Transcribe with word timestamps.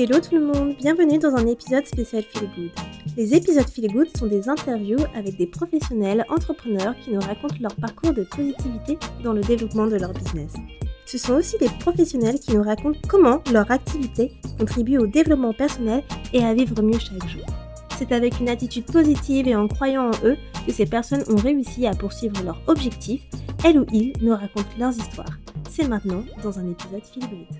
Hello 0.00 0.20
tout 0.20 0.36
le 0.36 0.44
monde, 0.44 0.76
bienvenue 0.76 1.18
dans 1.18 1.34
un 1.34 1.44
épisode 1.48 1.84
spécial 1.84 2.22
Feel 2.22 2.48
Good. 2.54 2.70
Les 3.16 3.34
épisodes 3.34 3.68
Feel 3.68 3.92
Good 3.92 4.16
sont 4.16 4.28
des 4.28 4.48
interviews 4.48 5.00
avec 5.16 5.36
des 5.36 5.48
professionnels 5.48 6.24
entrepreneurs 6.28 6.94
qui 7.02 7.10
nous 7.10 7.18
racontent 7.18 7.56
leur 7.60 7.74
parcours 7.74 8.12
de 8.12 8.22
positivité 8.22 8.96
dans 9.24 9.32
le 9.32 9.40
développement 9.40 9.88
de 9.88 9.96
leur 9.96 10.12
business. 10.12 10.54
Ce 11.04 11.18
sont 11.18 11.32
aussi 11.32 11.58
des 11.58 11.68
professionnels 11.80 12.38
qui 12.38 12.54
nous 12.54 12.62
racontent 12.62 13.00
comment 13.08 13.42
leur 13.52 13.68
activité 13.72 14.30
contribue 14.56 14.98
au 14.98 15.08
développement 15.08 15.52
personnel 15.52 16.04
et 16.32 16.44
à 16.44 16.54
vivre 16.54 16.80
mieux 16.80 17.00
chaque 17.00 17.26
jour. 17.26 17.44
C'est 17.98 18.12
avec 18.12 18.38
une 18.38 18.50
attitude 18.50 18.86
positive 18.86 19.48
et 19.48 19.56
en 19.56 19.66
croyant 19.66 20.12
en 20.12 20.24
eux 20.24 20.36
que 20.64 20.72
ces 20.72 20.86
personnes 20.86 21.24
ont 21.28 21.42
réussi 21.42 21.88
à 21.88 21.94
poursuivre 21.94 22.40
leurs 22.44 22.62
objectifs. 22.68 23.26
Elles 23.64 23.80
ou 23.80 23.86
ils 23.92 24.12
nous 24.20 24.30
racontent 24.30 24.78
leurs 24.78 24.96
histoires. 24.96 25.40
C'est 25.68 25.88
maintenant 25.88 26.22
dans 26.44 26.56
un 26.60 26.70
épisode 26.70 27.02
Feel 27.02 27.28
Good. 27.28 27.58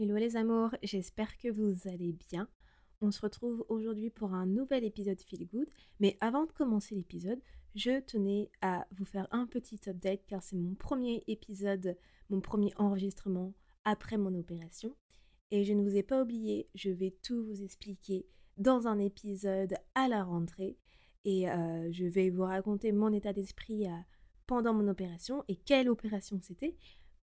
Hello 0.00 0.14
les 0.14 0.36
amours, 0.36 0.70
j'espère 0.84 1.36
que 1.38 1.48
vous 1.48 1.88
allez 1.88 2.12
bien. 2.12 2.48
On 3.00 3.10
se 3.10 3.20
retrouve 3.20 3.64
aujourd'hui 3.68 4.10
pour 4.10 4.32
un 4.32 4.46
nouvel 4.46 4.84
épisode 4.84 5.20
Feel 5.20 5.44
Good, 5.48 5.68
mais 5.98 6.16
avant 6.20 6.46
de 6.46 6.52
commencer 6.52 6.94
l'épisode, 6.94 7.40
je 7.74 7.98
tenais 7.98 8.48
à 8.60 8.86
vous 8.92 9.04
faire 9.04 9.26
un 9.32 9.46
petit 9.46 9.80
update 9.88 10.24
car 10.28 10.40
c'est 10.40 10.54
mon 10.54 10.76
premier 10.76 11.24
épisode, 11.26 11.96
mon 12.30 12.40
premier 12.40 12.72
enregistrement 12.76 13.54
après 13.84 14.18
mon 14.18 14.38
opération. 14.38 14.94
Et 15.50 15.64
je 15.64 15.72
ne 15.72 15.82
vous 15.82 15.96
ai 15.96 16.04
pas 16.04 16.22
oublié, 16.22 16.68
je 16.76 16.90
vais 16.90 17.16
tout 17.24 17.42
vous 17.42 17.64
expliquer 17.64 18.24
dans 18.56 18.86
un 18.86 19.00
épisode 19.00 19.74
à 19.96 20.06
la 20.06 20.22
rentrée. 20.22 20.78
Et 21.24 21.50
euh, 21.50 21.90
je 21.90 22.04
vais 22.04 22.30
vous 22.30 22.44
raconter 22.44 22.92
mon 22.92 23.12
état 23.12 23.32
d'esprit 23.32 23.88
euh, 23.88 23.96
pendant 24.46 24.74
mon 24.74 24.86
opération 24.86 25.42
et 25.48 25.56
quelle 25.56 25.88
opération 25.88 26.38
c'était. 26.40 26.76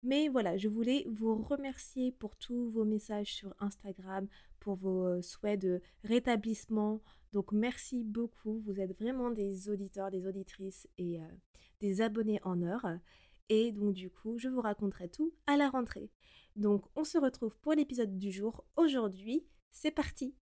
Mais 0.02 0.28
voilà, 0.28 0.56
je 0.56 0.68
voulais 0.68 1.06
vous 1.08 1.42
remercier 1.42 2.10
pour 2.12 2.36
tous 2.36 2.68
vos 2.70 2.84
messages 2.84 3.32
sur 3.32 3.54
Instagram, 3.60 4.26
pour 4.58 4.74
vos 4.74 5.06
euh, 5.06 5.22
souhaits 5.22 5.60
de 5.60 5.80
rétablissement. 6.02 7.00
Donc 7.32 7.52
merci 7.52 8.02
beaucoup, 8.02 8.60
vous 8.66 8.80
êtes 8.80 8.98
vraiment 8.98 9.30
des 9.30 9.68
auditeurs, 9.68 10.10
des 10.10 10.26
auditrices 10.26 10.88
et 10.98 11.20
euh, 11.20 11.26
des 11.80 12.00
abonnés 12.00 12.40
en 12.42 12.62
or. 12.62 12.84
Et 13.48 13.70
donc 13.70 13.94
du 13.94 14.10
coup, 14.10 14.38
je 14.38 14.48
vous 14.48 14.60
raconterai 14.60 15.08
tout 15.08 15.32
à 15.46 15.56
la 15.56 15.70
rentrée. 15.70 16.10
Donc 16.56 16.84
on 16.96 17.04
se 17.04 17.18
retrouve 17.18 17.56
pour 17.58 17.74
l'épisode 17.74 18.18
du 18.18 18.32
jour. 18.32 18.64
Aujourd'hui, 18.76 19.46
c'est 19.70 19.92
parti 19.92 20.34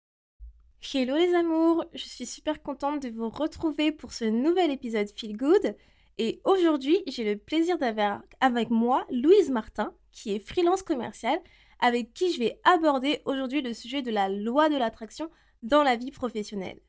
Hello 0.95 1.15
les 1.15 1.35
amours, 1.35 1.85
je 1.93 2.05
suis 2.05 2.25
super 2.25 2.63
contente 2.63 3.03
de 3.03 3.11
vous 3.11 3.29
retrouver 3.29 3.93
pour 3.93 4.15
ce 4.15 4.25
nouvel 4.25 4.71
épisode 4.71 5.11
Feel 5.15 5.37
Good. 5.37 5.77
Et 6.19 6.41
aujourd'hui, 6.45 7.03
j'ai 7.07 7.25
le 7.25 7.39
plaisir 7.39 7.79
d'avoir 7.79 8.23
avec 8.41 8.71
moi 8.71 9.07
Louise 9.11 9.51
Martin, 9.51 9.95
qui 10.13 10.35
est 10.35 10.47
freelance 10.47 10.83
commerciale, 10.83 11.41
avec 11.81 12.13
qui 12.13 12.33
je 12.33 12.41
vais 12.41 12.61
aborder 12.65 13.23
aujourd'hui 13.25 13.63
le 13.63 13.73
sujet 13.73 14.03
de 14.03 14.11
la 14.11 14.29
loi 14.29 14.69
de 14.69 14.77
l'attraction 14.77 15.31
dans 15.63 15.83
la 15.83 15.97
vie 15.97 16.11
professionnelle. 16.11 16.81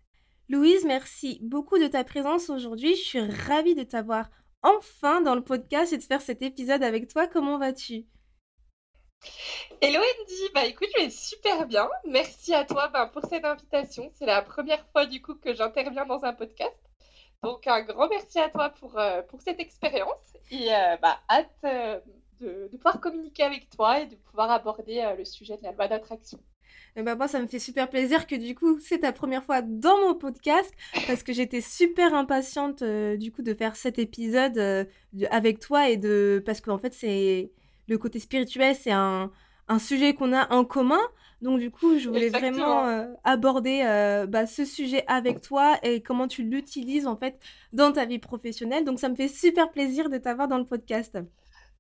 Louise, 0.50 0.84
merci 0.86 1.40
beaucoup 1.42 1.78
de 1.78 1.88
ta 1.88 2.04
présence 2.04 2.50
aujourd'hui. 2.50 2.96
Je 2.96 3.02
suis 3.02 3.22
ravie 3.22 3.76
de 3.76 3.84
t'avoir 3.84 4.30
enfin 4.64 5.22
dans 5.22 5.36
le 5.36 5.44
podcast 5.44 5.94
et 5.94 5.98
de 5.98 6.04
faire 6.04 6.22
cet 6.22 6.42
épisode 6.42 6.84
avec 6.84 7.08
toi. 7.08 7.28
Comment 7.28 7.58
vas-tu? 7.58 8.06
Hello 9.82 10.00
Andy, 10.00 10.50
bah 10.54 10.66
écoute, 10.66 10.90
je 10.98 11.04
vais 11.04 11.10
super 11.10 11.68
bien. 11.68 11.88
Merci 12.06 12.54
à 12.54 12.66
toi 12.66 12.90
bah, 12.90 13.08
pour 13.08 13.24
cette 13.26 13.46
invitation. 13.46 14.12
C'est 14.16 14.26
la 14.26 14.42
première 14.42 14.86
fois 14.92 15.06
du 15.06 15.22
coup 15.22 15.36
que 15.36 15.54
j'interviens 15.54 16.06
dans 16.06 16.24
un 16.24 16.34
podcast. 16.34 16.76
Donc, 17.44 17.66
un 17.66 17.82
grand 17.82 18.08
merci 18.08 18.40
à 18.40 18.50
toi 18.50 18.70
pour, 18.70 19.00
euh, 19.00 19.24
pour 19.24 19.42
cette 19.42 19.60
expérience 19.60 20.38
et 20.52 20.72
euh, 20.72 20.96
bah, 21.02 21.20
hâte 21.28 21.50
euh, 21.64 22.00
de, 22.40 22.68
pouvoir 22.78 23.00
communiquer 23.00 23.44
avec 23.44 23.68
toi 23.72 24.00
et 24.02 24.06
de 24.06 24.16
pouvoir 24.16 24.52
aborder 24.52 25.04
le 25.18 25.26
sujet 25.26 25.58
de 25.58 25.64
la 25.64 25.72
loi 25.72 25.88
d'attraction. 25.88 26.40
Et 26.96 27.04
bah 27.04 27.16
moi, 27.16 27.28
ça 27.28 27.40
me 27.40 27.48
fait 27.48 27.60
super 27.60 27.90
plaisir 27.90 28.28
que 28.28 28.36
du 28.36 28.54
coup, 28.54 28.80
c'est 28.80 29.00
ta 29.00 29.12
première 29.12 29.44
fois 29.44 29.62
dans 29.62 29.98
mon 30.02 30.14
podcast 30.14 30.72
parce 31.08 31.24
que 31.24 31.34
j'étais 31.34 31.62
super 31.62 32.14
impatiente 32.14 32.84
du 32.84 33.32
coup 33.32 33.42
de 33.42 33.54
faire 33.54 33.76
cet 33.76 33.98
épisode 33.98 34.88
avec 35.30 35.60
toi 35.60 35.90
et 35.90 35.98
de 35.98 36.44
parce 36.46 36.60
qu'en 36.60 36.78
fait, 36.78 36.94
c'est 36.94 37.52
le 37.88 37.98
côté 37.98 38.20
spirituel, 38.20 38.76
c'est 38.76 38.92
un, 38.92 39.32
un 39.68 39.80
sujet 39.80 40.14
qu'on 40.14 40.34
a 40.34 40.52
en 40.54 40.66
commun. 40.66 41.02
Donc 41.42 41.60
du 41.60 41.72
coup, 41.72 41.98
je 41.98 42.08
voulais 42.08 42.30
vraiment 42.30 42.86
euh, 42.88 43.08
aborder 43.24 43.82
euh, 43.84 44.28
bah, 44.28 44.46
ce 44.46 44.64
sujet 44.64 45.04
avec 45.08 45.42
toi 45.42 45.78
et 45.82 46.02
comment 46.02 46.28
tu 46.28 46.44
l'utilises 46.44 47.08
en 47.08 47.16
fait 47.16 47.40
dans 47.74 47.92
ta 47.92 48.06
vie 48.06 48.20
professionnelle. 48.20 48.86
Donc 48.86 49.00
ça 49.00 49.10
me 49.10 49.16
fait 49.16 49.28
super 49.28 49.72
plaisir 49.72 50.10
de 50.10 50.18
t'avoir 50.18 50.48
dans 50.48 50.60
le 50.60 50.66
podcast. 50.66 51.18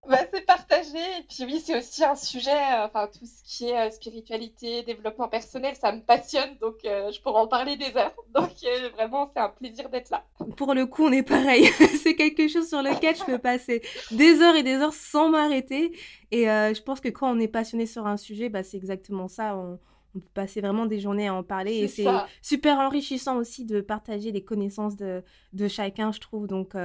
Bah, 0.10 0.18
c'est 0.34 0.46
partagé. 0.46 0.98
Et 0.98 1.24
puis 1.30 1.46
oui, 1.46 1.62
c'est 1.64 1.78
aussi 1.78 2.04
un 2.04 2.16
sujet, 2.16 2.52
euh, 2.52 2.86
enfin 2.86 3.08
tout 3.08 3.26
ce 3.26 3.44
qui 3.44 3.70
est 3.70 3.92
spiritualité, 3.92 4.82
développement 4.84 5.28
personnel, 5.28 5.76
ça 5.76 5.92
me 5.92 6.02
passionne. 6.02 6.58
Donc 6.60 6.78
je 6.84 7.22
pourrais 7.22 7.42
en 7.42 7.48
parler 7.48 7.78
des 7.78 7.96
heures. 7.96 8.14
Donc 8.34 8.50
vraiment, 8.96 9.32
c'est 9.34 9.42
un 9.42 9.50
plaisir 9.50 9.90
d'être 9.90 10.10
là. 10.10 10.26
Pour 10.58 10.74
le 10.74 10.86
coup, 10.86 11.06
on 11.06 11.12
est 11.12 11.24
pareil. 11.24 11.66
c'est 12.02 12.16
quelque 12.16 12.48
chose 12.48 12.68
sur 12.68 12.82
lequel 12.82 13.16
je 13.16 13.24
peux 13.24 13.38
passer 13.38 13.82
des 14.12 14.42
heures 14.42 14.56
et 14.56 14.64
des 14.64 14.76
heures 14.76 14.94
sans 14.94 15.30
m'arrêter. 15.30 15.98
Et 16.32 16.46
je 16.46 16.82
pense 16.82 17.00
que 17.00 17.10
quand 17.10 17.32
on 17.32 17.40
est 17.40 17.48
passionné 17.48 17.86
sur 17.86 18.08
un 18.08 18.18
sujet, 18.18 18.50
bah, 18.50 18.64
c'est 18.64 18.78
exactement 18.78 19.28
ça. 19.28 19.56
On, 19.56 19.78
on, 20.16 20.20
peut 20.20 20.28
passer 20.34 20.62
vraiment 20.62 20.86
des 20.86 21.00
journées 21.00 21.28
à 21.28 21.34
en 21.34 21.44
parler. 21.44 21.76
Et 21.76 21.88
c'est 21.88 22.06
super 22.42 22.80
enrichissant 22.80 23.38
aussi 23.38 23.66
de 23.66 23.82
partager 23.82 24.32
les 24.32 24.44
connaissances 24.44 24.96
de, 24.96 25.24
de 25.54 25.68
chacun, 25.68 26.12
je 26.12 26.20
trouve. 26.20 26.48
Donc, 26.48 26.76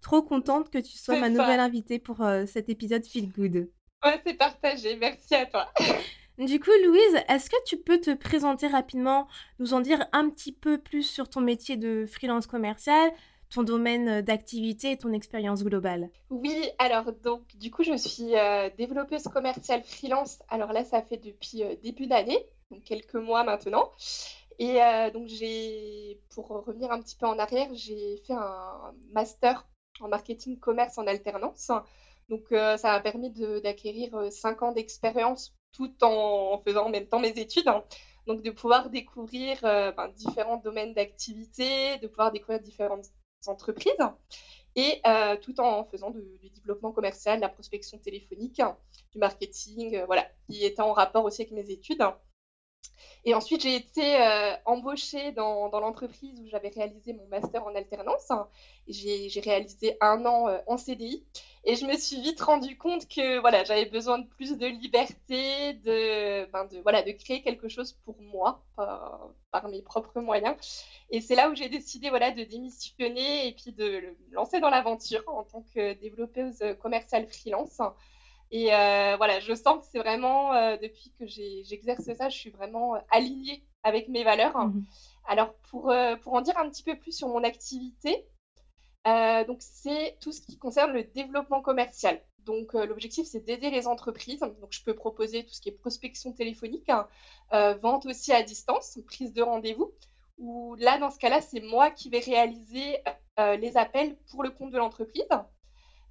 trop 0.00 0.22
contente 0.22 0.70
que 0.70 0.78
tu 0.78 0.96
sois 0.96 1.18
ma 1.18 1.28
nouvelle 1.28 1.60
invitée 1.60 1.98
pour 1.98 2.24
cet 2.46 2.68
épisode 2.68 3.04
Feel 3.04 3.30
Good. 3.30 3.68
Ouais, 4.04 4.20
c'est 4.24 4.34
partagé. 4.34 4.96
Merci 4.96 5.34
à 5.34 5.46
toi. 5.46 5.68
Du 6.40 6.58
coup, 6.58 6.70
Louise, 6.86 7.22
est-ce 7.28 7.50
que 7.50 7.62
tu 7.66 7.76
peux 7.76 8.00
te 8.00 8.14
présenter 8.14 8.66
rapidement, 8.66 9.28
nous 9.58 9.74
en 9.74 9.80
dire 9.80 10.06
un 10.12 10.30
petit 10.30 10.52
peu 10.52 10.78
plus 10.78 11.02
sur 11.02 11.28
ton 11.28 11.42
métier 11.42 11.76
de 11.76 12.06
freelance 12.06 12.46
commercial, 12.46 13.12
ton 13.50 13.64
domaine 13.64 14.22
d'activité 14.22 14.92
et 14.92 14.96
ton 14.96 15.12
expérience 15.12 15.64
globale 15.64 16.10
Oui, 16.30 16.70
alors 16.78 17.12
donc 17.12 17.42
du 17.56 17.70
coup 17.70 17.82
je 17.82 17.96
suis 17.96 18.36
euh, 18.36 18.70
développeuse 18.78 19.24
commerciale 19.24 19.82
freelance. 19.82 20.38
Alors 20.48 20.72
là 20.72 20.84
ça 20.84 21.02
fait 21.02 21.16
depuis 21.16 21.64
euh, 21.64 21.74
début 21.82 22.06
d'année, 22.06 22.38
donc 22.70 22.84
quelques 22.84 23.16
mois 23.16 23.42
maintenant. 23.42 23.90
Et 24.58 24.82
euh, 24.82 25.10
donc 25.10 25.26
j'ai, 25.26 26.20
pour 26.34 26.48
revenir 26.48 26.92
un 26.92 27.00
petit 27.00 27.16
peu 27.16 27.26
en 27.26 27.38
arrière, 27.38 27.68
j'ai 27.72 28.22
fait 28.26 28.34
un 28.34 28.94
master 29.12 29.66
en 30.00 30.08
marketing 30.08 30.58
commerce 30.58 30.96
en 30.98 31.06
alternance. 31.06 31.70
Donc 32.28 32.44
ça 32.50 32.78
m'a 32.84 33.00
permis 33.00 33.32
d'acquérir 33.62 34.28
cinq 34.30 34.62
ans 34.62 34.70
d'expérience 34.70 35.52
tout 35.72 35.92
en 36.04 36.62
faisant 36.64 36.86
en 36.86 36.88
même 36.88 37.06
temps 37.06 37.18
mes 37.18 37.30
études. 37.30 37.66
Hein. 37.66 37.82
Donc 38.28 38.42
de 38.42 38.50
pouvoir 38.50 38.90
découvrir 38.90 39.58
ben, 39.62 40.08
différents 40.14 40.58
domaines 40.58 40.94
d'activité, 40.94 41.98
de 41.98 42.06
pouvoir 42.06 42.30
découvrir 42.30 42.60
différentes 42.60 43.06
entreprises 43.48 43.94
et 44.76 45.00
euh, 45.06 45.36
tout 45.36 45.60
en 45.60 45.84
faisant 45.84 46.10
du 46.10 46.50
développement 46.54 46.92
commercial, 46.92 47.36
de 47.36 47.40
la 47.42 47.48
prospection 47.48 47.98
téléphonique, 47.98 48.62
du 49.12 49.18
marketing, 49.18 49.96
euh, 49.96 50.06
voilà, 50.06 50.26
qui 50.48 50.64
était 50.64 50.82
en 50.82 50.92
rapport 50.92 51.24
aussi 51.24 51.42
avec 51.42 51.52
mes 51.52 51.70
études. 51.70 52.02
Et 53.24 53.34
ensuite, 53.34 53.62
j'ai 53.62 53.76
été 53.76 54.20
euh, 54.20 54.54
embauchée 54.64 55.32
dans, 55.32 55.68
l'entreprise 55.68 56.40
où 56.40 56.48
j'avais 56.48 56.70
réalisé 56.70 57.12
mon 57.12 57.26
master 57.28 57.64
en 57.64 57.74
alternance. 57.74 58.32
J'ai 58.88 59.40
réalisé 59.44 59.96
un 60.00 60.24
an 60.24 60.48
en 60.66 60.76
CDI 60.78 61.22
et 61.64 61.76
je 61.76 61.84
me 61.84 61.96
suis 61.96 62.20
vite 62.20 62.40
rendu 62.40 62.78
compte 62.78 63.06
que 63.06 63.38
voilà, 63.38 63.62
j'avais 63.64 63.84
besoin 63.84 64.18
de 64.18 64.26
plus 64.26 64.56
de 64.56 64.66
liberté, 64.66 65.74
de, 65.74 66.50
ben 66.50 66.66
voilà, 66.82 67.02
de 67.02 67.12
créer 67.12 67.42
quelque 67.42 67.68
chose 67.68 67.92
pour 68.04 68.16
moi 68.20 68.62
par, 68.76 69.68
mes 69.68 69.82
propres 69.82 70.20
moyens. 70.20 70.56
Et 71.10 71.20
c'est 71.20 71.34
là 71.34 71.50
où 71.50 71.54
j'ai 71.54 71.68
décidé 71.68 72.08
voilà, 72.08 72.30
de 72.30 72.42
démissionner 72.44 73.48
et 73.48 73.52
puis 73.52 73.72
de 73.72 74.02
lancer 74.32 74.60
dans 74.60 74.70
l'aventure 74.70 75.22
en 75.26 75.44
tant 75.44 75.62
que 75.74 75.92
développeuse 76.00 76.64
commerciale 76.80 77.26
freelance. 77.26 77.80
Et 78.50 78.74
euh, 78.74 79.16
voilà, 79.16 79.38
je 79.40 79.54
sens 79.54 79.78
que 79.80 79.86
c'est 79.92 79.98
vraiment, 79.98 80.52
euh, 80.54 80.76
depuis 80.76 81.12
que 81.18 81.26
j'exerce 81.26 82.12
ça, 82.14 82.28
je 82.28 82.36
suis 82.36 82.50
vraiment 82.50 82.94
alignée 83.10 83.64
avec 83.82 84.08
mes 84.08 84.24
valeurs. 84.24 84.56
Mmh 84.58 84.84
Alors, 85.26 85.54
pour, 85.70 85.90
euh, 85.90 86.16
pour 86.16 86.34
en 86.34 86.40
dire 86.40 86.58
un 86.58 86.68
petit 86.68 86.82
peu 86.82 86.96
plus 86.96 87.12
sur 87.12 87.28
mon 87.28 87.44
activité, 87.44 88.26
euh, 89.06 89.44
donc, 89.44 89.58
c'est 89.60 90.18
tout 90.20 90.32
ce 90.32 90.40
qui 90.42 90.58
concerne 90.58 90.92
le 90.92 91.04
développement 91.04 91.62
commercial. 91.62 92.20
Donc, 92.40 92.74
euh, 92.74 92.86
l'objectif, 92.86 93.26
c'est 93.26 93.40
d'aider 93.40 93.70
les 93.70 93.86
entreprises. 93.86 94.40
Donc, 94.40 94.70
je 94.70 94.82
peux 94.82 94.94
proposer 94.94 95.44
tout 95.44 95.54
ce 95.54 95.60
qui 95.60 95.68
est 95.70 95.72
prospection 95.72 96.32
téléphonique, 96.32 96.88
hein, 96.88 97.08
euh, 97.52 97.74
vente 97.74 98.06
aussi 98.06 98.32
à 98.32 98.42
distance, 98.42 98.98
prise 99.06 99.32
de 99.32 99.42
rendez-vous. 99.42 99.92
Ou 100.38 100.74
là, 100.76 100.98
dans 100.98 101.10
ce 101.10 101.18
cas-là, 101.18 101.40
c'est 101.40 101.60
moi 101.60 101.90
qui 101.90 102.08
vais 102.08 102.20
réaliser 102.20 102.98
les 103.58 103.78
appels 103.78 104.18
pour 104.30 104.42
le 104.42 104.50
compte 104.50 104.70
de 104.70 104.76
l'entreprise. 104.76 105.26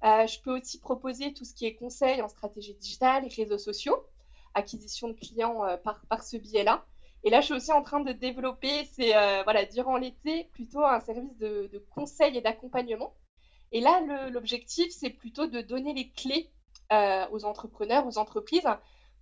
Je 0.02 0.40
peux 0.40 0.58
aussi 0.58 0.80
proposer 0.80 1.32
tout 1.32 1.44
ce 1.44 1.54
qui 1.54 1.66
est 1.66 1.74
conseil 1.74 2.22
en 2.22 2.28
stratégie 2.28 2.74
digitale, 2.74 3.26
réseaux 3.36 3.58
sociaux, 3.58 4.06
acquisition 4.54 5.08
de 5.08 5.14
clients 5.14 5.62
par, 5.84 6.00
par 6.06 6.24
ce 6.24 6.36
biais-là. 6.36 6.84
Et 7.22 7.30
là, 7.30 7.40
je 7.40 7.46
suis 7.46 7.54
aussi 7.54 7.72
en 7.72 7.82
train 7.82 8.00
de 8.00 8.12
développer, 8.12 8.84
c'est 8.92 9.14
euh, 9.14 9.42
voilà, 9.44 9.66
durant 9.66 9.96
l'été, 9.96 10.44
plutôt 10.52 10.84
un 10.84 11.00
service 11.00 11.36
de, 11.36 11.84
conseil 11.90 12.36
et 12.36 12.40
d'accompagnement. 12.40 13.14
Et 13.72 13.80
là, 13.80 14.00
l'objectif, 14.30 14.90
c'est 14.90 15.10
plutôt 15.10 15.46
de 15.46 15.60
donner 15.60 15.92
les 15.92 16.10
clés 16.10 16.50
aux 17.30 17.44
entrepreneurs, 17.44 18.04
aux 18.06 18.18
entreprises, 18.18 18.68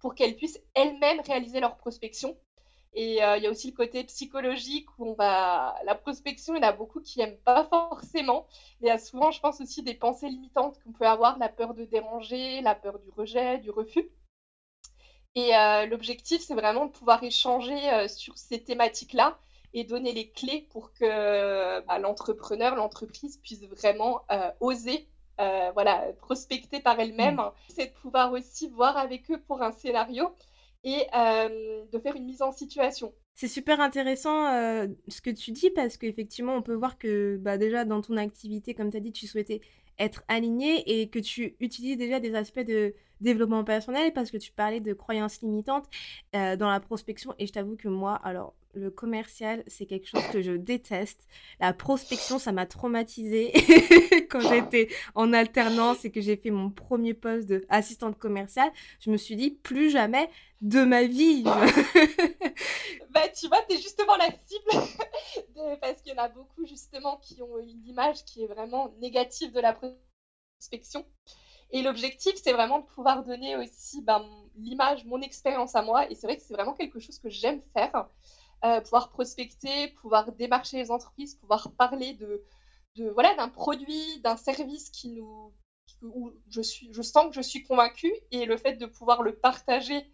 pour 0.00 0.14
qu'elles 0.14 0.36
puissent 0.36 0.60
elles-mêmes 0.74 1.20
réaliser 1.20 1.60
leur 1.60 1.76
prospection. 1.76 2.34
Et 2.94 3.16
il 3.16 3.42
y 3.42 3.46
a 3.46 3.50
aussi 3.50 3.70
le 3.70 3.76
côté 3.76 4.02
psychologique 4.04 4.88
où 4.98 5.10
on 5.10 5.14
va. 5.14 5.76
La 5.84 5.94
prospection, 5.94 6.54
il 6.54 6.62
y 6.62 6.64
en 6.64 6.68
a 6.68 6.72
beaucoup 6.72 7.00
qui 7.00 7.18
n'aiment 7.18 7.38
pas 7.44 7.64
forcément. 7.64 8.46
Il 8.80 8.88
y 8.88 8.90
a 8.90 8.98
souvent, 8.98 9.30
je 9.30 9.40
pense, 9.40 9.60
aussi 9.60 9.82
des 9.82 9.94
pensées 9.94 10.28
limitantes 10.28 10.78
qu'on 10.82 10.92
peut 10.92 11.06
avoir 11.06 11.38
la 11.38 11.48
peur 11.48 11.74
de 11.74 11.84
déranger, 11.84 12.60
la 12.60 12.74
peur 12.74 12.98
du 12.98 13.10
rejet, 13.10 13.58
du 13.58 13.70
refus. 13.70 14.10
Et 15.34 15.52
l'objectif, 15.88 16.42
c'est 16.42 16.54
vraiment 16.54 16.86
de 16.86 16.90
pouvoir 16.90 17.22
échanger 17.22 18.08
sur 18.08 18.36
ces 18.36 18.64
thématiques-là 18.64 19.38
et 19.74 19.84
donner 19.84 20.12
les 20.12 20.30
clés 20.30 20.66
pour 20.70 20.92
que 20.94 21.80
bah, 21.86 21.98
l'entrepreneur, 21.98 22.74
l'entreprise 22.74 23.36
puisse 23.36 23.62
vraiment 23.64 24.22
oser 24.58 25.06
voilà, 25.36 26.06
prospecter 26.18 26.80
par 26.80 26.98
elle-même. 26.98 27.36
Mmh. 27.36 27.52
C'est 27.68 27.86
de 27.86 28.00
pouvoir 28.00 28.32
aussi 28.32 28.68
voir 28.68 28.96
avec 28.96 29.30
eux 29.30 29.40
pour 29.40 29.62
un 29.62 29.70
scénario 29.70 30.34
et 30.94 31.06
de 31.92 31.98
faire 31.98 32.16
une 32.16 32.24
mise 32.24 32.42
en 32.42 32.52
situation. 32.52 33.12
C'est 33.34 33.48
super 33.48 33.80
intéressant 33.80 34.46
ce 35.08 35.20
que 35.20 35.30
tu 35.30 35.52
dis 35.52 35.70
parce 35.70 35.96
qu'effectivement, 35.96 36.54
on 36.54 36.62
peut 36.62 36.74
voir 36.74 36.98
que 36.98 37.36
bah, 37.36 37.56
déjà 37.56 37.84
dans 37.84 38.00
ton 38.00 38.16
activité, 38.16 38.74
comme 38.74 38.90
tu 38.90 38.96
as 38.96 39.00
dit, 39.00 39.12
tu 39.12 39.26
souhaitais 39.26 39.60
être 39.98 40.24
aligné 40.28 41.00
et 41.00 41.08
que 41.08 41.18
tu 41.18 41.56
utilises 41.60 41.96
déjà 41.96 42.20
des 42.20 42.34
aspects 42.34 42.60
de 42.60 42.94
développement 43.20 43.64
personnel 43.64 44.12
parce 44.12 44.30
que 44.30 44.36
tu 44.36 44.52
parlais 44.52 44.80
de 44.80 44.92
croyances 44.92 45.40
limitantes 45.40 45.86
dans 46.32 46.68
la 46.68 46.80
prospection 46.80 47.34
et 47.38 47.46
je 47.46 47.52
t'avoue 47.52 47.76
que 47.76 47.88
moi, 47.88 48.14
alors 48.24 48.54
le 48.74 48.90
commercial, 48.90 49.64
c'est 49.66 49.86
quelque 49.86 50.06
chose 50.06 50.26
que 50.32 50.42
je 50.42 50.52
déteste. 50.52 51.26
La 51.60 51.72
prospection, 51.72 52.38
ça 52.38 52.52
m'a 52.52 52.66
traumatisée 52.66 53.52
quand 54.30 54.40
j'étais 54.40 54.88
en 55.14 55.32
alternance 55.32 56.04
et 56.04 56.10
que 56.10 56.20
j'ai 56.20 56.36
fait 56.36 56.50
mon 56.50 56.70
premier 56.70 57.14
poste 57.14 57.48
d'assistante 57.48 58.18
commerciale. 58.18 58.70
Je 59.00 59.10
me 59.10 59.16
suis 59.16 59.36
dit, 59.36 59.50
plus 59.50 59.90
jamais 59.90 60.30
de 60.60 60.84
ma 60.84 61.04
vie. 61.04 61.42
bah, 63.10 63.28
tu 63.28 63.48
vois, 63.48 63.62
tu 63.68 63.76
justement 63.76 64.16
la 64.16 64.28
cible 64.44 64.70
parce 65.80 66.02
qu'il 66.02 66.12
y 66.12 66.18
en 66.18 66.22
a 66.22 66.28
beaucoup 66.28 66.66
justement 66.66 67.16
qui 67.18 67.42
ont 67.42 67.58
une 67.58 67.86
image 67.86 68.24
qui 68.24 68.42
est 68.42 68.48
vraiment 68.48 68.92
négative 69.00 69.52
de 69.52 69.60
la 69.60 69.74
prospection. 69.74 71.06
Et 71.70 71.82
l'objectif, 71.82 72.34
c'est 72.42 72.52
vraiment 72.52 72.78
de 72.78 72.86
pouvoir 72.86 73.24
donner 73.24 73.56
aussi 73.56 74.00
ben, 74.02 74.26
l'image, 74.56 75.04
mon 75.04 75.20
expérience 75.20 75.74
à 75.74 75.82
moi. 75.82 76.10
Et 76.10 76.14
c'est 76.14 76.26
vrai 76.26 76.36
que 76.36 76.42
c'est 76.42 76.54
vraiment 76.54 76.74
quelque 76.74 76.98
chose 76.98 77.18
que 77.18 77.28
j'aime 77.28 77.60
faire. 77.74 78.08
Euh, 78.64 78.80
pouvoir 78.80 79.10
prospecter, 79.10 79.86
pouvoir 80.02 80.32
démarcher 80.32 80.78
les 80.78 80.90
entreprises, 80.90 81.36
pouvoir 81.36 81.70
parler 81.78 82.14
de, 82.14 82.44
voilà 83.14 83.32
d'un 83.36 83.48
produit, 83.48 84.20
d'un 84.22 84.36
service 84.36 84.90
qui 84.90 85.10
nous 85.10 85.52
où 86.02 86.32
je 86.50 86.60
suis 86.60 86.92
je 86.92 87.02
sens 87.02 87.28
que 87.28 87.34
je 87.34 87.40
suis 87.40 87.62
convaincue 87.62 88.12
et 88.32 88.46
le 88.46 88.56
fait 88.56 88.74
de 88.74 88.86
pouvoir 88.86 89.22
le 89.22 89.36
partager 89.36 90.10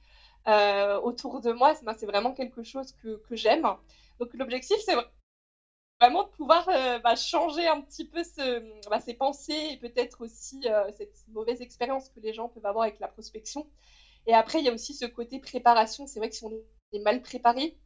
euh, 0.46 1.00
autour 1.00 1.40
de 1.40 1.52
moi, 1.52 1.74
ben, 1.84 1.94
c'est 1.96 2.04
vraiment 2.04 2.34
quelque 2.34 2.62
chose 2.62 2.92
que, 3.02 3.16
que 3.26 3.34
j'aime. 3.34 3.66
Donc 4.18 4.34
l'objectif 4.34 4.76
c'est 4.84 4.94
vraiment 5.98 6.24
de 6.24 6.28
pouvoir 6.28 6.68
euh, 6.68 6.98
bah, 6.98 7.16
changer 7.16 7.66
un 7.66 7.80
petit 7.80 8.06
peu 8.06 8.22
ce, 8.24 8.88
bah, 8.90 9.00
ses 9.00 9.14
pensées 9.14 9.70
et 9.72 9.78
peut-être 9.78 10.20
aussi 10.20 10.66
cette 10.98 11.16
mauvaise 11.28 11.62
expérience 11.62 12.10
que 12.10 12.20
les 12.20 12.34
gens 12.34 12.50
peuvent 12.50 12.66
avoir 12.66 12.84
avec 12.84 13.00
la 13.00 13.08
prospection. 13.08 13.66
Et 14.26 14.34
après, 14.34 14.58
il 14.58 14.64
y 14.66 14.68
a 14.68 14.72
aussi 14.72 14.94
ce 14.94 15.06
côté 15.06 15.38
préparation. 15.38 16.06
C'est 16.06 16.18
vrai 16.18 16.30
que 16.30 16.36
si 16.36 16.44
on 16.44 16.52
est 16.92 16.98
mal 17.00 17.22
préparé, 17.22 17.78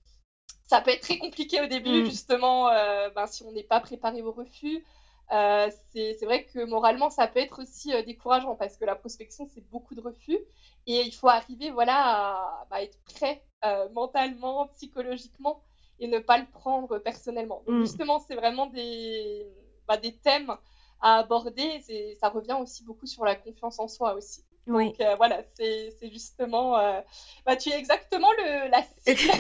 ça 0.69 0.83
peut 0.83 0.91
être 0.91 1.01
très 1.01 1.19
compliqué 1.19 1.61
au 1.63 1.67
début, 1.67 2.03
mmh. 2.03 2.05
justement, 2.07 2.69
euh, 2.69 3.09
ben, 3.11 3.27
si 3.27 3.43
on 3.43 3.53
n'est 3.53 3.63
pas 3.63 3.81
préparé 3.81 4.23
au 4.23 4.33
refus. 4.33 4.85
Euh, 5.33 5.71
c'est 5.93 6.25
vrai 6.25 6.45
que 6.45 6.65
moralement, 6.65 7.11
ça 7.11 7.27
peut 7.27 7.41
être 7.41 7.63
aussi 7.63 7.93
euh, 7.95 8.03
décourageant 8.03 8.55
parce 8.55 8.77
que 8.77 8.85
la 8.85 8.95
prospection, 8.95 9.49
c'est 9.53 9.67
beaucoup 9.71 9.95
de 9.95 10.03
refus. 10.03 10.39
Et 10.87 11.01
il 11.01 11.13
faut 11.13 11.29
arriver 11.29 11.71
voilà, 11.71 11.97
à 11.97 12.67
bah, 12.71 12.83
être 12.83 12.99
prêt 13.05 13.43
mentalement, 13.93 14.69
psychologiquement 14.69 15.61
et 15.99 16.07
ne 16.07 16.19
pas 16.19 16.39
le 16.39 16.47
prendre 16.47 16.99
personnellement. 16.99 17.63
Donc, 17.67 17.77
mmh. 17.77 17.81
justement, 17.81 18.19
c'est 18.21 18.37
vraiment 18.37 18.67
des, 18.67 19.47
bah, 19.87 19.97
des 19.97 20.15
thèmes 20.17 20.55
à 21.01 21.19
aborder. 21.19 21.81
Ça 22.21 22.29
revient 22.29 22.57
aussi 22.61 22.85
beaucoup 22.85 23.07
sur 23.07 23.25
la 23.25 23.35
confiance 23.35 23.79
en 23.79 23.89
soi 23.89 24.15
aussi. 24.15 24.45
Donc 24.69 24.97
voilà, 25.17 25.43
c'est 25.55 25.93
justement, 26.03 26.73
bah, 27.47 27.57
tu 27.57 27.71
es 27.71 27.79
exactement 27.79 28.31
le, 28.39 28.71
la 28.71 28.83
cible 28.99 29.33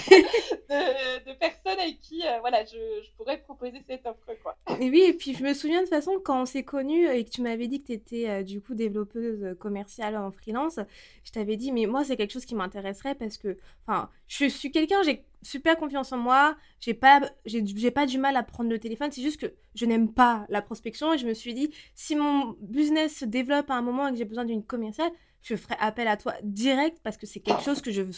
de, 0.69 1.32
personnes 1.34 1.78
avec 1.78 2.00
qui 2.00 2.22
voilà, 2.40 2.64
je, 2.64 2.76
je, 3.04 3.10
pourrais 3.16 3.38
proposer 3.38 3.82
cette 3.86 4.06
offre. 4.06 4.19
Quoi. 4.42 4.56
Et 4.80 4.90
oui, 4.90 5.02
et 5.02 5.12
puis 5.12 5.34
je 5.34 5.44
me 5.44 5.54
souviens 5.54 5.80
de 5.80 5.86
toute 5.86 5.94
façon 5.94 6.19
quand 6.25 6.42
on 6.42 6.46
s'est 6.46 6.64
connus 6.64 7.06
et 7.08 7.25
que 7.25 7.30
tu 7.30 7.42
m'avais 7.42 7.69
dit 7.69 7.82
que 7.82 7.88
tu 7.88 7.92
étais 7.92 8.42
du 8.42 8.60
coup 8.60 8.75
développeuse 8.75 9.56
commerciale 9.58 10.16
en 10.16 10.30
freelance, 10.30 10.80
je 11.25 11.30
t'avais 11.30 11.56
dit, 11.56 11.72
mais 11.72 11.86
moi 11.86 12.04
c'est 12.04 12.16
quelque 12.16 12.32
chose 12.32 12.46
qui 12.46 12.54
m'intéresserait 12.54 13.14
parce 13.14 13.36
que, 13.36 13.58
enfin, 13.86 14.08
je 14.26 14.46
suis 14.46 14.70
quelqu'un, 14.70 15.02
j'ai 15.02 15.25
super 15.43 15.76
confiance 15.76 16.12
en 16.12 16.19
moi. 16.19 16.56
J'ai 16.81 16.94
pas, 16.94 17.20
j'ai, 17.46 17.90
pas 17.90 18.06
du 18.06 18.19
mal 18.19 18.37
à 18.37 18.43
prendre 18.43 18.70
le 18.70 18.79
téléphone. 18.79 19.11
C'est 19.11 19.23
juste 19.23 19.40
que 19.40 19.52
je 19.75 19.87
n'aime 19.87 20.12
pas 20.12 20.46
la 20.49 20.62
prospection. 20.62 21.12
Et 21.12 21.19
je 21.19 21.26
me 21.26 21.35
suis 21.35 21.55
dit, 21.55 21.70
si 21.94 22.17
mon 22.17 22.56
business 22.61 23.19
se 23.19 23.25
développe 23.25 23.70
à 23.70 23.75
un 23.75 23.82
moment 23.82 24.08
et 24.08 24.12
que 24.12 24.19
j'ai 24.19 24.25
besoin 24.25 24.44
d'une 24.44 24.64
commerciale, 24.64 25.11
je 25.43 25.56
ferai 25.56 25.76
appel 25.81 26.08
à 26.08 26.17
toi 26.17 26.35
direct 26.43 26.99
parce 27.02 27.17
que 27.17 27.26
c'est 27.26 27.40
quelque 27.40 27.62
chose 27.62 27.81
que 27.81 27.90
je 27.90 28.02
veux 28.02 28.12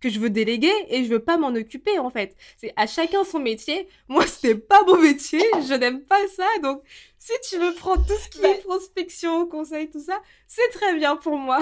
que 0.00 0.08
je 0.08 0.18
veux 0.18 0.30
déléguer 0.30 0.72
et 0.88 1.04
je 1.04 1.10
veux 1.10 1.22
pas 1.22 1.36
m'en 1.36 1.48
occuper 1.48 1.98
en 1.98 2.10
fait. 2.10 2.36
C'est 2.56 2.72
à 2.76 2.86
chacun 2.86 3.24
son 3.24 3.38
métier. 3.38 3.88
Moi, 4.08 4.26
ce 4.26 4.46
n'est 4.46 4.54
pas 4.54 4.82
mon 4.84 4.98
métier, 4.98 5.42
je 5.68 5.74
n'aime 5.74 6.02
pas 6.02 6.26
ça. 6.28 6.46
Donc, 6.62 6.82
si 7.18 7.32
tu 7.48 7.58
veux 7.58 7.74
prendre 7.74 8.04
tout 8.06 8.14
ce 8.14 8.28
qui 8.28 8.44
est 8.44 8.62
prospection, 8.64 9.46
conseil, 9.46 9.90
tout 9.90 10.00
ça, 10.02 10.20
c'est 10.46 10.68
très 10.72 10.94
bien 10.94 11.16
pour 11.16 11.36
moi. 11.36 11.60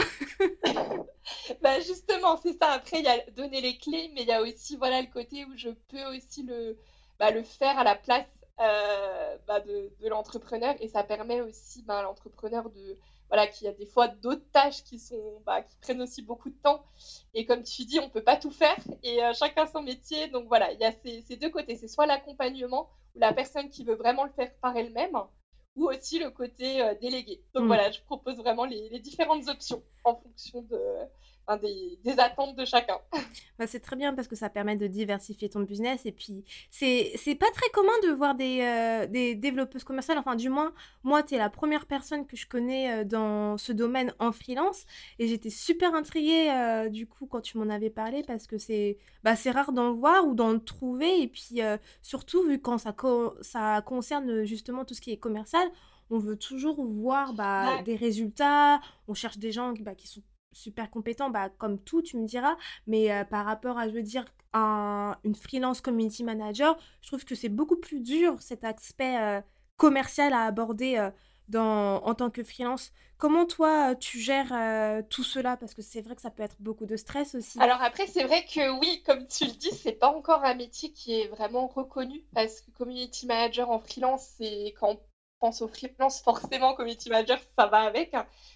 bah 1.62 1.81
justement, 1.81 2.38
c'est 2.43 2.56
ça. 2.58 2.70
Après, 2.73 3.00
il 3.00 3.05
y 3.05 3.08
a 3.08 3.19
donner 3.32 3.61
les 3.61 3.76
clés, 3.76 4.11
mais 4.14 4.23
il 4.23 4.29
y 4.29 4.32
a 4.32 4.43
aussi 4.43 4.76
voilà 4.76 5.00
le 5.00 5.08
côté 5.08 5.44
où 5.44 5.56
je 5.56 5.70
peux 5.88 6.05
aussi 6.17 6.44
le, 6.44 6.76
bah, 7.19 7.31
le 7.31 7.43
faire 7.43 7.79
à 7.79 7.85
la 7.85 7.96
place 7.96 8.26
euh, 8.61 9.37
bah, 9.46 9.61
de, 9.61 9.90
de 10.00 10.08
l'entrepreneur 10.08 10.75
et 10.81 10.88
ça 10.88 11.05
permet 11.05 11.40
aussi 11.40 11.82
bah, 11.82 12.00
à 12.00 12.02
l'entrepreneur 12.02 12.70
de 12.70 12.96
voilà, 13.28 13.46
qu'il 13.46 13.66
y 13.66 13.69
a 13.69 13.72
des 13.72 13.86
fois 13.86 14.08
d'autres 14.08 14.48
tâches 14.52 14.82
qui, 14.84 14.98
sont, 14.98 15.42
bah, 15.44 15.62
qui 15.62 15.76
prennent 15.80 16.00
aussi 16.00 16.22
beaucoup 16.22 16.48
de 16.48 16.56
temps. 16.62 16.84
Et 17.34 17.44
comme 17.44 17.62
tu 17.62 17.84
dis, 17.84 18.00
on 18.00 18.06
ne 18.06 18.10
peut 18.10 18.22
pas 18.22 18.36
tout 18.36 18.50
faire 18.50 18.78
et 19.02 19.22
euh, 19.22 19.32
chacun 19.34 19.66
son 19.66 19.82
métier. 19.82 20.28
Donc 20.28 20.48
voilà, 20.48 20.72
il 20.72 20.80
y 20.80 20.84
a 20.84 20.92
ces, 20.92 21.36
deux 21.36 21.50
côtés. 21.50 21.76
C'est 21.76 21.88
soit 21.88 22.06
l'accompagnement 22.06 22.88
ou 23.14 23.19
la 23.19 23.32
personne 23.32 23.69
qui 23.69 23.84
veut 23.84 23.97
vraiment 23.97 24.25
le 24.25 24.30
faire 24.30 24.54
par 24.61 24.76
elle-même 24.76 25.16
ou 25.76 25.88
aussi 25.88 26.18
le 26.18 26.30
côté 26.30 26.82
euh, 26.82 26.94
délégué. 27.00 27.42
Donc 27.54 27.64
mm. 27.64 27.66
voilà, 27.66 27.90
je 27.90 28.00
propose 28.02 28.37
vraiment 28.37 28.64
les, 28.64 28.88
les, 28.88 28.99
différentes 28.99 29.49
options 29.49 29.82
en 30.04 30.16
fonction 30.16 30.62
de, 30.62 30.80
des, 31.57 31.99
attentes 32.19 32.57
de 32.57 32.64
chacun. 32.64 32.99
Bah, 33.59 33.67
c'est 33.67 33.81
très 33.81 33.97
bien 33.97 34.14
parce 34.14 34.28
que 34.28 34.37
ça 34.37 34.49
permet 34.49 34.76
de 34.76 34.87
diversifier 34.87 35.49
ton 35.49 35.62
business 35.62 36.07
et 36.07 36.12
puis 36.12 36.45
c'est, 36.71 37.11
c'est 37.17 37.35
pas 37.35 37.50
très 37.52 37.69
commun 37.71 37.90
de 38.05 38.11
voir 38.11 38.37
des, 38.37 38.61
euh, 38.61 39.09
des 39.09 39.35
développeuses 39.35 39.83
commerciales, 39.83 40.17
enfin 40.17 40.37
du 40.37 40.49
moins 40.49 40.73
moi 41.02 41.25
tu 41.25 41.35
es 41.35 41.38
la 41.38 41.50
première 41.50 41.87
personne 41.87 42.25
que 42.25 42.37
je 42.37 42.47
connais 42.47 43.00
euh, 43.00 43.05
dans 43.05 43.59
ce 43.59 43.73
domaine 43.73 44.14
en 44.21 44.31
freelance 44.31 44.85
et 45.19 45.26
j'étais 45.26 45.50
super 45.50 45.93
intriguée 45.97 46.49
euh, 46.52 46.88
du 46.88 47.09
coup 47.09 47.26
quand 47.26 47.40
tu 47.40 47.59
m'en 47.59 47.69
avais 47.69 47.90
parlé 47.90 48.23
parce 48.23 48.47
que 48.47 48.59
c'est, 48.59 48.97
bah, 49.25 49.35
c'est 49.35 49.50
rare 49.50 49.73
d'en 49.73 49.93
voir 49.93 50.25
ou 50.25 50.37
d'en 50.37 50.57
trouver 50.61 51.23
et 51.23 51.26
puis 51.26 51.61
surtout 52.00 52.45
vu 52.45 52.61
quand 52.61 52.78
ça, 52.78 52.95
ça 53.40 53.83
concerne 53.83 54.45
justement 54.45 54.85
tout 54.85 54.95
ce 54.95 55.00
qui 55.00 55.11
est 55.11 55.17
commercial, 55.17 55.69
on 56.11 56.19
veut 56.19 56.37
toujours 56.37 56.85
voir 56.85 57.33
bah, 57.35 57.83
des 57.83 57.97
résultats, 57.97 58.81
on 59.09 59.14
cherche 59.14 59.38
des 59.38 59.52
gens 59.52 59.75
bah, 59.81 59.95
qui 59.95 60.09
sont 60.09 60.23
super 60.52 60.90
compétent, 60.90 61.31
bah, 61.31 61.49
comme 61.59 61.78
tout, 61.78 62.02
tu 62.02 62.17
me 62.17 62.26
diras. 62.26 62.57
Mais 62.87 63.12
euh, 63.12 63.25
par 63.25 63.45
rapport 63.45 63.78
à, 63.78 63.88
je 63.88 63.95
veux 63.95 64.02
dire, 64.02 64.25
un, 64.52 65.17
une 65.25 65.35
freelance 65.35 65.81
community 65.81 66.25
manager, 66.25 66.78
je 67.02 67.09
trouve 67.09 67.25
que 67.25 67.35
c'est 67.35 67.49
beaucoup 67.49 67.76
plus 67.76 68.00
dur 68.00 68.37
cet 68.40 68.64
aspect 68.64 69.19
euh, 69.21 69.40
commercial 69.76 70.33
à 70.33 70.45
aborder 70.45 70.97
euh, 70.97 71.11
dans, 71.49 72.02
en 72.05 72.14
tant 72.14 72.31
que 72.31 72.43
freelance. 72.43 72.93
Comment 73.19 73.47
toi, 73.47 73.97
tu 73.97 74.21
gères 74.21 74.55
tout 75.09 75.25
cela? 75.25 75.57
Parce 75.57 75.75
que 75.75 75.83
c'est 75.83 76.02
vrai 76.02 76.14
que 76.14 76.21
ça 76.23 76.31
peut 76.31 76.45
être 76.45 76.55
beaucoup 76.61 76.87
de 76.87 76.97
stress 76.97 77.35
aussi. 77.35 77.59
Alors 77.59 77.83
après, 77.83 78.07
c'est 78.07 78.23
vrai 78.23 78.45
que 78.45 78.78
oui, 78.78 79.02
comme 79.05 79.26
tu 79.26 79.45
le 79.45 79.50
dis, 79.50 79.73
c'est 79.73 79.90
pas 79.90 80.14
encore 80.14 80.45
un 80.45 80.55
métier 80.55 80.93
qui 80.93 81.21
est 81.21 81.26
vraiment 81.26 81.67
reconnu 81.67 82.23
parce 82.33 82.61
que 82.61 82.71
community 82.71 83.26
manager 83.26 83.73
en 83.73 83.81
freelance, 83.81 84.25
c'est 84.38 84.73
quand 84.78 85.00
pense 85.38 85.62
au 85.62 85.68
freelance, 85.68 86.21
forcément, 86.21 86.75
community 86.75 87.09
manager, 87.11 87.38
ça 87.59 87.66
va 87.66 87.83
avec. 87.83 88.14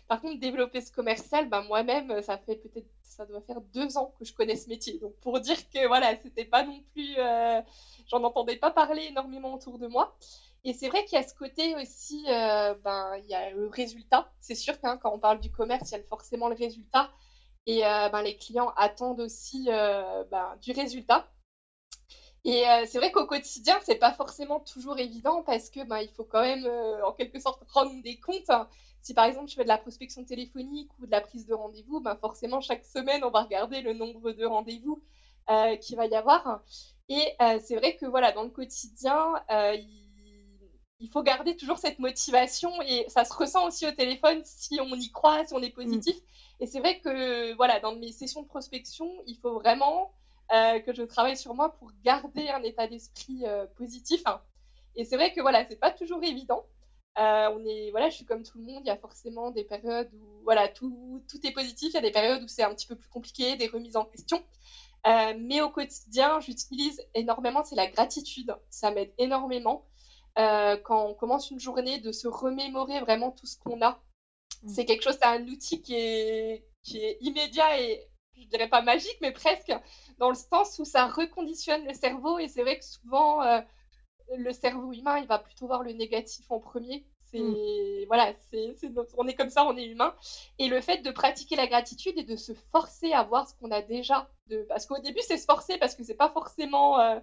Par 0.08 0.20
contre, 0.20 0.38
développer 0.40 0.80
ce 0.80 0.92
commercial, 0.92 1.48
ben, 1.48 1.62
moi-même, 1.62 2.22
ça 2.22 2.38
fait 2.38 2.56
peut-être, 2.56 2.86
ça 3.02 3.26
doit 3.26 3.40
faire 3.42 3.60
deux 3.60 3.96
ans 3.96 4.14
que 4.18 4.24
je 4.24 4.32
connais 4.32 4.56
ce 4.56 4.68
métier. 4.68 4.98
Donc, 4.98 5.14
pour 5.20 5.40
dire 5.40 5.56
que 5.70 5.86
voilà, 5.86 6.16
c'était 6.22 6.44
pas 6.44 6.64
non 6.64 6.82
plus, 6.92 7.14
euh, 7.18 7.60
j'en 8.08 8.22
entendais 8.24 8.56
pas 8.56 8.70
parler 8.70 9.04
énormément 9.04 9.54
autour 9.54 9.78
de 9.78 9.86
moi. 9.86 10.16
Et 10.64 10.74
c'est 10.74 10.88
vrai 10.88 11.04
qu'il 11.04 11.18
y 11.18 11.22
a 11.22 11.26
ce 11.26 11.34
côté 11.34 11.74
aussi, 11.76 12.24
euh, 12.28 12.74
ben, 12.84 13.16
il 13.24 13.26
y 13.28 13.34
a 13.34 13.50
le 13.50 13.68
résultat. 13.68 14.30
C'est 14.40 14.54
sûr 14.54 14.80
que 14.80 14.96
quand 14.96 15.12
on 15.12 15.18
parle 15.18 15.40
du 15.40 15.50
commerce, 15.50 15.90
il 15.90 15.98
y 15.98 16.00
a 16.00 16.02
forcément 16.04 16.48
le 16.48 16.54
résultat. 16.54 17.10
Et 17.66 17.86
euh, 17.86 18.08
ben, 18.08 18.22
les 18.22 18.36
clients 18.36 18.72
attendent 18.76 19.20
aussi 19.20 19.66
ben, 19.66 20.56
du 20.60 20.72
résultat. 20.72 21.28
Et 22.44 22.64
c'est 22.86 22.98
vrai 22.98 23.12
qu'au 23.12 23.26
quotidien, 23.26 23.78
c'est 23.84 23.96
pas 23.96 24.12
forcément 24.12 24.58
toujours 24.60 24.98
évident 24.98 25.42
parce 25.44 25.70
que, 25.70 25.84
ben, 25.84 26.00
il 26.00 26.08
faut 26.08 26.24
quand 26.24 26.42
même, 26.42 26.68
en 27.04 27.12
quelque 27.12 27.38
sorte 27.38 27.62
rendre 27.68 28.02
des 28.02 28.18
comptes. 28.18 28.50
Hein. 28.50 28.68
Si 29.00 29.14
par 29.14 29.26
exemple, 29.26 29.48
je 29.48 29.54
fais 29.54 29.62
de 29.62 29.68
la 29.68 29.78
prospection 29.78 30.24
téléphonique 30.24 30.90
ou 30.98 31.06
de 31.06 31.10
la 31.12 31.20
prise 31.20 31.46
de 31.46 31.54
rendez-vous, 31.54 32.00
ben, 32.00 32.16
forcément 32.16 32.60
chaque 32.60 32.84
semaine, 32.84 33.22
on 33.22 33.30
va 33.30 33.42
regarder 33.42 33.80
le 33.80 33.92
nombre 33.92 34.32
de 34.32 34.44
rendez-vous, 34.44 35.00
qu'il 35.80 35.96
va 35.96 36.06
y 36.06 36.14
avoir. 36.16 36.62
Et 37.08 37.36
c'est 37.62 37.76
vrai 37.76 37.96
que 37.96 38.06
voilà, 38.06 38.32
dans 38.32 38.42
le 38.42 38.50
quotidien, 38.50 39.34
il 41.02 41.08
faut 41.10 41.22
garder 41.22 41.56
toujours 41.56 41.78
cette 41.78 41.98
motivation 41.98 42.70
et 42.82 43.04
ça 43.08 43.24
se 43.24 43.34
ressent 43.34 43.66
aussi 43.66 43.86
au 43.86 43.90
téléphone 43.90 44.40
si 44.44 44.78
on 44.80 44.94
y 44.94 45.10
croit, 45.10 45.44
si 45.44 45.52
on 45.52 45.60
est 45.60 45.70
mmh. 45.70 45.72
positif. 45.72 46.16
Et 46.60 46.66
c'est 46.66 46.78
vrai 46.78 47.00
que 47.00 47.54
voilà, 47.56 47.80
dans 47.80 47.96
mes 47.96 48.12
sessions 48.12 48.42
de 48.42 48.46
prospection, 48.46 49.10
il 49.26 49.36
faut 49.36 49.54
vraiment 49.54 50.04
euh, 50.04 50.21
que 50.52 50.92
je 50.92 51.02
travaille 51.02 51.36
sur 51.36 51.54
moi 51.54 51.74
pour 51.76 51.90
garder 52.04 52.48
un 52.50 52.62
état 52.62 52.86
d'esprit 52.86 53.44
euh, 53.44 53.66
positif. 53.76 54.22
Et 54.96 55.04
c'est 55.04 55.16
vrai 55.16 55.32
que 55.32 55.40
voilà, 55.40 55.66
c'est 55.68 55.76
pas 55.76 55.90
toujours 55.90 56.22
évident. 56.22 56.66
Euh, 57.18 57.48
on 57.54 57.64
est, 57.64 57.90
voilà, 57.90 58.10
je 58.10 58.16
suis 58.16 58.24
comme 58.24 58.42
tout 58.42 58.58
le 58.58 58.64
monde. 58.64 58.82
Il 58.84 58.88
y 58.88 58.90
a 58.90 58.96
forcément 58.96 59.50
des 59.50 59.64
périodes 59.64 60.10
où 60.12 60.42
voilà, 60.44 60.68
tout, 60.68 61.24
tout 61.30 61.46
est 61.46 61.52
positif. 61.52 61.90
Il 61.92 61.94
y 61.94 61.98
a 61.98 62.02
des 62.02 62.10
périodes 62.10 62.42
où 62.42 62.48
c'est 62.48 62.62
un 62.62 62.74
petit 62.74 62.86
peu 62.86 62.96
plus 62.96 63.08
compliqué, 63.08 63.56
des 63.56 63.68
remises 63.68 63.96
en 63.96 64.04
question. 64.04 64.42
mais 65.06 65.62
au 65.62 65.70
quotidien, 65.70 66.40
j'utilise 66.40 67.02
énormément, 67.14 67.64
c'est 67.64 67.76
la 67.76 67.86
gratitude. 67.86 68.54
Ça 68.68 68.90
m'aide 68.90 69.12
énormément. 69.18 69.86
quand 70.36 71.06
on 71.06 71.14
commence 71.14 71.50
une 71.50 71.60
journée, 71.60 71.98
de 71.98 72.12
se 72.12 72.28
remémorer 72.28 73.00
vraiment 73.00 73.30
tout 73.30 73.46
ce 73.46 73.58
qu'on 73.58 73.80
a. 73.82 74.02
Mmh. 74.62 74.68
C'est 74.68 74.84
quelque 74.84 75.02
chose, 75.02 75.18
c'est 75.20 75.26
un 75.26 75.46
outil 75.48 75.82
qui 75.82 75.94
est, 75.94 76.66
qui 76.82 76.98
est 76.98 77.18
immédiat 77.20 77.80
et 77.80 78.06
je 78.36 78.46
dirais 78.46 78.68
pas 78.68 78.82
magique, 78.82 79.16
mais 79.20 79.32
presque, 79.32 79.72
dans 80.18 80.28
le 80.28 80.34
sens 80.34 80.78
où 80.78 80.84
ça 80.84 81.06
reconditionne 81.06 81.84
le 81.84 81.94
cerveau. 81.94 82.38
Et 82.38 82.48
c'est 82.48 82.62
vrai 82.62 82.78
que 82.78 82.84
souvent, 82.84 83.42
euh, 83.42 83.60
le 84.36 84.52
cerveau 84.52 84.92
humain, 84.92 85.18
il 85.18 85.26
va 85.26 85.38
plutôt 85.38 85.66
voir 85.66 85.82
le 85.82 85.92
négatif 85.92 86.50
en 86.50 86.58
premier. 86.58 87.04
C'est 87.30 87.40
mmh. 87.40 88.04
voilà, 88.08 88.34
c'est, 88.50 88.76
on 89.16 89.26
est 89.26 89.34
comme 89.34 89.48
ça, 89.48 89.64
on 89.64 89.76
est 89.76 89.86
humain. 89.86 90.14
Et 90.58 90.68
le 90.68 90.80
fait 90.82 90.98
de 90.98 91.10
pratiquer 91.10 91.56
la 91.56 91.66
gratitude 91.66 92.18
et 92.18 92.24
de 92.24 92.36
se 92.36 92.52
forcer 92.52 93.12
à 93.12 93.22
voir 93.22 93.48
ce 93.48 93.54
qu'on 93.54 93.70
a 93.70 93.80
déjà, 93.80 94.28
de... 94.48 94.66
parce 94.68 94.84
qu'au 94.84 94.98
début 94.98 95.22
c'est 95.22 95.38
se 95.38 95.46
forcer 95.46 95.78
parce 95.78 95.94
que 95.94 96.04
c'est 96.04 96.14
pas 96.14 96.28
forcément 96.28 97.00
euh, 97.00 97.18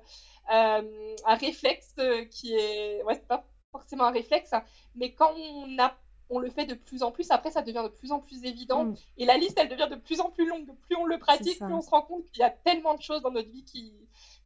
euh, 0.51 1.15
un 1.25 1.35
réflexe 1.35 1.93
qui 2.31 2.55
est, 2.55 3.03
ouais, 3.03 3.13
c'est 3.15 3.27
pas 3.27 3.45
forcément 3.71 4.05
un 4.05 4.11
réflexe, 4.11 4.51
mais 4.95 5.13
quand 5.13 5.31
on 5.35 5.77
a 5.77 5.95
on 6.29 6.39
le 6.39 6.49
fait 6.49 6.65
de 6.65 6.75
plus 6.75 7.03
en 7.03 7.11
plus. 7.11 7.31
Après, 7.31 7.51
ça 7.51 7.61
devient 7.61 7.83
de 7.83 7.89
plus 7.89 8.11
en 8.11 8.19
plus 8.19 8.43
évident. 8.45 8.85
Mm. 8.85 8.95
Et 9.17 9.25
la 9.25 9.37
liste, 9.37 9.57
elle 9.57 9.69
devient 9.69 9.87
de 9.89 9.95
plus 9.95 10.19
en 10.19 10.29
plus 10.29 10.47
longue. 10.47 10.67
Plus 10.81 10.95
on 10.95 11.05
le 11.05 11.17
pratique, 11.17 11.57
plus 11.59 11.73
on 11.73 11.81
se 11.81 11.89
rend 11.89 12.03
compte 12.03 12.25
qu'il 12.31 12.41
y 12.41 12.43
a 12.43 12.49
tellement 12.49 12.95
de 12.95 13.01
choses 13.01 13.21
dans 13.21 13.31
notre 13.31 13.49
vie 13.49 13.63
qui. 13.63 13.93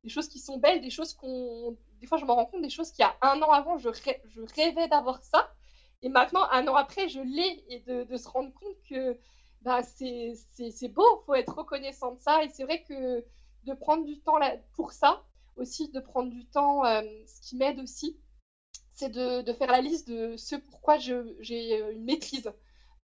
Des 0.03 0.09
choses 0.09 0.27
qui 0.27 0.39
sont 0.39 0.57
belles, 0.57 0.81
des 0.81 0.89
choses 0.89 1.13
qu'on. 1.13 1.77
Des 2.01 2.07
fois, 2.07 2.17
je 2.17 2.25
me 2.25 2.31
rends 2.31 2.45
compte 2.45 2.61
des 2.61 2.69
choses 2.69 2.91
qu'il 2.91 3.03
y 3.03 3.07
a 3.07 3.15
un 3.21 3.41
an 3.41 3.51
avant, 3.51 3.77
je, 3.77 3.89
je 4.27 4.41
rêvais 4.55 4.87
d'avoir 4.89 5.21
ça. 5.21 5.49
Et 6.01 6.09
maintenant, 6.09 6.41
un 6.51 6.67
an 6.67 6.75
après, 6.75 7.07
je 7.07 7.21
l'ai. 7.21 7.63
Et 7.69 7.79
de, 7.79 8.17
se 8.17 8.27
rendre 8.27 8.53
compte 8.53 8.75
que 8.89 9.17
bah, 9.61 9.81
c'est 9.83 10.35
beau, 10.89 11.21
il 11.21 11.25
faut 11.25 11.35
être 11.35 11.55
reconnaissant 11.55 12.13
de 12.15 12.19
ça. 12.19 12.43
Et 12.43 12.49
c'est 12.49 12.63
vrai 12.63 12.83
que 12.83 13.23
de 13.65 13.73
prendre 13.73 14.03
du 14.03 14.19
temps 14.19 14.37
là, 14.37 14.57
pour 14.75 14.91
ça, 14.91 15.23
aussi 15.55 15.89
de 15.89 15.99
prendre 15.99 16.29
du 16.29 16.45
temps, 16.45 16.85
euh, 16.85 17.01
ce 17.25 17.41
qui 17.41 17.55
m'aide 17.55 17.79
aussi, 17.79 18.17
c'est 18.93 19.09
de, 19.09 19.53
faire 19.53 19.71
la 19.71 19.81
liste 19.81 20.07
de 20.07 20.37
ce 20.37 20.55
pourquoi 20.55 20.97
j'ai 20.97 21.81
euh, 21.81 21.91
une 21.93 22.03
maîtrise. 22.03 22.51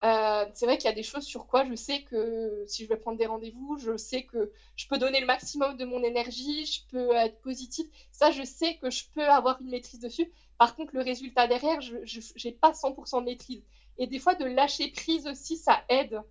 Euh, 0.06 0.46
c'est 0.54 0.66
vrai 0.66 0.78
qu'il 0.78 0.86
y 0.86 0.94
a 0.94 0.96
des 0.96 1.04
choses 1.04 1.26
sur 1.26 1.46
quoi 1.46 1.66
je 1.66 1.76
sais 1.76 2.04
que 2.04 2.64
si 2.68 2.86
je 2.86 2.90
vais 2.90 2.96
prendre 2.96 3.18
des 3.18 3.26
rendez-vous, 3.26 3.78
je 3.78 3.98
sais 3.98 4.24
que 4.24 4.52
je 4.78 4.88
peux 4.88 4.98
donner 4.98 5.20
le 5.20 5.26
maximum 5.26 5.76
de 5.76 5.84
mon 5.84 6.02
énergie, 6.04 6.66
je 6.66 6.82
peux 6.90 7.14
être 7.16 7.42
positive. 7.42 7.86
Ça, 8.12 8.32
je 8.32 8.44
sais 8.44 8.78
que 8.78 8.90
je 8.90 9.06
peux 9.14 9.28
avoir 9.28 9.60
une 9.62 9.70
maîtrise 9.70 10.00
dessus. 10.00 10.32
Par 10.58 10.76
contre, 10.76 10.96
le 10.96 11.02
résultat 11.02 11.48
derrière, 11.48 11.82
je 11.82 11.98
n'ai 12.46 12.52
pas 12.54 12.72
100% 12.72 13.20
de 13.20 13.26
maîtrise. 13.26 13.64
Et 13.98 14.08
des 14.08 14.20
fois, 14.20 14.36
de 14.36 14.46
lâcher 14.46 14.90
prise 14.92 15.28
aussi, 15.28 15.58
ça 15.58 15.84
aide. 15.90 16.22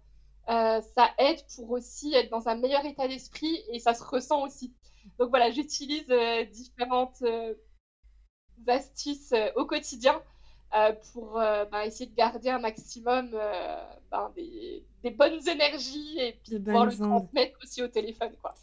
Euh, 0.49 0.81
ça 0.81 1.11
aide 1.19 1.45
pour 1.55 1.71
aussi 1.73 2.15
être 2.15 2.31
dans 2.31 2.49
un 2.49 2.55
meilleur 2.55 2.87
état 2.87 3.07
d'esprit 3.07 3.61
et 3.71 3.79
ça 3.81 3.93
se 3.93 4.03
ressent 4.03 4.43
aussi. 4.43 4.73
Donc 5.19 5.29
voilà, 5.29 5.51
j'utilise 5.51 6.07
différentes 6.53 7.23
astuces 8.67 9.33
euh, 9.33 9.49
au 9.57 9.65
quotidien 9.65 10.21
euh, 10.75 10.93
pour 11.13 11.39
euh, 11.39 11.65
bah, 11.67 11.87
essayer 11.87 12.11
de 12.11 12.15
garder 12.15 12.51
un 12.51 12.59
maximum 12.59 13.31
ben, 14.11 14.33
des, 14.37 15.11
bonnes 15.11 15.47
énergies 15.49 16.19
et 16.19 16.39
puis 16.45 16.59
pouvoir 16.59 16.87
le 16.87 16.97
transmettre 16.97 17.59
aussi 17.63 17.83
au 17.83 17.89
téléphone. 17.89 18.33
Quoi. 18.41 18.55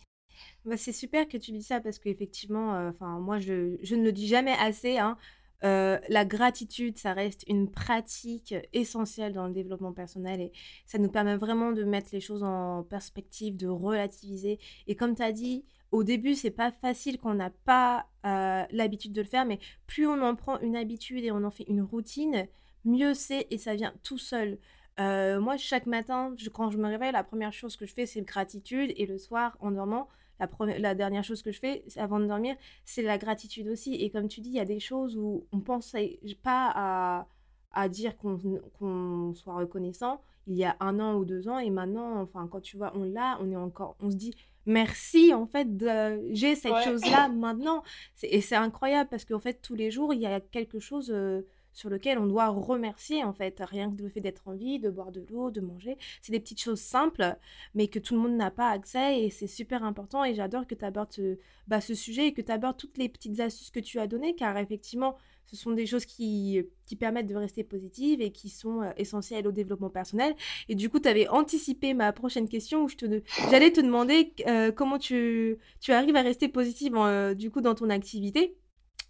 Bah, 0.65 0.77
c'est 0.77 0.91
super 0.91 1.27
que 1.27 1.37
tu 1.37 1.51
dis 1.51 1.63
ça 1.63 1.79
parce 1.79 1.99
qu'effectivement, 1.99 2.87
enfin 2.89 3.19
moi 3.19 3.39
je, 3.39 3.77
je, 3.81 3.95
ne 3.95 4.03
le 4.03 4.11
dis 4.11 4.27
jamais 4.27 4.53
assez. 4.59 4.97
Hein, 4.97 5.17
la 5.61 6.25
gratitude, 6.25 6.99
ça 6.99 7.13
reste 7.13 7.43
une 7.47 7.71
pratique 7.71 8.53
essentielle 8.71 9.33
dans 9.33 9.47
le 9.47 9.53
développement 9.53 9.93
personnel 9.93 10.39
et 10.41 10.51
ça 10.85 10.99
nous 10.99 11.09
permet 11.09 11.37
vraiment 11.37 11.71
de 11.71 11.83
mettre 11.83 12.09
les 12.11 12.19
choses 12.19 12.43
en 12.43 12.83
perspective, 12.83 13.55
de 13.55 13.67
relativiser. 13.67 14.59
Et 14.85 14.95
comme 14.95 15.15
tu 15.15 15.23
as 15.23 15.31
dit, 15.31 15.65
au 15.91 16.03
début, 16.03 16.35
c'est 16.35 16.51
pas 16.51 16.71
facile 16.71 17.17
quand 17.17 17.31
on 17.31 17.35
n'a 17.35 17.49
pas 17.49 18.07
euh, 18.25 18.63
l'habitude 18.71 19.13
de 19.13 19.21
le 19.21 19.27
faire, 19.27 19.45
mais 19.45 19.59
plus 19.87 20.07
on 20.07 20.21
en 20.21 20.35
prend 20.35 20.59
une 20.59 20.75
habitude 20.75 21.23
et 21.23 21.31
on 21.31 21.43
en 21.43 21.51
fait 21.51 21.65
une 21.67 21.81
routine, 21.81 22.47
mieux 22.83 23.13
c'est 23.13 23.47
et 23.49 23.57
ça 23.57 23.75
vient 23.75 23.93
tout 24.03 24.17
seul. 24.17 24.57
Euh, 24.99 25.39
moi, 25.39 25.57
chaque 25.57 25.85
matin, 25.85 26.35
quand 26.53 26.69
je 26.69 26.77
me 26.77 26.87
réveille, 26.87 27.11
la 27.11 27.23
première 27.23 27.53
chose 27.53 27.75
que 27.75 27.85
je 27.85 27.93
fais, 27.93 28.05
c'est 28.05 28.21
gratitude. 28.21 28.93
Et 28.97 29.05
le 29.05 29.17
soir, 29.17 29.57
en 29.59 29.71
dormant, 29.71 30.07
la, 30.39 30.49
la 30.79 30.95
dernière 30.95 31.23
chose 31.23 31.41
que 31.41 31.51
je 31.51 31.59
fais 31.59 31.83
avant 31.97 32.19
de 32.19 32.25
dormir, 32.25 32.55
c'est 32.85 33.01
la 33.01 33.17
gratitude 33.17 33.67
aussi. 33.67 33.95
Et 33.95 34.09
comme 34.09 34.27
tu 34.27 34.41
dis, 34.41 34.49
il 34.49 34.55
y 34.55 34.59
a 34.59 34.65
des 34.65 34.79
choses 34.79 35.17
où 35.17 35.45
on 35.51 35.59
pense 35.59 35.95
pas 36.43 36.71
à, 36.73 37.27
à 37.75 37.89
dire 37.89 38.17
qu'on 38.17 39.33
soit 39.35 39.55
reconnaissant 39.55 40.21
il 40.47 40.55
y 40.55 40.63
a 40.63 40.75
un 40.79 40.99
an 40.99 41.15
ou 41.15 41.25
deux 41.25 41.47
ans. 41.47 41.59
Et 41.59 41.69
maintenant, 41.69 42.21
enfin, 42.21 42.47
quand 42.51 42.61
tu 42.61 42.77
vois, 42.77 42.93
on 42.95 43.03
l'a, 43.03 43.37
on 43.41 43.51
est 43.51 43.55
encore, 43.55 43.95
on 43.99 44.11
se 44.11 44.15
dit 44.15 44.33
merci 44.67 45.31
en 45.31 45.45
fait 45.45 45.77
de 45.77 46.33
j'ai 46.33 46.55
cette 46.55 46.83
chose 46.83 47.05
là 47.05 47.29
maintenant 47.29 47.83
et 48.23 48.41
c'est 48.41 48.55
incroyable 48.55 49.07
parce 49.11 49.23
qu'en 49.23 49.37
fait 49.37 49.61
tous 49.61 49.75
les 49.75 49.91
jours 49.91 50.11
il 50.11 50.19
y 50.21 50.25
a 50.25 50.39
quelque 50.39 50.79
chose 50.79 51.11
euh, 51.13 51.43
sur 51.71 51.87
lequel 51.91 52.17
on 52.17 52.25
doit 52.25 52.47
remercier 52.47 53.23
en 53.23 53.31
fait 53.31 53.61
rien 53.63 53.95
que 53.95 54.01
le 54.01 54.09
fait 54.09 54.21
d'être 54.21 54.47
en 54.47 54.53
vie 54.53 54.79
de 54.79 54.89
boire 54.89 55.11
de 55.11 55.23
l'eau 55.29 55.51
de 55.51 55.61
manger 55.61 55.99
c'est 56.19 56.31
des 56.31 56.39
petites 56.39 56.61
choses 56.61 56.79
simples 56.79 57.37
mais 57.75 57.87
que 57.87 57.99
tout 57.99 58.15
le 58.15 58.21
monde 58.21 58.35
n'a 58.35 58.49
pas 58.49 58.69
accès 58.71 59.21
et 59.21 59.29
c'est 59.29 59.45
super 59.45 59.83
important 59.83 60.23
et 60.25 60.33
j'adore 60.33 60.65
que 60.65 60.73
tu 60.73 60.83
abordes 60.83 61.13
ce, 61.13 61.37
bah, 61.67 61.79
ce 61.79 61.93
sujet 61.93 62.29
et 62.29 62.33
que 62.33 62.41
tu 62.41 62.51
abordes 62.51 62.77
toutes 62.77 62.97
les 62.97 63.07
petites 63.07 63.39
astuces 63.39 63.69
que 63.69 63.79
tu 63.79 63.99
as 63.99 64.07
données 64.07 64.33
car 64.33 64.57
effectivement 64.57 65.15
ce 65.45 65.55
sont 65.55 65.71
des 65.71 65.85
choses 65.85 66.05
qui, 66.05 66.63
qui 66.85 66.95
permettent 66.95 67.27
de 67.27 67.35
rester 67.35 67.63
positive 67.63 68.21
et 68.21 68.31
qui 68.31 68.49
sont 68.49 68.81
euh, 68.81 68.89
essentielles 68.97 69.47
au 69.47 69.51
développement 69.51 69.89
personnel. 69.89 70.35
Et 70.69 70.75
du 70.75 70.89
coup, 70.89 70.99
tu 70.99 71.07
avais 71.07 71.27
anticipé 71.27 71.93
ma 71.93 72.11
prochaine 72.11 72.49
question 72.49 72.83
où 72.83 72.89
te, 72.89 73.21
j'allais 73.49 73.71
te 73.71 73.81
demander 73.81 74.33
euh, 74.47 74.71
comment 74.71 74.97
tu, 74.97 75.57
tu 75.79 75.91
arrives 75.91 76.15
à 76.15 76.21
rester 76.21 76.47
positive 76.47 76.93
euh, 76.95 77.33
du 77.33 77.51
coup 77.51 77.61
dans 77.61 77.75
ton 77.75 77.89
activité. 77.89 78.57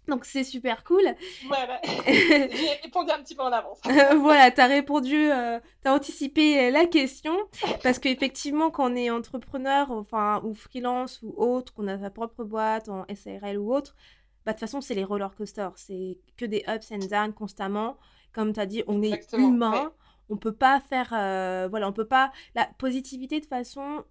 Donc 0.08 0.24
c'est 0.24 0.44
super 0.44 0.84
cool. 0.84 1.02
Voilà, 1.48 1.80
j'ai 2.06 2.78
répondu 2.84 3.10
un 3.10 3.20
petit 3.22 3.34
peu 3.34 3.42
en 3.42 3.50
avance. 3.50 3.80
voilà, 4.20 4.52
tu 4.52 4.60
as 4.60 4.66
répondu, 4.66 5.30
tu 5.82 5.88
as 5.88 5.92
anticipé 5.92 6.70
la 6.70 6.86
question. 6.86 7.36
Parce 7.82 7.98
qu'effectivement, 7.98 8.70
quand 8.70 8.92
on 8.92 8.94
est 8.94 9.10
entrepreneur, 9.10 9.90
enfin, 9.90 10.40
ou 10.44 10.54
freelance 10.54 11.20
ou 11.22 11.34
autre, 11.36 11.74
qu'on 11.74 11.88
a 11.88 11.98
sa 11.98 12.10
propre 12.10 12.44
boîte 12.44 12.88
en 12.88 13.04
SARL 13.12 13.58
ou 13.58 13.74
autre, 13.74 13.96
bah, 14.46 14.52
de 14.52 14.58
toute 14.58 14.60
façon, 14.60 14.80
c'est 14.80 14.94
les 14.94 15.02
roller 15.02 15.34
coasters. 15.34 15.76
C'est 15.76 16.18
que 16.36 16.44
des 16.44 16.64
ups 16.68 16.92
and 16.92 17.08
downs 17.10 17.34
constamment. 17.34 17.98
Comme 18.32 18.52
tu 18.52 18.60
as 18.60 18.66
dit, 18.66 18.84
on 18.86 19.02
est 19.02 19.32
humain. 19.34 19.92
On 20.28 20.36
peut 20.36 20.54
pas 20.54 20.78
faire. 20.80 21.12
Euh, 21.12 21.66
voilà, 21.68 21.88
on 21.88 21.92
peut 21.92 22.06
pas. 22.06 22.32
La 22.54 22.66
positivité, 22.78 23.36
de 23.36 23.40
toute 23.40 23.50
façon, 23.50 24.04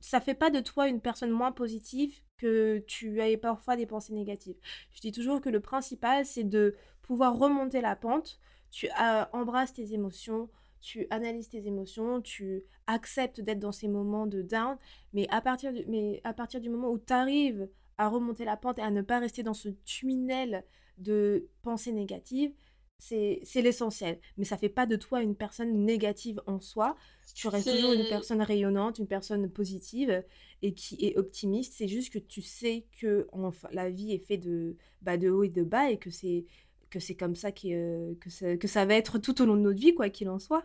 ça 0.00 0.20
fait 0.20 0.34
pas 0.34 0.48
de 0.48 0.60
toi 0.60 0.88
une 0.88 1.02
personne 1.02 1.30
moins 1.30 1.52
positive 1.52 2.18
que 2.38 2.78
tu 2.86 3.20
aies 3.20 3.36
parfois 3.36 3.76
des 3.76 3.84
pensées 3.84 4.14
négatives. 4.14 4.56
Je 4.90 5.00
dis 5.00 5.12
toujours 5.12 5.42
que 5.42 5.50
le 5.50 5.60
principal, 5.60 6.24
c'est 6.24 6.44
de 6.44 6.74
pouvoir 7.02 7.36
remonter 7.38 7.82
la 7.82 7.94
pente. 7.94 8.38
Tu 8.70 8.88
euh, 8.88 9.24
embrasses 9.32 9.74
tes 9.74 9.92
émotions, 9.92 10.48
tu 10.80 11.06
analyses 11.10 11.48
tes 11.50 11.66
émotions, 11.66 12.22
tu 12.22 12.62
acceptes 12.86 13.40
d'être 13.40 13.58
dans 13.58 13.72
ces 13.72 13.88
moments 13.88 14.26
de 14.26 14.40
down, 14.40 14.76
mais 15.12 15.26
à 15.30 15.40
partir 15.40 15.72
du, 15.72 15.84
mais 15.88 16.20
à 16.24 16.32
partir 16.32 16.60
du 16.60 16.70
moment 16.70 16.90
où 16.90 16.98
tu 16.98 17.12
arrives 17.12 17.68
à 17.98 18.08
remonter 18.08 18.44
la 18.44 18.56
pente 18.56 18.78
et 18.78 18.82
à 18.82 18.90
ne 18.90 19.02
pas 19.02 19.18
rester 19.18 19.42
dans 19.42 19.54
ce 19.54 19.68
tunnel 19.84 20.64
de 20.98 21.48
pensées 21.62 21.92
négatives, 21.92 22.52
c'est 22.98 23.62
l'essentiel. 23.62 24.18
Mais 24.36 24.44
ça 24.44 24.56
fait 24.56 24.68
pas 24.68 24.86
de 24.86 24.96
toi 24.96 25.22
une 25.22 25.36
personne 25.36 25.84
négative 25.84 26.40
en 26.46 26.60
soi. 26.60 26.96
Tu 27.34 27.46
restes 27.48 27.70
toujours 27.70 27.92
une 27.92 28.08
personne 28.08 28.42
rayonnante, 28.42 28.98
une 28.98 29.06
personne 29.06 29.48
positive 29.50 30.24
et 30.62 30.74
qui 30.74 31.04
est 31.04 31.16
optimiste. 31.16 31.74
C'est 31.76 31.88
juste 31.88 32.12
que 32.12 32.18
tu 32.18 32.42
sais 32.42 32.86
que 33.00 33.28
enfin, 33.32 33.68
la 33.72 33.90
vie 33.90 34.12
est 34.12 34.18
faite 34.18 34.40
de, 34.40 34.76
bah, 35.02 35.16
de 35.16 35.30
haut 35.30 35.44
et 35.44 35.48
de 35.48 35.62
bas 35.62 35.90
et 35.90 35.98
que 35.98 36.10
c'est 36.10 36.44
que 36.90 37.00
c'est 37.00 37.14
comme 37.14 37.36
ça, 37.36 37.52
que, 37.52 38.16
ça, 38.28 38.56
que 38.56 38.66
ça 38.66 38.86
va 38.86 38.94
être 38.94 39.18
tout 39.18 39.42
au 39.42 39.44
long 39.44 39.56
de 39.56 39.60
notre 39.60 39.78
vie, 39.78 39.94
quoi 39.94 40.08
qu'il 40.08 40.30
en 40.30 40.38
soit. 40.38 40.64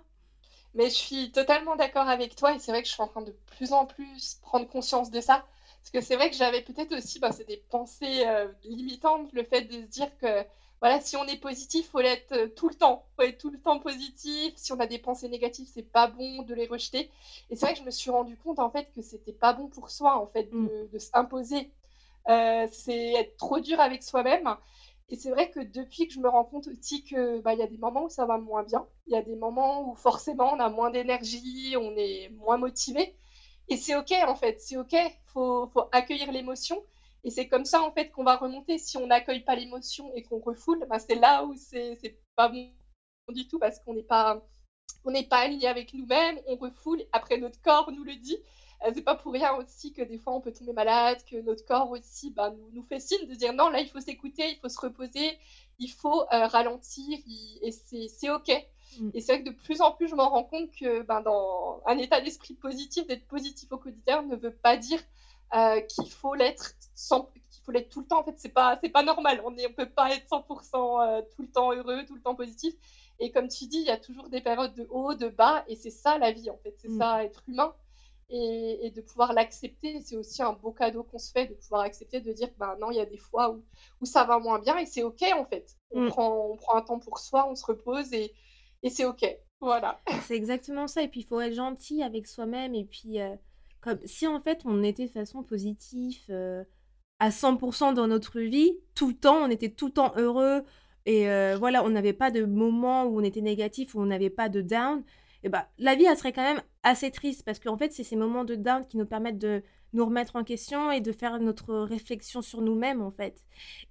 Mais 0.74 0.86
je 0.86 0.96
suis 0.96 1.32
totalement 1.32 1.76
d'accord 1.76 2.08
avec 2.08 2.36
toi 2.36 2.56
et 2.56 2.60
c'est 2.60 2.72
vrai 2.72 2.82
que 2.82 2.88
je 2.88 2.94
suis 2.94 3.04
en 3.04 3.08
train 3.08 3.22
de 3.22 3.36
plus 3.58 3.74
en 3.74 3.86
plus 3.86 4.40
prendre 4.42 4.68
conscience 4.68 5.12
de 5.12 5.22
ça 5.22 5.46
Parce 5.84 5.92
que 5.92 6.02
c'est 6.02 6.16
vrai 6.16 6.30
que 6.30 6.36
j'avais 6.36 6.62
peut-être 6.62 6.96
aussi, 6.96 7.20
c'est 7.36 7.48
des 7.48 7.64
pensées 7.70 8.24
euh, 8.26 8.48
limitantes, 8.64 9.32
le 9.34 9.44
fait 9.44 9.64
de 9.64 9.74
se 9.74 9.88
dire 9.88 10.18
que 10.18 10.46
voilà, 10.84 11.00
si 11.00 11.16
on 11.16 11.24
est 11.26 11.38
positif, 11.40 11.90
faut 11.90 12.02
l'être 12.02 12.54
tout 12.56 12.68
le 12.68 12.76
temps. 12.76 13.06
Faut 13.16 13.24
être 13.24 13.38
tout 13.38 13.50
le 13.50 13.58
temps 13.58 13.80
positif. 13.80 14.54
Si 14.58 14.74
on 14.74 14.80
a 14.82 14.86
des 14.86 15.00
pensées 15.00 15.30
négatives, 15.30 15.66
c'est 15.74 15.90
pas 15.90 16.08
bon 16.08 16.42
de 16.42 16.54
les 16.54 16.68
rejeter. 16.68 17.10
Et 17.50 17.56
c'est 17.56 17.66
vrai 17.66 17.74
que 17.74 17.80
je 17.80 17.86
me 17.86 17.92
suis 17.92 18.12
rendu 18.12 18.36
compte 18.36 18.60
en 18.60 18.70
fait 18.70 18.92
que 18.94 19.02
c'était 19.02 19.32
pas 19.32 19.54
bon 19.54 19.70
pour 19.70 19.90
soi 19.90 20.18
en 20.22 20.28
fait 20.28 20.52
de, 20.52 20.90
mm. 20.94 21.00
s'imposer. 21.00 21.72
Euh, 22.28 22.68
c'est 22.70 23.14
être 23.14 23.38
trop 23.38 23.62
dur 23.62 23.80
avec 23.80 24.04
soi-même. 24.04 24.58
Et 25.08 25.16
c'est 25.16 25.30
vrai 25.30 25.50
que 25.50 25.62
depuis 25.62 26.08
que 26.08 26.14
je 26.14 26.20
me 26.20 26.28
rends 26.28 26.44
compte 26.44 26.68
aussi 26.68 27.06
que 27.06 27.40
bah, 27.40 27.54
il 27.54 27.60
y 27.60 27.64
a 27.64 27.68
des 27.68 27.78
moments 27.78 28.04
où 28.04 28.10
ça 28.10 28.26
va 28.26 28.38
moins 28.38 28.64
bien, 28.64 28.86
il 29.08 29.14
y 29.14 29.16
a 29.16 29.22
des 29.22 29.36
moments 29.36 29.90
où 29.90 29.96
forcément 29.96 30.52
on 30.54 30.60
a 30.60 30.68
moins 30.68 30.90
d'énergie, 30.90 31.76
on 31.78 31.96
est 31.96 32.30
moins 32.32 32.58
motivé. 32.58 33.16
Et 33.70 33.78
c'est 33.78 33.96
OK, 33.96 34.12
en 34.28 34.36
fait, 34.36 34.60
c'est 34.60 34.78
OK. 34.78 34.94
Il 34.94 35.12
faut, 35.28 35.72
accueillir 35.92 36.32
l'émotion. 36.32 36.84
Et 37.24 37.30
c'est 37.30 37.48
comme 37.48 37.66
ça, 37.66 37.82
en 37.82 37.92
fait, 37.92 38.12
qu'on 38.12 38.24
va 38.24 38.36
remonter. 38.36 38.78
Si 38.78 38.98
on 38.98 39.08
n'accueille 39.08 39.44
pas 39.44 39.56
l'émotion 39.56 40.14
et 40.16 40.24
qu'on 40.24 40.40
refoule, 40.40 40.86
bah, 40.90 41.00
c'est 41.00 41.16
là 41.16 41.44
où 41.46 41.56
c'est 41.56 42.20
pas 42.36 42.50
bon 42.50 42.70
du 43.30 43.48
tout 43.48 43.58
parce 43.60 43.80
qu'on 43.80 43.94
n'est 43.94 44.04
pas, 44.04 44.44
on 45.06 45.24
pas 45.24 45.38
aligné 45.40 45.68
avec 45.68 45.94
nous-mêmes, 45.94 46.40
on 46.48 46.56
refoule. 46.56 47.02
Après, 47.14 47.38
notre 47.38 47.62
corps 47.62 47.92
nous 47.92 48.04
le 48.04 48.16
dit. 48.16 48.38
Euh, 48.86 48.92
c'est 48.94 49.02
pas 49.02 49.16
pour 49.16 49.34
rien 49.34 49.54
aussi 49.56 49.94
que 49.94 50.02
des 50.02 50.18
fois 50.18 50.34
on 50.34 50.42
peut 50.42 50.52
tomber 50.52 50.74
malade, 50.74 51.24
que 51.30 51.38
notre 51.38 51.66
corps 51.66 51.90
aussi 51.92 52.32
bah, 52.32 52.50
nous, 52.52 52.70
nous, 52.74 52.84
fait 52.84 53.00
signe 53.00 53.28
de 53.28 53.34
dire 53.34 53.54
non, 53.54 53.70
là 53.70 53.80
il 53.80 53.88
faut 53.88 54.02
s'écouter, 54.02 54.52
il 54.52 54.60
faut 54.60 54.70
se 54.70 54.80
reposer, 54.80 55.38
il 55.80 55.90
faut 55.90 56.24
euh, 56.24 56.48
ralentir, 56.48 57.18
et 57.62 57.72
c'est 57.72 58.30
OK. 58.30 58.52
Mm. 59.00 59.10
Et 59.14 59.22
c'est 59.22 59.34
vrai 59.34 59.44
que 59.44 59.50
de 59.50 59.56
plus 59.56 59.82
en 59.82 59.92
plus, 59.92 60.08
je 60.08 60.16
m'en 60.16 60.30
rends 60.30 60.44
compte 60.44 60.72
que 60.72 61.02
ben, 61.04 61.22
dans 61.22 61.82
un 61.86 61.98
état 61.98 62.22
d'esprit 62.22 62.54
positif, 62.54 63.08
d'être 63.08 63.28
positif 63.28 63.72
au 63.72 63.78
quotidien 63.78 64.24
ne 64.24 64.36
veut 64.36 64.54
pas 64.54 64.78
dire 64.78 65.00
euh, 65.56 65.82
qu'il 65.82 66.10
faut 66.10 66.34
l'être 66.34 66.74
qu'il 67.52 67.62
faut 67.64 67.72
l'être 67.72 67.90
tout 67.90 68.02
le 68.02 68.08
temps. 68.08 68.22
En 68.22 68.24
fait, 68.24 68.36
c'est 68.38 68.50
pas 68.50 68.80
c'est 68.82 68.90
pas 68.90 69.04
normal. 69.04 69.42
On 69.46 69.52
ne 69.52 69.68
peut 69.68 69.90
pas 69.90 70.12
être 70.12 70.28
100% 70.28 70.42
euh, 71.08 71.22
tout 71.36 71.44
le 71.44 71.52
temps 71.52 71.72
heureux, 71.74 72.06
tout 72.06 72.16
le 72.16 72.22
temps 72.22 72.36
positif. 72.36 72.74
Et 73.20 73.32
comme 73.32 73.48
tu 73.48 73.66
dis, 73.68 73.78
il 73.78 73.86
y 73.86 73.92
a 73.92 73.98
toujours 73.98 74.30
des 74.30 74.42
périodes 74.42 74.74
de 74.74 74.88
haut, 74.90 75.14
de 75.14 75.28
bas, 75.28 75.64
et 75.68 75.76
c'est 75.76 75.92
ça 75.92 76.18
la 76.18 76.32
vie 76.32 76.50
en 76.50 76.58
fait. 76.58 76.76
C'est 76.80 76.90
mm. 76.90 76.98
ça 76.98 77.24
être 77.24 77.44
humain. 77.48 77.74
Et, 78.30 78.92
de 78.96 79.02
pouvoir 79.02 79.34
l'accepter, 79.34 80.02
c'est 80.02 80.16
aussi 80.16 80.42
un 80.42 80.54
beau 80.54 80.72
cadeau 80.72 81.04
qu'on 81.04 81.20
se 81.20 81.32
fait 81.32 81.46
de 81.46 81.54
pouvoir 81.54 81.82
accepter, 81.82 82.20
de 82.20 82.32
dire 82.34 82.50
ben 82.58 82.76
non, 82.80 82.90
il 82.90 82.98
y 82.98 83.00
a 83.00 83.06
des 83.06 83.18
fois 83.18 83.52
où, 83.52 83.64
où 84.02 84.06
ça 84.06 84.24
va 84.24 84.40
moins 84.40 84.58
bien 84.58 84.76
et 84.78 84.88
c'est 84.88 85.04
ok 85.04 85.24
en 85.36 85.46
fait. 85.46 85.78
On, 85.92 86.02
mm. 86.02 86.10
prend, 86.10 86.48
on 86.52 86.58
prend 86.58 86.78
un 86.78 86.82
temps 86.82 87.00
pour 87.00 87.20
soi, 87.20 87.48
on 87.48 87.54
se 87.54 87.66
repose 87.66 88.12
et, 88.14 88.34
et 88.84 88.90
c'est 88.90 89.06
ok. 89.06 89.26
Voilà. 89.62 90.02
C'est 90.24 90.36
exactement 90.36 90.88
ça. 90.88 91.02
Et 91.02 91.08
puis, 91.08 91.22
il 91.22 91.26
faut 91.26 91.40
être 91.40 91.54
gentil 91.54 92.04
avec 92.04 92.28
soi-même. 92.28 92.76
Et 92.76 92.84
puis, 92.84 93.22
euh, 93.22 93.34
comme 93.80 94.00
si 94.06 94.28
en 94.28 94.42
fait, 94.42 94.62
on 94.66 94.84
était 94.84 95.06
de 95.06 95.12
façon 95.12 95.42
positive 95.42 96.20
euh, 96.30 96.64
à 97.20 97.30
100% 97.30 97.94
dans 97.94 98.08
notre 98.08 98.42
vie, 98.42 98.78
tout 98.94 99.08
le 99.08 99.14
temps, 99.14 99.38
on 99.38 99.50
était 99.50 99.70
tout 99.70 99.88
le 99.88 99.94
temps 99.94 100.14
heureux. 100.18 100.64
Et 101.06 101.30
euh, 101.30 101.56
voilà, 101.58 101.84
on 101.84 101.90
n'avait 101.90 102.14
pas 102.14 102.30
de 102.30 102.44
moment 102.44 103.06
où 103.06 103.20
on 103.20 103.24
était 103.24 103.42
négatif, 103.42 103.96
où 103.96 104.02
on 104.02 104.06
n'avait 104.06 104.30
pas 104.30 104.50
de 104.50 104.62
down. 104.62 105.04
Et 105.44 105.50
bah, 105.50 105.70
la 105.78 105.96
vie, 105.96 106.06
elle 106.06 106.18
serait 106.18 106.34
quand 106.34 106.44
même 106.44 106.62
assez 106.84 107.12
triste 107.12 107.44
parce 107.46 107.60
qu'en 107.60 107.78
fait, 107.78 107.94
c'est 107.94 108.04
ces 108.04 108.16
moments 108.18 108.46
de 108.46 108.56
down 108.56 108.86
qui 108.86 108.98
nous 108.98 109.06
permettent 109.06 109.40
de 109.40 109.64
nous 109.94 110.06
remettre 110.06 110.36
en 110.36 110.44
question 110.44 110.92
et 110.92 111.02
de 111.02 111.12
faire 111.12 111.40
notre 111.40 111.76
réflexion 111.76 112.42
sur 112.42 112.62
nous-mêmes 112.62 113.02
en 113.02 113.12
fait. 113.12 113.44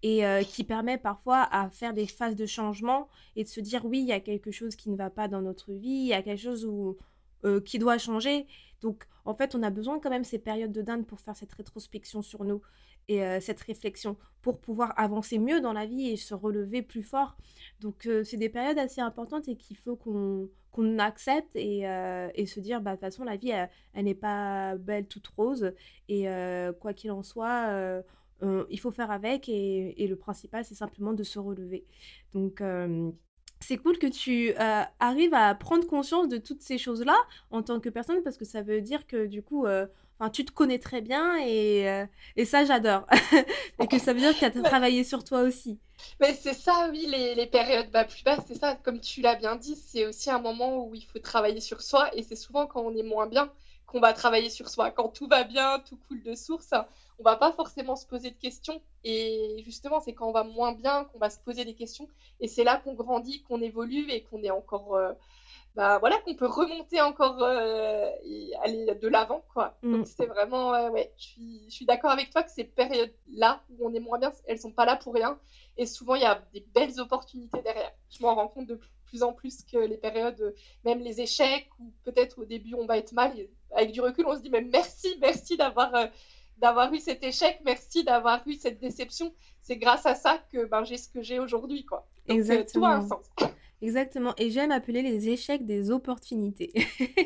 Et 0.02 0.26
euh, 0.26 0.42
qui 0.42 0.64
permet 0.64 0.98
parfois 0.98 1.42
à 1.50 1.70
faire 1.70 1.94
des 1.94 2.06
phases 2.06 2.36
de 2.36 2.46
changement 2.46 3.08
et 3.36 3.44
de 3.44 3.48
se 3.48 3.60
dire 3.60 3.84
oui 3.84 4.00
il 4.00 4.06
y 4.06 4.12
a 4.12 4.20
quelque 4.20 4.50
chose 4.50 4.76
qui 4.76 4.90
ne 4.90 4.96
va 4.96 5.10
pas 5.10 5.28
dans 5.28 5.40
notre 5.40 5.72
vie 5.72 5.88
il 5.88 6.06
y 6.06 6.14
a 6.14 6.22
quelque 6.22 6.42
chose 6.42 6.64
où, 6.64 6.96
euh, 7.44 7.60
qui 7.60 7.78
doit 7.78 7.98
changer. 7.98 8.46
Donc 8.80 9.06
en 9.24 9.34
fait 9.34 9.54
on 9.54 9.62
a 9.62 9.70
besoin 9.70 10.00
quand 10.00 10.10
même 10.10 10.24
ces 10.24 10.38
périodes 10.38 10.72
de 10.72 10.82
dinde 10.82 11.06
pour 11.06 11.20
faire 11.20 11.36
cette 11.36 11.52
rétrospection 11.52 12.22
sur 12.22 12.44
nous 12.44 12.60
et 13.08 13.24
euh, 13.24 13.40
cette 13.40 13.60
réflexion 13.60 14.16
pour 14.42 14.60
pouvoir 14.60 14.92
avancer 14.98 15.38
mieux 15.38 15.60
dans 15.60 15.72
la 15.72 15.86
vie 15.86 16.10
et 16.10 16.16
se 16.16 16.34
relever 16.34 16.82
plus 16.82 17.02
fort. 17.02 17.36
Donc 17.80 18.08
c'est 18.24 18.36
des 18.36 18.48
périodes 18.48 18.78
assez 18.78 19.00
importantes 19.00 19.46
et 19.48 19.56
qu'il 19.56 19.76
faut 19.76 19.94
qu'on 19.94 20.48
qu'on 20.72 20.98
accepte 20.98 21.54
et, 21.54 21.86
euh, 21.86 22.30
et, 22.34 22.46
se 22.46 22.58
dire, 22.58 22.80
bah, 22.80 22.92
de 22.92 22.96
toute 22.96 23.00
façon, 23.02 23.24
la 23.24 23.36
vie, 23.36 23.50
elle, 23.50 24.04
n'est 24.04 24.14
pas 24.14 24.76
belle 24.76 25.06
toute 25.06 25.28
rose. 25.28 25.72
Et 26.08 26.28
euh, 26.28 26.72
quoi 26.72 26.94
qu'il 26.94 27.10
en 27.12 27.22
soit, 27.22 27.68
euh, 27.68 28.02
il 28.70 28.80
faut 28.80 28.90
faire 28.90 29.10
avec. 29.10 29.48
Et, 29.48 30.02
et 30.02 30.08
le 30.08 30.16
principal, 30.16 30.64
c'est 30.64 30.74
simplement 30.74 31.12
de 31.12 31.22
se 31.22 31.38
relever. 31.38 31.84
Donc, 32.34 32.62
c'est 33.60 33.76
cool 33.76 33.98
que 33.98 34.06
tu 34.06 34.54
arrives 34.98 35.34
à 35.34 35.54
prendre 35.54 35.86
conscience 35.86 36.28
de 36.28 36.38
toutes 36.38 36.62
ces 36.62 36.78
choses-là 36.78 37.16
en 37.50 37.62
tant 37.62 37.78
que 37.78 37.90
personne, 37.90 38.22
parce 38.22 38.38
que 38.38 38.44
ça 38.44 38.62
veut 38.62 38.80
dire 38.80 39.06
que 39.06 39.26
du 39.26 39.42
coup, 39.42 39.66
tu 40.30 40.44
te 40.44 40.52
connais 40.52 40.78
très 40.78 41.00
bien 41.00 41.36
et, 41.38 41.88
euh, 41.88 42.06
et 42.36 42.44
ça, 42.44 42.64
j'adore. 42.64 43.06
et 43.80 43.86
que 43.86 43.98
ça 43.98 44.12
veut 44.12 44.20
dire 44.20 44.32
que 44.34 44.38
tu 44.38 44.58
as 44.58 44.62
travaillé 44.62 45.04
sur 45.04 45.24
toi 45.24 45.40
aussi. 45.42 45.78
Mais 46.20 46.34
c'est 46.34 46.54
ça, 46.54 46.88
oui, 46.90 47.06
les, 47.08 47.34
les 47.34 47.46
périodes 47.46 47.90
bah, 47.90 48.04
plus 48.04 48.24
basses, 48.24 48.44
c'est 48.46 48.58
ça, 48.58 48.76
comme 48.76 49.00
tu 49.00 49.20
l'as 49.20 49.36
bien 49.36 49.56
dit, 49.56 49.76
c'est 49.76 50.06
aussi 50.06 50.30
un 50.30 50.38
moment 50.38 50.84
où 50.86 50.94
il 50.94 51.04
faut 51.04 51.18
travailler 51.18 51.60
sur 51.60 51.80
soi 51.80 52.14
et 52.14 52.22
c'est 52.22 52.36
souvent 52.36 52.66
quand 52.66 52.82
on 52.82 52.94
est 52.96 53.02
moins 53.02 53.26
bien 53.26 53.50
qu'on 53.86 54.00
va 54.00 54.12
travailler 54.12 54.50
sur 54.50 54.68
soi. 54.68 54.90
Quand 54.90 55.08
tout 55.08 55.28
va 55.28 55.44
bien, 55.44 55.80
tout 55.80 55.98
coule 56.08 56.22
de 56.22 56.34
source, 56.34 56.72
on 57.18 57.22
va 57.22 57.36
pas 57.36 57.52
forcément 57.52 57.94
se 57.94 58.06
poser 58.06 58.30
de 58.30 58.36
questions 58.36 58.80
et 59.04 59.62
justement, 59.64 60.00
c'est 60.00 60.14
quand 60.14 60.28
on 60.28 60.32
va 60.32 60.44
moins 60.44 60.72
bien 60.72 61.04
qu'on 61.04 61.18
va 61.18 61.30
se 61.30 61.38
poser 61.38 61.64
des 61.64 61.74
questions 61.74 62.08
et 62.40 62.48
c'est 62.48 62.64
là 62.64 62.78
qu'on 62.78 62.94
grandit, 62.94 63.42
qu'on 63.42 63.60
évolue 63.60 64.10
et 64.10 64.22
qu'on 64.22 64.42
est 64.42 64.50
encore. 64.50 64.94
Euh, 64.94 65.12
bah, 65.74 65.98
voilà, 65.98 66.18
qu'on 66.18 66.34
peut 66.34 66.46
remonter 66.46 67.00
encore 67.00 67.42
euh, 67.42 68.10
et 68.24 68.52
aller 68.62 68.94
de 68.94 69.08
l'avant, 69.08 69.42
quoi. 69.52 69.78
Donc 69.82 70.02
mm. 70.02 70.04
c'est 70.04 70.26
vraiment, 70.26 70.74
euh, 70.74 70.90
ouais, 70.90 71.12
je 71.16 71.22
suis, 71.22 71.64
je 71.68 71.74
suis 71.74 71.86
d'accord 71.86 72.10
avec 72.10 72.30
toi 72.30 72.42
que 72.42 72.50
ces 72.50 72.64
périodes-là 72.64 73.62
où 73.70 73.86
on 73.86 73.94
est 73.94 74.00
moins 74.00 74.18
bien, 74.18 74.32
elles 74.46 74.60
sont 74.60 74.72
pas 74.72 74.84
là 74.84 74.96
pour 74.96 75.14
rien. 75.14 75.38
Et 75.78 75.86
souvent, 75.86 76.14
il 76.14 76.22
y 76.22 76.26
a 76.26 76.42
des 76.52 76.66
belles 76.74 77.00
opportunités 77.00 77.62
derrière. 77.62 77.92
Je 78.10 78.22
m'en 78.22 78.34
rends 78.34 78.48
compte 78.48 78.66
de 78.66 78.78
plus 79.06 79.22
en 79.22 79.32
plus 79.32 79.62
que 79.62 79.78
les 79.78 79.96
périodes, 79.96 80.54
même 80.84 81.00
les 81.00 81.20
échecs, 81.20 81.68
ou 81.78 81.92
peut-être 82.04 82.40
au 82.40 82.44
début 82.44 82.74
on 82.74 82.86
va 82.86 82.96
être 82.96 83.12
mal, 83.12 83.32
avec 83.74 83.92
du 83.92 84.00
recul, 84.00 84.26
on 84.26 84.34
se 84.36 84.40
dit, 84.40 84.50
mais 84.50 84.62
merci, 84.62 85.16
merci 85.20 85.56
d'avoir 85.56 85.94
euh, 85.94 86.06
d'avoir 86.58 86.92
eu 86.92 86.98
cet 86.98 87.24
échec, 87.24 87.60
merci 87.64 88.04
d'avoir 88.04 88.40
eu 88.46 88.54
cette 88.54 88.78
déception. 88.78 89.34
C'est 89.62 89.76
grâce 89.76 90.06
à 90.06 90.14
ça 90.14 90.38
que 90.52 90.64
ben, 90.64 90.84
j'ai 90.84 90.96
ce 90.96 91.08
que 91.08 91.20
j'ai 91.20 91.38
aujourd'hui, 91.38 91.84
quoi. 91.84 92.06
Exactement. 92.28 92.86
tout 92.86 92.92
a 92.92 92.96
un 92.96 93.08
sens. 93.08 93.52
Exactement. 93.82 94.32
Et 94.38 94.50
j'aime 94.50 94.70
appeler 94.70 95.02
les 95.02 95.28
échecs 95.28 95.66
des 95.66 95.90
opportunités. 95.90 96.72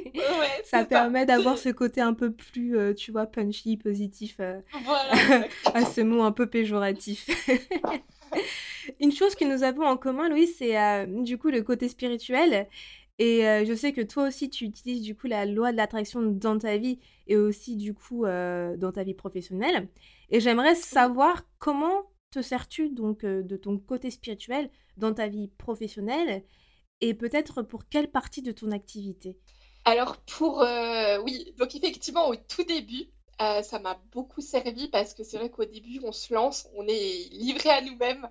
ça, 0.64 0.86
permet 0.86 1.26
d'avoir 1.26 1.58
ce 1.58 1.68
côté 1.68 2.00
un 2.00 2.14
peu 2.14 2.32
plus, 2.32 2.78
euh, 2.78 2.94
tu 2.94 3.12
vois, 3.12 3.26
punchy, 3.26 3.76
positif, 3.76 4.36
euh, 4.40 4.58
à 5.74 5.84
ce 5.84 6.00
mot 6.00 6.22
un 6.22 6.32
peu 6.32 6.46
péjoratif. 6.46 7.28
Une 9.00 9.12
chose 9.12 9.34
que 9.34 9.44
nous 9.44 9.64
avons 9.64 9.84
en 9.84 9.98
commun, 9.98 10.30
Louis, 10.30 10.46
c'est 10.46 10.80
euh, 10.80 11.04
du 11.06 11.36
coup 11.36 11.48
le 11.48 11.62
côté 11.62 11.88
spirituel. 11.88 12.66
Et 13.18 13.40
je 13.64 13.74
sais 13.74 13.94
que 13.94 14.02
toi 14.02 14.28
aussi, 14.28 14.50
tu 14.50 14.66
utilises 14.66 15.00
du 15.00 15.16
coup 15.16 15.26
la 15.26 15.46
loi 15.46 15.72
de 15.72 15.78
l'attraction 15.78 16.20
dans 16.20 16.58
ta 16.58 16.76
vie 16.76 16.98
et 17.26 17.38
aussi 17.38 17.76
du 17.76 17.94
coup 17.94 18.24
dans 18.26 18.92
ta 18.94 19.04
vie 19.04 19.14
professionnelle. 19.14 19.88
Et 20.28 20.38
j'aimerais 20.38 20.74
savoir 20.74 21.46
comment 21.58 22.10
te 22.36 22.42
sers-tu 22.42 22.90
donc 22.90 23.24
de 23.24 23.56
ton 23.56 23.78
côté 23.78 24.10
spirituel 24.10 24.70
dans 24.96 25.14
ta 25.14 25.26
vie 25.26 25.48
professionnelle 25.48 26.44
et 27.00 27.14
peut-être 27.14 27.62
pour 27.62 27.88
quelle 27.88 28.10
partie 28.10 28.42
de 28.42 28.52
ton 28.52 28.72
activité? 28.72 29.38
Alors 29.84 30.18
pour 30.18 30.64
oui, 31.24 31.54
donc 31.58 31.74
effectivement 31.74 32.28
au 32.28 32.36
tout 32.36 32.64
début, 32.64 33.08
ça 33.38 33.78
m'a 33.78 33.98
beaucoup 34.12 34.42
servi 34.42 34.88
parce 34.88 35.14
que 35.14 35.24
c'est 35.24 35.38
vrai 35.38 35.48
qu'au 35.48 35.64
début 35.64 36.00
on 36.04 36.12
se 36.12 36.34
lance, 36.34 36.68
on 36.74 36.86
est 36.86 37.28
livré 37.32 37.70
à 37.70 37.80
nous-mêmes. 37.80 38.28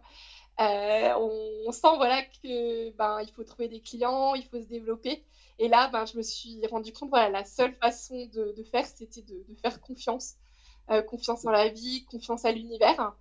on, 0.59 1.71
sent 1.71 1.95
voilà 1.97 2.21
que 2.23 2.91
ben 2.91 3.21
il 3.21 3.31
faut 3.31 3.43
trouver 3.43 3.69
des 3.69 3.81
clients, 3.81 4.35
il 4.35 4.45
faut 4.45 4.61
se 4.61 4.67
développer. 4.67 5.23
Et 5.57 5.67
là, 5.67 5.87
ben, 5.87 6.05
je 6.05 6.17
me 6.17 6.21
suis 6.21 6.59
rendu 6.67 6.91
compte 6.91 7.09
voilà 7.09 7.29
la 7.29 7.45
seule 7.45 7.73
façon 7.75 8.29
de, 8.33 8.63
faire, 8.71 8.85
c'était 8.85 9.21
de, 9.21 9.43
faire 9.61 9.79
confiance. 9.79 10.35
Euh, 10.91 11.01
confiance 11.01 11.43
en 11.45 11.49
la 11.49 11.69
vie, 11.69 12.05
confiance 12.05 12.45
à 12.45 12.51
l'univers. 12.51 13.15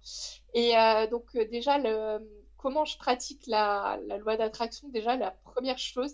Et 0.53 0.77
euh, 0.77 1.07
donc 1.07 1.25
euh, 1.35 1.47
déjà, 1.47 1.79
le, 1.79 2.19
comment 2.59 2.85
je 2.85 2.99
pratique 2.99 3.47
la, 3.47 3.99
loi 4.21 4.37
d'attraction 4.37 4.91
Déjà, 4.91 5.17
la 5.17 5.31
première 5.31 5.79
chose, 5.79 6.13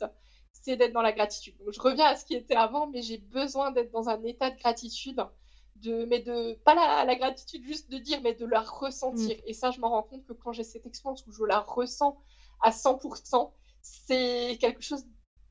c'est 0.52 0.76
d'être 0.76 0.92
dans 0.92 1.02
la 1.02 1.10
gratitude. 1.10 1.56
Donc, 1.64 1.74
je 1.74 1.80
reviens 1.80 2.06
à 2.06 2.14
ce 2.14 2.24
qui 2.24 2.36
était 2.36 2.54
avant, 2.54 2.86
mais 2.86 3.02
j'ai 3.02 3.18
besoin 3.18 3.72
d'être 3.72 3.90
dans 3.90 4.08
un 4.08 4.22
état 4.22 4.50
de 4.50 4.58
gratitude, 4.60 5.26
de, 5.74 6.04
mais 6.04 6.20
de 6.20 6.54
pas 6.64 6.76
la, 6.76 7.16
gratitude 7.16 7.64
juste 7.64 7.90
de 7.90 7.98
dire, 7.98 8.20
mais 8.22 8.34
de 8.34 8.46
la 8.46 8.60
ressentir. 8.60 9.36
Mm. 9.36 9.42
Et 9.46 9.52
ça, 9.52 9.72
je 9.72 9.80
m'en 9.80 9.90
rends 9.90 10.04
compte 10.04 10.24
que 10.26 10.32
quand 10.32 10.52
j'ai 10.52 10.62
cette 10.62 10.86
expérience 10.86 11.26
où 11.26 11.32
je 11.32 11.42
la 11.42 11.58
ressens 11.58 12.16
à 12.62 12.70
100%, 12.70 13.50
c'est 13.82 14.56
quelque 14.60 14.82
chose 14.82 15.04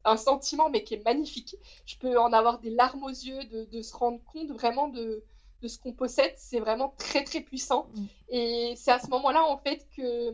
un 0.06 0.16
sentiment 0.16 0.70
mais 0.70 0.86
qui 0.86 0.94
est 0.94 1.04
magnifique. 1.04 1.58
Je 1.86 1.98
peux 1.98 2.18
en 2.18 2.32
avoir 2.32 2.60
des 2.60 2.70
larmes 2.70 3.04
aux 3.04 3.10
yeux, 3.10 3.44
de, 3.52 3.66
de 3.66 3.82
se 3.82 3.94
rendre 3.94 4.24
compte 4.24 4.50
vraiment 4.52 4.88
de, 4.88 5.26
de 5.62 5.67
ce 5.67 5.78
qu'on 5.78 5.93
possède, 5.93 6.34
c'est 6.38 6.60
vraiment 6.60 6.93
très 6.98 7.24
très 7.24 7.41
puissant. 7.41 7.88
Mm. 7.93 8.06
Et 8.30 8.74
c'est 8.78 8.91
à 8.91 9.00
ce 9.00 9.08
moment-là 9.08 9.43
en 9.43 9.58
fait 9.58 9.88
que, 9.95 10.32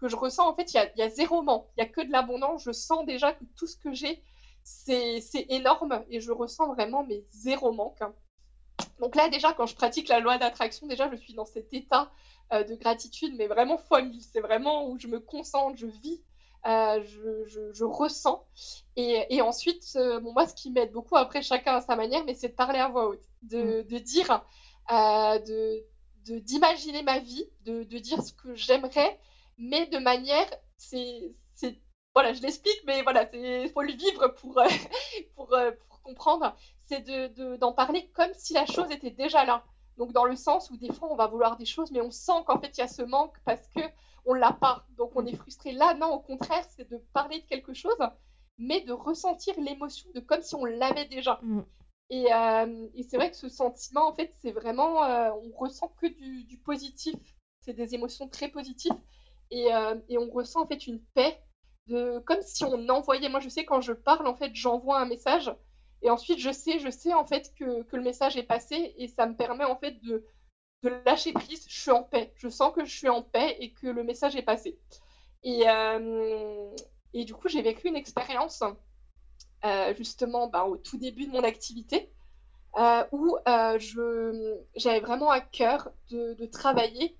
que 0.00 0.08
je 0.08 0.16
ressens 0.16 0.48
en 0.48 0.54
fait 0.54 0.72
il 0.72 0.76
y 0.76 0.80
a, 0.80 0.90
y 0.96 1.02
a, 1.02 1.08
zéro 1.08 1.42
manque, 1.42 1.66
il 1.76 1.80
y 1.80 1.84
a 1.84 1.88
que 1.88 2.00
de 2.00 2.10
l'abondance. 2.10 2.62
Je 2.64 2.72
sens 2.72 3.04
déjà 3.06 3.32
que 3.32 3.44
tout 3.56 3.66
ce 3.66 3.76
que 3.76 3.92
j'ai 3.92 4.22
c'est 4.64 5.46
énorme 5.50 6.02
et 6.08 6.20
je 6.20 6.32
ressens 6.32 6.72
vraiment 6.72 7.04
mes 7.04 7.24
zéro 7.30 7.72
manque. 7.72 8.00
Donc 8.98 9.14
là, 9.14 9.28
déjà, 9.28 9.52
quand 9.52 9.66
je 9.66 9.74
pratique 9.74 10.08
la 10.08 10.20
loi 10.20 10.38
d'attraction, 10.38 10.86
déjà, 10.86 11.10
je 11.10 11.16
suis 11.16 11.34
dans 11.34 11.44
cet 11.44 11.72
état 11.74 12.10
euh, 12.52 12.64
de 12.64 12.74
gratitude, 12.74 13.34
mais 13.36 13.46
vraiment 13.46 13.76
fois 13.76 14.02
mille. 14.02 14.22
C'est 14.22 14.40
vraiment 14.40 14.88
où 14.88 14.98
je 14.98 15.06
me 15.06 15.20
concentre, 15.20 15.76
je 15.76 15.86
vis, 15.86 16.22
euh, 16.66 17.02
je, 17.04 17.84
ressens. 17.84 18.44
Et, 18.96 19.40
ensuite, 19.42 19.84
euh, 19.96 20.20
bon, 20.20 20.32
moi, 20.32 20.46
ce 20.46 20.54
qui 20.54 20.70
m'aide 20.70 20.92
beaucoup, 20.92 21.16
après, 21.16 21.42
chacun 21.42 21.76
à 21.76 21.80
sa 21.80 21.96
manière, 21.96 22.24
mais 22.24 22.34
c'est 22.34 22.48
de 22.48 22.54
parler 22.54 22.78
à 22.78 22.88
voix 22.88 23.08
haute, 23.08 23.24
de, 23.42 23.82
mm. 23.82 24.00
dire, 24.00 24.44
de 24.90 25.84
d'imaginer 26.24 27.02
ma 27.02 27.18
vie, 27.18 27.44
de, 27.66 27.82
dire 27.82 28.22
ce 28.22 28.32
que 28.32 28.54
j'aimerais, 28.54 29.18
mais 29.58 29.86
de 29.86 29.98
manière, 29.98 30.46
c'est, 30.78 31.34
voilà, 32.14 32.32
je 32.32 32.40
l'explique, 32.40 32.80
mais 32.86 33.02
voilà, 33.02 33.28
il 33.34 33.68
faut 33.70 33.82
le 33.82 33.92
vivre 33.92 34.28
pour, 34.28 34.54
pour, 35.36 35.48
pour 35.48 36.02
comprendre 36.02 36.54
c'est 36.86 37.00
de, 37.00 37.56
d'en 37.56 37.72
parler 37.72 38.10
comme 38.14 38.32
si 38.34 38.52
la 38.52 38.66
chose 38.66 38.90
était 38.90 39.10
déjà 39.10 39.44
là. 39.44 39.64
Donc 39.96 40.12
dans 40.12 40.24
le 40.24 40.36
sens 40.36 40.70
où 40.70 40.76
des 40.76 40.92
fois 40.92 41.10
on 41.10 41.16
va 41.16 41.26
vouloir 41.26 41.56
des 41.56 41.64
choses, 41.64 41.90
mais 41.92 42.00
on 42.00 42.10
sent 42.10 42.44
qu'en 42.46 42.60
fait 42.60 42.76
il 42.76 42.80
y 42.80 42.84
a 42.84 42.88
ce 42.88 43.02
manque 43.02 43.36
parce 43.44 43.66
que 43.68 43.80
on 44.26 44.34
l'a 44.34 44.52
pas. 44.52 44.86
Donc 44.96 45.12
on 45.14 45.26
est 45.26 45.36
frustré. 45.36 45.72
Là, 45.72 45.94
non, 45.94 46.12
au 46.14 46.20
contraire, 46.20 46.64
c'est 46.76 46.88
de 46.88 46.98
parler 47.12 47.40
de 47.40 47.46
quelque 47.46 47.74
chose, 47.74 47.98
mais 48.58 48.80
de 48.82 48.92
ressentir 48.92 49.54
l'émotion 49.60 50.08
de 50.14 50.20
comme 50.20 50.42
si 50.42 50.54
on 50.54 50.64
l'avait 50.64 51.06
déjà. 51.06 51.38
Mm. 51.42 51.62
Euh, 52.12 52.86
et, 52.94 53.02
c'est 53.02 53.16
vrai 53.16 53.30
que 53.30 53.36
ce 53.36 53.48
sentiment, 53.48 54.06
en 54.08 54.14
fait, 54.14 54.32
c'est 54.40 54.52
vraiment, 54.52 55.04
euh, 55.04 55.30
on 55.42 55.56
ressent 55.56 55.92
que 56.00 56.06
du, 56.06 56.58
positif. 56.58 57.16
C'est 57.60 57.72
des 57.72 57.94
émotions 57.94 58.28
très 58.28 58.48
positives. 58.48 58.92
Et, 59.50 59.74
euh, 59.74 59.94
et, 60.08 60.18
on 60.18 60.30
ressent 60.30 60.62
en 60.62 60.66
fait 60.66 60.86
une 60.86 61.00
paix, 61.14 61.40
de, 61.86 62.18
comme 62.20 62.42
si 62.42 62.64
on 62.64 62.88
envoyait. 62.88 63.28
Moi, 63.28 63.40
je 63.40 63.48
sais 63.48 63.64
quand 63.64 63.80
je 63.80 63.92
parle, 63.92 64.26
en 64.26 64.34
fait, 64.34 64.54
j'envoie 64.54 65.00
un 65.00 65.06
message 65.06 65.50
et 66.04 66.10
ensuite, 66.10 66.38
je 66.38 66.52
sais, 66.52 66.78
je 66.78 66.90
sais 66.90 67.14
en 67.14 67.24
fait 67.24 67.52
que, 67.58 67.82
que, 67.82 67.96
le 67.96 68.02
message 68.02 68.36
est 68.36 68.42
passé 68.42 68.94
et 68.98 69.08
ça 69.08 69.26
me 69.26 69.34
permet 69.34 69.64
en 69.64 69.76
fait 69.76 70.02
de, 70.02 70.22
de, 70.84 70.92
lâcher 71.04 71.32
prise. 71.32 71.64
Je 71.68 71.80
suis 71.80 71.90
en 71.90 72.02
paix. 72.02 72.32
Je 72.36 72.48
sens 72.48 72.72
que 72.74 72.84
je 72.84 72.94
suis 72.94 73.08
en 73.08 73.22
paix 73.22 73.56
et 73.60 73.72
que 73.72 73.86
le 73.86 74.04
message 74.04 74.36
est 74.36 74.42
passé. 74.42 74.78
Et, 75.42 75.68
euh, 75.68 76.70
du 77.14 77.34
coup, 77.34 77.48
j'ai 77.48 77.62
vécu 77.62 77.88
une 77.88 77.96
expérience 77.96 78.62
euh, 79.64 79.94
justement 79.96 80.48
bah, 80.48 80.64
au 80.64 80.76
tout 80.76 80.98
début 80.98 81.26
de 81.26 81.32
mon 81.32 81.44
activité 81.44 82.10
euh, 82.78 83.04
où 83.12 83.36
j'avais 83.46 85.00
vraiment 85.00 85.30
à 85.30 85.40
cœur 85.40 85.90
de, 86.10 86.34
de 86.34 86.46
travailler. 86.46 87.16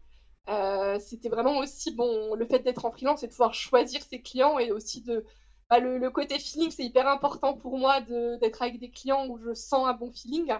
C'était 1.00 1.28
vraiment 1.28 1.58
aussi 1.58 1.92
bon, 1.92 2.34
le 2.34 2.46
fait 2.46 2.60
d'être 2.60 2.84
en 2.84 2.90
freelance 2.90 3.22
et 3.22 3.26
de 3.26 3.32
pouvoir 3.32 3.54
choisir 3.54 4.02
ses 4.02 4.20
clients 4.20 4.58
et 4.58 4.72
aussi 4.72 5.00
de, 5.00 5.24
bah, 5.70 5.80
le, 5.80 6.10
côté 6.10 6.38
feeling, 6.38 6.70
c'est 6.70 6.84
hyper 6.84 7.08
important 7.08 7.54
pour 7.54 7.78
moi 7.78 8.00
d'être 8.02 8.62
avec 8.62 8.78
des 8.78 8.90
clients 8.90 9.26
où 9.28 9.38
je 9.38 9.54
sens 9.54 9.88
un 9.88 9.94
bon 9.94 10.12
feeling. 10.12 10.52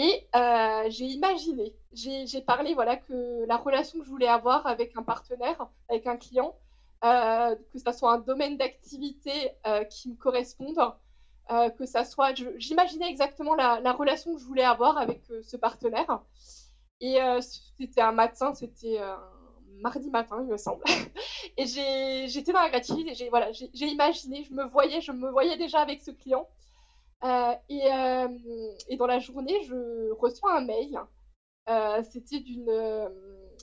Et 0.00 0.28
euh, 0.36 0.84
j'ai 0.90 1.06
imaginé, 1.06 1.74
j'ai 1.92 2.40
parlé 2.40 2.72
voilà, 2.72 2.96
que 2.96 3.44
la 3.48 3.56
relation 3.56 3.98
que 3.98 4.04
je 4.04 4.10
voulais 4.10 4.28
avoir 4.28 4.64
avec 4.68 4.96
un 4.96 5.02
partenaire, 5.02 5.66
avec 5.88 6.06
un 6.06 6.16
client, 6.16 6.54
euh, 7.02 7.56
que 7.72 7.80
ça 7.80 7.92
soit 7.92 8.12
un 8.12 8.18
domaine 8.18 8.56
d'activité 8.56 9.32
euh, 9.66 9.82
qui 9.82 10.10
me 10.10 10.14
corresponde, 10.14 10.78
que 11.76 11.84
ça 11.84 12.04
soit. 12.04 12.32
J'imaginais 12.58 13.10
exactement 13.10 13.56
la, 13.56 13.80
la, 13.80 13.92
relation 13.92 14.34
que 14.34 14.40
je 14.40 14.44
voulais 14.44 14.62
avoir 14.62 14.98
avec 14.98 15.20
ce 15.42 15.56
partenaire. 15.56 16.20
Et 17.00 17.18
c'était 17.40 18.00
un 18.00 18.12
matin, 18.12 18.54
c'était 18.54 19.00
mardi 19.80 20.10
matin, 20.10 20.36
il 20.42 20.46
me 20.46 20.58
semble. 20.58 20.84
et 21.56 21.66
j'étais 22.28 22.52
dans 22.52 22.60
la 22.60 22.68
gratitude 22.68 23.08
et 23.08 23.14
j'ai 23.14 23.30
voilà, 23.30 23.50
imaginé, 23.74 24.44
je 24.44 24.54
me 24.54 24.64
voyais, 24.66 25.00
je 25.00 25.10
me 25.10 25.28
voyais 25.28 25.56
déjà 25.56 25.80
avec 25.80 26.02
ce 26.02 26.12
client. 26.12 26.46
Euh, 27.24 27.54
et, 27.68 27.92
euh, 27.92 28.28
et, 28.88 28.96
dans 28.96 29.06
la 29.06 29.18
journée, 29.18 29.62
je 29.64 30.12
reçois 30.12 30.56
un 30.56 30.60
mail. 30.64 30.98
Euh, 31.68 32.02
c'était 32.10 32.40
d'une 32.40 33.10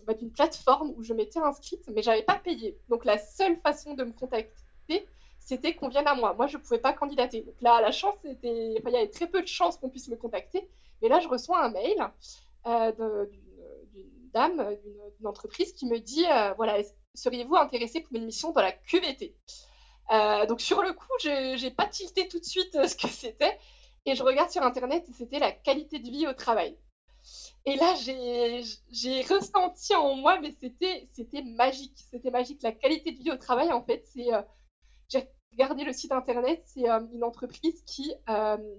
bah, 0.05 0.13
d'une 0.13 0.31
plateforme 0.31 0.93
où 0.95 1.03
je 1.03 1.13
m'étais 1.13 1.39
inscrite, 1.39 1.83
mais 1.93 2.01
j'avais 2.01 2.23
pas 2.23 2.35
payé. 2.35 2.77
Donc 2.89 3.05
la 3.05 3.17
seule 3.17 3.57
façon 3.61 3.95
de 3.95 4.03
me 4.03 4.11
contacter, 4.11 5.07
c'était 5.39 5.73
qu'on 5.73 5.87
vienne 5.87 6.07
à 6.07 6.15
moi. 6.15 6.33
Moi, 6.33 6.47
je 6.47 6.57
pouvais 6.57 6.79
pas 6.79 6.93
candidater. 6.93 7.41
Donc 7.41 7.55
là, 7.61 7.81
la 7.81 7.91
chance, 7.91 8.15
c'était, 8.23 8.73
il 8.73 8.91
y 8.91 8.95
avait 8.95 9.09
très 9.09 9.27
peu 9.27 9.41
de 9.41 9.47
chances 9.47 9.77
qu'on 9.77 9.89
puisse 9.89 10.09
me 10.09 10.17
contacter. 10.17 10.69
Mais 11.01 11.09
là, 11.09 11.19
je 11.19 11.27
reçois 11.27 11.63
un 11.63 11.69
mail 11.69 12.11
d'une 12.97 14.29
dame 14.33 14.75
d'une 15.17 15.27
entreprise 15.27 15.73
qui 15.73 15.87
me 15.87 15.99
dit 15.99 16.25
voilà, 16.57 16.77
seriez-vous 17.15 17.55
intéressé 17.55 18.01
pour 18.01 18.15
une 18.15 18.25
mission 18.25 18.51
dans 18.51 18.61
la 18.61 18.73
QVT 18.73 19.33
euh, 20.11 20.45
Donc, 20.45 20.61
sur 20.61 20.81
le 20.81 20.93
coup, 20.93 21.07
je 21.21 21.61
n'ai 21.61 21.71
pas 21.71 21.87
tilté 21.87 22.27
tout 22.27 22.39
de 22.39 22.45
suite 22.45 22.75
euh, 22.75 22.87
ce 22.87 22.95
que 22.95 23.07
c'était. 23.07 23.57
Et 24.05 24.15
je 24.15 24.23
regarde 24.23 24.51
sur 24.51 24.61
Internet 24.61 25.05
et 25.09 25.13
c'était 25.13 25.39
la 25.39 25.51
qualité 25.51 25.99
de 25.99 26.09
vie 26.09 26.27
au 26.27 26.33
travail. 26.33 26.77
Et 27.65 27.75
là, 27.75 27.95
j'ai 27.95 29.21
ressenti 29.23 29.95
en 29.95 30.15
moi, 30.15 30.39
mais 30.39 30.51
c'était 30.59 31.41
magique. 31.41 31.97
C'était 32.11 32.29
magique. 32.29 32.61
La 32.61 32.71
qualité 32.71 33.11
de 33.13 33.17
vie 33.17 33.31
au 33.31 33.37
travail, 33.37 33.71
en 33.71 33.83
fait, 33.83 34.05
c'est. 34.13 34.27
j'ai 35.09 35.27
regardé 35.51 35.83
le 35.83 35.91
site 35.91 36.11
Internet, 36.11 36.61
c'est 36.65 36.87
une 36.87 37.23
entreprise 37.23 37.81
qui 37.87 38.13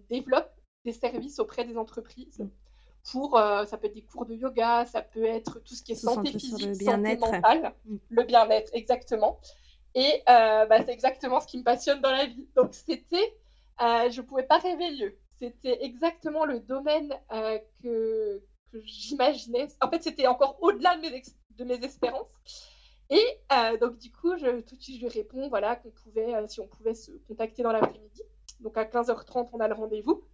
développe 0.09 0.53
des 0.85 0.93
services 0.93 1.41
auprès 1.41 1.65
des 1.65 1.77
entreprises 1.77 2.47
pour, 3.11 3.39
euh, 3.39 3.65
ça 3.67 3.77
peut 3.77 3.87
être 3.87 3.95
des 3.95 4.03
cours 4.03 4.27
de 4.27 4.35
yoga, 4.35 4.85
ça 4.87 5.03
peut 5.03 5.25
être 5.25 5.61
tout 5.61 5.75
ce 5.75 5.83
qui 5.83 5.93
est 5.93 5.97
santé 5.97 6.31
physique, 6.33 6.83
santé 6.83 7.17
mentale, 7.17 7.73
mm. 7.85 7.97
le 8.09 8.23
bien-être, 8.25 8.71
exactement. 8.75 9.39
Et 9.97 10.23
euh, 10.29 10.67
bah, 10.67 10.85
c'est 10.85 10.93
exactement 10.93 11.41
ce 11.41 11.47
qui 11.47 11.59
me 11.59 11.65
passionne 11.65 12.01
dans 12.01 12.13
la 12.13 12.27
vie. 12.27 12.47
Donc 12.55 12.75
c'était, 12.75 13.35
euh, 13.81 14.11
je 14.11 14.21
ne 14.21 14.27
pouvais 14.27 14.45
pas 14.45 14.59
rêver 14.59 14.93
mieux. 14.93 15.17
C'était 15.39 15.83
exactement 15.85 16.45
le 16.45 16.61
domaine 16.61 17.13
que, 17.83 18.43
que 18.73 18.81
j'imaginais. 18.85 19.69
En 19.81 19.91
fait, 19.91 20.03
c'était 20.03 20.27
encore 20.27 20.59
au-delà 20.63 20.97
de 20.97 21.01
mes, 21.01 21.23
de 21.57 21.65
mes 21.65 21.85
espérances. 21.85 22.29
Et 23.11 23.25
donc 23.81 23.99
du 23.99 24.11
coup, 24.11 24.33
tout 24.37 24.77
de 24.77 24.83
suite, 24.83 24.97
je 24.97 25.07
lui 25.07 25.09
réponds, 25.09 25.49
voilà, 25.49 25.77
qu'on 25.77 25.91
pouvait, 25.91 26.35
si 26.49 26.61
on 26.61 26.67
pouvait 26.69 26.95
se 26.95 27.13
contacter 27.29 27.63
dans 27.63 27.73
l'après-midi. 27.73 28.23
Donc 28.61 28.79
à 28.79 28.85
15h30, 28.85 29.51
on 29.53 29.61
a 29.61 29.69
le 29.69 29.75
rendez-vous. 29.75 30.25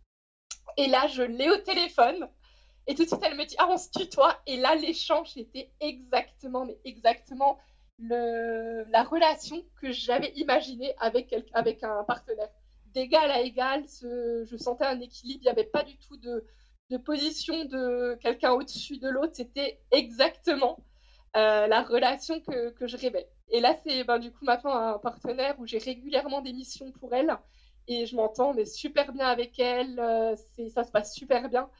Et 0.76 0.86
là, 0.86 1.06
je 1.08 1.22
l'ai 1.22 1.50
au 1.50 1.56
téléphone. 1.58 2.28
Et 2.86 2.94
tout 2.94 3.02
de 3.02 3.08
suite, 3.08 3.22
elle 3.22 3.36
me 3.36 3.44
dit 3.44 3.54
Ah, 3.58 3.66
on 3.68 3.78
se 3.78 3.90
tutoie. 3.90 4.40
Et 4.46 4.56
là, 4.56 4.74
l'échange 4.74 5.36
était 5.36 5.70
exactement, 5.80 6.64
mais 6.64 6.78
exactement 6.84 7.58
la 8.08 9.02
relation 9.04 9.62
que 9.80 9.92
j'avais 9.92 10.32
imaginée 10.36 10.94
avec, 10.98 11.34
avec 11.52 11.82
un 11.82 12.04
partenaire. 12.04 12.48
D'égal 12.86 13.30
à 13.30 13.40
égal, 13.40 13.84
je 14.02 14.56
sentais 14.58 14.84
un 14.84 15.00
équilibre. 15.00 15.40
Il 15.42 15.44
n'y 15.44 15.50
avait 15.50 15.64
pas 15.64 15.82
du 15.82 15.96
tout 15.98 16.16
de, 16.16 16.44
position 16.98 17.64
de 17.64 18.18
quelqu'un 18.20 18.52
au-dessus 18.52 18.98
de 18.98 19.08
l'autre. 19.08 19.32
C'était 19.34 19.80
exactement 19.90 20.78
euh, 21.36 21.66
la 21.66 21.82
relation 21.82 22.40
que, 22.40 22.70
que, 22.70 22.86
je 22.86 22.96
rêvais. 22.96 23.28
Et 23.50 23.60
là, 23.60 23.74
c'est 23.84 24.04
ben, 24.04 24.18
du 24.18 24.30
coup 24.30 24.44
maintenant 24.44 24.74
un 24.74 24.98
partenaire 24.98 25.54
où 25.58 25.66
j'ai 25.66 25.78
régulièrement 25.78 26.42
des 26.42 26.52
missions 26.52 26.92
pour 26.92 27.14
elle. 27.14 27.34
Et 27.88 28.06
je 28.06 28.14
m'entends 28.14 28.52
mais 28.52 28.66
super 28.66 29.12
bien 29.12 29.26
avec 29.26 29.58
elle. 29.58 29.98
Euh, 29.98 30.36
ça 30.68 30.84
se 30.84 30.90
passe 30.90 31.14
super 31.14 31.48
bien. 31.48 31.70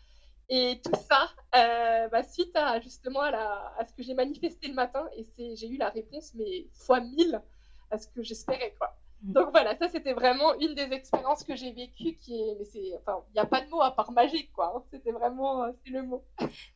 Et 0.55 0.83
tout 0.85 0.93
ça, 1.09 1.31
euh, 1.55 2.09
bah, 2.09 2.23
suite 2.23 2.55
à 2.55 2.79
justement 2.79 3.21
à, 3.21 3.31
la, 3.31 3.75
à 3.79 3.87
ce 3.87 3.95
que 3.95 4.03
j'ai 4.03 4.13
manifesté 4.13 4.69
le 4.69 4.75
matin, 4.75 5.09
et 5.17 5.57
j'ai 5.57 5.67
eu 5.67 5.79
la 5.79 5.89
réponse, 5.89 6.35
mais 6.35 6.67
fois 6.75 7.01
mille, 7.01 7.41
à 7.91 7.97
ce 7.97 8.07
que 8.07 8.23
j'espérais, 8.23 8.75
quoi. 8.79 8.95
Mm. 9.23 9.33
Donc 9.33 9.51
voilà, 9.51 9.75
ça 9.79 9.89
c'était 9.89 10.13
vraiment 10.13 10.55
une 10.61 10.75
des 10.75 10.93
expériences 10.93 11.43
que 11.43 11.57
j'ai 11.57 11.73
vécues 11.73 12.19
qui 12.21 12.39
est, 12.39 12.57
mais 12.59 12.67
c'est, 12.67 12.93
enfin, 12.99 13.25
il 13.31 13.33
n'y 13.33 13.41
a 13.41 13.47
pas 13.47 13.63
de 13.63 13.71
mot 13.71 13.81
à 13.81 13.97
part 13.97 14.13
magique, 14.13 14.53
quoi. 14.53 14.75
Hein. 14.77 14.83
C'était 14.91 15.13
vraiment, 15.13 15.63
euh, 15.63 15.73
c'est 15.83 15.91
le 15.91 16.03
mot. 16.03 16.23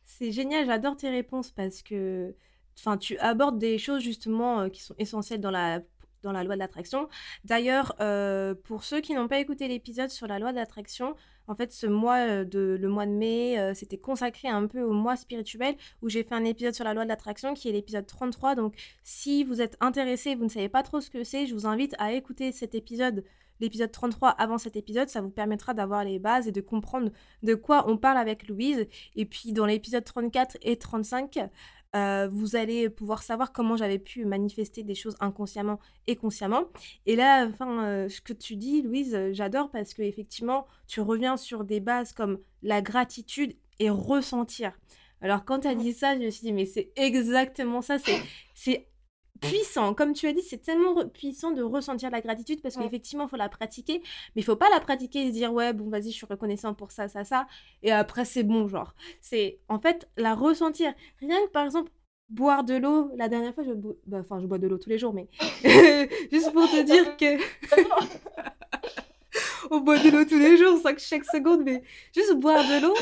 C'est 0.03 0.31
génial, 0.31 0.65
j'adore 0.65 0.95
tes 0.95 1.11
réponses 1.11 1.51
parce 1.51 1.83
que, 1.83 2.33
enfin, 2.79 2.97
tu 2.97 3.15
abordes 3.19 3.59
des 3.59 3.77
choses 3.77 4.01
justement 4.01 4.61
euh, 4.61 4.69
qui 4.69 4.81
sont 4.81 4.95
essentielles 4.97 5.41
dans 5.41 5.51
la 5.51 5.81
dans 6.23 6.31
la 6.31 6.43
loi 6.43 6.55
de 6.55 6.59
l'attraction. 6.59 7.07
D'ailleurs, 7.43 7.95
euh, 8.01 8.55
pour 8.55 8.83
ceux 8.83 9.01
qui 9.01 9.13
n'ont 9.13 9.27
pas 9.27 9.37
écouté 9.37 9.67
l'épisode 9.67 10.09
sur 10.09 10.25
la 10.25 10.39
loi 10.39 10.51
de 10.51 10.57
l'attraction, 10.57 11.15
en 11.47 11.55
fait, 11.55 11.71
ce 11.71 11.87
mois 11.87 12.17
euh, 12.27 12.43
de 12.43 12.77
le 12.79 12.89
mois 12.89 13.05
de 13.05 13.11
mai, 13.11 13.57
euh, 13.59 13.73
c'était 13.73 13.97
consacré 13.97 14.49
un 14.49 14.67
peu 14.67 14.81
au 14.81 14.91
mois 14.91 15.15
spirituel 15.15 15.75
où 16.01 16.09
j'ai 16.09 16.23
fait 16.23 16.35
un 16.35 16.45
épisode 16.45 16.73
sur 16.73 16.83
la 16.85 16.93
loi 16.93 17.03
de 17.03 17.09
l'attraction 17.09 17.53
qui 17.53 17.69
est 17.69 17.71
l'épisode 17.71 18.05
33. 18.05 18.55
Donc, 18.55 18.75
si 19.03 19.43
vous 19.43 19.61
êtes 19.61 19.77
intéressé, 19.79 20.35
vous 20.35 20.43
ne 20.43 20.49
savez 20.49 20.69
pas 20.69 20.83
trop 20.83 21.01
ce 21.01 21.09
que 21.09 21.23
c'est, 21.23 21.47
je 21.47 21.53
vous 21.53 21.65
invite 21.65 21.95
à 21.99 22.13
écouter 22.13 22.51
cet 22.51 22.75
épisode 22.75 23.23
l'épisode 23.59 23.91
33 23.91 24.29
avant 24.29 24.57
cet 24.57 24.75
épisode, 24.75 25.09
ça 25.09 25.21
vous 25.21 25.29
permettra 25.29 25.73
d'avoir 25.73 26.03
les 26.03 26.19
bases 26.19 26.47
et 26.47 26.51
de 26.51 26.61
comprendre 26.61 27.11
de 27.43 27.55
quoi 27.55 27.89
on 27.89 27.97
parle 27.97 28.17
avec 28.17 28.47
Louise. 28.47 28.85
Et 29.15 29.25
puis 29.25 29.53
dans 29.53 29.65
l'épisode 29.65 30.03
34 30.03 30.57
et 30.61 30.77
35, 30.77 31.39
euh, 31.95 32.27
vous 32.31 32.55
allez 32.55 32.89
pouvoir 32.89 33.23
savoir 33.23 33.51
comment 33.51 33.77
j'avais 33.77 33.99
pu 33.99 34.25
manifester 34.25 34.83
des 34.83 34.95
choses 34.95 35.15
inconsciemment 35.19 35.79
et 36.05 36.15
consciemment. 36.15 36.65
Et 37.05 37.15
là, 37.15 37.47
enfin, 37.47 37.83
euh, 37.83 38.09
ce 38.09 38.21
que 38.21 38.33
tu 38.33 38.55
dis, 38.55 38.81
Louise, 38.81 39.15
euh, 39.15 39.29
j'adore 39.33 39.71
parce 39.71 39.93
que 39.93 40.01
effectivement, 40.01 40.67
tu 40.87 41.01
reviens 41.01 41.37
sur 41.37 41.63
des 41.63 41.79
bases 41.79 42.13
comme 42.13 42.39
la 42.61 42.81
gratitude 42.81 43.55
et 43.79 43.89
ressentir. 43.89 44.73
Alors 45.21 45.45
quand 45.45 45.61
tu 45.61 45.67
as 45.67 45.75
dit 45.75 45.93
ça, 45.93 46.15
je 46.15 46.23
me 46.23 46.29
suis 46.29 46.41
dit 46.41 46.53
mais 46.53 46.65
c'est 46.65 46.91
exactement 46.95 47.81
ça, 47.81 47.97
c'est 47.97 48.21
c'est 48.53 48.87
puissant. 49.39 49.93
Comme 49.93 50.13
tu 50.13 50.27
as 50.27 50.33
dit, 50.33 50.41
c'est 50.41 50.61
tellement 50.61 51.07
puissant 51.07 51.51
de 51.51 51.61
ressentir 51.61 52.09
la 52.09 52.21
gratitude 52.21 52.61
parce 52.61 52.75
qu'effectivement, 52.75 53.25
il 53.25 53.29
faut 53.29 53.37
la 53.37 53.49
pratiquer. 53.49 54.01
Mais 54.35 54.41
il 54.41 54.43
faut 54.43 54.55
pas 54.55 54.69
la 54.69 54.79
pratiquer 54.79 55.23
et 55.23 55.27
se 55.27 55.33
dire, 55.33 55.53
ouais, 55.53 55.73
bon, 55.73 55.89
vas-y, 55.89 56.11
je 56.11 56.17
suis 56.17 56.25
reconnaissant 56.25 56.73
pour 56.73 56.91
ça, 56.91 57.07
ça, 57.07 57.23
ça. 57.23 57.47
Et 57.83 57.91
après, 57.91 58.25
c'est 58.25 58.43
bon, 58.43 58.67
genre. 58.67 58.93
C'est 59.21 59.59
en 59.69 59.79
fait 59.79 60.09
la 60.17 60.35
ressentir. 60.35 60.93
Rien 61.19 61.37
que 61.45 61.51
par 61.51 61.65
exemple, 61.65 61.91
boire 62.29 62.63
de 62.63 62.75
l'eau. 62.75 63.11
La 63.15 63.29
dernière 63.29 63.53
fois, 63.53 63.63
je, 63.63 63.71
bo... 63.71 63.99
bah, 64.05 64.17
enfin, 64.21 64.39
je 64.39 64.45
bois 64.47 64.57
de 64.57 64.67
l'eau 64.67 64.77
tous 64.77 64.89
les 64.89 64.97
jours, 64.97 65.13
mais 65.13 65.27
juste 66.31 66.51
pour 66.53 66.69
te 66.69 66.83
dire 66.83 67.17
que. 67.17 67.37
On 69.69 69.81
boit 69.81 69.99
de 69.99 70.09
l'eau 70.09 70.23
tous 70.23 70.39
les 70.39 70.57
jours, 70.57 70.79
chaque, 70.81 70.99
chaque 70.99 71.25
seconde, 71.25 71.63
mais 71.65 71.83
juste 72.15 72.33
boire 72.35 72.63
de 72.63 72.81
l'eau, 72.81 72.93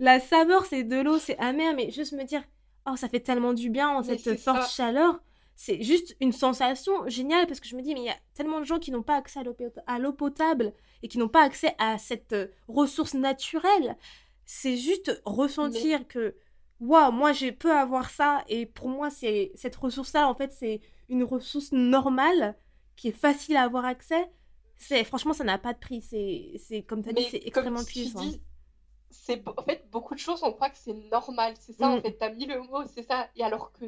la 0.00 0.20
saveur, 0.20 0.64
c'est 0.66 0.82
de 0.82 1.00
l'eau, 1.00 1.18
c'est 1.18 1.38
amer, 1.38 1.74
mais 1.74 1.90
juste 1.90 2.12
me 2.12 2.24
dire, 2.24 2.42
oh, 2.90 2.96
ça 2.96 3.08
fait 3.08 3.20
tellement 3.20 3.52
du 3.52 3.70
bien 3.70 3.88
en 3.88 4.02
cette 4.02 4.38
forte 4.38 4.62
ça. 4.62 4.68
chaleur. 4.68 5.20
C'est 5.60 5.82
juste 5.82 6.16
une 6.20 6.30
sensation 6.30 7.08
géniale 7.08 7.48
parce 7.48 7.58
que 7.58 7.66
je 7.66 7.74
me 7.74 7.82
dis, 7.82 7.92
mais 7.92 8.02
il 8.02 8.06
y 8.06 8.10
a 8.10 8.16
tellement 8.34 8.60
de 8.60 8.64
gens 8.64 8.78
qui 8.78 8.92
n'ont 8.92 9.02
pas 9.02 9.16
accès 9.16 9.40
à 9.88 9.98
l'eau 9.98 10.12
potable 10.12 10.72
et 11.02 11.08
qui 11.08 11.18
n'ont 11.18 11.28
pas 11.28 11.42
accès 11.42 11.74
à 11.78 11.98
cette 11.98 12.32
ressource 12.68 13.14
naturelle. 13.14 13.96
C'est 14.44 14.76
juste 14.76 15.20
ressentir 15.24 15.98
mais... 15.98 16.04
que, 16.04 16.36
waouh, 16.78 17.10
moi, 17.10 17.32
je 17.32 17.50
peux 17.50 17.72
avoir 17.72 18.08
ça 18.08 18.44
et 18.46 18.66
pour 18.66 18.88
moi, 18.88 19.10
c'est 19.10 19.50
cette 19.56 19.74
ressource-là, 19.74 20.28
en 20.28 20.34
fait, 20.36 20.52
c'est 20.52 20.80
une 21.08 21.24
ressource 21.24 21.72
normale 21.72 22.56
qui 22.94 23.08
est 23.08 23.10
facile 23.10 23.56
à 23.56 23.64
avoir 23.64 23.84
accès. 23.84 24.30
C'est 24.76 25.02
franchement 25.02 25.32
ça 25.32 25.42
n'a 25.42 25.58
pas 25.58 25.72
de 25.72 25.80
prix. 25.80 26.02
C'est 26.02 26.52
c'est 26.58 26.84
comme 26.84 27.02
tu 27.02 27.08
as 27.08 27.12
dit 27.12 27.26
c'est 27.28 27.44
extrêmement 27.44 27.82
puissant. 27.82 28.22
c'est 29.10 29.42
en 29.48 29.64
fait 29.64 29.88
beaucoup 29.90 30.14
de 30.14 30.20
choses 30.20 30.40
on 30.44 30.52
croit 30.52 30.70
que 30.70 30.78
c'est 30.78 30.94
normal. 31.10 31.54
C'est 31.58 31.72
ça 31.72 31.88
en 31.88 32.00
fait. 32.00 32.16
Tu 32.16 32.24
as 32.24 32.30
mis 32.30 32.46
le 32.46 32.62
mot 32.62 32.86
c'est 32.86 33.02
ça. 33.02 33.28
Et 33.34 33.42
alors 33.42 33.72
que 33.72 33.86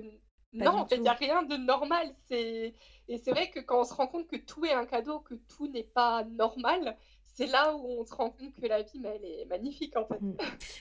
pas 0.58 0.64
non 0.64 0.78
en 0.78 0.86
fait 0.86 0.96
il 0.96 1.02
n'y 1.02 1.08
a 1.08 1.14
rien 1.14 1.42
de 1.42 1.56
normal 1.56 2.14
c'est 2.28 2.74
et 3.08 3.18
c'est 3.18 3.30
vrai 3.30 3.50
que 3.50 3.60
quand 3.60 3.80
on 3.80 3.84
se 3.84 3.94
rend 3.94 4.06
compte 4.06 4.26
que 4.26 4.36
tout 4.36 4.64
est 4.64 4.72
un 4.72 4.86
cadeau 4.86 5.20
que 5.20 5.34
tout 5.56 5.68
n'est 5.68 5.84
pas 5.84 6.24
normal 6.24 6.96
c'est 7.24 7.46
là 7.46 7.76
où 7.76 8.00
on 8.00 8.04
se 8.04 8.14
rend 8.14 8.30
compte 8.30 8.54
que 8.60 8.66
la 8.66 8.82
vie 8.82 9.00
elle 9.04 9.24
est 9.24 9.44
magnifique 9.46 9.96
en 9.96 10.06
fait 10.06 10.20
mmh. 10.20 10.36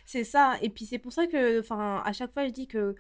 c'est 0.06 0.24
ça 0.24 0.56
et 0.62 0.70
puis 0.70 0.86
c'est 0.86 1.00
pour 1.00 1.14
ça 1.14 1.28
que 1.28 1.60
enfin 1.60 2.02
à 2.06 2.14
chaque 2.14 2.34
fois 2.34 2.46
je 2.46 2.52
dis 2.52 2.68
que 2.68 2.96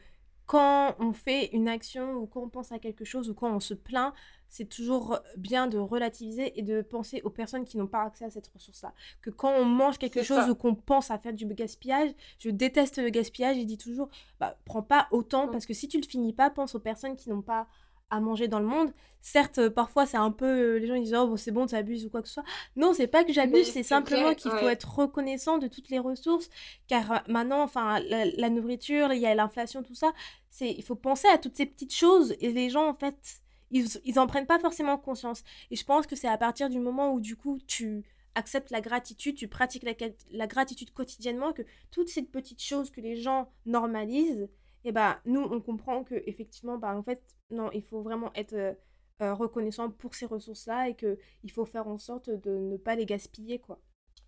quand 0.49 0.95
on 0.97 1.13
fait 1.13 1.45
une 1.53 1.67
action 1.67 2.13
ou 2.13 2.25
quand 2.25 2.41
on 2.41 2.49
pense 2.49 2.71
à 2.71 2.79
quelque 2.79 3.05
chose 3.05 3.29
ou 3.29 3.35
quand 3.35 3.53
on 3.53 3.59
se 3.59 3.75
plaint, 3.75 4.15
c'est 4.49 4.67
toujours 4.67 5.19
bien 5.37 5.67
de 5.67 5.77
relativiser 5.77 6.59
et 6.59 6.63
de 6.63 6.81
penser 6.81 7.21
aux 7.23 7.29
personnes 7.29 7.65
qui 7.65 7.77
n'ont 7.77 7.87
pas 7.87 8.03
accès 8.03 8.25
à 8.25 8.29
cette 8.29 8.47
ressource-là. 8.47 8.93
Que 9.21 9.29
quand 9.29 9.51
on 9.51 9.65
mange 9.65 9.97
quelque 9.97 10.23
chose 10.23 10.45
ça. 10.45 10.49
ou 10.49 10.55
qu'on 10.55 10.75
pense 10.75 11.11
à 11.11 11.17
faire 11.17 11.33
du 11.33 11.45
gaspillage, 11.45 12.09
je 12.39 12.49
déteste 12.49 12.97
le 12.97 13.09
gaspillage 13.09 13.57
et 13.57 13.65
dis 13.65 13.77
toujours, 13.77 14.09
bah, 14.39 14.57
prends 14.65 14.81
pas 14.83 15.07
autant 15.11 15.47
mmh. 15.47 15.51
parce 15.51 15.65
que 15.65 15.73
si 15.73 15.87
tu 15.87 15.99
le 15.99 16.05
finis 16.05 16.33
pas, 16.33 16.49
pense 16.49 16.75
aux 16.75 16.79
personnes 16.79 17.15
qui 17.15 17.29
n'ont 17.29 17.41
pas 17.41 17.67
à 18.09 18.19
manger 18.19 18.47
dans 18.47 18.59
le 18.59 18.65
monde. 18.65 18.91
Certes, 19.21 19.69
parfois 19.69 20.05
c'est 20.05 20.17
un 20.17 20.31
peu 20.31 20.77
les 20.77 20.87
gens 20.87 20.95
ils 20.95 21.03
disent 21.03 21.15
oh 21.15 21.27
bon, 21.27 21.37
c'est 21.37 21.51
bon, 21.51 21.65
tu 21.67 21.75
abuses 21.75 22.05
ou 22.05 22.09
quoi 22.09 22.21
que 22.21 22.27
ce 22.27 22.35
soit. 22.35 22.45
Non, 22.75 22.93
c'est 22.93 23.07
pas 23.07 23.23
que 23.23 23.33
j'abuse, 23.33 23.69
c'est 23.69 23.83
simplement 23.83 24.33
qu'il 24.33 24.51
faut 24.51 24.69
être 24.69 24.97
reconnaissant 24.97 25.57
de 25.57 25.67
toutes 25.67 25.89
les 25.89 25.99
ressources 25.99 26.49
car 26.87 27.23
maintenant 27.27 27.61
enfin 27.61 27.99
la, 27.99 28.25
la 28.25 28.49
nourriture, 28.49 29.11
il 29.11 29.19
y 29.19 29.25
a 29.25 29.35
l'inflation 29.35 29.83
tout 29.83 29.93
ça, 29.93 30.13
c'est 30.49 30.71
il 30.71 30.83
faut 30.83 30.95
penser 30.95 31.27
à 31.27 31.37
toutes 31.37 31.57
ces 31.57 31.65
petites 31.65 31.93
choses 31.93 32.33
et 32.39 32.51
les 32.51 32.69
gens 32.69 32.87
en 32.87 32.93
fait 32.93 33.41
ils, 33.71 33.87
ils 34.05 34.19
en 34.19 34.27
prennent 34.27 34.47
pas 34.47 34.59
forcément 34.59 34.97
conscience. 34.97 35.43
Et 35.71 35.75
je 35.75 35.85
pense 35.85 36.07
que 36.07 36.15
c'est 36.15 36.27
à 36.27 36.37
partir 36.37 36.69
du 36.69 36.79
moment 36.79 37.13
où 37.13 37.19
du 37.19 37.35
coup 37.35 37.59
tu 37.67 38.03
acceptes 38.35 38.71
la 38.71 38.81
gratitude, 38.81 39.35
tu 39.35 39.47
pratiques 39.47 39.85
la, 40.31 40.47
gratitude 40.47 40.91
quotidiennement 40.91 41.53
que 41.53 41.63
toutes 41.91 42.09
ces 42.09 42.23
petites 42.23 42.61
choses 42.61 42.89
que 42.89 43.01
les 43.01 43.15
gens 43.15 43.51
normalisent 43.65 44.49
et 44.85 44.91
bah 44.91 45.19
nous 45.25 45.41
on 45.41 45.59
comprend 45.59 46.03
que 46.03 46.15
effectivement 46.25 46.77
bah 46.77 46.95
en 46.95 47.03
fait 47.03 47.21
non 47.51 47.69
il 47.73 47.83
faut 47.83 48.01
vraiment 48.01 48.31
être 48.33 48.53
euh, 48.53 48.73
euh, 49.21 49.33
reconnaissant 49.33 49.89
pour 49.89 50.15
ces 50.15 50.25
ressources 50.25 50.67
là 50.67 50.87
et 50.87 50.95
que 50.95 51.17
il 51.43 51.51
faut 51.51 51.65
faire 51.65 51.87
en 51.87 51.97
sorte 51.97 52.29
de 52.29 52.51
ne 52.51 52.77
pas 52.77 52.95
les 52.95 53.05
gaspiller 53.05 53.59
quoi 53.59 53.79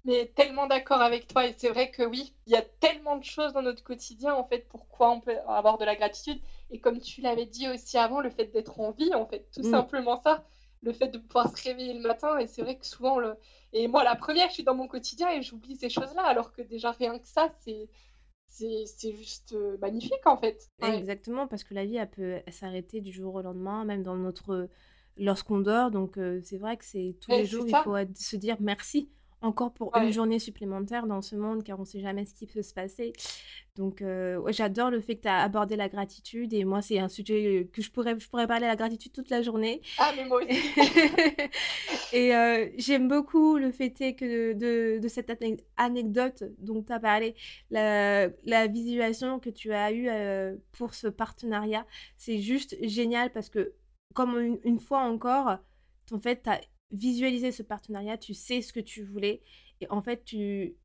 mais 0.04 0.30
tellement 0.36 0.67
d'accord 0.67 0.99
avec 0.99 1.27
toi 1.27 1.47
et 1.47 1.54
c'est 1.58 1.69
vrai 1.69 1.89
que 1.89 2.04
oui 2.04 2.34
il 2.47 2.51
y 2.51 2.58
a 2.58 2.62
tellement 2.62 3.15
de 3.15 3.23
choses 3.23 3.54
dans 3.54 3.62
notre 3.62 3.84
quotidien 3.84 4.34
en 4.34 4.43
fait 4.43 4.67
pourquoi 4.67 5.12
on 5.12 5.21
peut 5.21 5.38
avoir 5.47 5.77
de 5.77 5.86
la 5.86 5.95
gratitude 5.95 6.41
et 6.71 6.79
comme 6.79 6.99
tu 6.99 7.21
l'avais 7.21 7.45
dit 7.45 7.67
aussi 7.67 7.97
avant 7.97 8.21
le 8.21 8.29
fait 8.29 8.45
d'être 8.45 8.79
en 8.79 8.91
vie 8.91 9.13
en 9.13 9.25
fait 9.25 9.47
tout 9.53 9.62
mmh. 9.62 9.71
simplement 9.71 10.21
ça 10.21 10.43
le 10.81 10.93
fait 10.93 11.10
de 11.10 11.19
pouvoir 11.19 11.55
se 11.55 11.63
réveiller 11.63 11.93
le 11.93 12.01
matin 12.01 12.38
et 12.39 12.47
c'est 12.47 12.63
vrai 12.63 12.77
que 12.77 12.86
souvent 12.86 13.19
le 13.19 13.36
et 13.73 13.88
moi 13.88 14.03
la 14.03 14.15
première 14.15 14.47
je 14.49 14.53
suis 14.55 14.63
dans 14.63 14.75
mon 14.75 14.88
quotidien 14.88 15.29
et 15.29 15.41
j'oublie 15.41 15.75
ces 15.75 15.89
choses 15.89 16.13
là 16.15 16.23
alors 16.23 16.51
que 16.53 16.62
déjà 16.62 16.91
rien 16.91 17.19
que 17.19 17.27
ça 17.27 17.49
c'est 17.60 17.89
c'est 18.51 19.13
juste 19.15 19.55
magnifique 19.79 20.25
en 20.25 20.38
fait. 20.38 20.69
Ouais. 20.81 20.97
Exactement, 20.97 21.47
parce 21.47 21.63
que 21.63 21.73
la 21.73 21.86
vie, 21.86 21.95
elle 21.95 22.10
peut 22.10 22.41
s'arrêter 22.49 23.01
du 23.01 23.12
jour 23.12 23.36
au 23.36 23.41
lendemain, 23.41 23.86
même 23.86 24.03
dans 24.03 24.15
notre 24.15 24.69
lorsqu'on 25.17 25.60
dort. 25.60 25.91
Donc 25.91 26.17
euh, 26.17 26.41
c'est 26.43 26.57
vrai 26.57 26.77
que 26.77 26.86
c'est 26.86 27.15
tous 27.21 27.31
les 27.31 27.45
jours, 27.45 27.63
c'est 27.63 27.69
il 27.69 27.71
ça. 27.71 27.84
faut 27.84 27.95
se 28.15 28.36
dire 28.36 28.57
merci 28.60 29.10
encore 29.41 29.73
pour 29.73 29.95
une 29.97 30.12
journée 30.12 30.39
supplémentaire 30.39 31.08
dans 31.08 31.21
ce 31.21 31.36
monde, 31.36 31.63
car 31.63 31.77
on 31.80 31.82
ne 31.82 31.88
sait 31.88 31.99
jamais 31.99 32.25
ce 32.25 32.34
qui 32.34 32.47
peut 32.47 32.62
se 32.62 32.73
passer. 32.73 33.13
Donc 33.75 34.01
euh, 34.01 34.38
ouais, 34.38 34.54
j'adore 34.54 34.91
le 34.91 34.99
fait 35.01 35.15
que 35.15 35.21
tu 35.23 35.27
as 35.27 35.39
abordé 35.41 35.75
la 35.75 35.89
gratitude, 35.89 36.54
et 36.54 36.63
moi 36.65 36.82
c'est 36.82 36.99
un 36.99 37.08
sujet 37.08 37.69
que 37.73 37.82
je 37.82 37.89
pourrais, 37.91 38.19
je 38.19 38.30
pourrais 38.30 38.47
parler 38.47 38.63
de 38.63 38.67
la 38.67 38.75
gratitude 38.75 39.12
toute 39.13 39.30
la 39.30 39.41
journée. 39.41 39.82
Ah 39.97 40.12
mais 40.15 40.25
moi 40.25 40.41
aussi. 40.43 40.60
Et 42.13 42.36
euh, 42.36 42.67
j'aime 42.77 43.08
beaucoup 43.08 43.58
le 43.58 43.71
fait 43.71 43.91
que 44.15 44.54
de, 44.54 44.99
de 44.99 45.08
cette 45.08 45.30
ane- 45.30 45.58
anecdote 45.77 46.43
dont 46.60 46.84
tu 46.84 46.91
as 46.91 46.99
parlé, 46.99 47.36
la, 47.69 48.27
la 48.43 48.67
visualisation 48.67 49.39
que 49.39 49.49
tu 49.49 49.71
as 49.73 49.91
eue 49.91 50.10
euh, 50.10 50.56
pour 50.73 50.93
ce 50.93 51.08
partenariat. 51.08 51.86
C'est 52.17 52.39
juste 52.39 52.75
génial 52.84 53.32
parce 53.32 53.49
que, 53.49 53.73
comme 54.13 54.38
une, 54.39 54.60
une 54.63 54.80
fois 54.80 54.99
encore, 55.04 55.58
en 56.12 56.19
fait, 56.19 56.43
tu 56.43 56.49
as 56.49 56.60
visualisé 56.91 57.51
ce 57.51 57.63
partenariat, 57.63 58.17
tu 58.17 58.34
sais 58.34 58.62
ce 58.62 58.73
que 58.73 58.80
tu 58.80 59.04
voulais, 59.04 59.41
et 59.82 59.88
en 59.89 60.01
fait, 60.01 60.23
tu, 60.25 60.75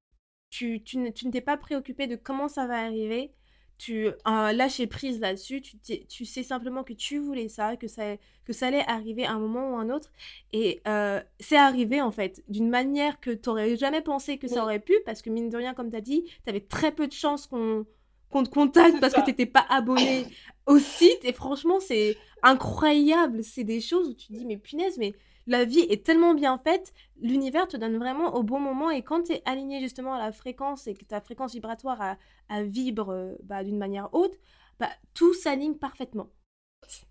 tu, 0.51 0.83
tu 0.83 0.99
ne 0.99 1.11
tu 1.11 1.27
ne 1.27 1.33
t'es 1.33 1.40
pas 1.40 1.57
préoccupé 1.57 2.07
de 2.07 2.16
comment 2.16 2.49
ça 2.49 2.66
va 2.66 2.79
arriver. 2.85 3.33
Tu 3.79 4.09
as 4.25 4.55
lâché 4.55 4.87
prise 4.87 5.21
là-dessus, 5.21 5.61
tu, 5.61 6.07
tu 6.07 6.25
sais 6.25 6.42
simplement 6.42 6.83
que 6.83 6.95
tu 6.95 7.19
voulais 7.19 7.51
ça, 7.51 7.77
que 7.77 7.88
ça, 7.88 8.16
que 8.47 8.55
ça 8.55 8.69
allait 8.69 8.88
arriver 8.88 9.27
à 9.27 9.33
un 9.33 9.38
moment 9.38 9.75
ou 9.75 9.77
un 9.77 9.90
autre. 9.90 10.11
Et 10.55 10.81
euh, 10.88 11.21
c'est 11.40 11.59
arrivé 11.59 12.01
en 12.01 12.11
fait, 12.11 12.42
d'une 12.49 12.71
manière 12.71 13.21
que 13.21 13.31
tu 13.31 13.51
n'aurais 13.51 13.77
jamais 13.77 14.01
pensé 14.01 14.38
que 14.38 14.49
ça 14.49 14.62
aurait 14.62 14.81
pu, 14.81 14.95
parce 15.05 15.21
que 15.21 15.29
mine 15.29 15.51
de 15.51 15.59
rien, 15.59 15.75
comme 15.75 15.90
tu 15.90 15.97
as 15.97 16.01
dit, 16.01 16.25
tu 16.25 16.49
avais 16.49 16.61
très 16.61 16.90
peu 16.90 17.07
de 17.07 17.12
chances 17.12 17.47
qu'on 17.47 17.85
qu'on 18.31 18.42
te 18.45 18.49
contacte 18.49 18.99
parce 18.99 19.12
que 19.12 19.21
tu 19.21 19.27
n'étais 19.27 19.47
pas 19.47 19.66
abonné 19.69 20.27
au 20.66 20.79
site. 20.79 21.23
Et 21.25 21.33
franchement, 21.35 21.79
c'est 21.79 22.16
incroyable. 22.42 23.45
C'est 23.45 23.64
des 23.64 23.81
choses 23.83 24.09
où 24.09 24.14
tu 24.14 24.29
te 24.29 24.33
dis, 24.33 24.47
mais 24.47 24.57
punaise, 24.57 24.97
mais 24.99 25.14
la 25.46 25.64
vie 25.64 25.80
est 25.80 26.04
tellement 26.04 26.35
bien 26.35 26.59
faite, 26.59 26.92
l'univers 27.20 27.68
te 27.68 27.76
donne 27.76 27.98
vraiment 27.98 28.35
au 28.35 28.42
bon 28.42 28.61
moment. 28.61 28.90
Et 28.90 29.02
quand 29.02 29.22
tu 29.24 29.32
es 29.32 29.42
aligné 29.44 29.80
justement 29.80 30.14
à 30.14 30.18
la 30.18 30.32
fréquence 30.32 30.87
et 30.87 30.94
que 30.94 31.04
ta 31.04 31.20
fréquence 31.20 31.52
vibratoire 31.52 32.16
vibre 32.50 33.11
euh, 33.11 33.35
bah, 33.42 33.64
d'une 33.64 33.78
manière 33.78 34.09
haute, 34.12 34.35
bah, 34.78 34.90
tout 35.14 35.35
s'aligne 35.35 35.74
parfaitement. 35.74 36.28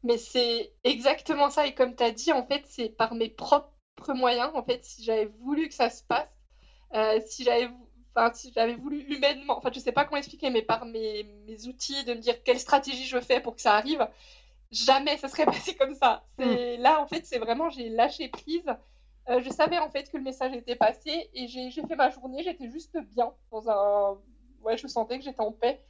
Mais 0.03 0.17
c'est 0.17 0.73
exactement 0.83 1.49
ça. 1.49 1.65
Et 1.65 1.73
comme 1.73 1.95
tu 1.95 2.03
as 2.03 2.11
dit, 2.11 2.31
en 2.31 2.45
fait, 2.45 2.63
c'est 2.65 2.89
par 2.89 3.13
mes 3.15 3.29
propres 3.29 3.71
moyens. 4.13 4.51
En 4.53 4.63
fait, 4.63 4.83
si 4.83 5.03
j'avais 5.03 5.25
voulu 5.41 5.67
que 5.67 5.73
ça 5.73 5.89
se 5.89 6.03
passe, 6.03 6.29
euh, 6.93 7.19
si 7.25 7.43
j'avais 7.43 7.69
enfin, 8.15 8.33
si 8.33 8.53
voulu 8.79 9.01
humainement, 9.13 9.57
enfin, 9.57 9.69
je 9.73 9.79
sais 9.79 9.91
pas 9.91 10.05
comment 10.05 10.17
expliquer, 10.17 10.49
mais 10.49 10.61
par 10.61 10.85
mes, 10.85 11.23
mes 11.47 11.67
outils, 11.67 12.03
de 12.05 12.13
me 12.13 12.19
dire 12.19 12.41
quelle 12.43 12.59
stratégie 12.59 13.05
je 13.05 13.19
fais 13.19 13.41
pour 13.41 13.55
que 13.55 13.61
ça 13.61 13.73
arrive, 13.73 14.07
jamais 14.71 15.17
ça 15.17 15.27
serait 15.27 15.45
passé 15.45 15.75
comme 15.75 15.95
ça. 15.95 16.23
Mm. 16.37 16.43
C'est 16.43 16.77
là, 16.77 17.01
en 17.01 17.07
fait, 17.07 17.25
c'est 17.25 17.39
vraiment, 17.39 17.69
j'ai 17.69 17.89
lâché 17.89 18.29
prise. 18.29 18.65
Euh, 19.27 19.41
je 19.41 19.49
savais 19.49 19.79
en 19.79 19.89
fait 19.89 20.11
que 20.11 20.17
le 20.17 20.23
message 20.23 20.53
était 20.53 20.75
passé 20.75 21.31
et 21.33 21.47
j'ai 21.47 21.71
j'ai 21.71 21.81
fait 21.87 21.95
ma 21.95 22.09
journée. 22.09 22.43
J'étais 22.43 22.69
juste 22.69 22.97
bien 23.15 23.33
dans 23.51 23.69
un, 23.69 24.17
ouais, 24.61 24.77
je 24.77 24.87
sentais 24.87 25.17
que 25.17 25.23
j'étais 25.23 25.41
en 25.41 25.51
paix. 25.51 25.81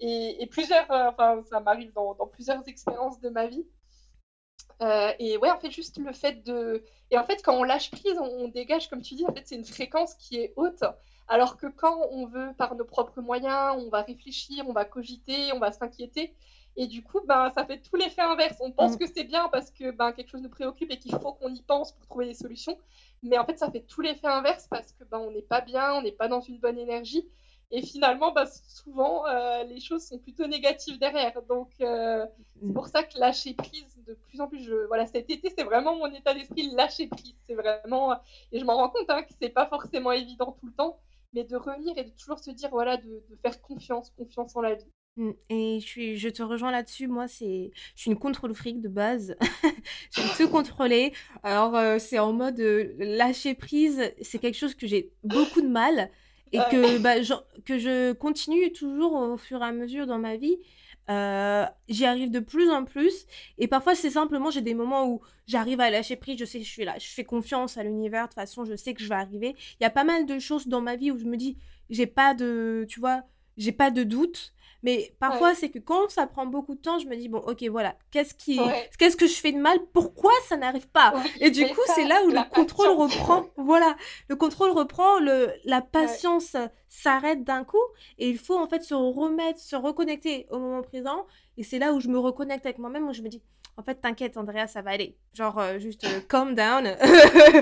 Et, 0.00 0.42
et 0.42 0.46
plusieurs, 0.46 0.90
euh, 0.90 1.10
enfin, 1.10 1.42
ça 1.50 1.60
m'arrive 1.60 1.92
dans, 1.92 2.14
dans 2.14 2.26
plusieurs 2.26 2.66
expériences 2.68 3.20
de 3.20 3.28
ma 3.28 3.46
vie. 3.46 3.66
Euh, 4.82 5.12
et 5.18 5.36
ouais, 5.36 5.50
en 5.50 5.58
fait, 5.58 5.70
juste 5.70 5.98
le 5.98 6.12
fait 6.12 6.42
de. 6.44 6.84
Et 7.10 7.18
en 7.18 7.24
fait, 7.24 7.42
quand 7.42 7.54
on 7.54 7.64
lâche 7.64 7.90
prise, 7.90 8.18
on, 8.18 8.44
on 8.44 8.48
dégage, 8.48 8.88
comme 8.88 9.02
tu 9.02 9.14
dis, 9.14 9.26
en 9.26 9.34
fait, 9.34 9.46
c'est 9.46 9.56
une 9.56 9.64
fréquence 9.64 10.14
qui 10.14 10.36
est 10.38 10.52
haute. 10.56 10.82
Alors 11.28 11.56
que 11.56 11.66
quand 11.66 12.08
on 12.10 12.26
veut, 12.26 12.52
par 12.56 12.74
nos 12.74 12.84
propres 12.84 13.20
moyens, 13.20 13.76
on 13.78 13.88
va 13.88 14.02
réfléchir, 14.02 14.64
on 14.68 14.72
va 14.72 14.84
cogiter, 14.84 15.52
on 15.52 15.58
va 15.60 15.70
s'inquiéter. 15.70 16.34
Et 16.82 16.86
du 16.88 17.02
coup, 17.04 17.20
ben, 17.26 17.50
ça 17.54 17.66
fait 17.66 17.78
tout 17.78 17.96
l'effet 17.96 18.22
inverse. 18.22 18.56
On 18.60 18.72
pense 18.72 18.96
Mm. 18.96 18.98
que 18.98 19.06
c'est 19.06 19.24
bien 19.24 19.48
parce 19.50 19.70
que 19.70 19.90
ben, 19.90 20.12
quelque 20.12 20.30
chose 20.30 20.40
nous 20.42 20.48
préoccupe 20.50 20.90
et 20.90 20.98
qu'il 20.98 21.14
faut 21.18 21.32
qu'on 21.34 21.52
y 21.54 21.62
pense 21.62 21.92
pour 21.92 22.06
trouver 22.06 22.26
des 22.26 22.34
solutions. 22.34 22.78
Mais 23.22 23.38
en 23.38 23.44
fait, 23.44 23.58
ça 23.58 23.70
fait 23.70 23.82
tout 23.82 24.00
l'effet 24.00 24.28
inverse 24.28 24.66
parce 24.70 24.92
que 24.92 25.04
ben, 25.04 25.18
on 25.18 25.30
n'est 25.30 25.42
pas 25.42 25.60
bien, 25.60 25.94
on 25.94 26.02
n'est 26.02 26.12
pas 26.12 26.28
dans 26.28 26.40
une 26.40 26.58
bonne 26.58 26.78
énergie. 26.78 27.28
Et 27.70 27.82
finalement, 27.82 28.32
ben, 28.32 28.46
souvent, 28.46 29.26
euh, 29.26 29.62
les 29.64 29.80
choses 29.80 30.04
sont 30.06 30.18
plutôt 30.18 30.46
négatives 30.46 30.98
derrière. 30.98 31.40
Donc, 31.42 31.70
euh, 31.82 32.26
c'est 32.60 32.72
pour 32.74 32.88
ça 32.88 33.04
que 33.04 33.18
lâcher 33.18 33.54
prise, 33.54 33.96
de 34.06 34.14
plus 34.14 34.40
en 34.40 34.48
plus, 34.48 34.64
je... 34.64 34.86
voilà, 34.86 35.06
cet 35.06 35.30
été, 35.30 35.50
c'est 35.56 35.64
vraiment 35.64 35.94
mon 35.96 36.12
état 36.12 36.34
d'esprit, 36.34 36.70
lâcher 36.74 37.08
prise. 37.08 37.36
C'est 37.46 37.54
vraiment, 37.54 38.14
et 38.52 38.58
je 38.58 38.64
m'en 38.64 38.76
rends 38.76 38.90
compte 38.90 39.10
hein, 39.10 39.22
que 39.22 39.32
c'est 39.40 39.50
pas 39.50 39.66
forcément 39.66 40.12
évident 40.12 40.52
tout 40.58 40.66
le 40.66 40.72
temps, 40.72 40.98
mais 41.34 41.44
de 41.44 41.56
revenir 41.56 41.96
et 41.98 42.04
de 42.04 42.10
toujours 42.10 42.38
se 42.40 42.50
dire, 42.50 42.70
voilà, 42.70 42.96
de, 42.96 43.22
de 43.28 43.36
faire 43.42 43.60
confiance, 43.62 44.10
confiance 44.10 44.56
en 44.56 44.62
la 44.62 44.74
vie. 44.74 44.90
Mmh 45.16 45.30
et 45.48 45.80
je 45.80 45.86
suis 45.86 46.16
je 46.18 46.28
te 46.28 46.42
rejoins 46.42 46.70
là-dessus. 46.70 47.08
Moi, 47.08 47.26
c'est 47.28 47.70
je 47.96 48.00
suis 48.02 48.10
une 48.10 48.18
contrôle 48.18 48.54
fric 48.54 48.80
de 48.80 48.88
base. 48.88 49.36
J'aime 50.10 50.28
tout 50.36 50.48
contrôler. 50.48 51.12
Alors, 51.42 51.76
heu, 51.76 51.98
c'est 51.98 52.18
en 52.18 52.32
mode, 52.32 52.60
heu, 52.60 52.94
lâcher 52.98 53.54
prise, 53.54 54.02
c'est 54.22 54.38
quelque 54.38 54.56
chose 54.56 54.74
que 54.74 54.86
j'ai 54.86 55.10
beaucoup 55.24 55.60
de 55.62 55.68
mal 55.68 56.10
et 56.52 56.58
que, 56.58 56.98
bah, 56.98 57.22
genre 57.22 57.44
que 57.64 57.78
je 57.78 58.12
continue 58.12 58.72
toujours 58.72 59.12
au 59.14 59.36
fur 59.36 59.62
et 59.62 59.66
à 59.66 59.72
mesure 59.72 60.06
dans 60.06 60.18
ma 60.18 60.36
vie. 60.36 60.56
Heu, 61.10 61.64
j'y 61.88 62.04
arrive 62.06 62.30
de 62.30 62.38
plus 62.40 62.70
en 62.70 62.84
plus 62.84 63.26
et 63.58 63.66
parfois, 63.66 63.94
c'est 63.96 64.10
simplement 64.10 64.50
j'ai 64.50 64.60
des 64.62 64.74
moments 64.74 65.08
où 65.08 65.20
j'arrive 65.46 65.80
à 65.80 65.90
lâcher 65.90 66.14
prise, 66.16 66.38
je 66.38 66.44
sais 66.44 66.58
que 66.60 66.64
je 66.64 66.70
suis 66.70 66.84
là, 66.84 66.94
je 66.98 67.06
fais 67.08 67.24
confiance 67.24 67.76
à 67.78 67.82
l'univers, 67.82 68.24
de 68.24 68.28
toute 68.28 68.34
façon, 68.36 68.64
je 68.64 68.76
sais 68.76 68.94
que 68.94 69.02
je 69.02 69.08
vais 69.08 69.14
arriver. 69.16 69.56
Il 69.80 69.82
y 69.82 69.86
a 69.86 69.90
pas 69.90 70.04
mal 70.04 70.26
de 70.26 70.38
choses 70.38 70.68
dans 70.68 70.80
ma 70.80 70.94
vie 70.96 71.10
où 71.10 71.18
je 71.18 71.24
me 71.24 71.36
dis: 71.36 71.56
«J'ai 71.90 72.06
pas 72.06 72.34
de» 72.34 72.86
tu 72.88 73.00
vois? 73.00 73.22
J'ai 73.56 73.72
pas 73.72 73.90
de 73.90 74.04
doute 74.04 74.52
mais 74.82 75.14
parfois, 75.18 75.48
Ouais. 75.50 75.54
c'est 75.54 75.70
que 75.70 75.78
quand 75.78 76.10
ça 76.10 76.26
prend 76.26 76.46
beaucoup 76.46 76.74
de 76.74 76.80
temps, 76.80 76.98
je 76.98 77.06
me 77.06 77.16
dis: 77.16 77.28
«Bon, 77.28 77.38
OK, 77.38 77.62
voilà, 77.70 77.96
qu'est-ce 78.10 78.34
qui 78.34 78.58
Ouais. 78.60 78.88
qu'est-ce 78.98 79.16
que 79.16 79.26
je 79.26 79.34
fais 79.34 79.52
de 79.52 79.58
mal? 79.58 79.78
Pourquoi 79.92 80.32
ça 80.48 80.56
n'arrive 80.56 80.88
pas?» 80.88 81.12
et 81.40 81.50
du 81.50 81.66
coup, 81.68 81.80
c'est 81.86 82.04
là 82.04 82.22
où 82.24 82.30
le 82.30 82.42
contrôle 82.50 82.88
patience. 82.96 83.14
reprend. 83.14 83.44
Voilà, 83.56 83.96
le 84.28 84.36
contrôle 84.36 84.70
reprend, 84.70 85.18
le 85.18 85.52
la 85.64 85.80
patience, 85.80 86.56
s'arrête 86.88 87.44
d'un 87.44 87.62
coup 87.64 87.78
et 88.18 88.28
il 88.28 88.38
faut, 88.38 88.56
en 88.58 88.66
fait, 88.68 88.82
se 88.82 88.94
remettre, 88.94 89.60
se 89.60 89.76
reconnecter 89.76 90.46
au 90.50 90.58
moment 90.58 90.82
présent 90.82 91.26
et 91.56 91.62
c'est 91.62 91.78
là 91.78 91.92
où 91.92 92.00
je 92.00 92.08
me 92.08 92.18
reconnecte 92.18 92.66
avec 92.66 92.78
moi-même, 92.78 93.08
où 93.08 93.12
je 93.12 93.22
me 93.22 93.28
dis: 93.28 93.42
«En 93.76 93.82
fait, 93.82 93.96
t'inquiète 93.96 94.36
Andrea, 94.36 94.66
ça 94.66 94.82
va 94.82 94.90
aller. 94.90 95.16
Genre, 95.32 95.58
heu, 95.58 95.78
juste, 95.78 96.04
heu, 96.04 96.20
calm 96.28 96.54
down. 96.54 96.86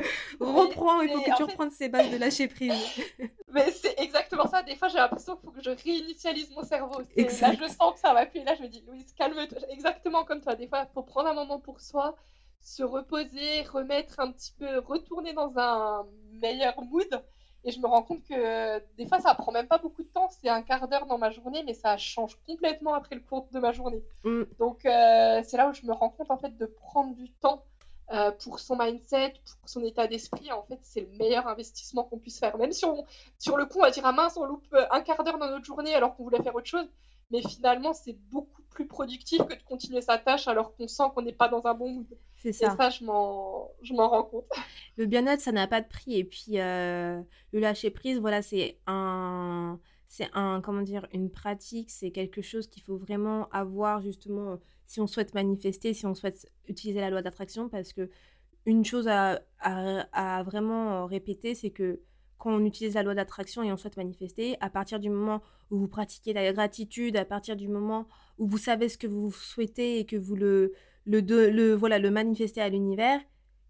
Reprends, 0.40 1.01
il 1.03 1.11
faut 1.11 1.21
que 1.21 1.37
tu 1.37 1.42
reprennes 1.42 1.71
ces 1.71 1.88
bases 1.88 2.11
de 2.11 2.16
lâcher 2.16 2.49
prise». 2.49 2.73
mais 3.53 3.71
c'est 3.71 3.99
exactement 3.99 4.47
ça. 4.47 4.62
Des 4.62 4.77
fois, 4.77 4.88
j'ai 4.88 4.99
l'impression 4.99 5.37
qu'il 5.37 5.44
faut 5.44 5.51
que 5.53 5.62
je 5.62 5.71
réinitialise 5.71 6.51
mon 6.51 6.62
cerveau. 6.62 7.01
Là, 7.01 7.53
je 7.53 7.68
sens 7.68 7.94
que 7.94 8.01
ça 8.01 8.12
va 8.12 8.27
plus 8.27 8.40
et 8.40 8.44
là, 8.44 8.55
je 8.55 8.62
me 8.62 8.68
dis: 8.68 8.83
«Louise, 8.87 9.12
calme-toi». 9.16 9.59
Exactement 9.71 10.25
comme 10.25 10.40
toi. 10.40 10.55
Des 10.55 10.66
fois, 10.66 10.87
il 10.88 10.92
faut 10.92 11.03
prendre 11.03 11.29
un 11.29 11.35
moment 11.35 11.61
pour 11.61 11.81
soi, 11.81 12.16
se 12.61 12.83
reposer, 12.83 13.62
remettre 13.62 14.18
un 14.21 14.33
petit 14.33 14.53
peu 14.59 14.79
retourner 14.79 15.33
dans 15.33 15.59
un 15.59 16.07
meilleur 16.40 16.81
mood 16.83 17.23
et 17.64 17.71
je 17.73 17.79
me 17.81 17.87
rends 17.87 18.03
compte 18.03 18.23
que 18.29 18.81
des 18.97 19.07
fois, 19.07 19.18
ça 19.21 19.35
prend 19.35 19.53
même 19.53 19.66
pas 19.66 19.79
beaucoup 19.79 20.03
de 20.03 20.09
temps. 20.12 20.29
C'est 20.31 20.49
un 20.49 20.62
quart 20.62 20.88
d'heure 20.88 21.07
dans 21.07 21.18
ma 21.18 21.31
journée, 21.31 21.62
mais 21.64 21.75
ça 21.75 21.97
change 21.97 22.33
complètement 22.47 22.94
après 22.94 23.14
le 23.14 23.21
cours 23.21 23.44
de 23.51 23.59
ma 23.59 23.73
journée. 23.73 24.03
Mmh. 24.25 24.42
Donc 24.59 24.85
heu, 24.85 25.40
c'est 25.44 25.57
là 25.57 25.68
où 25.68 25.73
je 25.73 25.85
me 25.87 25.92
rends 25.92 26.09
compte, 26.11 26.31
en 26.31 26.37
fait, 26.37 26.57
de 26.57 26.66
prendre 26.66 27.14
du 27.14 27.29
temps, 27.40 27.61
heu, 28.12 28.31
pour 28.42 28.61
son 28.61 28.77
mindset, 28.77 29.33
pour 29.61 29.68
son 29.68 29.83
état 29.85 30.07
d'esprit. 30.07 30.53
En 30.53 30.62
fait, 30.62 30.79
c'est 30.83 31.01
le 31.01 31.09
meilleur 31.09 31.47
investissement 31.47 32.05
qu'on 32.05 32.18
puisse 32.18 32.38
faire. 32.38 32.57
Même 32.57 32.73
si 32.73 32.85
on 32.85 33.03
sur 33.38 33.57
le 33.57 33.66
coup, 33.66 33.79
on 33.79 33.83
va 33.83 33.90
dire: 33.90 34.05
«Ah 34.07 34.12
mince, 34.12 34.37
on 34.37 34.44
loupe, 34.44 34.62
un 34.90 35.01
quart 35.03 35.23
d'heure 35.25 35.38
dans 35.38 35.49
notre 35.49 35.64
journée 35.64 35.94
alors 35.94 36.14
qu'on 36.14 36.25
voulait 36.25 36.42
faire 36.42 36.55
autre 36.55 36.68
chose». 36.68 36.87
Mais 37.31 37.43
finalement, 37.43 37.93
c'est 37.93 38.14
beaucoup 38.31 38.62
plus 38.71 38.87
productif 38.87 39.38
que 39.45 39.55
de 39.55 39.62
continuer 39.62 40.01
sa 40.01 40.19
tâche 40.19 40.49
alors 40.49 40.75
qu'on 40.75 40.88
sent 40.88 41.03
qu'on 41.14 41.23
n'est 41.23 41.33
pas 41.33 41.49
dans 41.49 41.67
un 41.67 41.75
bon 41.75 41.91
mood 41.91 42.19
C'est 42.37 42.53
et 42.61 42.64
ça. 42.67 42.77
ça, 42.77 42.91
je 42.91 43.05
m'en 43.05 43.71
je 43.83 43.93
m'en 43.95 44.09
rends 44.09 44.23
compte. 44.25 44.47
Le 44.97 45.07
bien-être, 45.07 45.41
ça 45.41 45.53
n'a 45.53 45.67
pas 45.67 45.81
de 45.81 45.87
prix 45.88 46.19
et 46.19 46.25
puis, 46.25 46.59
heu, 46.59 47.25
le 47.53 47.61
lâcher 47.61 47.91
prise, 47.91 48.19
voilà, 48.19 48.43
c'est 48.43 48.79
un 48.87 49.79
c'est 50.09 50.29
un 50.33 50.61
comment 50.62 50.83
dire? 50.83 51.07
Une 51.12 51.31
pratique, 51.31 51.91
c'est 51.91 52.11
quelque 52.11 52.41
chose 52.43 52.69
qu'il 52.69 52.83
faut 52.83 52.97
vraiment 52.97 53.49
avoir 53.51 54.01
justement, 54.01 54.59
si 54.87 55.01
on 55.01 55.07
souhaite 55.07 55.35
manifester, 55.35 55.93
si 55.95 56.07
on 56.07 56.14
souhaite 56.14 56.51
utiliser 56.67 57.01
la 57.01 57.11
loi 57.11 57.21
d'attraction 57.23 57.69
parce 57.69 57.93
qu'une 57.93 58.85
chose 58.85 59.07
à 59.09 59.41
à 59.61 60.38
à 60.38 60.43
vraiment, 60.43 61.07
répéter, 61.07 61.55
c'est 61.55 61.71
que 61.71 62.01
quand 62.38 62.51
on 62.53 62.64
utilise 62.64 62.94
la 62.94 63.03
loi 63.03 63.14
d'attraction 63.14 63.62
et 63.62 63.72
on 63.72 63.77
souhaite 63.77 63.96
manifester, 63.96 64.57
à 64.61 64.70
partir 64.70 65.01
du 65.01 65.11
moment 65.11 65.42
où 65.70 65.79
vous 65.79 65.88
pratiquez 65.88 66.33
la 66.33 66.53
gratitude, 66.53 67.16
à 67.16 67.24
partir 67.24 67.57
du 67.57 67.68
moment 67.68 68.07
où 68.38 68.46
vous 68.46 68.59
savez 68.59 68.88
ce 68.88 68.96
que 68.96 69.07
vous 69.07 69.33
souhaitez 69.33 69.98
et 69.98 70.07
que 70.07 70.16
vous 70.16 70.37
le 70.37 70.72
le 71.05 71.22
de 71.22 71.37
le 71.37 71.74
voilà, 71.74 71.98
le 71.98 72.11
manifestez 72.11 72.61
à 72.61 72.68
l'univers, 72.68 73.20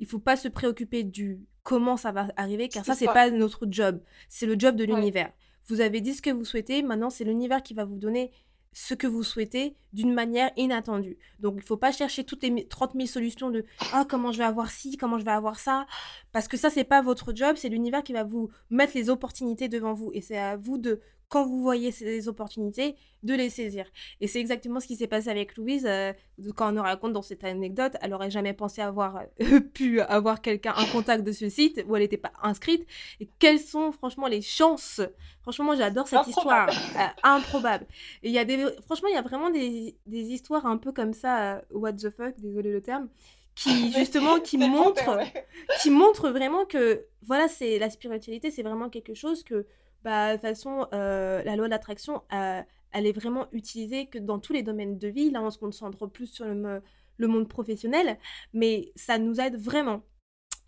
il 0.01 0.07
faut 0.07 0.19
pas 0.19 0.37
se 0.37 0.49
préoccuper 0.49 1.03
du 1.03 1.41
comment 1.63 1.97
ça 1.97 2.13
va 2.13 2.29
arriver 2.37 2.69
car 2.69 2.85
ça, 2.85 2.95
c'est 2.95 3.07
pas 3.07 3.31
notre 3.31 3.67
job, 3.71 4.01
c'est 4.29 4.47
le 4.47 4.57
job 4.59 4.77
de 4.77 4.85
ouais. 4.85 4.95
l'univers. 4.95 5.33
Vous 5.67 5.81
avez 5.81 6.01
dit 6.01 6.15
ce 6.15 6.23
que 6.23 6.31
vous 6.31 6.45
souhaitez, 6.45 6.83
maintenant 6.83 7.11
c'est 7.11 7.25
l'univers 7.25 7.63
qui 7.63 7.75
va 7.75 7.85
vous 7.85 7.99
donner 7.99 8.33
ce 8.81 8.95
que 8.95 9.09
vous 9.09 9.25
souhaitez 9.25 9.75
d'une 9.93 10.15
manière 10.15 10.53
inattendue. 10.57 11.19
Donc 11.41 11.55
il 11.57 11.65
faut 11.65 11.77
pas 11.77 11.91
chercher 11.91 12.23
toutes 12.23 12.45
les 12.45 12.51
mi 12.51 12.69
30 12.69 12.93
000 12.95 13.07
solutions 13.07 13.51
de: 13.51 13.65
«Ah 13.93 14.07
comment 14.09 14.31
je 14.31 14.39
vais 14.39 14.45
avoir 14.45 14.71
ci? 14.71 14.97
Comment 14.97 15.19
je 15.19 15.25
vais 15.25 15.33
avoir 15.33 15.59
ça?» 15.59 15.85
parce 16.31 16.47
que 16.47 16.57
ça, 16.57 16.71
c'est 16.71 16.85
pas 16.85 17.03
votre 17.03 17.35
job, 17.35 17.57
c'est 17.57 17.69
l'univers 17.69 18.05
qui 18.05 18.13
va 18.13 18.23
vous 18.23 18.51
mettre 18.71 18.93
les 18.95 19.11
opportunités 19.11 19.69
devant 19.69 19.95
vous 19.95 20.13
et 20.15 20.21
c'est 20.21 20.39
à 20.39 20.57
vous 20.57 20.79
de 20.79 21.01
quand 21.29 21.45
vous 21.47 21.61
voyez 21.63 21.93
ces 21.93 22.29
opportunités, 22.29 22.97
de 23.25 23.35
les 23.35 23.51
saisir 23.51 23.85
et 24.21 24.29
c'est 24.29 24.39
exactement 24.39 24.79
ce 24.79 24.87
qui 24.87 24.95
s'est 24.95 25.09
passé 25.09 25.29
avec 25.29 25.57
Louise, 25.57 25.83
de 25.83 26.53
quand 26.53 26.69
on 26.69 26.73
nous 26.73 26.83
raconte 26.83 27.13
dans 27.13 27.23
cette 27.23 27.43
anecdote, 27.43 27.97
elle 28.01 28.15
aurait 28.15 28.31
jamais 28.31 28.53
pensé 28.53 28.81
avoir, 28.81 29.23
heu, 29.41 29.61
pu 29.75 30.01
avoir 30.01 30.41
quelqu'un 30.41 30.73
un 30.77 30.87
contact 30.87 31.25
de 31.25 31.33
ce 31.33 31.49
site 31.49 31.85
où 31.89 31.97
elle 31.97 32.03
était 32.03 32.17
pas 32.17 32.33
inscrite 32.43 32.87
et 33.21 33.29
quelles 33.41 33.59
sont 33.59 33.91
franchement 33.93 34.29
les 34.29 34.41
chances! 34.41 35.01
Franchement, 35.43 35.65
moi 35.67 35.77
j'adore 35.77 36.07
cette 36.07 36.21
Improbable. 36.21 36.71
histoire, 36.73 37.09
heu, 37.09 37.13
improbable 37.25 37.87
et 38.23 38.31
y 38.31 38.39
a 38.39 38.45
des 38.45 38.65
franchement, 38.87 39.09
il 39.09 39.15
y 39.15 39.19
a 39.19 39.23
vraiment 39.23 39.51
des 39.51 39.97
des 40.07 40.21
histoires 40.31 40.67
un 40.67 40.77
peu 40.77 40.93
comme 40.93 41.13
ça, 41.13 41.63
what 41.73 41.95
the 41.95 42.11
fuck, 42.11 42.39
désolé 42.39 42.71
le 42.71 42.81
terme, 42.83 43.09
qui 43.57 43.93
justement, 43.99 44.39
qui 44.39 44.57
ouais. 44.59 45.47
qui 45.83 45.91
montrent 45.91 46.31
vraiment 46.31 46.65
que, 46.67 47.05
voilà, 47.23 47.49
c'est 47.49 47.79
la 47.79 47.91
spiritualité, 47.91 48.51
c'est 48.53 48.63
vraiment 48.63 48.89
quelque 48.89 49.15
chose 49.15 49.43
que, 49.43 49.67
bah, 50.05 50.29
de 50.31 50.33
toute 50.35 50.43
façon, 50.43 50.87
heu, 50.93 51.43
la 51.45 51.57
loi 51.57 51.67
de 51.67 51.71
l'attraction, 51.71 52.23
heu, 52.33 52.63
elle 52.93 53.07
est 53.07 53.13
vraiment 53.13 53.47
utilisée 53.53 54.07
que 54.07 54.19
dans 54.19 54.39
tous 54.39 54.53
les 54.53 54.63
domaines 54.63 54.99
de 54.99 55.09
vie. 55.09 55.31
Là, 55.31 55.43
on 55.43 55.51
se 55.51 55.59
concentre 55.59 56.07
plus 56.07 56.27
sur 56.27 56.47
le 56.47 57.27
monde 57.27 57.49
professionnel, 57.49 58.19
mais 58.53 58.93
ça 58.97 59.19
nous 59.19 59.41
aide 59.41 59.57
vraiment 59.57 60.03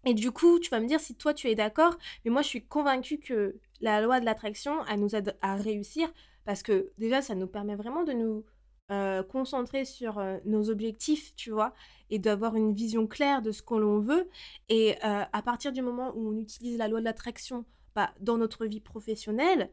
et 0.05 0.15
du 0.15 0.31
coup, 0.33 0.59
tu 0.59 0.71
vas 0.71 0.81
me 0.81 0.87
dire 0.87 1.01
si 1.01 1.15
toi 1.15 1.35
tu 1.35 1.49
es 1.49 1.55
d'accord, 1.55 1.97
mais 2.25 2.31
moi 2.31 2.43
je 2.43 2.49
suis 2.49 2.65
convaincue 2.65 3.19
que 3.19 3.57
la 3.81 4.01
loi 4.01 4.21
de 4.21 4.25
l'attraction, 4.25 4.85
elle 4.87 5.01
nous 5.01 5.15
aide 5.15 5.37
à 5.43 5.57
réussir 5.57 6.11
parce 6.45 6.63
que 6.63 6.91
déjà 6.99 7.21
ça 7.23 7.35
nous 7.35 7.47
permet 7.47 7.77
vraiment 7.77 8.03
de 8.05 8.13
nous, 8.13 8.45
heu, 8.91 9.23
concentrer 9.25 9.85
sur, 9.85 10.23
nos 10.47 10.71
objectifs, 10.71 11.35
tu 11.37 11.51
vois? 11.51 11.75
Et 12.09 12.19
d'avoir 12.19 12.57
une 12.57 12.73
vision 12.73 13.07
claire 13.07 13.43
de 13.43 13.53
ce 13.53 13.63
que 13.63 13.75
l'on 13.75 14.01
veut 14.01 14.29
et 14.69 14.97
à 15.03 15.43
partir 15.43 15.73
du 15.73 15.83
moment 15.83 16.13
où 16.17 16.31
on 16.31 16.37
utilise 16.39 16.79
la 16.79 16.89
loi 16.89 17.01
de 17.01 17.05
l'attraction, 17.05 17.65
bah, 17.95 18.13
dans 18.21 18.39
notre 18.39 18.67
vie 18.67 18.81
professionnelle, 18.81 19.71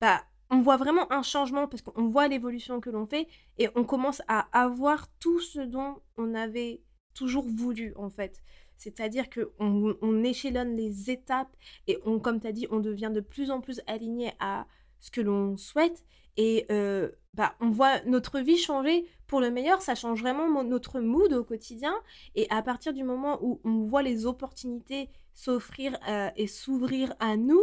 bah, 0.00 0.22
on 0.50 0.60
voit 0.60 0.76
vraiment 0.76 1.10
un 1.12 1.22
changement 1.22 1.66
parce 1.66 1.82
qu'on 1.82 2.08
voit 2.08 2.28
l'évolution 2.28 2.80
que 2.80 2.90
l'on 2.90 3.06
fait 3.06 3.26
et 3.58 3.68
on 3.74 3.84
commence 3.84 4.22
à 4.28 4.46
avoir 4.52 5.08
tout 5.18 5.40
ce 5.40 5.60
dont 5.60 5.96
on 6.16 6.34
avait 6.34 6.82
toujours 7.14 7.46
voulu, 7.48 7.92
en 7.96 8.10
fait. 8.10 8.42
C'est-à-dire 8.76 9.30
qu'on 9.30 9.96
on 10.00 10.24
échelonne 10.24 10.74
les 10.74 11.10
étapes 11.10 11.54
et 11.86 11.98
on 12.04 12.18
comme 12.18 12.40
tu 12.40 12.46
as 12.46 12.52
dit, 12.52 12.66
on 12.70 12.80
devient 12.80 13.10
de 13.12 13.20
plus 13.20 13.50
en 13.50 13.60
plus 13.60 13.80
aligné 13.86 14.32
à 14.38 14.66
ce 15.00 15.10
que 15.10 15.20
l'on 15.20 15.56
souhaite 15.56 16.04
et 16.36 16.66
heu, 16.70 17.18
bah, 17.34 17.54
on 17.60 17.70
voit 17.70 18.02
notre 18.04 18.40
vie 18.40 18.58
changer 18.58 19.06
pour 19.26 19.40
le 19.40 19.50
meilleur. 19.50 19.80
Ça 19.80 19.94
change 19.94 20.20
vraiment 20.20 20.62
notre 20.62 21.00
mood 21.00 21.32
au 21.32 21.44
quotidien 21.44 21.94
et 22.34 22.46
à 22.50 22.62
partir 22.62 22.92
du 22.92 23.04
moment 23.04 23.38
où 23.42 23.60
on 23.64 23.84
voit 23.84 24.02
les 24.02 24.26
opportunités 24.26 25.10
s'offrir, 25.36 25.96
heu 26.08 26.30
et 26.36 26.48
s'ouvrir 26.48 27.14
à 27.20 27.36
nous 27.36 27.62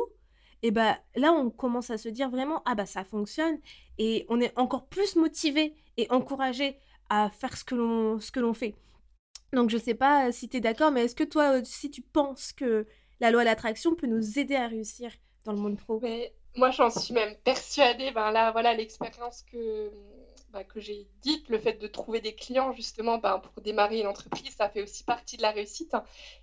et 0.63 0.71
bah, 0.71 0.97
là, 1.15 1.33
on 1.33 1.49
commence 1.49 1.89
à 1.89 1.97
se 1.97 2.07
dire 2.07 2.29
vraiment: 2.29 2.61
«Ah 2.65 2.73
bah, 2.73 2.85
ça 2.85 3.03
fonctionne» 3.03 3.59
et 3.97 4.25
on 4.29 4.39
est 4.39 4.57
encore 4.57 4.85
plus 4.87 5.17
motivé 5.17 5.75
et 5.97 6.09
encouragé 6.09 6.77
à 7.09 7.29
faire 7.29 7.57
ce 7.57 7.65
que 7.65 7.75
l'on 7.75 8.19
ce 8.21 8.31
que 8.31 8.39
l'on 8.39 8.53
fait. 8.53 8.73
Donc 9.51 9.69
je 9.69 9.77
sais 9.77 9.93
pas, 9.93 10.29
heu, 10.29 10.31
si 10.31 10.47
tu 10.49 10.57
es 10.57 10.61
d'accord, 10.61 10.91
mais 10.91 11.03
est-ce 11.03 11.15
que 11.15 11.25
toi 11.25 11.59
aussi 11.59 11.91
tu 11.91 12.01
penses 12.01 12.53
que 12.53 12.87
la 13.19 13.29
loi 13.29 13.41
de 13.41 13.49
l'attraction 13.49 13.93
peut 13.93 14.07
nous 14.07 14.39
aider 14.39 14.55
à 14.55 14.67
réussir 14.67 15.11
dans 15.43 15.51
le 15.51 15.59
monde 15.59 15.77
pro? 15.77 16.01
Moi, 16.55 16.71
j'en 16.71 16.89
suis 16.89 17.13
même 17.13 17.35
persuadée, 17.43 18.11
ben, 18.11 18.31
là, 18.31 18.51
voilà, 18.51 18.73
l'expérience 18.73 19.43
que, 19.43 19.91
bah, 20.53 20.63
que 20.63 20.79
j'ai 20.79 21.07
dite, 21.21 21.49
le 21.49 21.57
fait 21.59 21.73
de 21.73 21.87
trouver 21.87 22.21
des 22.21 22.33
clients 22.35 22.71
justement, 22.73 23.17
ben, 23.17 23.39
pour 23.39 23.61
démarrer 23.63 23.99
une 23.99 24.07
entreprise, 24.07 24.55
ça 24.55 24.69
fait 24.69 24.83
aussi 24.83 25.03
partie 25.03 25.35
de 25.35 25.41
la 25.41 25.51
réussite. 25.51 25.95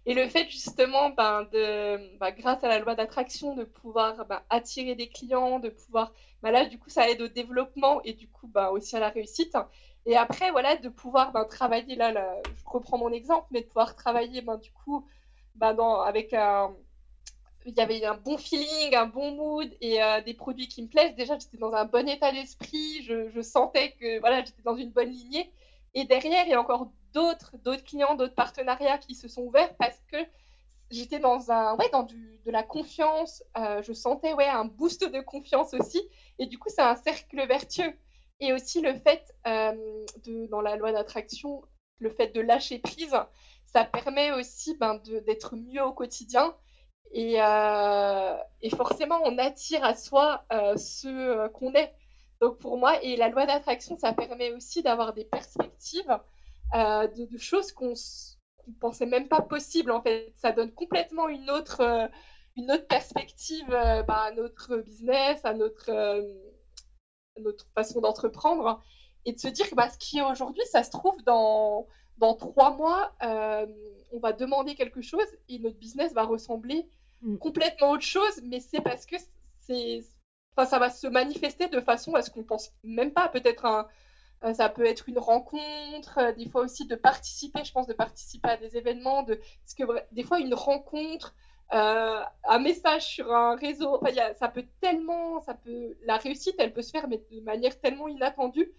Et 0.04 0.14
le 0.14 0.28
fait 0.28 0.48
justement, 0.50 1.10
ben, 1.10 1.44
de, 1.52 2.18
bah, 2.18 2.32
grâce 2.32 2.62
à 2.64 2.68
la 2.68 2.80
loi 2.80 2.94
d'attraction, 2.96 3.54
de 3.54 3.64
pouvoir, 3.64 4.26
bah, 4.26 4.42
attirer 4.50 4.94
des 4.96 5.08
clients, 5.08 5.60
de 5.60 5.70
pouvoir 5.70 6.12
là, 6.42 6.64
du 6.66 6.78
coup, 6.78 6.90
ça 6.90 7.08
aide 7.08 7.20
au 7.20 7.28
développement 7.28 8.02
et 8.02 8.14
du 8.14 8.28
coup, 8.28 8.50
aussi 8.72 8.96
à 8.96 9.00
la 9.00 9.10
réussite. 9.10 9.56
Et 10.06 10.16
après, 10.16 10.50
voilà, 10.50 10.76
de 10.76 10.88
pouvoir, 10.88 11.32
ben, 11.32 11.44
travailler 11.44 11.94
là 11.94 12.12
je 12.56 12.62
reprends 12.66 12.98
mon 12.98 13.12
exemple, 13.12 13.46
mais 13.50 13.60
de 13.60 13.66
pouvoir 13.66 13.94
travailler, 13.94 14.40
ben, 14.42 14.56
du 14.56 14.72
coup, 14.72 15.06
dans 15.54 16.00
avec 16.00 16.32
un 16.32 16.74
il 17.70 17.78
y 17.78 17.82
avait 17.82 18.04
un 18.04 18.14
bon 18.14 18.36
feeling, 18.38 18.94
un 18.94 19.06
bon 19.06 19.32
mood 19.32 19.68
et 19.80 20.00
heu, 20.02 20.20
des 20.22 20.34
produits 20.34 20.66
qui 20.68 20.82
me 20.82 20.88
plaisent. 20.88 21.14
Déjà, 21.14 21.34
j'étais 21.38 21.56
dans 21.58 21.72
un 21.72 21.84
bon 21.84 22.08
état 22.08 22.32
d'esprit, 22.32 23.02
je 23.02 23.40
sentais 23.42 23.90
que, 23.90 24.18
voilà, 24.20 24.42
j'étais 24.44 24.62
dans 24.62 24.74
une 24.76 24.90
bonne 24.90 25.08
lignée. 25.10 25.46
Et 25.94 26.04
derrière, 26.04 26.44
il 26.46 26.50
y 26.50 26.54
a 26.54 26.60
encore 26.60 26.86
d'autres 27.14 27.56
clients, 27.84 28.14
d'autres 28.14 28.34
partenariats 28.34 28.98
qui 28.98 29.14
se 29.14 29.26
sont 29.28 29.42
ouverts 29.42 29.72
parce 29.78 29.98
que 30.12 30.16
j'étais 30.90 31.18
dans 31.20 31.50
un 31.50 31.74
ouais, 31.76 31.88
dans 31.92 32.02
de 32.04 32.50
la 32.50 32.62
confiance, 32.62 33.42
heu, 33.58 33.82
je 33.82 33.92
sentais, 33.92 34.32
ouais, 34.34 34.48
un 34.48 34.64
boost 34.64 35.04
de 35.04 35.20
confiance 35.20 35.74
aussi. 35.74 36.00
Et 36.38 36.46
du 36.46 36.58
coup, 36.58 36.68
c'est 36.74 36.82
un 36.82 36.96
cercle 36.96 37.46
vertueux. 37.46 37.92
Et 38.40 38.52
aussi 38.52 38.80
le 38.80 38.94
fait, 38.94 39.20
de 40.24 40.46
dans 40.46 40.60
la 40.60 40.76
loi 40.76 40.92
d'attraction, 40.92 41.62
le 41.98 42.10
fait 42.10 42.28
de 42.28 42.40
lâcher 42.40 42.78
prise, 42.78 43.14
ça 43.66 43.84
permet 43.84 44.32
aussi, 44.32 44.74
ben, 44.74 44.96
d'être 44.96 45.56
mieux 45.56 45.82
au 45.84 45.92
quotidien 45.92 46.52
et 47.12 47.36
et 48.62 48.70
forcément 48.70 49.20
on 49.24 49.38
attire 49.38 49.84
à 49.84 49.94
soi, 49.94 50.44
ce, 50.50 51.48
qu'on 51.48 51.72
est. 51.74 51.92
Donc 52.40 52.58
pour 52.58 52.78
moi 52.78 53.02
et 53.02 53.16
la 53.16 53.28
loi 53.28 53.46
d'attraction, 53.46 53.98
ça 53.98 54.12
permet 54.12 54.52
aussi 54.52 54.82
d'avoir 54.82 55.12
des 55.12 55.24
perspectives, 55.24 56.18
de 56.74 57.38
choses 57.38 57.72
qu'on 57.72 57.90
ne 57.90 58.74
pensait 58.80 59.06
même 59.06 59.28
pas 59.28 59.42
possible, 59.42 59.90
en 59.90 60.02
fait. 60.02 60.32
Ça 60.36 60.52
donne 60.52 60.72
complètement 60.72 61.28
une 61.28 61.50
autre, 61.50 62.08
une 62.56 62.70
autre 62.70 62.86
perspective, 62.86 63.68
bah, 63.68 64.04
à 64.08 64.32
notre 64.32 64.78
business, 64.78 65.44
à 65.44 65.54
notre, 65.54 65.90
façon 67.74 68.00
d'entreprendre 68.00 68.80
et 69.24 69.32
de 69.32 69.38
se 69.38 69.48
dire 69.48 69.68
que 69.68 69.74
bah, 69.74 69.88
ce 69.88 69.98
qui 69.98 70.18
est 70.18 70.22
aujourd'hui, 70.22 70.62
ça 70.70 70.82
se 70.82 70.90
trouve 70.90 71.22
dans, 71.24 71.86
dans 72.18 72.34
trois 72.34 72.76
mois, 72.76 73.12
euh, 73.22 73.66
on 74.12 74.18
va 74.18 74.32
demander 74.32 74.74
quelque 74.74 75.02
chose 75.02 75.26
et 75.48 75.58
notre 75.58 75.78
business 75.78 76.12
va 76.12 76.24
ressembler 76.24 76.88
mm. 77.22 77.38
complètement 77.38 77.90
autre 77.90 78.04
chose, 78.04 78.40
mais 78.44 78.60
c'est 78.60 78.80
parce 78.80 79.06
que 79.06 79.16
c'est, 79.60 80.02
enfin, 80.56 80.68
ça 80.68 80.78
va 80.78 80.90
se 80.90 81.06
manifester 81.06 81.68
de 81.68 81.80
façon 81.80 82.14
à 82.14 82.22
ce 82.22 82.30
qu'on 82.30 82.44
pense 82.44 82.72
même 82.82 83.12
pas. 83.12 83.28
Peut-être 83.28 83.64
un, 83.64 83.88
euh, 84.44 84.54
ça 84.54 84.68
peut 84.68 84.84
être 84.84 85.08
une 85.08 85.18
rencontre, 85.18 86.18
euh, 86.18 86.32
des 86.32 86.48
fois 86.48 86.62
aussi 86.62 86.86
de 86.86 86.96
participer, 86.96 87.64
je 87.64 87.72
pense, 87.72 87.86
de 87.86 87.94
participer 87.94 88.50
à 88.50 88.56
des 88.56 88.76
événements, 88.76 89.22
de, 89.22 89.34
parce 89.34 89.74
que 89.74 89.84
des 90.12 90.22
fois 90.22 90.40
une 90.40 90.54
rencontre, 90.54 91.34
un 91.72 92.58
message 92.58 93.06
sur 93.06 93.32
un 93.32 93.54
réseau, 93.54 94.00
ça 94.34 94.48
peut 94.48 94.64
tellement, 94.80 95.40
ça 95.40 95.54
peut, 95.54 95.96
la 96.04 96.16
réussite, 96.16 96.56
elle 96.58 96.72
peut 96.72 96.82
se 96.82 96.90
faire 96.90 97.06
mais 97.06 97.22
de 97.30 97.40
manière 97.42 97.78
tellement 97.78 98.08
inattendue 98.08 98.72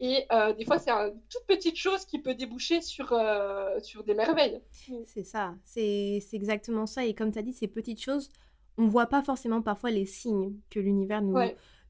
et 0.00 0.24
euh, 0.30 0.52
des 0.52 0.64
fois, 0.64 0.78
c'est 0.78 0.90
une 0.90 1.20
toute 1.28 1.44
petite 1.46 1.76
chose 1.76 2.04
qui 2.04 2.20
peut 2.20 2.34
déboucher 2.34 2.80
sur, 2.80 3.12
euh, 3.12 3.80
sur 3.80 4.04
des 4.04 4.14
merveilles. 4.14 4.60
Mm. 4.88 4.94
C'est 5.04 5.24
ça, 5.24 5.54
c'est 5.64 6.22
exactement 6.32 6.86
ça. 6.86 7.04
Et 7.04 7.14
comme 7.14 7.32
tu 7.32 7.38
as 7.38 7.42
dit, 7.42 7.52
ces 7.52 7.66
petites 7.68 8.00
choses, 8.00 8.28
on 8.76 8.84
ne 8.84 8.88
voit 8.88 9.06
pas 9.06 9.22
forcément 9.22 9.60
parfois 9.60 9.90
les 9.90 10.06
signes 10.06 10.54
que 10.70 10.78
l'univers 10.78 11.20
nous, 11.20 11.36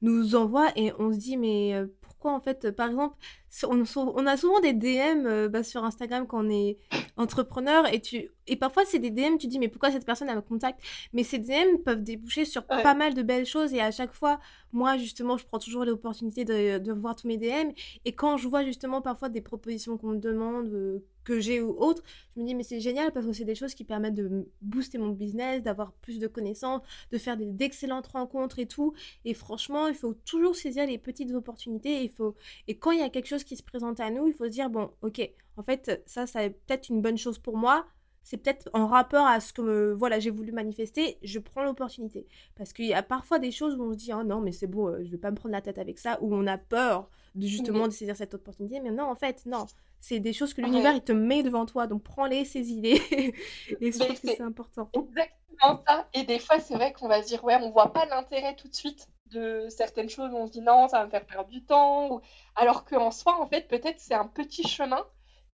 nous 0.00 0.34
envoie 0.36 0.70
et 0.74 0.92
on 0.98 1.12
se 1.12 1.18
dit, 1.18 1.36
mais 1.36 1.74
euh, 1.74 1.86
pourquoi 2.19 2.37
en 2.37 2.41
fait, 2.41 2.73
par 2.73 2.89
exemple, 2.89 3.16
on, 3.62 3.85
on 3.97 4.27
a 4.27 4.37
souvent 4.37 4.59
des 4.61 4.73
DM 4.73 5.47
bah, 5.49 5.62
sur 5.62 5.85
Instagram 5.85 6.27
quand 6.27 6.45
on 6.45 6.51
est 6.51 6.77
entrepreneur 7.16 7.93
et 7.93 8.01
tu 8.01 8.31
et 8.47 8.57
parfois 8.57 8.85
c'est 8.85 8.99
des 8.99 9.11
DM 9.11 9.37
tu 9.39 9.47
dis 9.47 9.59
mais 9.59 9.69
pourquoi 9.69 9.91
cette 9.91 10.05
personne 10.05 10.29
a 10.29 10.35
me 10.35 10.41
contacte 10.41 10.81
mais 11.12 11.23
ces 11.23 11.39
DM 11.39 11.79
peuvent 11.85 12.03
déboucher 12.03 12.45
sur 12.45 12.64
pas 12.64 12.95
mal 12.95 13.14
de 13.14 13.23
belles 13.23 13.47
choses 13.47 13.73
et 13.75 13.81
à 13.81 13.91
chaque 13.91 14.12
fois 14.12 14.41
moi 14.73 14.97
justement 14.97 15.37
je 15.37 15.45
prends 15.47 15.59
toujours 15.59 15.85
l'opportunité 15.85 16.45
de, 16.45 16.79
de 16.79 16.93
voir 16.93 17.16
tous 17.16 17.27
mes 17.27 17.37
DM 17.37 17.71
et 18.05 18.12
quand 18.12 18.37
je 18.37 18.49
vois 18.49 18.64
justement 18.64 19.03
parfois 19.03 19.29
des 19.29 19.41
propositions 19.41 19.97
qu'on 19.99 20.09
me 20.09 20.19
demande 20.19 20.69
euh, 20.69 21.05
que 21.29 21.41
j'ai 21.41 21.61
ou 21.61 21.70
autre 21.79 22.03
je 22.35 22.41
me 22.41 22.47
dis 22.47 22.55
mais 22.55 22.62
c'est 22.62 22.81
génial 22.81 23.12
parce 23.12 23.26
que 23.26 23.33
c'est 23.33 23.45
des 23.45 23.55
choses 23.55 23.74
qui 23.74 23.85
permettent 23.85 24.14
de 24.14 24.49
booster 24.62 24.99
mon 24.99 25.11
business 25.11 25.62
d'avoir 25.62 25.93
plus 25.93 26.18
de 26.18 26.26
connaissances 26.26 26.83
de 27.12 27.18
faire 27.18 27.37
d'excellentes 27.39 28.07
rencontres 28.09 28.59
et 28.59 28.66
tout 28.66 28.95
et 29.24 29.35
franchement 29.35 29.89
il 29.89 29.95
faut 29.95 30.14
toujours 30.14 30.57
saisir 30.57 30.87
les 30.87 30.99
petites 30.99 31.33
opportunités 31.33 32.03
il 32.03 32.11
faut 32.11 32.35
et 32.66 32.76
quand 32.79 32.93
il 32.93 33.01
y 33.01 33.03
a 33.03 33.11
quelque 33.11 33.29
chose 33.29 33.45
qui 33.45 33.57
se 33.57 33.62
présente 33.62 34.01
à 34.01 34.11
nous 34.11 34.26
il 34.26 34.35
faut 34.35 34.47
se 34.47 34.51
dire 34.51 34.70
bon 34.70 34.91
ok 35.03 35.31
en 35.59 35.62
fait, 35.64 36.03
ça, 36.07 36.26
ça 36.26 36.45
est 36.45 36.51
peut-être 36.51 36.89
une 36.89 37.03
bonne 37.03 37.18
chose 37.18 37.39
pour 37.39 37.57
moi. 37.57 37.85
C'est 38.22 38.37
peut-être 38.37 38.70
en 38.74 38.87
rapport 38.87 39.26
à 39.26 39.41
ce 39.41 39.53
que 39.53 39.93
voilà, 39.93 40.20
j'ai 40.20 40.31
voulu 40.31 40.53
manifester, 40.53 41.18
je 41.22 41.39
prends 41.41 41.64
l'opportunité. 41.64 42.26
Parce 42.55 42.72
qu'il 42.72 42.87
y 42.87 42.95
a 42.95 43.03
parfois 43.03 43.41
des 43.41 43.51
choses 43.51 43.74
où 43.74 43.83
on 43.83 43.93
se 43.93 43.97
dit, 43.97 44.12
oh 44.14 44.22
non, 44.22 44.41
mais 44.41 44.53
c'est 44.53 44.72
euh, 44.72 45.03
je 45.05 45.11
vais 45.11 45.18
pas 45.18 45.33
me 45.33 45.37
prendre 45.37 45.53
la 45.55 45.61
tête 45.61 45.79
avec 45.79 45.99
ça, 45.99 46.18
où 46.22 46.33
on 46.35 46.47
a 46.47 46.59
peur 46.59 47.11
de 47.35 47.47
justement 47.47 47.87
de 47.87 47.93
saisir 47.93 48.16
cette 48.16 48.35
opportunité. 48.35 48.81
Mais 48.81 48.91
non, 48.91 49.05
en 49.05 49.14
fait, 49.14 49.45
non. 49.47 49.66
C'est 50.01 50.20
des 50.20 50.33
choses 50.33 50.55
que 50.55 50.61
l'univers, 50.61 50.95
il 50.95 51.03
te 51.03 51.12
met 51.12 51.43
devant 51.43 51.66
toi. 51.66 51.87
Donc 51.87 52.03
prends-les, 52.03 52.45
saisis-les. 52.45 52.95
et 53.81 53.93
je 53.93 53.99
trouve 53.99 54.20
que 54.20 54.29
c'est 54.29 54.41
important. 54.41 54.91
Exactement 54.93 55.83
ça. 55.87 56.09
Et 56.14 56.24
des 56.24 56.39
fois, 56.39 56.61
c'est 56.61 56.74
vrai 56.74 56.93
qu'on 56.93 57.09
va 57.09 57.22
se 57.22 57.29
dire, 57.29 57.43
ouais, 57.45 57.59
on 57.61 57.70
voit 57.70 57.93
pas 57.93 58.07
l'intérêt 58.07 58.55
tout 58.55 58.68
de 58.68 58.74
suite 58.74 59.09
de 59.26 59.66
certaines 59.68 60.09
choses. 60.09 60.33
On 60.33 60.47
se 60.47 60.53
dit, 60.53 60.61
non, 60.61 60.89
ça 60.89 60.99
va 61.01 61.07
me 61.07 61.11
faire 61.11 61.26
perdre 61.26 61.51
du 61.51 61.64
temps. 61.64 62.20
Alors 62.55 62.85
qu'en 62.85 63.11
soi, 63.11 63.41
en 63.41 63.49
fait, 63.49 63.68
peut-être 63.68 63.99
c'est 63.99 64.14
un 64.14 64.26
petit 64.26 64.66
chemin 64.66 65.05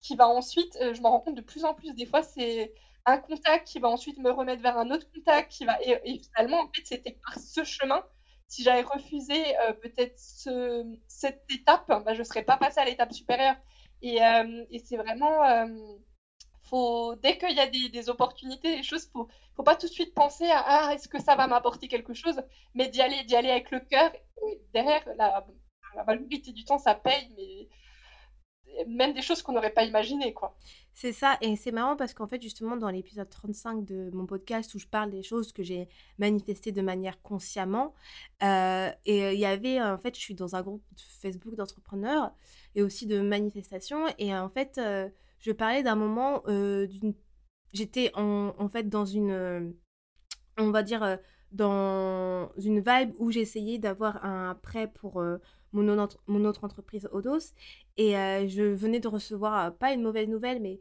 qui 0.00 0.16
va 0.16 0.28
ensuite, 0.28 0.76
euh, 0.82 0.92
je 0.92 1.00
m'en 1.00 1.10
rends 1.12 1.20
compte 1.20 1.36
de 1.36 1.40
plus 1.40 1.64
en 1.64 1.72
plus, 1.72 1.94
des 1.94 2.04
fois, 2.04 2.22
c'est 2.22 2.74
un 3.06 3.18
contact 3.18 3.68
qui 3.68 3.78
va 3.78 3.88
ensuite 3.88 4.18
me 4.18 4.30
remettre 4.30 4.62
vers 4.62 4.78
un 4.78 4.90
autre 4.90 5.06
contact 5.12 5.52
qui 5.52 5.64
va 5.64 5.78
et, 5.82 6.18
finalement 6.18 6.60
en 6.60 6.68
fait 6.68 6.82
c'était 6.84 7.18
par 7.24 7.38
ce 7.38 7.64
chemin 7.64 8.02
si 8.48 8.62
j'avais 8.62 8.82
refusé 8.82 9.56
euh, 9.58 9.72
peut-être 9.72 10.18
ce, 10.18 10.84
cette 11.08 11.44
étape 11.50 11.86
bah, 11.88 12.14
je 12.14 12.20
ne 12.20 12.24
serais 12.24 12.44
pas 12.44 12.56
passée 12.56 12.80
à 12.80 12.84
l'étape 12.84 13.12
supérieure 13.12 13.56
et, 14.02 14.22
euh, 14.22 14.64
c'est 14.84 14.96
vraiment 14.96 15.66
faut 16.62 17.14
dès 17.16 17.36
qu'il 17.38 17.56
y 17.56 17.60
a 17.60 17.66
des, 17.66 18.08
opportunités 18.08 18.76
des 18.76 18.82
choses 18.82 19.08
faut 19.12 19.28
faut 19.56 19.62
pas 19.62 19.76
tout 19.76 19.86
de 19.86 19.92
suite 19.92 20.14
penser 20.14 20.46
à 20.50 20.62
ah, 20.66 20.94
est-ce 20.94 21.08
que 21.08 21.20
ça 21.20 21.36
va 21.36 21.46
m'apporter 21.46 21.88
quelque 21.88 22.14
chose 22.14 22.40
mais 22.74 22.88
d'y 22.88 23.00
aller 23.02 23.22
d'y 23.24 23.36
aller 23.36 23.50
avec 23.50 23.70
le 23.70 23.80
cœur 23.80 24.12
derrière 24.72 25.04
la, 25.16 25.46
la 25.94 26.04
majorité 26.04 26.52
du 26.52 26.64
temps 26.64 26.78
ça 26.78 26.94
paye 26.94 27.28
mais 27.36 27.68
même 28.86 29.12
des 29.12 29.22
choses 29.22 29.42
qu'on 29.42 29.52
n'aurait 29.52 29.70
pas 29.70 29.84
imaginées, 29.84 30.32
quoi. 30.32 30.56
C'est 30.96 31.12
ça, 31.12 31.36
et 31.40 31.56
c'est 31.56 31.72
marrant 31.72 31.96
parce 31.96 32.14
qu'en 32.14 32.28
fait, 32.28 32.40
justement, 32.40 32.76
dans 32.76 32.88
l'épisode 32.88 33.28
35 33.28 33.84
de 33.84 34.10
mon 34.12 34.26
podcast 34.26 34.72
où 34.74 34.78
je 34.78 34.86
parle 34.86 35.10
des 35.10 35.24
choses 35.24 35.52
que 35.52 35.64
j'ai 35.64 35.88
manifestées 36.18 36.70
de 36.70 36.82
manière 36.82 37.20
consciemment, 37.20 37.94
euh, 38.44 38.90
et 39.04 39.32
il 39.32 39.40
y 39.40 39.44
avait, 39.44 39.82
en 39.82 39.98
fait, 39.98 40.14
je 40.14 40.20
suis 40.20 40.34
dans 40.34 40.54
un 40.54 40.62
groupe 40.62 40.84
Facebook 41.20 41.56
d'entrepreneurs 41.56 42.32
et 42.76 42.82
aussi 42.82 43.06
de 43.06 43.20
manifestations, 43.20 44.06
et 44.18 44.32
en 44.36 44.48
fait, 44.48 44.78
euh, 44.78 45.08
je 45.40 45.50
parlais 45.50 45.82
d'un 45.82 45.96
moment 45.96 46.42
euh. 46.46 46.86
J'étais 47.72 48.12
en, 48.14 48.54
en, 48.56 48.68
fait 48.68 48.88
dans 48.88 49.04
une. 49.04 49.74
on 50.58 50.70
va 50.70 50.84
dire 50.84 51.18
dans 51.50 52.52
une 52.56 52.78
vibe 52.78 53.14
où 53.18 53.32
j'essayais 53.32 53.78
d'avoir 53.78 54.24
un 54.24 54.54
prêt 54.54 54.86
pour 54.86 55.20
mon, 55.74 56.08
mon 56.26 56.44
autre 56.44 56.64
entreprise 56.64 57.08
Odos. 57.12 57.52
Et 57.96 58.16
euh, 58.16 58.48
je 58.48 58.62
venais 58.62 59.00
de 59.00 59.08
recevoir, 59.08 59.66
euh, 59.66 59.70
pas 59.70 59.92
une 59.92 60.02
mauvaise 60.02 60.28
nouvelle, 60.28 60.60
mais 60.62 60.80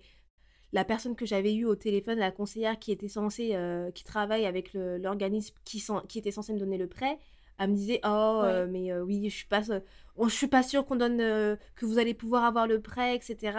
la 0.71 0.85
personne 0.85 1.15
que 1.15 1.25
j'avais 1.25 1.53
eue 1.53 1.65
au 1.65 1.75
téléphone, 1.75 2.17
la 2.17 2.31
conseillère 2.31 2.79
qui 2.79 2.91
était 2.91 3.09
censée, 3.09 3.51
euh, 3.53 3.91
qui 3.91 4.03
travaille 4.03 4.45
avec 4.45 4.73
l'organisme 4.73 5.55
qui, 5.65 5.83
qui 6.07 6.19
était 6.19 6.31
censé 6.31 6.53
me 6.53 6.59
donner 6.59 6.77
le 6.77 6.87
prêt, 6.87 7.19
elle 7.59 7.69
me 7.69 7.75
disait 7.75 8.01
oh 8.03 8.43
mais 8.67 8.91
oui 9.01 9.29
je 9.29 9.35
suis 9.35 9.45
pas 9.45 9.61
je 9.61 10.29
suis 10.29 10.47
pas 10.47 10.63
sûre 10.63 10.87
qu'on 10.87 10.95
donne 10.95 11.19
que 11.19 11.85
vous 11.85 11.99
allez 11.99 12.15
pouvoir 12.15 12.43
avoir 12.45 12.65
le 12.65 12.81
prêt 12.81 13.15
etc 13.15 13.55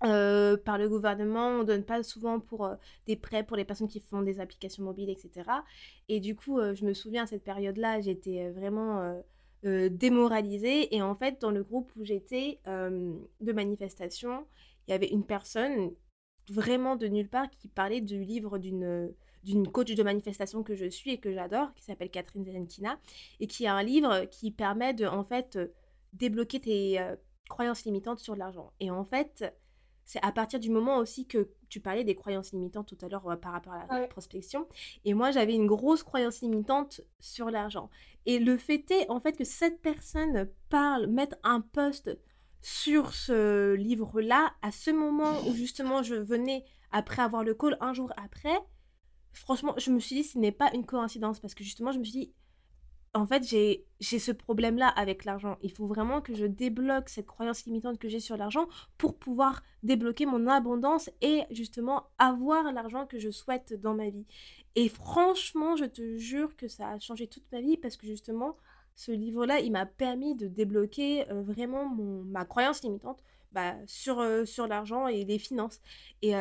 par 0.00 0.76
le 0.76 0.86
gouvernement 0.88 1.60
on 1.60 1.62
donne 1.62 1.84
pas 1.84 2.02
souvent 2.02 2.40
pour 2.40 2.68
des 3.06 3.14
prêts 3.14 3.44
pour 3.44 3.56
les 3.56 3.64
personnes 3.64 3.86
qui 3.86 4.00
font 4.00 4.22
des 4.22 4.40
applications 4.40 4.82
mobiles 4.82 5.08
etc 5.08 5.48
et 6.08 6.18
du 6.18 6.34
coup 6.34 6.58
je 6.74 6.84
me 6.84 6.92
souviens 6.92 7.22
à 7.22 7.26
cette 7.28 7.44
période 7.44 7.76
là 7.76 8.00
j'étais 8.00 8.50
vraiment 8.50 9.22
euh, 9.64 9.88
démoralisée. 9.88 10.94
Et 10.94 11.02
en 11.02 11.14
fait, 11.14 11.40
dans 11.40 11.50
le 11.50 11.62
groupe 11.62 11.92
où 11.96 12.04
j'étais 12.04 12.60
euh, 12.66 13.14
de 13.40 13.52
manifestation, 13.52 14.46
il 14.86 14.92
y 14.92 14.94
avait 14.94 15.08
une 15.08 15.24
personne 15.24 15.92
vraiment 16.48 16.96
de 16.96 17.06
nulle 17.06 17.28
part 17.28 17.50
qui 17.50 17.68
parlait 17.68 18.00
du 18.00 18.24
livre 18.24 18.58
d'une 18.58 19.12
d'une 19.42 19.68
coach 19.68 19.94
de 19.94 20.02
manifestation 20.02 20.62
que 20.62 20.74
je 20.74 20.84
suis 20.84 21.12
et 21.12 21.18
que 21.18 21.32
j'adore, 21.32 21.72
qui 21.74 21.84
s'appelle 21.84 22.10
Catherine 22.10 22.44
Zerenkina, 22.44 23.00
et 23.40 23.46
qui 23.46 23.66
a 23.66 23.74
un 23.74 23.82
livre 23.82 24.26
qui 24.26 24.50
permet 24.50 24.92
de, 24.92 25.06
en 25.06 25.22
fait, 25.22 25.58
débloquer 26.12 26.60
tes 26.60 27.00
euh, 27.00 27.16
croyances 27.48 27.84
limitantes 27.84 28.20
sur 28.20 28.36
l'argent. 28.36 28.72
Et 28.80 28.90
en 28.90 29.04
fait, 29.04 29.44
c'est 30.10 30.18
à 30.24 30.32
partir 30.32 30.58
du 30.58 30.70
moment 30.70 30.98
aussi 30.98 31.24
que 31.24 31.50
tu 31.68 31.78
parlais 31.78 32.02
des 32.02 32.16
croyances 32.16 32.50
limitantes 32.50 32.88
tout 32.88 32.98
à 33.06 33.08
l'heure 33.08 33.28
euh, 33.28 33.36
par 33.36 33.52
rapport 33.52 33.74
à 33.74 33.86
la 34.00 34.08
prospection. 34.08 34.66
Et 35.04 35.14
moi, 35.14 35.30
j'avais 35.30 35.54
une 35.54 35.68
grosse 35.68 36.02
croyance 36.02 36.40
limitante 36.40 37.00
sur 37.20 37.48
l'argent. 37.48 37.90
Et 38.26 38.40
le 38.40 38.56
fait 38.56 38.90
est, 38.90 39.08
en 39.08 39.20
fait, 39.20 39.36
que 39.36 39.44
cette 39.44 39.80
personne 39.80 40.48
parle, 40.68 41.06
mette 41.06 41.38
un 41.44 41.60
post 41.60 42.10
sur 42.60 43.12
ce 43.12 43.74
livre-là, 43.74 44.52
à 44.62 44.72
ce 44.72 44.90
moment 44.90 45.46
où 45.46 45.54
justement 45.54 46.02
je 46.02 46.16
venais, 46.16 46.64
après 46.90 47.22
avoir 47.22 47.44
le 47.44 47.54
call, 47.54 47.76
un 47.80 47.94
jour 47.94 48.12
après, 48.16 48.58
franchement, 49.32 49.74
je 49.76 49.92
me 49.92 50.00
suis 50.00 50.16
dit, 50.16 50.24
ce 50.24 50.38
n'est 50.38 50.50
pas 50.50 50.72
une 50.74 50.86
coïncidence. 50.86 51.38
Parce 51.38 51.54
que 51.54 51.62
justement, 51.62 51.92
je 51.92 52.00
me 52.00 52.04
suis 52.04 52.18
dit, 52.18 52.34
en 53.12 53.26
fait, 53.26 53.42
j'ai 53.44 53.86
ce 54.00 54.30
problème-là 54.30 54.88
avec 54.88 55.24
l'argent. 55.24 55.58
Il 55.62 55.72
faut 55.72 55.86
vraiment 55.86 56.20
que 56.20 56.34
je 56.34 56.46
débloque 56.46 57.08
cette 57.08 57.26
croyance 57.26 57.64
limitante 57.64 57.98
que 57.98 58.08
j'ai 58.08 58.20
sur 58.20 58.36
l'argent 58.36 58.68
pour 58.98 59.18
pouvoir 59.18 59.62
débloquer 59.82 60.26
mon 60.26 60.46
abondance 60.46 61.10
et 61.20 61.42
justement 61.50 62.04
avoir 62.18 62.72
l'argent 62.72 63.06
que 63.06 63.18
je 63.18 63.30
souhaite 63.30 63.74
dans 63.80 63.94
ma 63.94 64.10
vie. 64.10 64.26
Et 64.76 64.88
franchement, 64.88 65.74
je 65.74 65.86
te 65.86 66.18
jure 66.18 66.56
que 66.56 66.68
ça 66.68 66.90
a 66.90 66.98
changé 67.00 67.26
toute 67.26 67.50
ma 67.50 67.60
vie 67.60 67.76
parce 67.76 67.96
que 67.96 68.06
justement, 68.06 68.56
ce 68.94 69.10
livre-là, 69.10 69.58
il 69.58 69.72
m'a 69.72 69.86
permis 69.86 70.36
de 70.36 70.46
débloquer 70.46 71.28
euh, 71.30 71.42
vraiment 71.42 71.88
ma 71.88 72.44
croyance 72.44 72.82
limitante, 72.84 73.24
bah, 73.52 73.74
sur, 73.86 74.24
sur 74.46 74.66
l'argent 74.66 75.06
et 75.06 75.24
les 75.24 75.38
finances. 75.38 75.80
Et 76.22 76.34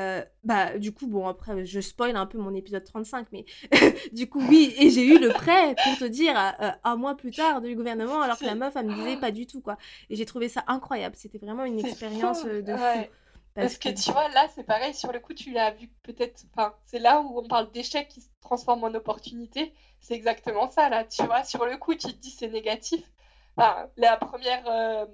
bah, 0.44 0.78
du 0.78 0.94
coup, 0.94 1.08
bon, 1.08 1.28
après, 1.28 1.66
je 1.66 1.80
spoil 1.80 2.16
un 2.16 2.26
peu 2.26 2.38
mon 2.38 2.54
épisode 2.54 2.84
35, 2.84 3.28
mais 3.32 3.46
du 4.14 4.30
coup, 4.30 4.42
oui, 4.48 4.74
et 4.78 4.90
j'ai 4.90 5.06
eu 5.06 5.20
le 5.20 5.30
prêt, 5.30 5.76
pour 5.84 5.98
te 5.98 6.06
dire, 6.06 6.36
un 6.84 6.96
mois 6.96 7.16
plus 7.16 7.32
tard 7.32 7.62
du 7.62 7.76
gouvernement, 7.76 8.22
alors 8.22 8.38
que 8.38 8.46
la 8.46 8.56
meuf, 8.56 8.76
elle 8.76 8.88
me 8.88 8.96
disait 8.96 9.18
pas 9.18 9.32
du 9.32 9.48
tout, 9.48 9.62
quoi. 9.62 9.78
Et 10.10 10.16
j'ai 10.16 10.26
trouvé 10.26 10.50
ça 10.50 10.64
incroyable. 10.68 11.16
C'était 11.16 11.38
vraiment 11.38 11.66
une 11.66 11.80
expérience 11.80 12.46
de 12.46 12.76
fou. 12.76 13.10
Parce, 13.56 13.78
que, 13.78 13.90
tu 13.90 14.12
vois, 14.12 14.30
là, 14.30 14.48
c'est 14.54 14.64
pareil, 14.64 14.94
sur 14.94 15.12
le 15.12 15.20
coup, 15.20 15.34
tu 15.34 15.52
l'as 15.52 15.72
vu 15.72 15.90
peut-être. 16.04 16.46
Enfin, 16.54 16.74
c'est 16.86 17.00
là 17.00 17.22
où 17.22 17.40
on 17.40 17.48
parle 17.48 17.72
d'échec 17.72 18.08
qui 18.08 18.22
se 18.22 18.30
transforme 18.42 18.84
en 18.84 18.94
opportunité. 18.94 19.74
C'est 20.00 20.14
exactement 20.14 20.70
ça, 20.70 20.90
là. 20.90 21.04
Tu 21.04 21.24
vois, 21.24 21.44
sur 21.44 21.66
le 21.66 21.78
coup, 21.78 21.94
tu 21.96 22.08
te 22.08 22.18
dis 22.18 22.32
c'est 22.32 22.48
négatif. 22.48 23.02
Enfin, 23.58 23.90
la 23.98 24.16
première, 24.18 24.64
euh, 24.68 25.06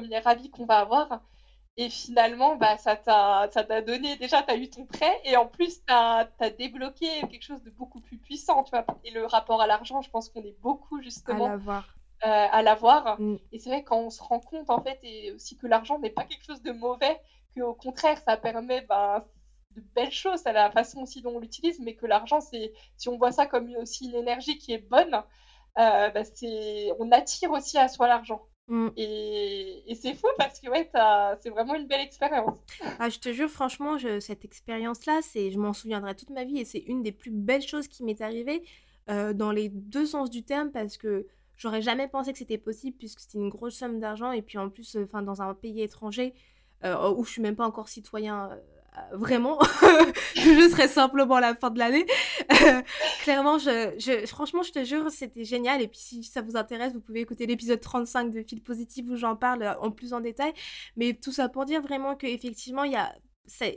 premier 0.00 0.20
avis 0.24 0.50
qu'on 0.50 0.66
va 0.66 0.78
avoir. 0.78 1.20
Et 1.76 1.90
finalement, 1.90 2.56
bah, 2.56 2.76
ça 2.76 2.96
t'a 2.96 3.82
donné. 3.82 4.16
Déjà, 4.16 4.42
tu 4.42 4.50
as 4.50 4.56
eu 4.56 4.68
ton 4.68 4.84
prêt. 4.84 5.20
Et 5.24 5.36
en 5.36 5.46
plus, 5.46 5.84
tu 5.86 5.92
as, 5.92 6.28
débloqué 6.58 7.06
quelque 7.30 7.44
chose 7.44 7.62
de 7.62 7.70
beaucoup 7.70 8.00
plus 8.00 8.18
puissant. 8.18 8.64
Tu 8.64 8.70
vois. 8.70 8.84
Et 9.04 9.10
le 9.10 9.26
rapport 9.26 9.62
à 9.62 9.66
l'argent, 9.66 10.02
je 10.02 10.10
pense 10.10 10.28
qu'on 10.28 10.42
est 10.42 10.58
beaucoup, 10.60 11.00
justement. 11.02 11.46
À 12.20 12.62
l'avoir. 12.62 13.06
Euh. 13.06 13.16
Mm. 13.18 13.38
Et 13.52 13.58
c'est 13.60 13.70
vrai, 13.70 13.84
quand 13.84 13.98
on 13.98 14.10
se 14.10 14.20
rend 14.20 14.40
compte, 14.40 14.70
en 14.70 14.82
fait, 14.82 14.98
et 15.04 15.30
aussi 15.32 15.56
que 15.56 15.68
l'argent 15.68 16.00
n'est 16.00 16.10
pas 16.10 16.24
quelque 16.24 16.44
chose 16.44 16.62
de 16.62 16.72
mauvais 16.72 17.20
au 17.62 17.74
contraire, 17.74 18.18
ça 18.18 18.36
permet 18.36 18.82
ben, 18.82 19.24
de 19.76 19.82
belles 19.94 20.12
choses 20.12 20.46
à 20.46 20.52
la 20.52 20.70
façon 20.70 21.00
aussi 21.00 21.22
dont 21.22 21.36
on 21.36 21.40
l'utilise, 21.40 21.80
mais 21.80 21.94
que 21.94 22.06
l'argent, 22.06 22.40
c'est 22.40 22.72
si 22.96 23.08
on 23.08 23.16
voit 23.16 23.32
ça 23.32 23.46
comme 23.46 23.74
aussi 23.76 24.06
une 24.06 24.14
énergie 24.14 24.58
qui 24.58 24.72
est 24.72 24.78
bonne, 24.78 25.22
euh, 25.78 26.24
c'est 26.34 26.90
on 26.98 27.10
attire 27.12 27.50
aussi 27.52 27.78
à 27.78 27.88
soi 27.88 28.08
l'argent. 28.08 28.42
Mm. 28.68 28.88
Et, 28.96 29.90
et 29.90 29.94
c'est 29.94 30.14
fou 30.14 30.26
parce 30.36 30.60
que 30.60 30.68
ouais, 30.68 30.90
c'est 31.40 31.50
vraiment 31.50 31.74
une 31.74 31.86
belle 31.86 32.02
expérience. 32.02 32.58
Ah, 32.98 33.08
je 33.08 33.18
te 33.18 33.32
jure, 33.32 33.48
franchement, 33.48 33.98
je, 33.98 34.20
cette 34.20 34.44
expérience-là, 34.44 35.20
c'est, 35.22 35.50
je 35.50 35.58
m'en 35.58 35.72
souviendrai 35.72 36.14
toute 36.14 36.30
ma 36.30 36.44
vie 36.44 36.58
et 36.58 36.64
c'est 36.64 36.84
une 36.86 37.02
des 37.02 37.12
plus 37.12 37.30
belles 37.30 37.66
choses 37.66 37.88
qui 37.88 38.04
m'est 38.04 38.20
arrivée 38.20 38.62
euh, 39.10 39.32
dans 39.32 39.52
les 39.52 39.70
deux 39.70 40.06
sens 40.06 40.30
du 40.30 40.44
terme 40.44 40.70
parce 40.70 40.98
que 40.98 41.26
j'aurais 41.56 41.82
jamais 41.82 42.08
pensé 42.08 42.32
que 42.32 42.38
c'était 42.38 42.58
possible 42.58 42.96
puisque 42.98 43.20
c'était 43.20 43.38
une 43.38 43.48
grosse 43.48 43.74
somme 43.74 44.00
d'argent 44.00 44.32
et 44.32 44.42
puis 44.42 44.58
en 44.58 44.68
plus, 44.68 44.96
euh, 44.96 45.04
enfin, 45.04 45.22
dans 45.22 45.42
un 45.42 45.54
pays 45.54 45.80
étranger, 45.82 46.34
euh, 46.84 47.10
où 47.10 47.24
je 47.24 47.30
suis 47.30 47.42
même 47.42 47.56
pas 47.56 47.66
encore 47.66 47.88
citoyen 47.88 48.50
euh, 48.50 48.56
vraiment, 49.12 49.58
je 50.34 50.68
serai 50.70 50.88
simplement 50.88 51.38
la 51.38 51.54
fin 51.54 51.70
de 51.70 51.78
l'année. 51.78 52.06
clairement, 53.22 53.58
je, 53.58 54.24
franchement, 54.26 54.62
je 54.62 54.72
te 54.72 54.84
jure, 54.84 55.10
c'était 55.10 55.44
génial. 55.44 55.82
Et 55.82 55.88
puis, 55.88 55.98
si 55.98 56.24
ça 56.24 56.42
vous 56.42 56.56
intéresse, 56.56 56.92
vous 56.92 57.00
pouvez 57.00 57.20
écouter 57.20 57.46
l'épisode 57.46 57.80
35 57.80 58.30
de 58.30 58.42
Fil 58.42 58.62
Positif 58.62 59.06
où 59.08 59.16
j'en 59.16 59.36
parle 59.36 59.62
euh, 59.62 59.78
en 59.80 59.90
plus 59.90 60.12
en 60.12 60.20
détail. 60.20 60.52
Mais 60.96 61.14
tout 61.14 61.32
ça 61.32 61.48
pour 61.48 61.64
dire 61.64 61.82
vraiment 61.82 62.16
qu'effectivement, 62.16 62.84
il 62.84 62.92
y 62.92 62.96
a 62.96 63.14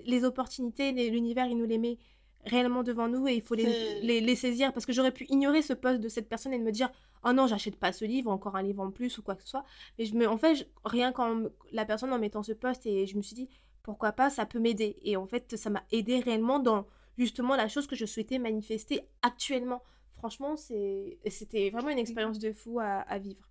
les 0.05 0.23
opportunités, 0.25 0.91
l'univers, 1.09 1.45
il 1.45 1.57
nous 1.57 1.65
les 1.65 1.77
met 1.77 1.97
réellement 2.45 2.83
devant 2.83 3.07
nous 3.07 3.27
et 3.27 3.35
il 3.35 3.41
faut 3.41 3.55
les, 3.55 4.01
les, 4.01 4.35
saisir 4.35 4.73
parce 4.73 4.85
que 4.85 4.93
j'aurais 4.93 5.11
pu 5.11 5.25
ignorer 5.29 5.61
ce 5.61 5.73
poste 5.73 5.99
de 5.99 6.09
cette 6.09 6.27
personne 6.27 6.53
et 6.53 6.59
de 6.59 6.63
me 6.63 6.71
dire 6.71 6.89
oh 7.23 7.33
non 7.33 7.45
j'achète 7.47 7.75
pas 7.75 7.91
ce 7.91 8.05
livre 8.05 8.31
encore 8.31 8.55
un 8.55 8.63
livre 8.63 8.81
en 8.81 8.91
plus 8.91 9.17
ou 9.17 9.21
quoi 9.21 9.35
que 9.35 9.43
ce 9.43 9.49
soit 9.49 9.63
mais 9.99 10.05
je 10.05 10.15
me 10.15 10.27
en 10.27 10.37
fait 10.37 10.67
rien 10.83 11.11
qu'en 11.11 11.43
la 11.71 11.85
personne 11.85 12.11
en 12.11 12.19
mettant 12.19 12.41
ce 12.43 12.53
poste 12.53 12.85
et 12.85 13.05
je 13.05 13.15
me 13.15 13.21
suis 13.21 13.35
dit 13.35 13.49
pourquoi 13.83 14.11
pas 14.11 14.29
ça 14.29 14.45
peut 14.45 14.59
m'aider 14.59 14.97
et 15.03 15.17
en 15.17 15.27
fait 15.27 15.55
ça 15.55 15.69
m'a 15.69 15.83
aidé 15.91 16.19
réellement 16.19 16.59
dans 16.59 16.85
justement 17.17 17.55
la 17.55 17.67
chose 17.67 17.87
que 17.87 17.95
je 17.95 18.05
souhaitais 18.05 18.39
manifester 18.39 19.01
actuellement 19.21 19.81
franchement 20.17 20.55
c'était 20.55 21.69
vraiment 21.71 21.89
une 21.89 21.99
expérience 21.99 22.39
de 22.39 22.51
fou 22.51 22.79
à, 22.79 23.17
vivre 23.17 23.47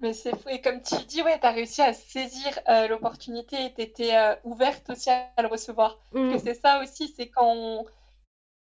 mais 0.00 0.14
c'est 0.14 0.34
fou. 0.36 0.48
Et 0.48 0.60
comme 0.60 0.82
tu 0.82 0.96
dis, 1.04 1.22
ouais, 1.22 1.38
tu 1.38 1.46
as 1.46 1.52
réussi 1.52 1.80
à 1.80 1.92
saisir 1.92 2.58
euh, 2.68 2.88
l'opportunité 2.88 3.66
et 3.66 3.72
tu 3.72 3.82
étais 3.82 4.16
euh, 4.16 4.34
ouverte 4.42 4.90
aussi 4.90 5.10
à 5.10 5.30
le 5.40 5.46
recevoir. 5.46 5.96
Mmh. 6.12 6.38
c'est 6.38 6.54
ça 6.54 6.80
aussi, 6.82 7.06
c'est 7.08 7.28
quand 7.28 7.54
on, 7.54 7.84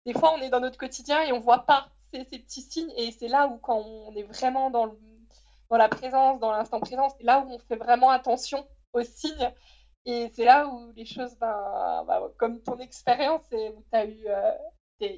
des 0.05 0.13
fois, 0.13 0.33
on 0.35 0.41
est 0.41 0.49
dans 0.49 0.59
notre 0.59 0.77
quotidien 0.77 1.21
et 1.23 1.31
on 1.31 1.39
voit 1.39 1.65
pas 1.65 1.89
ces, 2.13 2.25
petits 2.25 2.61
signes. 2.61 2.91
Et 2.97 3.11
c'est 3.11 3.27
là 3.27 3.47
où, 3.47 3.57
quand 3.57 3.77
on 3.77 4.15
est 4.15 4.23
vraiment 4.23 4.69
dans, 4.69 4.85
le, 4.85 4.97
dans 5.69 5.77
la 5.77 5.89
présence, 5.89 6.39
dans 6.39 6.51
l'instant 6.51 6.79
présent, 6.79 7.09
c'est 7.09 7.23
là 7.23 7.39
où 7.39 7.51
on 7.51 7.59
fait 7.59 7.75
vraiment 7.75 8.09
attention 8.09 8.65
aux 8.93 9.03
signes. 9.03 9.51
Et 10.05 10.31
c'est 10.33 10.45
là 10.45 10.67
où 10.67 10.91
les 10.95 11.05
choses, 11.05 11.35
ben, 11.39 12.03
ben 12.07 12.29
comme 12.37 12.61
ton 12.61 12.77
expérience, 12.79 13.43
tu 13.49 13.57
as 13.91 14.05
eu. 14.05 14.27
Euh, 14.27 14.51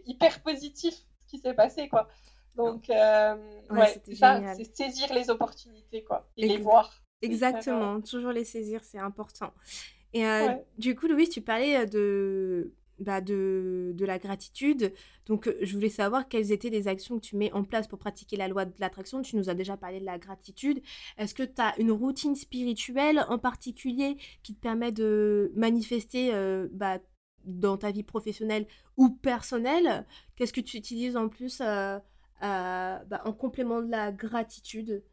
hyper 0.06 0.42
positif 0.42 0.94
ce 0.94 1.30
qui 1.30 1.38
s'est 1.38 1.54
passé, 1.54 1.90
quoi. 1.90 2.08
Donc, 2.56 2.90
euh, 2.90 3.36
ouais, 3.72 4.02
c'est 4.06 4.16
ça, 4.16 4.40
c'est 4.56 4.76
saisir 4.76 5.14
les 5.14 5.30
opportunités, 5.30 6.04
quoi, 6.04 6.30
et 6.38 6.48
les 6.48 6.58
voir. 6.58 6.94
Exactement, 7.22 8.00
toujours 8.02 8.32
les 8.32 8.46
saisir, 8.46 8.82
c'est 8.84 9.00
important. 9.00 9.52
Et 10.14 10.28
euh, 10.28 10.54
du 10.78 10.96
coup, 10.96 11.08
Louis, 11.08 11.28
tu 11.28 11.42
parlais 11.42 11.86
de 11.88 12.72
bah, 13.00 13.22
de, 13.22 13.92
de, 13.96 14.06
la 14.06 14.20
gratitude. 14.20 14.94
Donc, 15.26 15.48
euh, 15.48 15.58
je 15.62 15.74
voulais 15.74 15.90
savoir 15.90 16.28
quelles 16.28 16.52
étaient 16.52 16.70
les 16.70 16.88
actions 16.88 17.20
que 17.20 17.26
tu 17.26 17.36
mets 17.36 17.52
en 17.54 17.64
place 17.64 17.88
pour 17.88 18.00
pratiquer 18.00 18.38
la 18.38 18.48
loi 18.48 18.66
de 18.66 18.74
l'attraction. 18.80 19.22
Tu 19.22 19.36
nous 19.36 19.50
as 19.50 19.56
déjà 19.56 19.78
parlé 19.78 20.00
de 20.00 20.06
la 20.06 20.20
gratitude. 20.20 20.82
Est-ce 21.18 21.34
que 21.34 21.44
tu 21.44 21.62
as 21.62 21.78
une 21.80 21.92
routine 21.92 22.36
spirituelle 22.36 23.26
en 23.30 23.40
particulier 23.40 24.18
qui 24.44 24.56
te 24.56 24.60
permet 24.60 24.92
de 24.92 25.52
manifester 25.56 26.34
euh, 26.34 26.68
bah, 26.72 27.00
dans 27.46 27.78
ta 27.78 27.92
vie 27.92 28.04
professionnelle 28.04 28.68
ou 28.98 29.10
personnelle? 29.10 30.06
Qu'est-ce 30.36 30.54
que 30.54 30.62
tu 30.62 30.78
utilises 30.78 31.18
en 31.18 31.30
plus 31.30 31.62
euh, 31.62 32.00
bah, 32.42 33.22
en 33.26 33.34
complément 33.34 33.82
de 33.82 33.90
la 33.90 34.12
gratitude? 34.12 35.04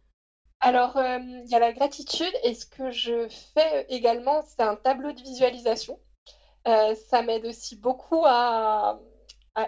Alors, 0.61 0.99
il 0.99 1.49
y 1.49 1.55
a 1.55 1.59
la 1.59 1.73
gratitude 1.73 2.33
et 2.45 2.53
ce 2.53 2.67
que 2.67 2.91
je 2.91 3.29
fais 3.55 3.87
également, 3.89 4.43
c'est 4.43 4.61
un 4.61 4.77
tableau 4.77 5.13
de 5.13 5.21
visualisation. 5.23 5.99
Euh, 6.69 6.95
ça 6.95 7.23
m'aide 7.23 7.47
aussi 7.47 7.77
beaucoup 7.77 8.25
à, 8.27 9.01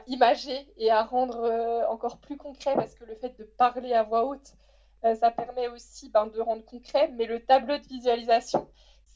imager 0.06 0.66
et 0.78 0.90
à 0.90 1.02
rendre 1.02 1.42
euh, 1.42 1.86
encore 1.88 2.18
plus 2.18 2.38
concret 2.38 2.74
parce 2.74 2.94
que 2.94 3.04
le 3.04 3.14
fait 3.14 3.36
de 3.38 3.44
parler 3.44 3.92
à 3.92 4.02
voix 4.04 4.24
haute, 4.24 4.54
euh, 5.04 5.14
ça 5.14 5.30
permet 5.30 5.68
aussi 5.68 6.08
ben, 6.10 6.26
de 6.26 6.40
rendre 6.40 6.64
concret. 6.64 7.08
Mais 7.16 7.26
le 7.26 7.44
tableau 7.44 7.76
de 7.76 7.86
visualisation, 7.86 8.70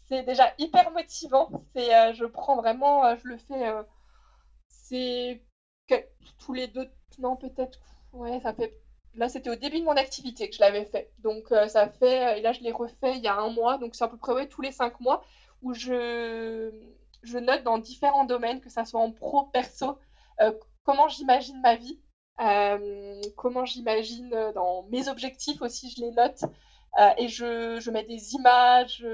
c'est 0.08 0.22
déjà 0.22 0.52
hyper 0.58 0.90
motivant. 0.90 1.50
C'est, 1.74 2.14
je 2.14 2.24
prends 2.26 2.56
vraiment, 2.56 3.14
je 3.16 3.28
le 3.28 3.36
fais, 3.38 3.72
c'est 4.68 5.42
tous 6.38 6.52
les 6.52 6.66
deux, 6.68 6.90
non 7.18 7.36
peut-être, 7.36 7.78
ouais, 8.12 8.40
ça 8.40 8.52
fait. 8.52 8.74
Là, 9.14 9.28
c'était 9.30 9.50
au 9.50 9.54
début 9.54 9.80
de 9.80 9.84
mon 9.84 9.96
activité 9.96 10.50
que 10.50 10.54
je 10.56 10.60
l'avais 10.60 10.84
fait. 10.84 11.10
Donc, 11.20 11.48
ça 11.68 11.88
fait, 11.88 12.38
et 12.38 12.42
là, 12.42 12.52
je 12.52 12.60
l'ai 12.60 12.72
refait 12.72 13.16
il 13.16 13.22
y 13.22 13.28
a 13.28 13.36
un 13.36 13.48
mois. 13.50 13.78
Donc, 13.78 13.94
c'est 13.94 14.04
à 14.04 14.08
peu 14.08 14.18
près 14.18 14.46
tous 14.48 14.60
les 14.60 14.72
cinq 14.72 15.00
mois 15.00 15.24
où 15.62 15.72
je, 15.72 16.70
je 17.26 17.38
note 17.38 17.62
dans 17.64 17.78
différents 17.78 18.24
domaines, 18.24 18.60
que 18.60 18.70
ça 18.70 18.84
soit 18.84 19.00
en 19.00 19.12
pro, 19.12 19.44
perso, 19.44 19.98
euh, 20.40 20.52
comment 20.84 21.08
j'imagine 21.08 21.60
ma 21.60 21.76
vie, 21.76 22.00
euh, 22.40 23.20
comment 23.36 23.64
j'imagine 23.64 24.32
euh, 24.34 24.52
dans 24.52 24.84
mes 24.90 25.08
objectifs 25.08 25.62
aussi, 25.62 25.90
je 25.90 26.02
les 26.02 26.10
note. 26.12 26.40
et 27.18 27.28
je, 27.28 27.78
je, 27.80 27.90
mets 27.90 28.04
des 28.04 28.34
images, 28.34 29.06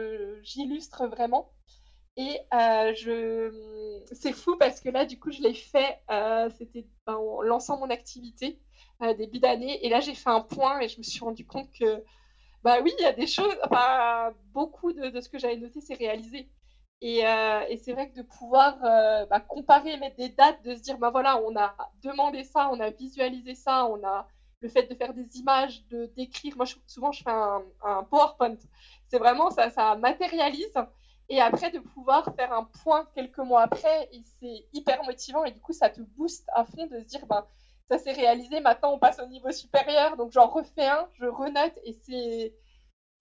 j'illustre 0.43 1.07
vraiment. 1.07 1.51
Et 2.17 2.41
je... 2.53 3.51
c'est 4.13 4.33
fou 4.33 4.57
parce 4.57 4.81
que 4.81 4.89
là, 4.91 5.05
du 5.05 5.19
coup, 5.19 5.33
je 5.33 5.43
l'ai 5.43 5.55
fait, 5.55 6.01
c'était 6.59 6.87
ben, 7.07 7.15
en 7.15 7.43
lançant 7.43 7.79
mon 7.79 7.91
activité 7.91 8.61
début 9.19 9.41
d'année. 9.41 9.85
Et 9.85 9.89
là, 9.89 10.01
j'ai 10.01 10.15
fait 10.15 10.31
un 10.31 10.43
point 10.43 10.79
et 10.81 10.89
je 10.89 10.99
me 10.99 11.03
suis 11.03 11.21
rendu 11.21 11.45
compte 11.45 11.73
que, 11.73 12.05
bah 12.63 12.79
oui, 12.83 12.93
il 13.01 13.03
y 13.03 13.07
a 13.07 13.13
des 13.13 13.27
choses, 13.27 13.57
beaucoup 14.53 14.93
de, 14.93 15.09
de 15.09 15.21
ce 15.21 15.29
que 15.29 15.39
j'avais 15.39 15.57
noté, 15.57 15.81
c'est 15.81 15.95
réalisé. 15.95 16.49
Euh, 17.05 17.61
et, 17.69 17.79
c'est 17.79 17.93
vrai 17.93 18.11
que 18.11 18.17
de 18.17 18.23
pouvoir 18.23 18.79
euh, 18.85 19.27
bah, 19.27 19.41
comparer, 19.41 19.97
mettre 19.97 20.17
des 20.17 20.29
dates, 20.29 20.63
de 20.63 20.75
se 20.77 20.83
dire, 20.83 20.99
bah 20.99 21.11
voilà, 21.11 21.41
on 21.43 21.57
a 21.57 21.75
demandé 22.03 22.45
ça, 22.45 22.71
on 22.71 22.79
a 22.79 22.91
visualisé 22.91 23.55
ça, 23.55 23.87
on 23.87 24.05
a 24.05 24.29
le 24.61 24.69
fait 24.69 24.85
de 24.85 24.95
faire 24.95 25.13
des 25.13 25.39
images, 25.39 25.85
de 25.89 26.07
d'écrire. 26.17 26.57
Moi, 26.57 26.67
souvent, 26.87 27.11
je 27.11 27.25
fais 27.25 27.31
un, 27.31 28.05
PowerPoint. 28.05 28.57
C'est 29.09 29.19
vraiment 29.19 29.51
ça, 29.51 29.71
ça 29.71 29.97
matérialise. 29.97 30.75
Et 31.29 31.41
après, 31.41 31.71
de 31.71 31.81
pouvoir 31.81 32.33
faire 32.37 32.53
un 32.53 32.65
point 32.83 33.09
quelques 33.15 33.39
mois 33.39 33.63
après, 33.63 34.09
c'est 34.39 34.67
hyper 34.73 35.03
motivant. 35.03 35.45
Et 35.45 35.51
du 35.51 35.61
coup, 35.61 35.73
ça 35.73 35.91
te 35.91 36.01
booste 36.01 36.49
à 36.55 36.65
fond 36.65 36.87
de 36.87 37.01
se 37.01 37.05
dire, 37.05 37.27
bah, 37.27 37.49
ça 37.91 37.99
s'est 37.99 38.13
réalisé, 38.13 38.61
maintenant 38.61 38.93
on 38.95 38.99
passe 38.99 39.19
au 39.19 39.27
niveau 39.27 39.51
supérieur. 39.51 40.17
Donc, 40.17 40.31
j'en 40.31 40.47
refais 40.47 40.87
un, 40.87 41.09
je 41.15 41.27
renote, 41.27 41.79
et 41.85 41.93
c'est 41.95 42.55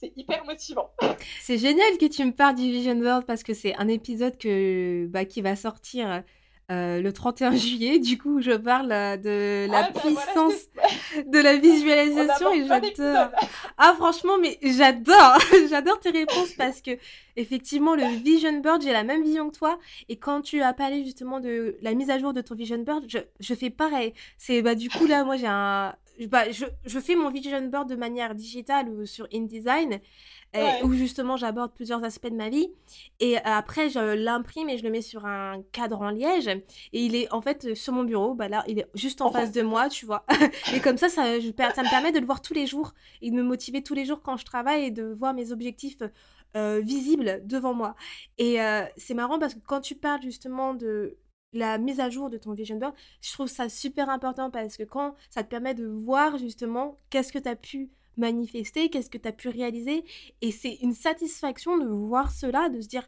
c'est 0.02 0.12
hyper 0.16 0.44
motivant. 0.46 0.92
C'est 1.42 1.58
génial 1.58 1.98
que 2.00 2.06
tu 2.06 2.26
me 2.26 2.32
parles 2.32 2.56
du 2.56 2.64
Vision 2.64 2.96
Board 2.96 3.26
parce 3.26 3.44
que 3.44 3.54
c'est 3.54 3.76
un 3.76 3.88
épisode 3.88 4.38
que, 4.38 5.06
bah, 5.08 5.26
qui 5.26 5.42
va 5.42 5.56
sortir 5.56 6.24
euh, 6.72 7.02
le 7.02 7.14
31 7.14 7.52
juillet. 7.56 8.00
Du 8.00 8.18
coup, 8.18 8.42
je 8.42 8.52
parle 8.52 8.92
euh, 8.92 9.18
de 9.18 9.72
la 9.72 9.86
ah, 9.86 9.92
bah, 9.94 10.00
puissance 10.00 10.70
de 11.26 11.40
la 11.40 11.56
visualisation 11.58 12.52
et 12.54 12.66
j'adore. 12.66 13.32
Ah, 13.78 13.94
franchement, 13.98 14.38
mais 14.40 14.58
j'adore. 14.62 15.38
j'adore 15.70 16.00
tes 16.00 16.12
réponses 16.12 16.54
parce 16.58 16.82
que, 16.82 16.92
effectivement, 17.36 17.96
le 17.96 18.06
Vision 18.24 18.60
Board, 18.60 18.82
j'ai 18.82 18.94
la 18.94 19.04
même 19.04 19.24
vision 19.24 19.50
que 19.50 19.58
toi. 19.58 19.78
Et 20.10 20.18
quand 20.18 20.42
tu 20.42 20.62
as 20.62 20.74
parlé 20.74 21.04
justement 21.04 21.40
de 21.40 21.78
la 21.82 21.94
mise 21.94 22.10
à 22.10 22.18
jour 22.18 22.34
de 22.34 22.42
ton 22.42 22.56
Vision 22.56 22.80
Board, 22.80 23.06
je, 23.08 23.20
je 23.40 23.54
fais 23.54 23.70
pareil. 23.70 24.14
C'est, 24.38 24.62
bah, 24.62 24.76
du 24.76 24.90
coup, 24.90 25.06
là, 25.06 25.24
moi, 25.24 25.36
j'ai 25.36 25.48
un 25.48 25.96
bah, 26.28 26.52
je, 26.52 26.66
je 26.86 27.00
fais 27.00 27.16
mon 27.16 27.30
vision 27.30 27.62
board 27.68 27.90
de 27.90 27.96
manière 27.96 28.36
digitale 28.36 28.90
ou 28.90 29.06
sur 29.06 29.28
InDesign, 29.34 30.00
euh, 30.56 30.70
où 30.84 30.94
justement 30.94 31.38
j'aborde 31.38 31.74
plusieurs 31.74 32.04
aspects 32.04 32.28
de 32.28 32.36
ma 32.36 32.50
vie. 32.50 32.68
Et 33.20 33.38
euh, 33.38 33.42
après, 33.44 33.90
je 33.90 34.00
l'imprime 34.16 34.70
et 34.70 34.78
je 34.78 34.84
le 34.84 34.90
mets 34.90 35.02
sur 35.02 35.26
un 35.26 35.62
cadre 35.72 36.02
en 36.02 36.10
liège. 36.10 36.48
Et 36.48 37.06
il 37.06 37.16
est 37.16 37.32
en 37.34 37.42
fait 37.42 37.74
sur 37.74 37.94
mon 37.94 38.04
bureau, 38.04 38.34
bah 38.34 38.50
là, 38.50 38.64
il 38.68 38.80
est 38.80 38.88
juste 38.94 39.22
en 39.22 39.32
face 39.32 39.52
de 39.52 39.62
moi, 39.62 39.90
tu 39.90 40.06
vois. 40.06 40.26
et 40.74 40.80
comme 40.80 40.98
ça, 40.98 41.10
ça, 41.10 41.40
je, 41.40 41.50
ça 41.50 41.84
me 41.84 41.90
permet 41.90 42.12
de 42.12 42.20
le 42.20 42.26
voir 42.26 42.42
tous 42.42 42.54
les 42.54 42.68
jours 42.68 42.94
et 43.22 43.32
de 43.32 43.36
me 43.36 43.44
motiver 43.44 43.82
tous 43.82 43.94
les 43.94 44.06
jours 44.06 44.22
quand 44.22 44.38
je 44.38 44.46
travaille 44.46 44.86
et 44.86 44.92
de 44.92 45.04
voir 45.04 45.34
mes 45.34 45.52
objectifs 45.52 46.04
euh, 46.56 46.82
visibles 46.84 47.42
devant 47.46 47.74
moi. 47.74 47.96
Et 48.38 48.58
c'est 48.98 49.14
marrant 49.14 49.40
parce 49.40 49.56
que 49.56 49.60
quand 49.66 49.82
tu 49.82 49.96
parles 49.96 50.22
justement 50.22 50.74
de 50.74 51.18
la 51.54 51.78
mise 51.78 52.00
à 52.00 52.10
jour 52.10 52.30
de 52.30 52.38
ton 52.38 52.54
vision 52.54 52.78
board, 52.78 52.94
je 53.22 53.32
trouve 53.34 53.48
ça 53.48 53.70
super 53.70 54.10
important 54.10 54.50
parce 54.50 54.78
que 54.78 54.84
quand 54.84 55.16
ça 55.30 55.44
te 55.44 55.50
permet 55.50 55.74
de 55.74 55.86
voir 55.86 56.38
justement 56.38 56.98
qu'est-ce 57.10 57.34
que 57.34 57.40
tu 57.40 57.50
as 57.50 57.56
pu 57.56 57.90
manifester, 58.18 58.90
qu'est-ce 58.90 59.10
que 59.10 59.18
tu 59.18 59.28
as 59.28 59.32
pu 59.34 59.50
réaliser, 59.50 60.04
et 60.42 60.52
c'est 60.52 60.76
une 60.76 60.94
satisfaction 60.94 61.78
de 61.78 61.88
voir 61.88 62.32
cela, 62.32 62.70
de 62.70 62.82
se 62.82 62.88
dire 62.88 63.08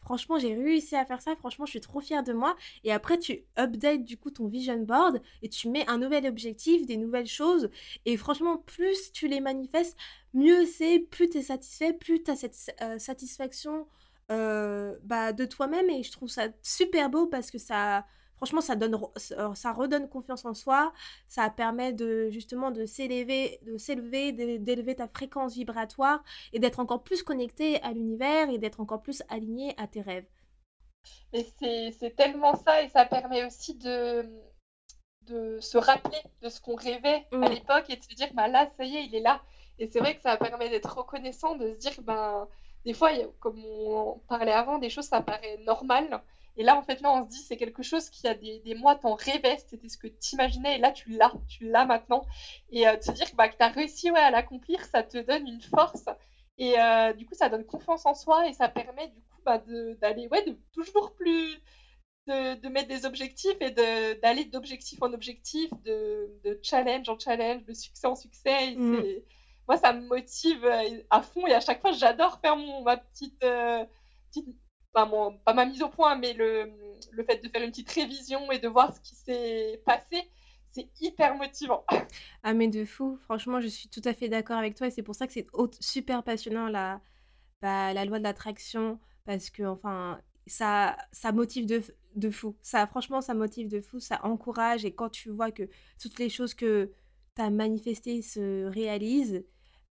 franchement 0.00 0.38
j'ai 0.38 0.54
réussi 0.54 0.96
à 0.96 1.04
faire 1.04 1.22
ça, 1.22 1.34
franchement 1.36 1.66
je 1.66 1.70
suis 1.70 1.80
trop 1.80 2.00
fière 2.00 2.22
de 2.22 2.32
moi, 2.32 2.56
et 2.84 2.92
après 2.92 3.18
tu 3.18 3.44
updates 3.58 4.04
du 4.04 4.16
coup 4.16 4.30
ton 4.30 4.46
vision 4.46 4.78
board 4.78 5.20
et 5.42 5.48
tu 5.48 5.68
mets 5.68 5.88
un 5.88 5.98
nouvel 5.98 6.26
objectif, 6.26 6.86
des 6.86 6.96
nouvelles 6.96 7.26
choses, 7.26 7.70
et 8.04 8.16
franchement 8.16 8.58
plus 8.58 9.12
tu 9.12 9.28
les 9.28 9.40
manifestes, 9.40 9.96
mieux 10.34 10.66
c'est, 10.66 10.98
plus 10.98 11.28
tu 11.28 11.38
es 11.38 11.42
satisfait, 11.42 11.92
plus 11.92 12.22
tu 12.22 12.30
as 12.30 12.36
cette 12.36 12.74
euh, 12.82 12.98
satisfaction 12.98 13.86
euh, 14.30 14.96
bah, 15.02 15.32
de 15.32 15.44
toi-même 15.44 15.90
et 15.90 16.02
je 16.02 16.12
trouve 16.12 16.28
ça 16.28 16.48
super 16.62 17.10
beau 17.10 17.26
parce 17.26 17.50
que 17.50 17.58
ça 17.58 18.06
franchement 18.36 18.62
ça 18.62 18.74
donne 18.74 18.98
euh, 19.32 19.54
ça 19.54 19.72
redonne 19.72 20.08
confiance 20.08 20.44
en 20.44 20.54
soi. 20.54 20.92
Ça 21.28 21.50
permet 21.50 21.92
de 21.92 22.30
justement 22.30 22.70
de 22.70 22.86
s'élever 22.86 23.60
de 23.62 23.76
s'élever 23.76 24.32
d'élever 24.32 24.96
ta 24.96 25.08
fréquence 25.08 25.54
vibratoire 25.54 26.22
et 26.52 26.58
d'être 26.58 26.80
encore 26.80 27.02
plus 27.02 27.22
connecté 27.22 27.82
à 27.82 27.92
l'univers 27.92 28.50
et 28.50 28.58
d'être 28.58 28.80
encore 28.80 29.02
plus 29.02 29.22
aligné 29.28 29.74
à 29.78 29.86
tes 29.86 30.00
rêves. 30.00 30.26
Mais 31.32 31.46
c'est 31.98 32.16
tellement 32.16 32.56
ça 32.56 32.82
et 32.82 32.88
ça 32.88 33.04
permet 33.04 33.44
aussi 33.44 33.74
de 33.74 34.26
de 35.22 35.58
se 35.60 35.78
rappeler 35.78 36.18
de 36.42 36.48
ce 36.48 36.60
qu'on 36.60 36.74
rêvait 36.76 37.26
à 37.32 37.36
mmh. 37.36 37.44
l'époque 37.44 37.84
et 37.88 37.96
de 37.96 38.02
se 38.02 38.14
dire 38.14 38.28
bah 38.34 38.48
là 38.48 38.70
ça 38.76 38.84
y 38.84 38.96
est 38.96 39.04
il 39.04 39.14
est 39.14 39.20
là. 39.20 39.42
Et 39.78 39.88
c'est 39.88 39.98
vrai 39.98 40.14
que 40.14 40.22
ça 40.22 40.36
permet 40.36 40.70
d'être 40.70 40.96
reconnaissant 40.96 41.56
de 41.56 41.72
se 41.72 41.78
dire 41.78 41.94
ben 42.02 42.48
des 42.84 42.94
fois, 42.94 43.10
comme 43.40 43.62
on 43.64 44.20
parlait 44.28 44.52
avant, 44.52 44.78
des 44.78 44.90
choses, 44.90 45.06
ça 45.06 45.20
paraît 45.20 45.58
normal. 45.64 46.22
Et 46.56 46.62
là, 46.62 46.76
en 46.76 46.82
fait, 46.82 47.00
là, 47.00 47.12
on 47.12 47.24
se 47.24 47.30
dit, 47.30 47.38
c'est 47.38 47.56
quelque 47.56 47.82
chose 47.82 48.10
qui 48.10 48.28
a 48.28 48.34
des, 48.34 48.60
des 48.60 48.74
mois, 48.74 48.94
t'en 48.94 49.14
rêvais, 49.14 49.56
c'était 49.66 49.88
ce 49.88 49.98
que 49.98 50.06
tu 50.06 50.34
imaginais, 50.34 50.76
et 50.76 50.78
là, 50.78 50.92
tu 50.92 51.10
l'as, 51.10 51.32
tu 51.48 51.68
l'as 51.68 51.84
maintenant. 51.84 52.24
Et 52.70 52.86
euh, 52.86 52.96
de 52.96 53.02
se 53.02 53.12
dire 53.12 53.26
bah, 53.34 53.48
que 53.48 53.56
tu 53.56 53.62
as 53.62 53.68
réussi 53.68 54.10
ouais, 54.10 54.20
à 54.20 54.30
l'accomplir, 54.30 54.84
ça 54.84 55.02
te 55.02 55.18
donne 55.18 55.48
une 55.48 55.62
force. 55.62 56.04
Et 56.58 56.78
euh, 56.78 57.12
du 57.12 57.26
coup, 57.26 57.34
ça 57.34 57.48
donne 57.48 57.64
confiance 57.64 58.06
en 58.06 58.14
soi, 58.14 58.48
et 58.48 58.52
ça 58.52 58.68
permet, 58.68 59.08
du 59.08 59.20
coup, 59.22 59.40
bah, 59.44 59.58
d'aller 60.00 60.28
ouais, 60.28 60.44
de 60.44 60.56
toujours 60.72 61.14
plus. 61.14 61.60
De, 62.26 62.54
de, 62.54 62.68
mettre 62.70 62.88
des 62.88 63.04
objectifs 63.04 63.60
et 63.60 63.70
d'aller 63.70 64.46
d'objectif 64.46 65.02
en 65.02 65.12
objectif, 65.12 65.68
de, 65.84 66.40
de, 66.42 66.58
challenge 66.62 67.06
en 67.10 67.18
challenge, 67.18 67.66
de 67.66 67.74
succès 67.74 68.06
en 68.06 68.16
succès. 68.16 68.74
Mmh 68.76 69.02
moi, 69.68 69.76
ça 69.78 69.92
me 69.92 70.06
motive 70.06 70.64
euh, 70.64 71.02
à 71.10 71.22
fond 71.22 71.46
et 71.46 71.54
à 71.54 71.60
chaque 71.60 71.80
fois, 71.80 71.92
j'adore 71.92 72.40
faire 72.40 72.56
mon, 72.56 72.82
ma 72.82 72.96
petite, 72.96 73.42
euh, 73.44 73.84
pas, 74.92 75.08
ma 75.54 75.66
mise 75.66 75.82
au 75.82 75.88
point, 75.88 76.16
mais 76.16 76.32
le, 76.32 76.70
le 77.10 77.24
fait 77.24 77.42
de 77.42 77.48
faire 77.48 77.62
une 77.62 77.70
petite 77.70 77.90
révision 77.90 78.50
et 78.52 78.58
de 78.58 78.68
voir 78.68 78.94
ce 78.94 79.00
qui 79.00 79.14
s'est 79.14 79.82
passé, 79.84 80.22
c'est 80.70 80.88
hyper 81.00 81.36
motivant. 81.36 81.84
Ah, 82.42 82.52
mais 82.54 82.68
de 82.68 82.84
fou, 82.84 83.16
franchement, 83.24 83.60
je 83.60 83.68
suis 83.68 83.88
tout 83.88 84.02
à 84.04 84.12
fait 84.12 84.28
d'accord 84.28 84.58
avec 84.58 84.74
toi 84.74 84.86
et 84.86 84.90
c'est 84.90 85.02
pour 85.02 85.14
ça 85.14 85.26
que 85.26 85.32
c'est 85.32 85.46
super 85.80 86.22
passionnant 86.22 86.68
la, 86.68 87.00
bah, 87.62 87.92
la 87.94 88.04
loi 88.04 88.18
de 88.18 88.24
l'attraction 88.24 89.00
parce 89.24 89.50
que, 89.50 89.62
enfin, 89.62 90.20
ça, 90.46 90.96
ça 91.12 91.32
motive 91.32 91.66
de, 91.66 91.82
de 92.16 92.30
fou. 92.30 92.56
Ça, 92.62 92.86
franchement, 92.86 93.20
ça 93.22 93.34
motive 93.34 93.68
de 93.68 93.80
fou, 93.80 93.98
ça 94.00 94.20
encourage 94.24 94.84
et 94.84 94.94
quand 94.94 95.08
tu 95.08 95.30
vois 95.30 95.50
que 95.50 95.62
toutes 96.00 96.18
les 96.18 96.28
choses 96.28 96.54
que 96.54 96.92
tu 97.36 97.42
as 97.42 97.50
manifestées 97.50 98.20
se 98.22 98.66
réalisent, 98.66 99.44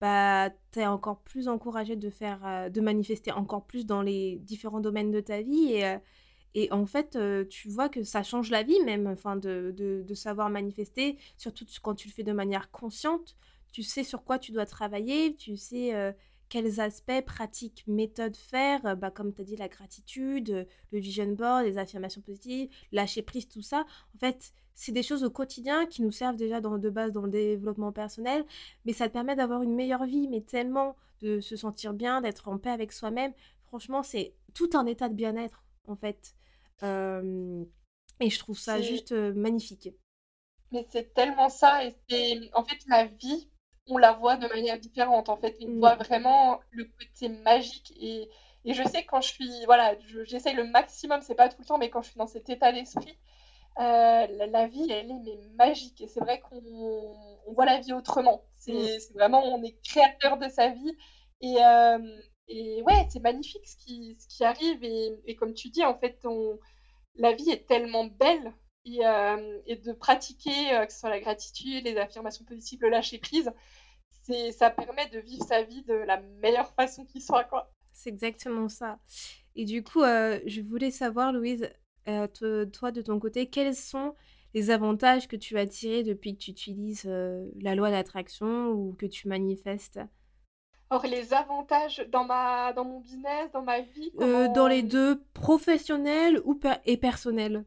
bah, 0.03 0.51
tu 0.73 0.81
es 0.81 0.87
encore 0.87 1.21
plus 1.21 1.47
encouragé 1.47 1.95
de 1.95 2.11
faire, 2.11 2.45
euh, 2.45 2.69
de 2.69 2.81
manifester 2.81 3.31
encore 3.31 3.65
plus 3.65 3.87
dans 3.87 4.03
les 4.03 4.39
différents 4.41 4.81
domaines 4.81 5.13
de 5.13 5.21
ta 5.21 5.43
vie. 5.43 5.75
Et, 5.75 5.87
euh, 5.87 5.99
et 6.55 6.73
en 6.73 6.87
fait, 6.87 7.15
euh, 7.15 7.45
tu 7.49 7.69
vois 7.69 7.89
que 7.89 8.03
ça 8.03 8.25
change 8.25 8.51
la 8.51 8.65
vie 8.65 8.81
même, 8.81 9.07
enfin, 9.07 9.37
de, 9.37 9.73
de, 9.77 10.15
savoir 10.15 10.51
manifester, 10.51 11.19
surtout 11.39 11.65
quand 11.83 11.95
tu 11.95 12.09
le 12.09 12.13
fais 12.15 12.25
de 12.25 12.33
manière 12.33 12.73
consciente. 12.73 13.37
Tu 13.71 13.85
sais 13.85 14.03
sur 14.03 14.25
quoi 14.25 14.41
tu 14.41 14.51
dois 14.51 14.67
travailler, 14.67 15.37
tu 15.37 15.57
sais 15.57 15.95
quels 16.49 16.81
aspects, 16.81 17.25
pratiques, 17.25 17.85
méthodes 17.87 18.37
faire, 18.37 18.97
bah, 18.97 19.11
comme 19.13 19.33
tu 19.33 19.41
as 19.41 19.45
dit, 19.45 19.57
la 19.57 19.69
gratitude, 19.69 20.67
le 20.91 20.99
vision 20.99 21.29
board, 21.29 21.65
les 21.65 21.79
affirmations 21.79 22.21
positives, 22.21 22.69
lâcher 22.91 23.23
prise, 23.23 23.49
tout 23.49 23.63
ça. 23.63 23.87
En 24.17 24.19
fait, 24.19 24.53
c'est 24.75 24.93
des 24.93 25.03
choses 25.03 25.25
au 25.25 25.31
quotidien 25.31 25.87
qui 25.87 26.03
nous 26.03 26.11
servent 26.11 26.37
déjà 26.37 26.61
dans, 26.61 26.79
de 26.79 26.91
base 26.91 27.13
dans 27.13 27.23
le 27.23 27.31
développement 27.31 27.93
personnel, 27.93 28.45
mais 28.85 28.93
ça 28.93 29.09
te 29.09 29.13
permet 29.13 29.37
d'avoir 29.37 29.63
une 29.63 29.75
meilleure 29.75 30.05
vie, 30.05 30.29
mais 30.29 30.41
tellement 30.41 30.97
de 31.21 31.41
se 31.41 31.57
sentir 31.57 31.93
bien, 31.93 32.21
d'être 32.21 32.49
en 32.49 32.59
paix 32.59 32.71
avec 32.71 32.93
soi-même. 32.93 33.33
Franchement, 33.67 34.03
c'est 34.03 34.35
tout 34.55 34.71
un 34.75 34.87
état 34.87 35.09
de 35.09 35.15
bien-être, 35.15 35.65
en 35.87 35.97
fait. 35.97 36.35
et 36.83 38.31
je 38.31 38.39
trouve 38.39 38.59
ça 38.59 38.81
juste 38.81 39.13
magnifique. 39.13 39.89
Mais 40.73 40.87
c'est 40.91 41.13
tellement 41.15 41.51
ça, 41.51 41.85
et 41.85 41.95
c'est 42.09 42.51
en 42.55 42.65
fait 42.65 42.79
la 42.89 43.05
vie, 43.05 43.51
on 43.87 43.99
la 43.99 44.13
voit 44.13 44.37
de 44.37 44.49
manière 44.49 44.79
différente. 44.79 45.29
En 45.29 45.37
fait, 45.37 45.57
on 45.61 45.69
mmh. 45.69 45.79
voit 45.79 45.97
vraiment 45.97 46.61
le 46.71 46.85
côté 46.85 47.29
magique 47.29 47.93
et, 48.01 48.29
et 48.65 48.75
je 48.75 48.83
sais 48.85 49.05
quand 49.05 49.21
je 49.21 49.29
suis, 49.29 49.65
voilà, 49.67 49.97
j'essaye 50.25 50.55
le 50.55 50.65
maximum, 50.65 51.21
c'est 51.23 51.35
pas 51.35 51.49
tout 51.49 51.61
le 51.61 51.67
temps, 51.67 51.79
mais 51.79 51.91
quand 51.91 52.03
je 52.03 52.09
suis 52.09 52.19
dans 52.19 52.27
cet 52.27 52.49
état 52.49 52.73
d'esprit, 52.73 53.19
euh, 53.79 54.27
la, 54.47 54.67
vie, 54.67 54.87
elle 54.91 55.11
est 55.11 55.21
mais 55.25 55.39
magique. 55.57 56.01
Et 56.01 56.09
c'est 56.09 56.21
vrai 56.21 56.41
qu'on 56.41 56.63
voit 57.53 57.65
la 57.65 57.81
vie 57.81 57.93
autrement. 57.93 58.45
Mm. 58.67 58.83
C'est 58.99 59.13
vraiment, 59.15 59.43
on 59.45 59.63
est 59.63 59.79
créateur 59.83 60.39
de 60.39 60.49
sa 60.49 60.69
vie. 60.69 60.97
Et, 61.41 61.57
euh, 61.63 62.21
et 62.49 62.83
ouais, 62.83 63.07
c'est 63.11 63.23
magnifique 63.23 63.67
ce 63.67 63.77
qui, 63.77 64.17
ce 64.19 64.29
qui 64.29 64.45
arrive. 64.45 64.83
Et, 64.85 65.19
et, 65.27 65.37
comme 65.37 65.55
tu 65.55 65.71
dis, 65.71 65.85
en 65.85 65.99
fait, 65.99 66.19
on, 66.25 66.59
la 67.17 67.33
vie 67.33 67.51
est 67.51 67.67
tellement 67.67 68.05
belle. 68.05 68.53
Et, 68.85 69.07
euh, 69.07 69.61
et 69.67 69.77
de 69.77 69.93
pratiquer, 69.93 70.51
que 70.87 70.93
ce 70.93 70.99
soit 70.99 71.11
la 71.11 71.21
gratitude, 71.21 71.85
les 71.85 71.97
affirmations 71.99 72.45
positives, 72.45 72.81
le 72.83 72.89
lâcher 72.89 73.19
prise, 73.19 73.53
ça 74.51 74.71
permet 74.71 75.09
de 75.11 75.21
vivre 75.21 75.45
sa 75.45 75.63
vie 75.63 75.85
de 75.85 75.95
la 75.95 76.21
meilleure 76.41 76.73
façon 76.75 77.05
qui 77.05 77.21
soit. 77.21 77.45
quoi. 77.45 77.71
C'est 77.93 78.11
exactement 78.11 78.69
ça. 78.69 78.99
Et 79.55 79.65
du 79.65 79.85
coup, 79.85 80.01
je 80.03 80.61
voulais 80.63 80.91
savoir, 80.91 81.33
Louise, 81.33 81.71
euh, 82.09 82.67
toi, 82.67 82.91
de 82.93 83.03
ton 83.03 83.19
côté, 83.19 83.47
quels 83.47 83.75
sont 83.75 84.15
les 84.55 84.71
avantages 84.71 85.29
que 85.29 85.37
tu 85.37 85.59
as 85.59 85.67
tirés 85.67 86.03
depuis 86.03 86.35
que 86.37 86.43
tu 86.43 86.51
utilises 86.51 87.05
euh, 87.07 87.49
la 87.61 87.75
loi 87.75 87.91
d'attraction 87.91 88.71
ou 88.71 88.95
que 88.99 89.07
tu 89.07 89.29
manifestes? 89.29 90.01
Or, 90.91 91.07
les 91.07 91.33
avantages 91.33 92.05
dans, 92.11 92.25
ma, 92.25 92.73
dans 92.75 92.85
mon 92.85 93.01
business, 93.01 93.51
dans 93.53 93.63
ma 93.63 93.81
vie 93.81 94.13
euh, 94.21 94.49
Dans 94.49 94.69
les 94.69 94.83
deux, 94.83 95.23
professionnels 95.33 96.41
ou 96.45 96.59
et 96.85 96.99
personnels? 96.99 97.65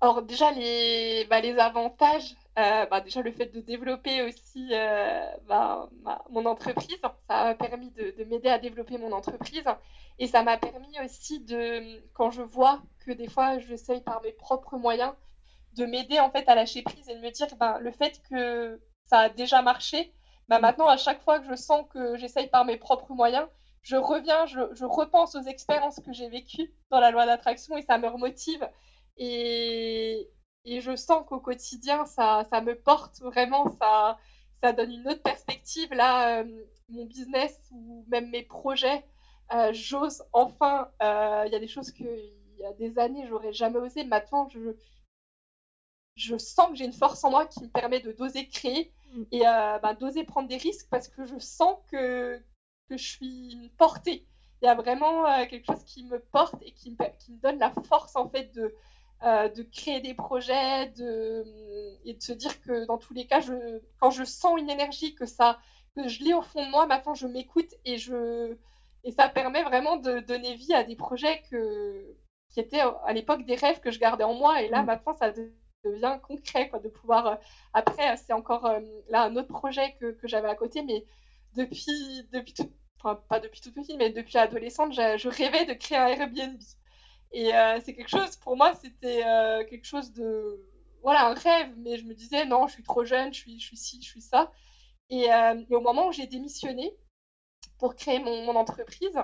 Alors, 0.00 0.22
déjà, 0.22 0.50
les, 0.52 1.26
bah, 1.28 1.40
les 1.40 1.58
avantages, 1.58 2.36
bah, 2.90 3.00
déjà 3.00 3.22
le 3.22 3.30
fait 3.32 3.46
de 3.46 3.60
développer 3.60 4.22
aussi 4.22 4.70
bah, 5.46 5.88
mon 6.30 6.44
entreprise, 6.46 6.96
ça 7.28 7.48
a 7.48 7.54
permis 7.54 7.90
de, 7.90 8.10
de 8.16 8.24
m'aider 8.24 8.48
à 8.48 8.58
développer 8.58 8.98
mon 8.98 9.12
entreprise. 9.12 9.64
Et 10.18 10.26
ça 10.26 10.42
m'a 10.42 10.56
permis 10.56 10.98
aussi 11.04 11.40
de, 11.40 12.02
quand 12.14 12.30
je 12.30 12.42
vois 12.42 12.80
que 13.00 13.12
des 13.12 13.28
fois 13.28 13.58
j'essaye 13.58 14.00
par 14.00 14.20
mes 14.22 14.32
propres 14.32 14.76
moyens, 14.76 15.12
de 15.74 15.84
m'aider 15.86 16.18
en 16.20 16.30
fait 16.30 16.48
à 16.48 16.54
lâcher 16.54 16.82
prise 16.82 17.08
et 17.08 17.14
de 17.14 17.20
me 17.20 17.30
dire 17.30 17.46
ben, 17.58 17.78
le 17.78 17.90
fait 17.92 18.20
que 18.30 18.80
ça 19.06 19.20
a 19.20 19.28
déjà 19.28 19.62
marché, 19.62 20.10
ben, 20.48 20.58
maintenant 20.58 20.88
à 20.88 20.96
chaque 20.96 21.20
fois 21.22 21.38
que 21.40 21.46
je 21.46 21.54
sens 21.54 21.84
que 21.90 22.16
j'essaye 22.16 22.46
par 22.48 22.64
mes 22.64 22.76
propres 22.76 23.12
moyens, 23.12 23.46
je 23.82 23.96
reviens, 23.96 24.46
je, 24.46 24.60
je 24.74 24.84
repense 24.84 25.34
aux 25.34 25.42
expériences 25.42 26.00
que 26.04 26.12
j'ai 26.12 26.28
vécues 26.28 26.70
dans 26.90 27.00
la 27.00 27.10
loi 27.10 27.26
d'attraction 27.26 27.76
et 27.76 27.82
ça 27.82 27.98
me 27.98 28.08
remotive. 28.08 28.66
Et, 29.16 30.28
et 30.64 30.80
je 30.80 30.96
sens 30.96 31.24
qu'au 31.26 31.40
quotidien, 31.40 32.04
ça, 32.04 32.46
ça, 32.50 32.60
me 32.60 32.74
porte 32.74 33.20
vraiment, 33.20 33.68
ça, 33.80 34.18
ça 34.62 34.72
donne 34.72 34.92
une 34.92 35.08
autre 35.08 35.22
perspective. 35.22 35.92
Là, 35.92 36.40
euh, 36.40 36.64
mon 36.88 37.04
business 37.06 37.58
ou 37.70 38.04
même 38.08 38.30
mes 38.30 38.42
projets, 38.42 39.04
euh, 39.54 39.72
j'ose 39.72 40.22
enfin. 40.32 40.90
Euh, 41.02 41.44
il 41.46 41.52
y 41.52 41.56
a 41.56 41.60
des 41.60 41.68
choses 41.68 41.90
qu'il 41.90 42.34
y 42.58 42.64
a 42.64 42.72
des 42.74 42.98
années, 42.98 43.26
j'aurais 43.28 43.52
jamais 43.52 43.78
osé. 43.78 44.04
Maintenant, 44.04 44.48
je, 44.50 44.74
je 46.16 46.36
sens 46.36 46.68
que 46.70 46.74
j'ai 46.74 46.84
une 46.84 46.92
force 46.92 47.22
en 47.24 47.30
moi 47.30 47.46
qui 47.46 47.62
me 47.62 47.68
permet 47.68 48.00
de 48.00 48.12
d'oser 48.12 48.48
créer 48.48 48.92
mm. 49.14 49.22
et 49.32 49.40
bah, 49.40 49.94
d'oser 49.94 50.24
prendre 50.24 50.48
des 50.48 50.56
risques 50.56 50.88
parce 50.90 51.08
que 51.08 51.24
je 51.24 51.38
sens 51.38 51.76
que, 51.90 52.38
que 52.88 52.96
je 52.96 53.08
suis 53.08 53.72
portée. 53.78 54.26
Il 54.60 54.64
y 54.66 54.68
a 54.68 54.74
vraiment 54.74 55.24
quelque 55.46 55.66
chose 55.66 55.84
qui 55.84 56.02
me 56.04 56.18
porte 56.18 56.56
et 56.62 56.72
qui 56.72 56.90
me, 56.90 56.96
qui 57.20 57.32
me 57.32 57.38
donne 57.38 57.60
la 57.60 57.70
force 57.70 58.16
en 58.16 58.28
fait 58.28 58.52
de, 58.54 58.74
de 59.22 59.62
créer 59.62 60.00
des 60.00 60.14
projets 60.14 60.86
de, 60.96 61.44
et 62.04 62.14
de 62.14 62.22
se 62.22 62.32
dire 62.32 62.60
que 62.60 62.86
dans 62.86 62.98
tous 62.98 63.14
les 63.14 63.26
cas, 63.26 63.40
je, 63.40 63.80
quand 64.00 64.10
je 64.10 64.24
sens 64.24 64.58
une 64.58 64.70
énergie, 64.70 65.14
que, 65.14 65.26
ça, 65.26 65.58
que 65.96 66.08
je 66.08 66.22
l'ai 66.22 66.34
au 66.34 66.42
fond 66.42 66.64
de 66.64 66.70
moi, 66.70 66.86
maintenant 66.86 67.14
je 67.14 67.26
m'écoute 67.26 67.74
et, 67.84 67.98
je, 67.98 68.56
et 69.04 69.10
ça 69.12 69.28
permet 69.28 69.62
vraiment 69.62 69.96
de 69.96 70.20
donner 70.20 70.54
vie 70.54 70.74
à 70.74 70.84
des 70.84 70.96
projets 70.96 71.42
que, 71.50 72.16
qui 72.50 72.60
étaient 72.60 72.80
à 72.80 73.12
l'époque 73.12 73.44
des 73.44 73.56
rêves 73.56 73.80
que 73.80 73.90
je 73.90 73.98
gardais 73.98 74.24
en 74.24 74.34
moi. 74.34 74.62
Et 74.62 74.68
là, 74.68 74.82
mmh. 74.82 74.86
maintenant, 74.86 75.14
ça 75.16 75.32
devient 75.84 76.18
concret, 76.22 76.68
quoi, 76.68 76.78
de 76.78 76.88
pouvoir. 76.88 77.38
après, 77.72 78.16
c'est 78.18 78.32
encore 78.32 78.70
là 79.08 79.24
un 79.24 79.36
autre 79.36 79.48
projet 79.48 79.96
que, 80.00 80.12
que 80.12 80.28
j'avais 80.28 80.48
à 80.48 80.54
côté, 80.54 80.82
mais 80.82 81.04
depuis, 81.54 82.26
depuis 82.32 82.54
enfin 83.00 83.20
pas 83.28 83.40
depuis 83.40 83.60
tout 83.60 83.72
petit, 83.72 83.96
mais 83.96 84.10
depuis 84.10 84.38
adolescente, 84.38 84.92
je, 84.92 85.28
rêvais 85.28 85.64
de 85.66 85.74
créer 85.74 85.98
un 85.98 86.06
Airbnb. 86.08 86.60
Et 87.32 87.54
euh, 87.54 87.78
c'est 87.84 87.94
quelque 87.94 88.08
chose, 88.08 88.36
pour 88.36 88.56
moi, 88.56 88.74
c'était 88.74 89.24
euh, 89.26 89.64
quelque 89.64 89.84
chose 89.84 90.12
de, 90.12 90.64
voilà, 91.02 91.28
un 91.28 91.34
rêve, 91.34 91.72
mais 91.76 91.98
je 91.98 92.04
me 92.04 92.14
disais, 92.14 92.44
non, 92.46 92.66
je 92.66 92.74
suis 92.74 92.82
trop 92.82 93.04
jeune, 93.04 93.32
je 93.32 93.40
suis, 93.40 93.60
je 93.60 93.66
suis 93.66 93.76
ci, 93.76 94.02
je 94.02 94.08
suis 94.08 94.22
ça. 94.22 94.50
Et, 95.10 95.32
euh, 95.32 95.62
au 95.70 95.80
moment 95.80 96.08
où 96.08 96.12
j'ai 96.12 96.26
démissionné 96.26 96.96
pour 97.78 97.94
créer 97.94 98.18
mon, 98.18 98.56
entreprise, 98.56 99.18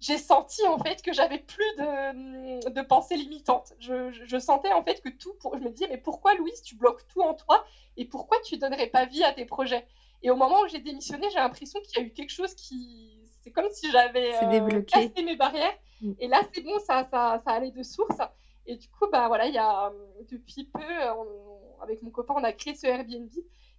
j'ai 0.00 0.18
senti 0.18 0.66
en 0.66 0.78
fait 0.78 1.02
que 1.02 1.12
j'avais 1.12 1.38
plus 1.38 1.76
de, 1.78 2.68
de 2.70 2.82
pensées 2.82 3.16
limitantes. 3.16 3.72
Je, 3.78 4.10
je, 4.10 4.38
sentais 4.38 4.72
en 4.72 4.82
fait 4.82 5.00
que 5.00 5.08
tout, 5.10 5.34
pour, 5.40 5.56
je 5.56 5.62
me 5.62 5.70
disais, 5.70 5.86
mais 5.88 5.98
pourquoi 5.98 6.34
Louise, 6.34 6.62
tu 6.62 6.74
bloques 6.74 7.06
tout 7.08 7.22
en 7.22 7.34
toi 7.34 7.64
et 7.96 8.04
pourquoi 8.04 8.38
tu 8.40 8.56
donnerais 8.58 8.88
pas 8.88 9.06
vie 9.06 9.22
à 9.22 9.32
tes 9.32 9.44
projets? 9.44 9.86
Et 10.22 10.30
au 10.30 10.36
moment 10.36 10.60
où 10.62 10.68
j'ai 10.68 10.80
démissionné, 10.80 11.28
j'ai 11.30 11.38
l'impression 11.38 11.80
qu'il 11.80 11.98
y 11.98 12.04
a 12.04 12.06
eu 12.06 12.12
quelque 12.12 12.30
chose 12.30 12.54
qui. 12.54 13.21
C'est 13.42 13.50
comme 13.50 13.70
si 13.70 13.90
j'avais 13.90 14.34
euh, 14.42 14.82
cassé 14.82 15.22
mes 15.22 15.36
barrières. 15.36 15.76
Mm. 16.00 16.12
Et 16.20 16.28
là, 16.28 16.40
c'est 16.52 16.62
bon, 16.62 16.78
ça, 16.78 17.06
ça, 17.10 17.40
ça, 17.44 17.52
allait 17.52 17.70
de 17.70 17.82
source. 17.82 18.18
Et 18.66 18.76
du 18.76 18.88
coup, 18.88 19.06
bah, 19.10 19.28
voilà, 19.28 19.46
il 19.46 19.54
y 19.54 19.58
a, 19.58 19.86
euh, 19.86 20.22
depuis 20.30 20.64
peu, 20.64 20.80
avec 21.82 22.02
mon 22.02 22.10
copain, 22.10 22.34
on 22.36 22.44
a 22.44 22.52
créé 22.52 22.74
ce 22.74 22.86
Airbnb. 22.86 23.30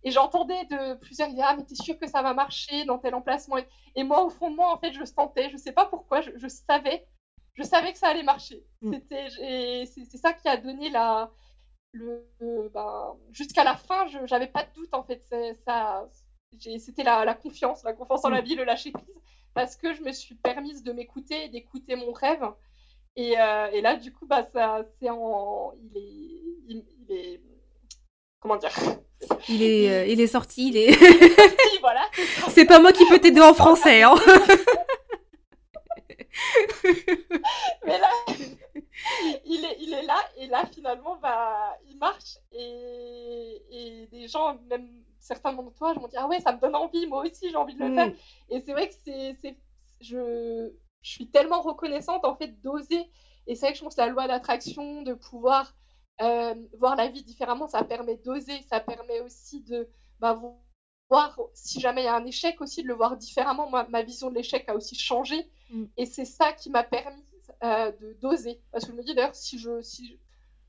Et 0.05 0.11
j'entendais 0.11 0.65
de 0.65 0.95
plusieurs 0.95 1.29
dire 1.29 1.45
Ah, 1.47 1.55
mais 1.55 1.63
t'es 1.63 1.75
sûr 1.75 1.97
que 1.97 2.07
ça 2.07 2.21
va 2.21 2.33
marcher 2.33 2.83
dans 2.85 2.97
tel 2.97 3.15
emplacement? 3.15 3.57
Et 3.95 4.03
moi, 4.03 4.23
au 4.23 4.29
fond 4.29 4.51
de 4.51 4.55
moi, 4.55 4.73
en 4.73 4.77
fait, 4.77 4.91
je 4.91 5.05
sentais, 5.05 5.49
je 5.49 5.57
sais 5.57 5.71
pas 5.71 5.85
pourquoi, 5.85 6.21
je, 6.21 6.31
je 6.35 6.47
savais, 6.47 7.07
je 7.53 7.63
savais 7.63 7.93
que 7.93 7.97
ça 7.97 8.09
allait 8.09 8.23
marcher. 8.23 8.65
Mm. 8.81 8.95
C'est 9.09 10.17
ça 10.17 10.33
qui 10.33 10.47
a 10.49 10.57
donné 10.57 10.89
la, 10.89 11.31
le, 11.93 12.69
bah, 12.73 13.15
jusqu'à 13.31 13.63
la 13.63 13.75
fin, 13.75 14.07
je 14.07 14.19
n'avais 14.29 14.47
pas 14.47 14.63
de 14.63 14.73
doute 14.73 14.93
en 14.93 15.03
fait. 15.03 15.23
Ça, 15.65 16.07
c'était 16.59 17.03
la, 17.03 17.33
confiance, 17.35 17.83
la 17.83 17.93
confiance 17.93 18.25
en 18.25 18.29
la 18.29 18.41
mm. 18.41 18.45
vie, 18.45 18.55
le 18.55 18.63
lâcher 18.63 18.91
prise, 18.91 19.15
parce 19.53 19.75
que 19.75 19.93
je 19.93 20.01
me 20.01 20.11
suis 20.11 20.35
permise 20.35 20.83
de 20.83 20.91
m'écouter, 20.91 21.49
d'écouter 21.49 21.95
mon 21.95 22.11
rêve. 22.11 22.43
Et, 23.15 23.39
euh, 23.39 23.69
et, 23.71 23.81
là, 23.81 23.95
du 23.95 24.11
coup, 24.11 24.25
bah, 24.25 24.47
ça, 24.53 24.83
c'est 24.99 25.09
en, 25.09 25.71
il 25.77 25.97
est, 25.97 26.01
il, 26.67 26.83
est, 27.09 27.39
comment 28.39 28.55
dire? 28.55 28.71
Il 29.47 29.61
est, 29.61 29.91
euh, 29.91 30.07
il 30.07 30.19
est 30.19 30.27
sorti, 30.27 30.69
il 30.69 30.77
est. 30.77 30.93
sorti, 30.99 31.77
voilà. 31.81 32.09
C'est 32.49 32.65
pas 32.65 32.79
moi 32.79 32.91
qui 32.91 33.05
peux 33.07 33.19
t'aider 33.19 33.41
en 33.41 33.53
français, 33.53 34.01
hein. 34.01 34.15
Mais 37.85 37.99
là, 37.99 38.09
il 39.45 39.63
est, 39.63 39.77
il 39.79 39.93
est 39.93 40.01
là, 40.03 40.17
et 40.37 40.47
là, 40.47 40.65
finalement, 40.73 41.17
bah, 41.21 41.77
il 41.87 41.97
marche, 41.97 42.39
et, 42.51 43.61
et 43.69 44.07
des 44.07 44.27
gens, 44.27 44.57
même 44.67 44.89
certains 45.23 45.53
d'entre 45.53 45.93
je 45.95 45.99
m'ont 45.99 46.07
dit 46.07 46.17
ah 46.17 46.27
ouais 46.27 46.39
ça 46.39 46.51
me 46.53 46.59
donne 46.59 46.75
envie 46.75 47.07
moi 47.07 47.23
aussi 47.23 47.49
j'ai 47.49 47.55
envie 47.55 47.75
de 47.75 47.79
le 47.79 47.89
mm. 47.89 47.95
faire. 47.95 48.11
Et 48.49 48.61
c'est 48.61 48.73
vrai 48.73 48.89
que 48.89 48.95
c'est 49.03 49.57
je 50.01 50.71
je 51.01 51.09
suis 51.09 51.29
tellement 51.29 51.61
reconnaissante 51.61 52.25
en 52.25 52.35
fait 52.35 52.61
d'oser. 52.61 53.09
Et 53.47 53.55
c'est 53.55 53.65
vrai 53.65 53.71
que 53.73 53.77
je 53.79 53.83
pense 53.83 53.95
que 53.95 54.01
la 54.01 54.07
loi 54.07 54.27
d'attraction 54.27 55.01
de 55.01 55.13
pouvoir 55.13 55.75
euh, 56.21 56.55
voir 56.77 56.95
la 56.95 57.07
vie 57.07 57.23
différemment 57.23 57.67
ça 57.67 57.83
permet 57.83 58.17
d'oser. 58.17 58.61
Ça 58.69 58.79
permet 58.79 59.21
aussi 59.21 59.61
de 59.63 59.89
bah, 60.19 60.41
voir 61.09 61.39
si 61.53 61.79
jamais 61.79 62.01
il 62.01 62.05
y 62.05 62.07
a 62.07 62.15
un 62.15 62.25
échec 62.25 62.59
aussi 62.61 62.83
de 62.83 62.87
le 62.87 62.93
voir 62.93 63.17
différemment. 63.17 63.69
Moi, 63.69 63.85
ma 63.89 64.01
vision 64.03 64.29
de 64.29 64.35
l'échec 64.35 64.67
a 64.69 64.75
aussi 64.75 64.95
changé. 64.95 65.49
Mm. 65.69 65.85
et 65.97 66.05
c'est 66.05 66.25
ça 66.25 66.53
qui 66.53 66.69
m'a 66.69 66.83
permis 66.83 67.23
euh, 67.63 67.91
de 67.93 68.13
d'oser. 68.21 68.61
Parce 68.71 68.85
que 68.85 68.91
je 68.91 68.97
me 68.97 69.03
dis 69.03 69.15
d'ailleurs 69.15 69.35
si 69.35 69.57
je 69.57 69.81
si 69.81 70.19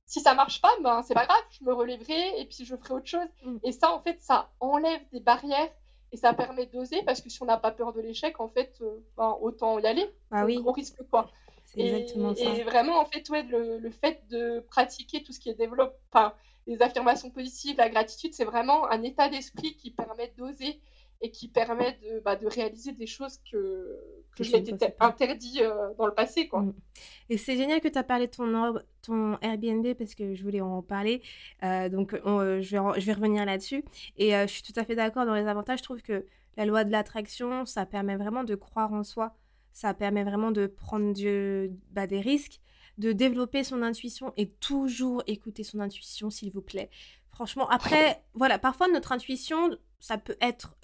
si 0.07 0.21
ça 0.21 0.35
marche 0.35 0.61
pas, 0.61 0.73
ben, 0.83 1.03
c'est 1.03 1.15
pas 1.15 1.27
grave, 1.27 1.43
je 1.51 1.65
me 1.65 1.73
relèverai 1.73 2.41
et 2.41 2.45
puis 2.47 2.65
je 2.65 2.77
ferai 2.77 2.95
autre 2.95 3.07
chose. 3.07 3.29
Mm. 3.45 3.57
Et 3.65 3.73
ça, 3.73 3.93
en 3.93 4.01
fait, 4.01 4.21
ça 4.21 4.51
enlève 4.61 5.01
des 5.13 5.21
barrières 5.21 5.71
et 6.13 6.17
ça 6.17 6.33
permet 6.33 6.67
d'oser 6.67 7.03
parce 7.03 7.21
que 7.21 7.31
si 7.31 7.43
on 7.43 7.47
n'a 7.47 7.57
pas 7.57 7.71
peur 7.71 7.93
de 7.93 8.01
l'échec, 8.01 8.39
en 8.41 8.49
fait, 8.49 8.77
euh, 8.83 9.01
ben, 9.17 9.37
autant 9.41 9.79
y 9.79 9.87
aller. 9.87 10.09
Ah 10.31 10.45
oui. 10.45 10.63
On 10.65 10.73
risque 10.73 11.03
quoi. 11.11 11.31
Et, 11.77 11.89
exactement 11.89 12.35
ça. 12.35 12.45
et, 12.45 12.63
vraiment, 12.63 13.01
en 13.01 13.07
fait, 13.07 13.29
ouais, 13.31 13.43
le, 13.43 13.79
le, 13.79 13.91
fait 13.91 14.23
de 14.29 14.61
pratiquer 14.71 15.23
tout 15.23 15.33
ce 15.33 15.41
qui 15.41 15.49
est 15.49 15.55
développé, 15.55 15.97
enfin, 16.13 16.33
les 16.67 16.83
affirmations 16.83 17.31
positives, 17.31 17.77
la 17.77 17.89
gratitude, 17.89 18.33
c'est 18.33 18.45
vraiment 18.45 18.89
un 18.91 19.03
état 19.03 19.29
d'esprit 19.29 19.77
qui 19.77 19.91
permet 19.91 20.33
d'oser 20.37 20.81
et 21.21 21.31
qui 21.31 21.49
permet 21.49 21.99
de, 22.03 22.21
bah, 22.21 22.37
de 22.37 22.47
réaliser 22.47 22.93
des 22.93 23.07
choses 23.07 23.39
que, 23.51 23.99
que, 24.35 24.45
je 24.45 24.53
m'étais 24.53 24.97
interdit 25.01 25.61
euh, 25.61 25.93
dans 25.99 26.07
le 26.07 26.15
passé. 26.15 26.49
Quoi. 26.49 26.63
Mm. 26.63 26.75
Et 27.31 27.39
c'est 27.39 27.57
génial 27.57 27.81
que 27.81 27.89
tu 27.89 27.99
as 27.99 28.03
parlé 28.03 28.27
de 28.27 28.33
ton, 28.33 28.75
ton 29.03 29.39
Airbnb 29.41 29.87
parce 29.95 30.15
que 30.15 30.35
je 30.35 30.43
voulais 30.43 30.61
en 30.61 30.83
parler. 30.83 31.23
Euh, 31.63 31.89
donc, 31.89 32.15
euh, 32.15 32.61
je, 32.61 32.77
vais, 32.77 33.01
je 33.01 33.07
vais 33.07 33.13
revenir 33.13 33.45
là-dessus. 33.45 33.85
Et 34.17 34.33
je 34.33 34.47
suis 34.47 34.63
tout 34.63 34.79
à 34.79 34.85
fait 34.85 34.95
d'accord 34.95 35.27
dans 35.27 35.35
les 35.35 35.47
avantages. 35.47 35.79
Je 35.79 35.85
trouve 35.85 36.03
que 36.03 36.25
la 36.57 36.67
loi 36.67 36.85
de 36.85 36.93
l'attraction, 36.93 37.65
ça 37.67 37.87
permet 37.87 38.17
vraiment 38.17 38.45
de 38.45 38.55
croire 38.55 38.93
en 38.93 39.05
soi. 39.05 39.35
Ça 39.73 39.93
permet 39.95 40.23
vraiment 40.23 40.53
de 40.53 40.67
prendre 40.67 41.13
du, 41.13 41.71
bah, 41.91 42.07
des 42.07 42.21
risques, 42.21 42.61
de 42.99 43.13
développer 43.13 43.65
son 43.65 43.83
intuition 43.83 44.33
et 44.37 44.49
toujours 44.49 45.23
écouter 45.27 45.65
son 45.65 45.81
intuition, 45.81 46.31
s'il 46.31 46.53
vous 46.53 46.63
plaît. 46.63 46.91
Franchement, 47.31 47.69
après, 47.69 48.23
voilà, 48.35 48.61
parfois 48.61 48.87
notre 48.87 49.11
intuition, 49.11 49.77
ça 49.99 50.19
peut 50.19 50.37
être, 50.41 50.77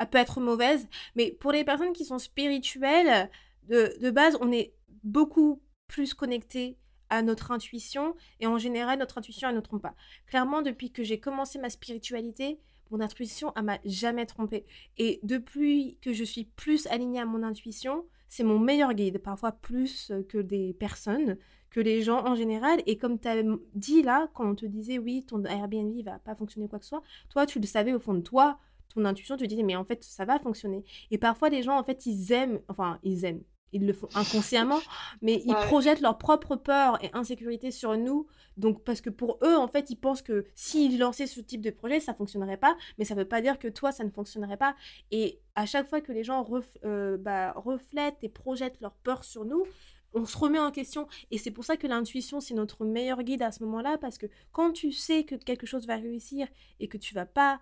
elle 0.00 0.08
peut 0.08 0.18
être 0.18 0.40
mauvaise, 0.40 0.88
mais 1.14 1.30
pour 1.30 1.52
les 1.52 1.62
personnes 1.62 1.92
qui 1.92 2.06
sont 2.06 2.18
spirituelles, 2.18 3.30
de, 3.68 3.94
de 4.00 4.10
base, 4.10 4.36
on 4.40 4.50
est 4.50 4.72
beaucoup 5.04 5.62
plus 5.86 6.14
connecté 6.14 6.78
à 7.10 7.22
notre 7.22 7.50
intuition 7.50 8.14
et 8.40 8.46
en 8.46 8.56
général, 8.56 8.98
notre 8.98 9.18
intuition, 9.18 9.48
elle 9.48 9.56
ne 9.56 9.60
trompe 9.60 9.82
pas. 9.82 9.94
Clairement, 10.26 10.62
depuis 10.62 10.90
que 10.90 11.02
j'ai 11.02 11.20
commencé 11.20 11.58
ma 11.58 11.68
spiritualité, 11.68 12.58
mon 12.90 13.00
intuition, 13.00 13.52
elle 13.56 13.64
m'a 13.64 13.78
jamais 13.84 14.26
trompée. 14.26 14.64
Et 14.96 15.20
depuis 15.22 15.98
que 16.00 16.12
je 16.12 16.24
suis 16.24 16.44
plus 16.44 16.86
alignée 16.86 17.20
à 17.20 17.26
mon 17.26 17.42
intuition, 17.42 18.04
c'est 18.28 18.42
mon 18.42 18.58
meilleur 18.58 18.94
guide, 18.94 19.18
parfois 19.18 19.52
plus 19.52 20.12
que 20.28 20.38
des 20.38 20.72
personnes 20.72 21.36
que 21.70 21.80
les 21.80 22.02
gens 22.02 22.24
en 22.26 22.34
général. 22.34 22.80
Et 22.86 22.96
comme 22.96 23.18
tu 23.18 23.28
as 23.28 23.42
dit 23.74 24.02
là, 24.02 24.28
quand 24.34 24.48
on 24.48 24.54
te 24.54 24.66
disait 24.66 24.98
oui, 24.98 25.24
ton 25.24 25.44
Airbnb 25.44 25.94
va 26.04 26.18
pas 26.20 26.34
fonctionner 26.34 26.68
quoi 26.68 26.78
que 26.78 26.84
ce 26.84 26.90
soit, 26.90 27.02
toi, 27.28 27.44
tu 27.44 27.60
le 27.60 27.66
savais 27.66 27.92
au 27.92 28.00
fond 28.00 28.14
de 28.14 28.20
toi, 28.20 28.58
ton 28.92 29.04
intuition 29.04 29.36
te 29.36 29.44
disait 29.44 29.62
mais 29.62 29.76
en 29.76 29.84
fait, 29.84 30.04
ça 30.04 30.24
va 30.24 30.38
fonctionner. 30.38 30.84
Et 31.10 31.18
parfois, 31.18 31.48
les 31.48 31.62
gens, 31.62 31.78
en 31.78 31.84
fait, 31.84 32.06
ils 32.06 32.32
aiment, 32.32 32.60
enfin, 32.68 32.98
ils 33.02 33.24
aiment, 33.24 33.42
ils 33.72 33.86
le 33.86 33.92
font 33.92 34.08
inconsciemment, 34.14 34.80
mais 35.22 35.42
ils 35.44 35.54
projettent 35.54 36.00
leur 36.00 36.18
propre 36.18 36.56
peur 36.56 37.02
et 37.04 37.10
insécurité 37.12 37.70
sur 37.70 37.96
nous. 37.96 38.26
Donc, 38.56 38.82
parce 38.84 39.00
que 39.00 39.10
pour 39.10 39.38
eux, 39.42 39.56
en 39.56 39.68
fait, 39.68 39.90
ils 39.90 39.96
pensent 39.96 40.22
que 40.22 40.46
s'ils 40.54 40.98
lançaient 40.98 41.26
ce 41.26 41.40
type 41.40 41.60
de 41.60 41.70
projet, 41.70 42.00
ça 42.00 42.14
fonctionnerait 42.14 42.56
pas, 42.56 42.76
mais 42.98 43.04
ça 43.04 43.14
veut 43.14 43.24
pas 43.24 43.40
dire 43.40 43.58
que 43.58 43.68
toi, 43.68 43.92
ça 43.92 44.04
ne 44.04 44.10
fonctionnerait 44.10 44.56
pas. 44.56 44.74
Et 45.10 45.40
à 45.54 45.66
chaque 45.66 45.88
fois 45.88 46.00
que 46.00 46.12
les 46.12 46.24
gens 46.24 46.46
euh, 46.84 47.16
bah, 47.16 47.52
reflètent 47.56 48.22
et 48.22 48.28
projettent 48.28 48.80
leur 48.80 48.92
peur 48.92 49.24
sur 49.24 49.44
nous, 49.44 49.64
on 50.12 50.26
se 50.26 50.36
remet 50.36 50.58
en 50.58 50.72
question. 50.72 51.06
Et 51.30 51.38
c'est 51.38 51.52
pour 51.52 51.64
ça 51.64 51.76
que 51.76 51.86
l'intuition, 51.86 52.40
c'est 52.40 52.54
notre 52.54 52.84
meilleur 52.84 53.22
guide 53.22 53.42
à 53.42 53.52
ce 53.52 53.62
moment-là, 53.64 53.96
parce 53.98 54.18
que 54.18 54.26
quand 54.52 54.72
tu 54.72 54.92
sais 54.92 55.24
que 55.24 55.36
quelque 55.36 55.66
chose 55.66 55.86
va 55.86 55.96
réussir 55.96 56.48
et 56.80 56.88
que 56.88 56.98
tu 56.98 57.14
vas 57.14 57.26
pas... 57.26 57.60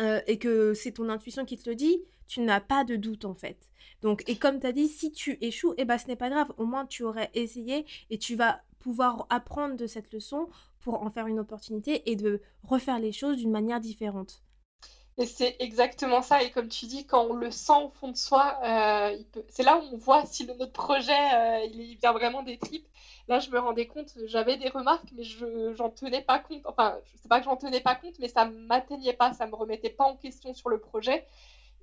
Euh, 0.00 0.20
et 0.26 0.38
que 0.38 0.74
c'est 0.74 0.92
ton 0.92 1.08
intuition 1.08 1.44
qui 1.44 1.56
te 1.56 1.68
le 1.70 1.76
dit, 1.76 2.02
tu 2.26 2.40
n'as 2.40 2.60
pas 2.60 2.84
de 2.84 2.96
doute 2.96 3.24
en 3.24 3.34
fait. 3.34 3.68
Donc, 4.02 4.24
et 4.26 4.36
comme 4.36 4.60
tu 4.60 4.66
as 4.66 4.72
dit, 4.72 4.88
si 4.88 5.12
tu 5.12 5.38
échoues, 5.40 5.74
eh 5.78 5.84
ben, 5.84 5.98
ce 5.98 6.08
n'est 6.08 6.16
pas 6.16 6.30
grave. 6.30 6.52
Au 6.58 6.64
moins, 6.64 6.84
tu 6.84 7.04
aurais 7.04 7.30
essayé 7.34 7.86
et 8.10 8.18
tu 8.18 8.34
vas 8.34 8.60
pouvoir 8.80 9.26
apprendre 9.30 9.76
de 9.76 9.86
cette 9.86 10.12
leçon 10.12 10.48
pour 10.80 11.02
en 11.02 11.10
faire 11.10 11.26
une 11.26 11.38
opportunité 11.38 12.10
et 12.10 12.16
de 12.16 12.42
refaire 12.62 12.98
les 12.98 13.12
choses 13.12 13.38
d'une 13.38 13.50
manière 13.50 13.80
différente. 13.80 14.43
Et 15.16 15.26
c'est 15.26 15.56
exactement 15.60 16.22
ça. 16.22 16.42
Et 16.42 16.50
comme 16.50 16.68
tu 16.68 16.86
dis, 16.86 17.06
quand 17.06 17.24
on 17.24 17.34
le 17.34 17.50
sent 17.50 17.72
au 17.84 17.88
fond 17.90 18.08
de 18.08 18.16
soi, 18.16 18.58
euh, 18.64 19.16
c'est 19.48 19.62
là 19.62 19.78
où 19.78 19.82
on 19.92 19.96
voit 19.96 20.26
si 20.26 20.44
le, 20.44 20.54
notre 20.54 20.72
projet, 20.72 21.12
euh, 21.12 21.64
il, 21.72 21.96
vient 21.98 22.12
vraiment 22.12 22.42
des 22.42 22.58
tripes. 22.58 22.86
Là, 23.28 23.38
je 23.38 23.48
me 23.50 23.58
rendais 23.58 23.86
compte, 23.86 24.12
j'avais 24.26 24.56
des 24.56 24.68
remarques, 24.68 25.08
mais 25.16 25.22
je 25.22 25.72
j'en 25.74 25.88
tenais 25.90 26.20
pas 26.22 26.40
compte. 26.40 26.62
Enfin, 26.64 26.98
je 27.04 27.18
sais 27.18 27.28
pas 27.28 27.38
que 27.38 27.44
j'en 27.44 27.56
tenais 27.56 27.80
pas 27.80 27.94
compte, 27.94 28.18
mais 28.18 28.28
ça 28.28 28.46
m'atteignait 28.46 29.12
pas, 29.12 29.32
ça 29.32 29.46
me 29.46 29.54
remettait 29.54 29.90
pas 29.90 30.04
en 30.04 30.16
question 30.16 30.52
sur 30.52 30.68
le 30.68 30.80
projet. 30.80 31.26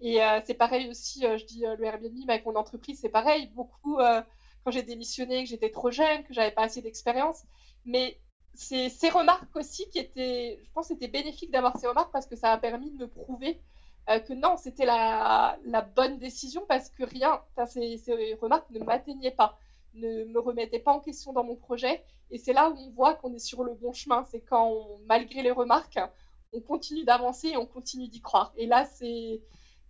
Et 0.01 0.21
euh, 0.23 0.41
c'est 0.45 0.55
pareil 0.55 0.89
aussi, 0.89 1.21
je 1.21 1.45
dis 1.45 1.61
le 1.61 1.83
Airbnb, 1.85 2.17
mais 2.27 2.33
avec 2.33 2.45
mon 2.45 2.55
entreprise, 2.55 2.99
c'est 3.01 3.09
pareil. 3.09 3.47
Beaucoup, 3.55 3.97
quand 3.97 4.71
j'ai 4.71 4.83
démissionné, 4.83 5.43
que 5.43 5.49
j'étais 5.49 5.71
trop 5.71 5.91
jeune, 5.91 6.23
que 6.23 6.33
j'avais 6.33 6.51
pas 6.51 6.63
assez 6.63 6.81
d'expérience. 6.81 7.43
Mais 7.85 8.19
c'est 8.53 8.89
ces 8.89 9.09
remarques 9.09 9.55
aussi 9.55 9.87
qui 9.89 9.99
étaient, 9.99 10.59
je 10.63 10.71
pense, 10.71 10.87
c'était 10.87 11.07
bénéfique 11.07 11.51
d'avoir 11.51 11.77
ces 11.77 11.87
remarques 11.87 12.11
parce 12.11 12.27
que 12.27 12.35
ça 12.35 12.51
a 12.51 12.57
permis 12.57 12.91
de 12.91 12.97
me 12.97 13.07
prouver 13.07 13.59
euh, 14.09 14.19
que 14.19 14.33
non, 14.33 14.57
c'était 14.57 14.85
la, 14.85 15.57
la, 15.65 15.81
bonne 15.81 16.17
décision 16.17 16.65
parce 16.67 16.89
que 16.89 17.03
rien, 17.03 17.41
ces, 17.67 17.97
ces 17.97 18.33
remarques 18.35 18.69
ne 18.71 18.79
m'atteignaient 18.79 19.31
pas. 19.31 19.57
ne 19.93 20.25
me 20.25 20.39
remettait 20.39 20.79
pas 20.79 20.91
en 20.91 20.99
question 20.99 21.33
dans 21.33 21.43
mon 21.43 21.55
projet. 21.55 22.03
Et 22.31 22.37
c'est 22.37 22.53
là 22.53 22.69
où 22.69 22.75
on 22.77 22.89
voit 22.91 23.13
qu'on 23.15 23.33
est 23.33 23.39
sur 23.39 23.63
le 23.63 23.73
bon 23.75 23.93
chemin. 23.93 24.25
C'est 24.29 24.41
quand, 24.41 24.85
malgré 25.05 25.43
les 25.43 25.51
remarques, 25.51 25.99
on 26.53 26.61
continue 26.61 27.03
d'avancer 27.03 27.49
et 27.49 27.57
on 27.57 27.65
continue 27.65 28.07
d'y 28.07 28.21
croire. 28.21 28.53
Et 28.57 28.65
là, 28.65 28.85
c'est 28.85 29.41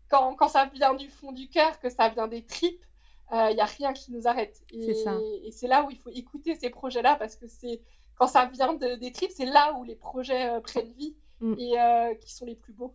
quand, 0.10 0.36
quand, 0.36 0.50
ça 0.50 0.66
vient 0.66 0.94
du 0.94 1.10
fond 1.10 1.32
du 1.32 1.48
cœur, 1.48 1.80
que 1.80 1.90
ça 1.90 2.10
vient 2.10 2.28
des 2.28 2.44
tripes, 2.44 2.84
il 3.32 3.38
euh, 3.38 3.54
n'y 3.54 3.62
a 3.62 3.66
rien 3.66 3.94
qui 3.94 4.12
nous 4.12 4.28
arrête. 4.28 4.62
Et 4.72 5.52
c'est 5.52 5.68
là 5.68 5.84
où 5.86 5.90
il 5.90 5.98
faut 5.98 6.10
écouter 6.10 6.56
ces 6.56 6.70
projets-là 6.70 7.16
parce 7.16 7.38
que 7.38 7.48
c'est 7.48 7.80
quand 8.22 8.28
ça 8.28 8.46
vient 8.46 8.76
de, 8.76 8.98
des 8.98 9.12
tripes, 9.12 9.32
c'est 9.36 9.48
là 9.48 9.74
où 9.80 9.84
les 9.84 9.96
projets 9.96 10.52
euh, 10.52 10.60
prennent 10.60 10.94
vie 10.94 11.16
mm. 11.40 11.56
et 11.58 11.82
euh, 11.82 12.14
qui 12.14 12.32
sont 12.32 12.46
les 12.46 12.54
plus 12.54 12.72
beaux. 12.72 12.94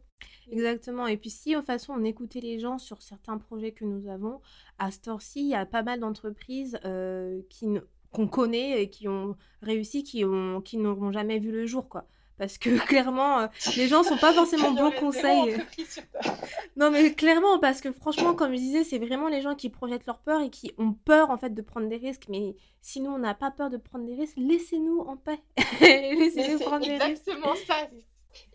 Exactement. 0.52 1.08
Et 1.08 1.16
puis 1.16 1.30
si, 1.30 1.52
de 1.56 1.60
façon, 1.62 1.94
on 1.96 2.04
écoutait 2.04 2.38
les 2.38 2.60
gens 2.60 2.78
sur 2.78 3.02
certains 3.02 3.36
projets 3.36 3.72
que 3.72 3.84
nous 3.84 4.08
avons, 4.08 4.40
à 4.78 4.92
Storcy, 4.92 5.40
il 5.40 5.48
y 5.48 5.56
a 5.56 5.66
pas 5.66 5.82
mal 5.82 5.98
d'entreprises 5.98 6.78
qui 7.50 7.66
qu'on 8.12 8.28
connaît 8.28 8.80
et 8.80 8.88
qui 8.88 9.08
ont 9.08 9.36
réussi, 9.62 10.04
qui 10.04 10.24
ont 10.24 10.60
qui 10.60 10.76
n'auront 10.76 11.10
jamais 11.10 11.40
vu 11.40 11.50
le 11.50 11.66
jour, 11.66 11.88
quoi 11.88 12.06
parce 12.38 12.58
que 12.58 12.70
clairement, 12.86 13.40
euh, 13.40 13.46
les 13.76 13.88
gens 13.88 14.02
sont 14.02 14.18
pas 14.18 14.32
forcément 14.32 14.70
bons 14.72 14.92
conseils. 14.92 15.56
Non, 16.76 16.90
mais 16.90 17.14
clairement, 17.14 17.58
parce 17.58 17.80
que 17.80 17.90
franchement, 17.90 18.34
comme 18.34 18.52
je 18.52 18.58
disais, 18.58 18.84
c'est 18.84 18.98
vraiment 18.98 19.28
les 19.28 19.40
gens 19.40 19.54
qui 19.54 19.70
projettent 19.70 20.06
leur 20.06 20.18
peur 20.18 20.42
et 20.42 20.50
qui 20.50 20.72
ont 20.76 20.92
peur 20.92 21.30
en 21.30 21.38
fait 21.38 21.50
de 21.50 21.62
prendre 21.62 21.88
des 21.88 21.96
risques. 21.96 22.26
Mais 22.28 22.54
si 22.82 23.00
nous, 23.00 23.10
on 23.10 23.18
n'a 23.18 23.34
pas 23.34 23.50
peur 23.50 23.70
de 23.70 23.78
prendre 23.78 24.04
des 24.04 24.14
risques, 24.14 24.36
laissez-nous 24.36 25.00
en 25.00 25.16
paix. 25.16 25.38
laissez-nous 25.80 26.58
prendre 26.58 26.84
des 26.84 26.98
risques. 26.98 27.28
Exactement 27.28 27.54
ça. 27.66 27.88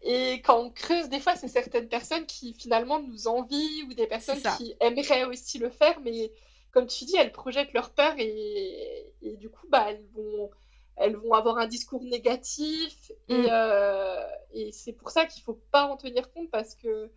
Et 0.03 0.41
quand 0.43 0.59
on 0.59 0.69
creuse, 0.69 1.09
des 1.09 1.19
fois, 1.19 1.35
c'est 1.35 1.47
certaines 1.47 1.87
personnes 1.87 2.27
qui 2.27 2.53
finalement 2.53 2.99
nous 3.01 3.27
envient 3.27 3.83
ou 3.89 3.93
des 3.95 4.05
personnes 4.05 4.41
qui 4.57 4.75
aimeraient 4.79 5.25
aussi 5.25 5.57
le 5.57 5.71
faire, 5.71 5.99
mais 6.01 6.31
comme 6.71 6.85
tu 6.85 7.05
dis, 7.05 7.15
elles 7.17 7.31
projettent 7.31 7.73
leur 7.73 7.89
peur 7.89 8.13
et, 8.19 9.11
et 9.23 9.35
du 9.37 9.49
coup, 9.49 9.65
bah, 9.69 9.87
elles 9.89 10.05
vont 10.13 10.51
elles 10.97 11.15
vont 11.15 11.33
avoir 11.33 11.57
un 11.57 11.67
discours 11.67 12.03
négatif. 12.03 13.11
Et, 13.27 13.37
mm. 13.37 13.47
euh, 13.49 14.23
et 14.53 14.71
c'est 14.71 14.93
pour 14.93 15.09
ça 15.09 15.25
qu'il 15.25 15.41
ne 15.41 15.45
faut 15.45 15.59
pas 15.71 15.85
en 15.85 15.97
tenir 15.97 16.31
compte 16.31 16.49
parce 16.51 16.75
que 16.75 17.09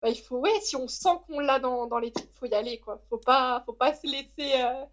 bah, 0.00 0.08
il 0.10 0.18
faut, 0.18 0.38
ouais, 0.38 0.60
si 0.60 0.76
on 0.76 0.86
sent 0.86 1.08
qu'on 1.26 1.40
l'a 1.40 1.58
dans, 1.58 1.86
dans 1.86 1.98
les 1.98 2.12
trucs, 2.12 2.28
il 2.32 2.38
faut 2.38 2.46
y 2.46 2.54
aller. 2.54 2.80
Il 2.86 2.90
ne 2.90 2.96
faut 3.08 3.18
pas, 3.18 3.62
faut 3.66 3.72
pas 3.72 3.94
se 3.94 4.06
laisser 4.06 4.60
euh, 4.60 4.84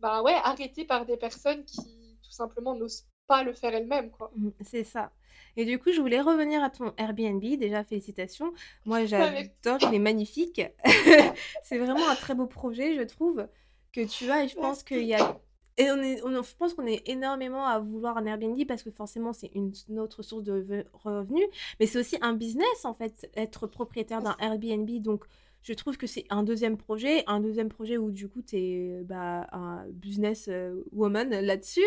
bah, 0.00 0.22
ouais, 0.22 0.34
arrêter 0.44 0.84
par 0.84 1.06
des 1.06 1.16
personnes 1.16 1.64
qui 1.64 2.18
tout 2.22 2.30
simplement 2.30 2.74
n'osent 2.74 3.06
pas 3.26 3.42
le 3.42 3.52
faire 3.52 3.74
elles-mêmes. 3.74 4.10
quoi. 4.10 4.30
Mm, 4.36 4.50
c'est 4.60 4.84
ça. 4.84 5.10
Et 5.56 5.64
du 5.64 5.78
coup, 5.78 5.92
je 5.92 6.00
voulais 6.00 6.20
revenir 6.20 6.62
à 6.62 6.70
ton 6.70 6.92
Airbnb. 6.96 7.40
Déjà, 7.40 7.84
félicitations. 7.84 8.52
Moi, 8.84 9.04
j'adore, 9.06 9.78
il 9.82 9.94
est 9.94 9.98
magnifique. 9.98 10.60
c'est 11.62 11.78
vraiment 11.78 12.08
un 12.08 12.16
très 12.16 12.34
beau 12.34 12.46
projet, 12.46 12.94
je 12.94 13.02
trouve, 13.02 13.46
que 13.92 14.04
tu 14.04 14.30
as. 14.30 14.44
Et 14.44 14.48
je 14.48 14.56
pense 14.56 14.82
qu'il 14.84 15.04
y 15.04 15.14
a 15.14 15.40
et 15.76 15.90
on 15.90 15.98
on, 16.24 16.42
je 16.42 16.56
pense 16.56 16.74
qu'on 16.74 16.86
est 16.86 17.08
énormément 17.08 17.66
à 17.66 17.78
vouloir 17.78 18.16
un 18.16 18.26
Airbnb 18.26 18.58
parce 18.66 18.82
que 18.82 18.90
forcément 18.90 19.32
c'est 19.32 19.50
une, 19.54 19.72
autre 19.98 20.22
source 20.22 20.42
de 20.42 20.86
revenus, 20.92 21.46
mais 21.80 21.86
c'est 21.86 21.98
aussi 21.98 22.16
un 22.20 22.34
business 22.34 22.84
en 22.84 22.94
fait, 22.94 23.30
être 23.34 23.66
propriétaire 23.66 24.22
d'un 24.22 24.36
Airbnb. 24.38 24.88
Donc 25.00 25.24
je 25.64 25.72
trouve 25.72 25.96
que 25.96 26.06
c'est 26.06 26.26
un 26.28 26.42
deuxième 26.42 26.76
projet, 26.76 27.24
un 27.26 27.40
deuxième 27.40 27.70
projet 27.70 27.96
où 27.96 28.10
du 28.10 28.28
coup 28.28 28.42
tu 28.42 28.56
es 28.56 29.02
bah, 29.02 29.46
un 29.50 29.86
business 29.88 30.46
euh, 30.48 30.84
woman 30.92 31.30
là-dessus, 31.30 31.80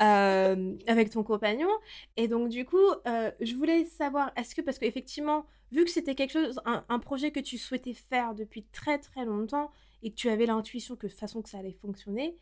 euh, 0.00 0.74
avec 0.86 1.10
ton 1.10 1.22
compagnon. 1.22 1.68
Et 2.16 2.26
donc 2.26 2.48
du 2.48 2.64
coup, 2.64 2.90
euh, 3.06 3.30
je 3.40 3.54
voulais 3.54 3.84
savoir, 3.84 4.32
est-ce 4.36 4.54
que, 4.54 4.62
parce 4.62 4.78
qu'effectivement, 4.78 5.44
vu 5.72 5.84
que 5.84 5.90
c'était 5.90 6.14
quelque 6.14 6.32
chose, 6.32 6.58
un, 6.64 6.84
un, 6.88 6.98
projet 6.98 7.30
que 7.30 7.40
tu 7.40 7.58
souhaitais 7.58 7.92
faire 7.92 8.34
depuis 8.34 8.64
très 8.72 8.98
très 8.98 9.26
longtemps 9.26 9.70
et 10.02 10.10
que 10.10 10.16
tu 10.16 10.30
avais 10.30 10.46
l'intuition 10.46 10.96
que 10.96 11.06
de 11.06 11.12
toute 11.12 11.20
façon 11.20 11.42
que 11.42 11.50
ça 11.50 11.58
allait 11.58 11.76
fonctionner, 11.82 12.34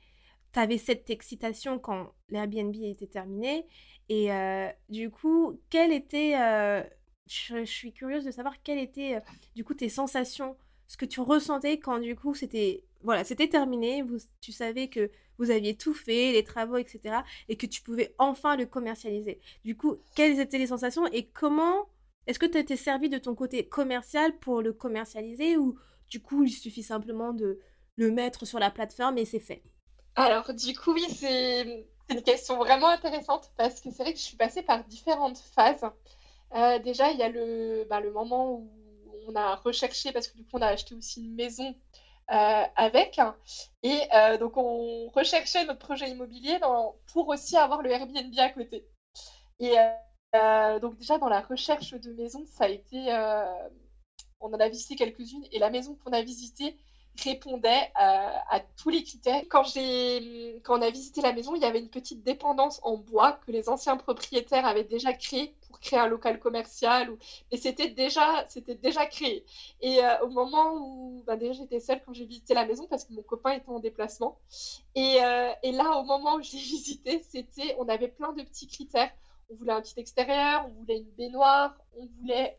tu 0.53 0.59
avais 0.59 0.79
cette 0.79 1.11
excitation 1.11 1.79
quand 1.79 2.13
l'Airbnb 2.29 2.75
était 2.75 3.07
terminé. 3.07 3.67
Et 4.09 4.33
euh, 4.33 4.69
du 4.89 5.11
coup, 5.11 5.61
quelle 5.71 5.93
était. 5.93 6.35
Euh, 6.37 6.83
je, 7.27 7.65
suis 7.65 7.93
curieuse 7.93 8.25
de 8.25 8.33
savoir 8.33 8.61
quelles 8.63 8.81
étaient, 8.81 9.17
euh, 9.17 9.21
du 9.55 9.65
coup, 9.65 9.75
tes 9.75 9.89
sensations, 9.89 10.57
ce 10.89 10.97
que 10.97 11.05
tu 11.05 11.21
ressentais 11.21 11.79
quand, 11.79 12.01
du 12.01 12.17
coup, 12.17 12.35
c'était. 12.35 12.85
Voilà, 13.03 13.25
c'était 13.25 13.49
terminé. 13.49 14.03
Vous, 14.03 14.19
tu 14.41 14.53
savais 14.53 14.89
que 14.89 15.11
vous 15.39 15.51
aviez 15.51 15.77
tout 15.77 15.95
fait, 15.95 16.33
les 16.33 16.45
travaux, 16.45 16.77
etc. 16.77 17.19
Et 17.49 17.57
que 17.57 17.67
tu 17.67 17.83
pouvais 17.83 18.15
enfin 18.19 18.57
le 18.57 18.67
commercialiser. 18.67 19.41
Du 19.65 19.77
coup, 19.77 19.97
quelles 20.17 20.41
étaient 20.41 20.59
les 20.59 20.67
sensations 20.67 21.07
et 21.13 21.27
comment. 21.29 21.89
Est-ce 22.27 22.39
que 22.39 22.47
tu 22.47 22.59
as 22.59 22.61
été 22.61 22.77
servi 22.77 23.09
de 23.09 23.19
ton 23.19 23.35
côté 23.35 23.67
commercial 23.67 24.39
pour 24.39 24.61
le 24.61 24.73
commercialiser 24.73 25.57
ou 25.57 25.79
du 26.11 26.21
coup, 26.21 26.45
il 26.45 26.51
suffit 26.51 26.83
simplement 26.83 27.33
de 27.33 27.61
le 27.97 28.11
mettre 28.11 28.45
sur 28.47 28.59
la 28.59 28.71
plateforme 28.71 29.19
et 29.19 29.25
c'est 29.25 29.41
fait? 29.41 29.63
Alors, 30.21 30.53
du 30.53 30.77
coup, 30.77 30.93
oui, 30.93 31.07
c'est 31.11 31.87
une 32.11 32.23
question 32.23 32.57
vraiment 32.59 32.89
intéressante 32.89 33.51
parce 33.57 33.81
que 33.81 33.91
c'est 33.91 34.03
vrai 34.03 34.13
que 34.13 34.19
je 34.19 34.25
suis 34.25 34.37
passée 34.37 34.63
par 34.63 34.85
différentes 34.85 35.39
phases. 35.39 35.85
Euh, 36.55 36.79
déjà, 36.81 37.11
il 37.11 37.19
y 37.19 37.23
a 37.23 37.29
le, 37.29 37.87
bah, 37.89 38.01
le 38.01 38.13
moment 38.13 38.53
où 38.53 38.71
on 39.29 39.35
a 39.37 39.55
recherché, 39.57 40.13
parce 40.13 40.29
que 40.29 40.37
du 40.37 40.45
coup, 40.45 40.51
on 40.55 40.63
a 40.63 40.67
acheté 40.67 40.95
aussi 40.95 41.21
une 41.25 41.35
maison 41.35 41.75
euh, 42.33 42.65
avec. 42.77 43.21
Et 43.83 44.01
euh, 44.15 44.39
donc, 44.39 44.57
on 44.57 45.09
recherchait 45.11 45.65
notre 45.65 45.79
projet 45.79 46.11
immobilier 46.11 46.59
pour 47.13 47.29
aussi 47.29 47.57
avoir 47.57 47.83
le 47.83 47.91
Airbnb 47.91 48.39
à 48.39 48.51
côté. 48.51 48.87
Et 49.61 49.75
donc, 50.81 50.97
déjà, 50.99 51.19
dans 51.19 51.29
la 51.29 51.41
recherche 51.41 51.93
de 51.93 52.13
maison, 52.13 52.45
ça 52.47 52.65
a 52.65 52.69
été. 52.69 53.13
on 54.41 54.53
en 54.53 54.61
a 54.61 54.69
visité 54.69 54.97
quelques-unes 54.97 55.47
et 55.53 55.59
la 55.59 55.71
maison 55.71 55.97
qu'on 55.97 56.13
a 56.13 56.23
visitée, 56.23 56.77
répondait 57.23 57.93
euh, 58.01 58.33
à, 58.51 58.61
tous 58.77 58.89
les 58.89 59.03
critères. 59.03 59.43
Quand, 59.49 59.65
quand 60.63 60.79
on 60.79 60.83
a 60.83 60.91
visité 60.91 61.21
la 61.21 61.33
maison, 61.33 61.55
il 61.55 61.63
y 61.63 61.65
avait 61.65 61.81
une 61.81 61.89
petite 61.89 62.23
dépendance 62.23 62.81
en 62.83 62.97
bois 62.97 63.33
que 63.47 63.53
les 63.53 63.69
anciens 63.69 63.97
propriétaires 63.97 64.67
avaient 64.67 64.85
déjà 64.85 65.13
créé 65.13 65.55
pour 65.67 65.81
créer 65.81 65.99
un 65.99 66.07
local 66.07 66.39
commercial. 66.39 67.11
Ou... 67.11 67.19
Et 67.51 67.57
c'était 67.57 67.89
déjà, 67.89 68.45
c'était 68.49 68.75
déjà 68.75 69.07
créé. 69.07 69.45
Et 69.81 70.03
euh, 70.03 70.25
au 70.25 70.29
moment 70.29 70.75
où 70.75 71.23
ben 71.27 71.37
déjà 71.37 71.53
j'étais 71.53 71.81
seule 71.81 72.01
quand 72.05 72.13
j'ai 72.13 72.25
visité 72.25 72.55
la 72.55 72.65
maison 72.65 72.87
parce 72.87 73.05
que 73.05 73.13
mon 73.13 73.23
copain 73.23 73.53
était 73.53 73.71
en 73.71 73.81
déplacement. 73.81 74.39
Et, 74.95 75.19
euh, 75.23 75.53
là, 75.65 75.99
au 75.99 76.05
moment 76.05 76.37
où 76.37 76.43
j'ai 76.43 76.59
visité, 76.59 77.23
c'était, 77.29 77.77
on 77.79 77.89
avait 77.89 78.09
plein 78.09 78.33
de 78.33 78.43
petits 78.43 78.67
critères. 78.67 79.11
On 79.53 79.57
voulait 79.57 79.73
un 79.73 79.81
petit 79.81 79.99
extérieur, 79.99 80.65
on 80.67 80.81
voulait 80.81 80.99
une 80.99 81.11
baignoire, 81.19 81.75
on 81.99 82.07
voulait 82.21 82.57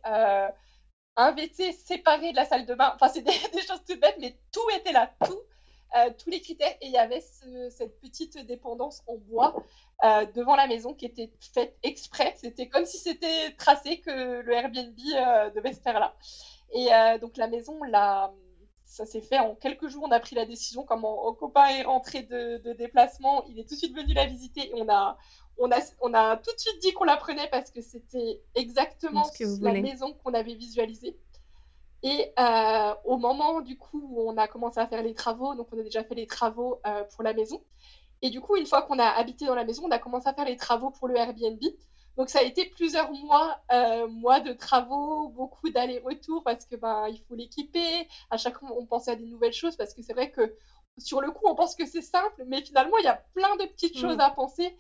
un 1.22 1.34
WC 1.34 1.72
séparé 1.74 2.32
de 2.32 2.36
la 2.36 2.46
salle 2.46 2.66
de 2.66 2.74
bain. 2.74 2.92
Enfin, 2.96 3.10
c'est 3.10 3.22
des, 3.54 3.62
choses 3.62 3.84
tout 3.88 4.00
bêtes, 4.00 4.18
mais 4.20 4.38
tout 4.52 4.68
était 4.76 4.92
là, 4.92 5.12
tout, 5.26 5.40
euh, 5.98 6.10
tous 6.18 6.30
les 6.30 6.42
critères. 6.42 6.76
Et 6.82 6.88
il 6.88 6.92
y 6.92 6.98
avait 6.98 7.22
cette 7.70 8.00
petite 8.00 8.38
dépendance 8.46 9.04
en 9.08 9.16
bois 9.16 9.56
euh, 10.04 10.26
devant 10.36 10.56
la 10.56 10.68
maison 10.68 10.94
qui 10.94 11.06
était 11.06 11.32
faite 11.54 11.78
exprès. 11.84 12.34
C'était 12.38 12.70
comme 12.70 12.86
si 12.86 12.98
c'était 12.98 13.54
tracé 13.58 14.00
que 14.00 14.42
le 14.42 14.54
Airbnb 14.54 14.98
euh, 15.16 15.50
devait 15.52 15.74
se 15.74 15.82
faire 15.82 16.00
là. 16.00 16.16
Et 16.74 16.88
donc 17.20 17.36
la 17.36 17.48
maison, 17.48 17.84
là, 17.84 18.32
ça 18.86 19.06
s'est 19.06 19.22
fait 19.22 19.40
en 19.40 19.56
quelques 19.56 19.88
jours. 19.88 20.06
On 20.08 20.12
a 20.12 20.22
pris 20.22 20.36
la 20.36 20.46
décision, 20.46 20.84
comme 20.84 21.02
mon, 21.02 21.34
copain 21.34 21.68
est 21.68 21.84
rentré 21.84 22.24
de, 22.24 22.60
de, 22.60 22.72
déplacement, 22.72 23.44
il 23.50 23.60
est 23.60 23.64
tout 23.64 23.76
de 23.76 23.80
suite 23.80 23.94
venu 23.96 24.14
la 24.14 24.26
visiter 24.26 24.70
et 24.70 24.74
on 24.76 24.88
a, 24.88 25.18
on 25.58 25.72
a, 25.72 25.80
on 26.02 26.14
a 26.14 26.38
tout 26.38 26.54
de 26.54 26.60
suite 26.60 26.82
dit 26.82 26.94
qu'on 26.94 27.04
la 27.04 27.18
prenait 27.18 27.48
parce 27.50 27.72
que 27.72 27.82
c'était 27.82 28.42
exactement 28.56 29.24
la 29.62 29.74
maison 29.74 30.14
qu'on 30.14 30.34
avait 30.34 30.56
visualisée. 30.56 31.18
Et 32.04 32.34
euh, 32.40 32.96
au 33.06 33.18
moment 33.18 33.62
du 33.62 33.78
coup 33.78 34.02
où 34.02 34.30
on 34.30 34.38
a 34.38 34.48
commencé 34.48 34.80
à 34.80 34.88
faire 34.88 35.04
les 35.04 35.14
travaux, 35.14 35.54
donc 35.56 35.68
on 35.72 35.80
a 35.80 35.84
déjà 35.84 36.04
fait 36.04 36.16
les 36.16 36.28
travaux 36.28 36.80
euh, 36.88 37.04
pour 37.04 37.24
la 37.24 37.34
maison. 37.34 37.62
Et 38.24 38.30
du 38.30 38.40
coup, 38.40 38.56
une 38.56 38.66
fois 38.66 38.84
qu'on 38.84 39.00
a 39.00 39.06
habité 39.06 39.46
dans 39.46 39.56
la 39.56 39.66
maison, 39.66 39.84
on 39.86 39.92
a 39.92 40.00
commencé 40.00 40.28
à 40.28 40.34
faire 40.34 40.46
les 40.46 40.58
travaux 40.58 40.92
pour 40.92 41.08
le 41.08 41.16
Airbnb. 41.16 41.62
Donc 42.18 42.30
ça 42.30 42.40
a 42.40 42.44
été 42.44 42.66
plusieurs 42.66 43.12
mois, 43.12 43.58
euh, 43.72 44.08
mois 44.08 44.42
de 44.42 44.54
travaux, 44.54 45.30
beaucoup 45.30 45.70
d'allers-retours 45.70 46.44
parce 46.44 46.66
que 46.66 46.76
ben 46.76 47.08
il 47.08 47.20
faut 47.22 47.36
l'équiper. 47.36 48.08
À 48.30 48.38
chaque 48.38 48.60
fois, 48.60 48.70
on 48.78 48.86
pensait 48.86 49.12
à 49.12 49.16
des 49.16 49.26
nouvelles 49.26 49.54
choses 49.54 49.76
parce 49.76 49.94
que 49.94 50.02
c'est 50.02 50.14
vrai 50.14 50.30
que 50.30 50.56
sur 50.98 51.22
le 51.22 51.32
coup, 51.32 51.46
on 51.48 51.56
pense 51.56 51.76
que 51.76 51.86
c'est 51.86 52.02
simple, 52.02 52.44
mais 52.48 52.62
finalement, 52.62 52.98
il 52.98 53.06
y 53.06 53.08
a 53.08 53.24
plein 53.34 53.56
de 53.56 53.66
petites 53.66 53.98
choses 53.98 54.18
mm. 54.18 54.22
à 54.22 54.30
penser. 54.32 54.78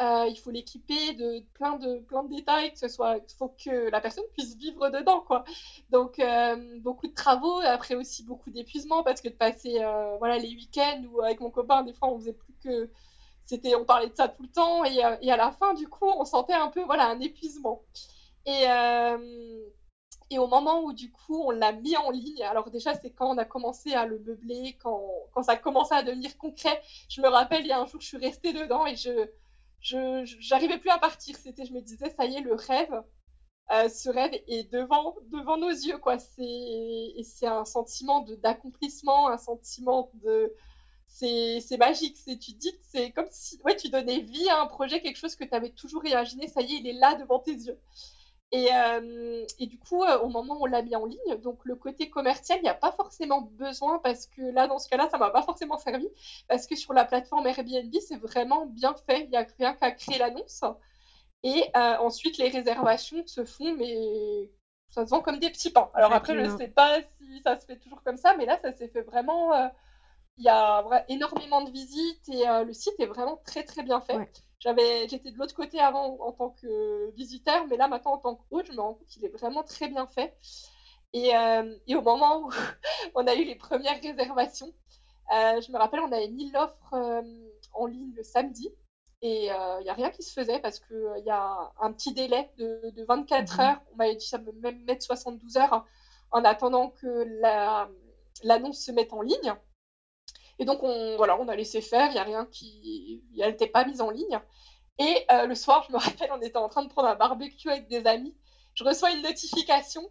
Euh, 0.00 0.26
il 0.28 0.36
faut 0.36 0.50
l'équiper 0.50 1.14
de 1.14 1.44
plein 1.54 1.76
de 1.76 1.98
plein 2.00 2.24
de 2.24 2.34
détails, 2.34 2.72
que 2.72 2.78
ce 2.78 2.88
soit, 2.88 3.18
faut 3.38 3.54
que 3.64 3.90
la 3.90 4.00
personne 4.00 4.24
puisse 4.32 4.56
vivre 4.56 4.90
dedans, 4.90 5.20
quoi. 5.20 5.44
Donc 5.90 6.18
euh, 6.18 6.80
beaucoup 6.80 7.06
de 7.06 7.14
travaux, 7.14 7.62
et 7.62 7.66
après 7.66 7.94
aussi 7.94 8.24
beaucoup 8.24 8.50
d'épuisement 8.50 9.04
parce 9.04 9.20
que 9.20 9.28
de 9.28 9.34
passer 9.34 9.78
euh, 9.80 10.16
voilà 10.18 10.38
les 10.38 10.48
week-ends 10.48 11.02
ou 11.12 11.22
avec 11.22 11.38
mon 11.40 11.50
copain, 11.50 11.84
des 11.84 11.92
fois 11.92 12.08
on 12.08 12.18
faisait 12.18 12.32
plus 12.32 12.54
que 12.64 12.90
c'était, 13.44 13.76
on 13.76 13.84
parlait 13.84 14.08
de 14.08 14.16
ça 14.16 14.26
tout 14.28 14.42
le 14.42 14.48
temps 14.48 14.84
et, 14.84 15.00
à 15.02 15.36
la 15.36 15.52
fin 15.52 15.74
du 15.74 15.86
coup 15.86 16.06
on 16.06 16.24
sentait 16.24 16.54
un 16.54 16.68
peu 16.68 16.82
voilà 16.82 17.06
un 17.08 17.20
épuisement. 17.20 17.82
Et 18.46 18.66
et 20.30 20.38
au 20.38 20.46
moment 20.48 20.82
où 20.82 20.92
du 20.92 21.12
coup 21.12 21.40
on 21.44 21.50
l'a 21.50 21.72
mis 21.72 21.96
en 21.96 22.10
ligne, 22.10 22.42
alors 22.42 22.70
déjà 22.70 22.94
c'est 22.94 23.10
quand 23.10 23.28
on 23.32 23.38
a 23.38 23.44
commencé 23.44 23.92
à 23.94 24.06
le 24.06 24.18
meubler, 24.18 24.76
quand, 24.82 25.00
quand 25.32 25.42
ça 25.44 25.52
a 25.52 25.56
commencé 25.56 25.94
à 25.94 26.02
devenir 26.02 26.36
concret. 26.38 26.80
Je 27.08 27.20
me 27.20 27.28
rappelle, 27.28 27.62
il 27.62 27.68
y 27.68 27.72
a 27.72 27.80
un 27.80 27.86
jour, 27.86 28.00
je 28.00 28.06
suis 28.08 28.16
restée 28.16 28.52
dedans 28.52 28.86
et 28.86 28.96
je, 28.96 29.28
je 29.84 30.24
j'arrivais 30.40 30.78
plus 30.78 30.90
à 30.90 30.98
partir. 30.98 31.36
C'était, 31.36 31.64
je 31.64 31.72
me 31.72 31.80
disais, 31.80 32.10
ça 32.16 32.24
y 32.24 32.36
est, 32.36 32.40
le 32.40 32.54
rêve, 32.54 33.02
euh, 33.72 33.88
ce 33.88 34.08
rêve 34.10 34.32
est 34.48 34.70
devant, 34.72 35.14
devant 35.32 35.56
nos 35.56 35.70
yeux, 35.70 35.98
quoi. 35.98 36.18
C'est, 36.18 37.22
c'est 37.22 37.46
un 37.46 37.64
sentiment 37.64 38.22
d'accomplissement, 38.42 39.28
un 39.28 39.38
sentiment 39.38 40.10
de, 40.24 40.52
c'est 41.06 41.76
magique. 41.78 42.16
Tu 42.24 42.52
dis 42.52 42.72
que 42.72 42.82
c'est 42.90 43.12
comme 43.12 43.28
si 43.30 43.60
ouais, 43.64 43.76
tu 43.76 43.88
donnais 43.88 44.20
vie 44.20 44.48
à 44.48 44.60
un 44.60 44.66
projet, 44.66 45.00
quelque 45.00 45.16
chose 45.18 45.36
que 45.36 45.44
tu 45.44 45.54
avais 45.54 45.70
toujours 45.70 46.04
imaginé, 46.04 46.48
ça 46.48 46.60
y 46.62 46.74
est, 46.74 46.78
il 46.78 46.88
est 46.88 46.92
là 46.92 47.14
devant 47.14 47.38
tes 47.38 47.52
yeux. 47.52 47.78
Et, 48.52 48.68
euh, 48.72 49.44
et 49.58 49.66
du 49.66 49.78
coup, 49.78 50.04
euh, 50.04 50.20
au 50.20 50.28
moment 50.28 50.54
où 50.54 50.62
on 50.62 50.66
l'a 50.66 50.82
mis 50.82 50.94
en 50.94 51.06
ligne, 51.06 51.36
donc 51.42 51.64
le 51.64 51.74
côté 51.74 52.08
commercial, 52.08 52.58
il 52.60 52.62
n'y 52.62 52.68
a 52.68 52.74
pas 52.74 52.92
forcément 52.92 53.40
besoin 53.40 53.98
parce 53.98 54.26
que 54.26 54.42
là, 54.42 54.68
dans 54.68 54.78
ce 54.78 54.88
cas-là, 54.88 55.08
ça 55.10 55.18
m'a 55.18 55.30
pas 55.30 55.42
forcément 55.42 55.76
servi 55.76 56.08
parce 56.48 56.66
que 56.66 56.76
sur 56.76 56.92
la 56.92 57.04
plateforme 57.04 57.46
Airbnb, 57.46 57.92
c'est 58.00 58.16
vraiment 58.16 58.66
bien 58.66 58.94
fait. 59.06 59.24
Il 59.24 59.30
n'y 59.30 59.36
a 59.36 59.46
rien 59.58 59.74
qu'à 59.74 59.90
créer 59.90 60.18
l'annonce. 60.18 60.62
Et 61.42 61.64
euh, 61.76 61.96
ensuite, 61.98 62.38
les 62.38 62.48
réservations 62.48 63.26
se 63.26 63.44
font, 63.44 63.74
mais 63.74 64.50
ça 64.88 65.04
se 65.04 65.10
vend 65.10 65.20
comme 65.20 65.40
des 65.40 65.50
petits 65.50 65.70
pains. 65.70 65.90
Alors 65.92 66.12
après, 66.12 66.34
je 66.34 66.40
ne 66.40 66.56
sais 66.56 66.68
pas 66.68 67.00
si 67.18 67.42
ça 67.44 67.58
se 67.58 67.66
fait 67.66 67.78
toujours 67.78 68.02
comme 68.04 68.16
ça, 68.16 68.36
mais 68.36 68.46
là, 68.46 68.58
ça 68.62 68.72
s'est 68.72 68.88
fait 68.88 69.02
vraiment 69.02 69.52
il 70.36 70.44
y 70.44 70.48
a 70.48 71.04
énormément 71.08 71.62
de 71.62 71.70
visites 71.70 72.28
et 72.28 72.44
le 72.64 72.72
site 72.72 72.94
est 72.98 73.06
vraiment 73.06 73.40
très 73.44 73.64
très 73.64 73.82
bien 73.82 74.00
fait. 74.00 74.16
J'avais, 74.64 75.06
j'étais 75.08 75.30
de 75.30 75.36
l'autre 75.36 75.54
côté 75.54 75.78
avant 75.78 76.18
en 76.20 76.32
tant 76.32 76.50
que 76.50 77.10
visiteur, 77.10 77.66
mais 77.68 77.76
là 77.76 77.86
maintenant 77.86 78.14
en 78.14 78.18
tant 78.18 78.34
qu'hôte, 78.34 78.66
je 78.66 78.72
me 78.72 78.80
rends 78.80 78.94
compte 78.94 79.06
qu'il 79.06 79.24
est 79.24 79.28
vraiment 79.28 79.62
très 79.62 79.88
bien 79.88 80.06
fait. 80.06 80.34
Et, 81.12 81.32
et 81.86 81.94
au 81.94 82.00
moment 82.00 82.40
où 82.40 82.50
on 83.14 83.26
a 83.26 83.34
eu 83.34 83.44
les 83.44 83.56
premières 83.56 84.00
réservations, 84.00 84.72
je 85.30 85.70
me 85.70 85.76
rappelle, 85.76 86.00
on 86.00 86.10
avait 86.10 86.28
mis 86.28 86.50
l'offre 86.50 87.22
en 87.74 87.86
ligne 87.86 88.14
le 88.16 88.22
samedi 88.22 88.70
et 89.20 89.46
il 89.46 89.82
n'y 89.84 89.90
a 89.90 89.94
rien 89.94 90.10
qui 90.10 90.22
se 90.22 90.32
faisait 90.32 90.60
parce 90.60 90.80
qu'il 90.80 91.22
y 91.24 91.30
a 91.30 91.72
un 91.80 91.92
petit 91.92 92.14
délai 92.14 92.50
de, 92.58 92.90
de 92.96 93.04
24 93.04 93.56
mmh 93.56 93.60
heures. 93.60 93.82
On 93.92 93.96
m'avait 93.96 94.16
dit 94.16 94.26
ça 94.26 94.38
peut 94.38 94.52
même 94.60 94.82
mettre 94.84 95.04
72 95.04 95.58
heures 95.58 95.84
en 96.30 96.44
attendant 96.44 96.88
que 96.88 97.24
la, 97.40 97.88
l'annonce 98.42 98.80
se 98.80 98.92
mette 98.92 99.12
en 99.12 99.20
ligne. 99.20 99.54
Et 100.58 100.64
donc, 100.64 100.82
on, 100.82 101.16
voilà, 101.16 101.38
on 101.40 101.48
a 101.48 101.56
laissé 101.56 101.80
faire, 101.80 102.08
il 102.08 102.12
n'y 102.12 102.18
a 102.18 102.24
rien 102.24 102.46
qui. 102.46 103.22
Elle 103.38 103.50
n'était 103.50 103.66
pas 103.66 103.84
mise 103.84 104.00
en 104.00 104.10
ligne. 104.10 104.40
Et 104.98 105.26
euh, 105.30 105.46
le 105.46 105.54
soir, 105.54 105.84
je 105.88 105.92
me 105.92 105.98
rappelle, 106.04 106.30
on 106.32 106.40
était 106.40 106.56
en 106.56 106.68
train 106.68 106.84
de 106.84 106.88
prendre 106.88 107.08
un 107.08 107.16
barbecue 107.16 107.70
avec 107.70 107.88
des 107.88 108.06
amis. 108.06 108.34
Je 108.74 108.84
reçois 108.84 109.12
une 109.12 109.22
notification, 109.22 110.02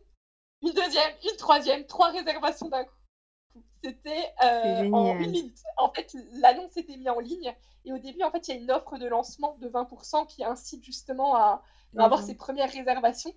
une 0.61 0.71
deuxième, 0.71 1.13
une 1.23 1.37
troisième, 1.37 1.85
trois 1.85 2.09
réservations 2.11 2.69
d'un 2.69 2.83
coup. 2.83 3.61
C'était 3.83 4.33
euh, 4.43 4.89
en 4.91 5.17
une 5.17 5.29
minute. 5.29 5.59
En 5.77 5.91
fait, 5.91 6.15
l'annonce 6.33 6.77
était 6.77 6.95
mise 6.95 7.09
en 7.09 7.19
ligne. 7.19 7.53
Et 7.85 7.91
au 7.91 7.97
début, 7.97 8.23
en 8.23 8.31
fait, 8.31 8.47
il 8.47 8.55
y 8.55 8.57
a 8.57 8.61
une 8.61 8.71
offre 8.71 8.97
de 8.97 9.07
lancement 9.07 9.57
de 9.59 9.67
20% 9.67 10.25
qui 10.27 10.43
incite 10.43 10.83
justement 10.83 11.35
à, 11.35 11.61
avoir 11.97 12.23
ses 12.23 12.35
premières 12.35 12.71
réservations. 12.71 13.33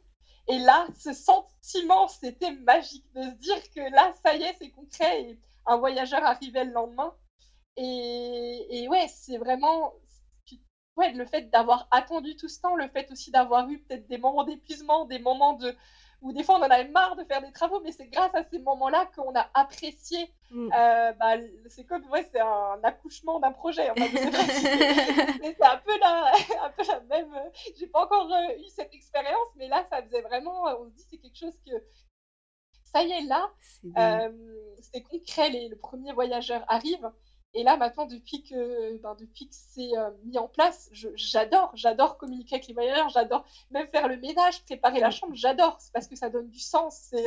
Et 0.48 0.58
là, 0.58 0.86
ce 0.96 1.12
sentiment, 1.12 2.06
c'était 2.06 2.52
magique 2.52 3.04
de 3.14 3.22
se 3.22 3.34
dire 3.34 3.70
que 3.74 3.80
là, 3.92 4.12
ça 4.22 4.36
y 4.36 4.44
est, 4.44 4.54
c'est 4.60 4.70
concret. 4.70 5.22
Et 5.22 5.40
un 5.66 5.76
voyageur 5.76 6.24
arrivait 6.24 6.64
le 6.64 6.72
lendemain. 6.72 7.14
Et, 7.76 8.66
et 8.70 8.88
ouais, 8.88 9.06
c'est 9.08 9.36
vraiment 9.38 9.92
ouais, 10.96 11.12
le 11.12 11.24
fait 11.26 11.50
d'avoir 11.50 11.86
attendu 11.90 12.36
tout 12.36 12.48
ce 12.48 12.60
temps, 12.60 12.74
le 12.74 12.88
fait 12.88 13.10
aussi 13.10 13.30
d'avoir 13.30 13.68
eu 13.68 13.78
peut-être 13.80 14.06
des 14.08 14.18
moments 14.18 14.44
d'épuisement, 14.44 15.04
des 15.04 15.18
moments 15.18 15.54
de 15.54 15.74
où 16.22 16.32
des 16.32 16.42
fois 16.42 16.56
on 16.56 16.62
en 16.62 16.70
avait 16.70 16.88
marre 16.88 17.14
de 17.14 17.24
faire 17.24 17.42
des 17.42 17.52
travaux, 17.52 17.80
mais 17.84 17.92
c'est 17.92 18.06
grâce 18.06 18.34
à 18.34 18.42
ces 18.50 18.58
moments-là 18.58 19.06
qu'on 19.14 19.34
a 19.34 19.50
apprécié. 19.52 20.32
Mm. 20.50 20.70
Euh, 20.74 21.12
bah, 21.12 21.34
c'est 21.68 21.84
comme 21.84 22.08
ouais, 22.10 22.26
c'est 22.32 22.40
un 22.40 22.80
accouchement 22.82 23.38
d'un 23.38 23.52
projet. 23.52 23.92
c'est 23.96 25.62
un 25.62 25.76
peu 25.76 25.98
la, 26.00 26.32
un 26.62 26.70
peu 26.70 26.82
la 26.88 27.00
même. 27.00 27.34
J'ai 27.78 27.86
pas 27.86 28.04
encore 28.04 28.32
euh, 28.32 28.58
eu 28.58 28.68
cette 28.74 28.94
expérience, 28.94 29.48
mais 29.56 29.68
là 29.68 29.86
ça 29.90 30.02
faisait 30.02 30.22
vraiment. 30.22 30.64
On 30.80 30.86
se 30.86 30.94
dit 30.94 31.04
c'est 31.10 31.18
quelque 31.18 31.38
chose 31.38 31.58
que 31.66 31.72
ça 32.92 33.02
y 33.02 33.12
est 33.12 33.22
là, 33.22 33.50
c'est 34.80 35.02
concret, 35.02 35.50
les, 35.50 35.68
le 35.68 35.76
premier 35.76 36.12
voyageur 36.12 36.64
arrive. 36.68 37.10
Et 37.54 37.62
là, 37.62 37.76
maintenant, 37.78 38.04
depuis 38.06 38.42
que, 38.42 38.98
ben, 38.98 39.16
depuis 39.18 39.48
que 39.48 39.54
c'est 39.54 39.90
mis 40.24 40.38
en 40.38 40.46
place, 40.48 40.90
j'adore. 40.92 41.70
J'adore 41.74 42.18
communiquer 42.18 42.56
avec 42.56 42.66
les 42.66 42.74
voyageurs, 42.74 43.08
j'adore 43.08 43.46
même 43.70 43.88
faire 43.88 44.08
le 44.08 44.18
ménage, 44.18 44.62
préparer 44.64 45.00
la 45.00 45.10
chambre, 45.10 45.34
j'adore. 45.34 45.76
C'est 45.80 45.92
parce 45.92 46.06
que 46.06 46.16
ça 46.16 46.28
donne 46.28 46.48
du 46.48 46.58
sens. 46.60 47.08
C'est 47.10 47.26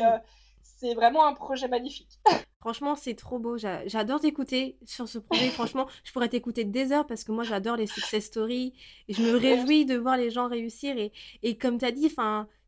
c'est 0.80 0.93
vraiment 0.93 1.26
un 1.26 1.34
projet 1.34 1.68
magnifique. 1.68 2.20
Franchement, 2.62 2.95
c'est 2.95 3.16
trop 3.16 3.39
beau. 3.39 3.57
J'adore 3.57 4.20
t'écouter 4.20 4.78
sur 4.86 5.07
ce 5.07 5.18
projet. 5.18 5.47
Franchement, 5.49 5.88
je 6.03 6.12
pourrais 6.12 6.30
t'écouter 6.30 6.66
des 6.66 6.91
heures 6.91 7.07
parce 7.07 7.24
que 7.24 7.32
moi, 7.32 7.43
j'adore 7.43 7.78
les 7.78 7.88
success 7.88 8.26
stories 8.26 8.74
et 9.07 9.14
je 9.14 9.22
me 9.22 9.38
réjouis 9.38 9.86
de 9.86 9.95
voir 9.95 10.18
les 10.18 10.30
gens 10.30 10.47
réussir. 10.47 10.97
Et, 10.97 11.12
et 11.41 11.57
comme 11.57 11.78
tu 11.78 11.86
as 11.86 11.91
dit, 11.91 12.10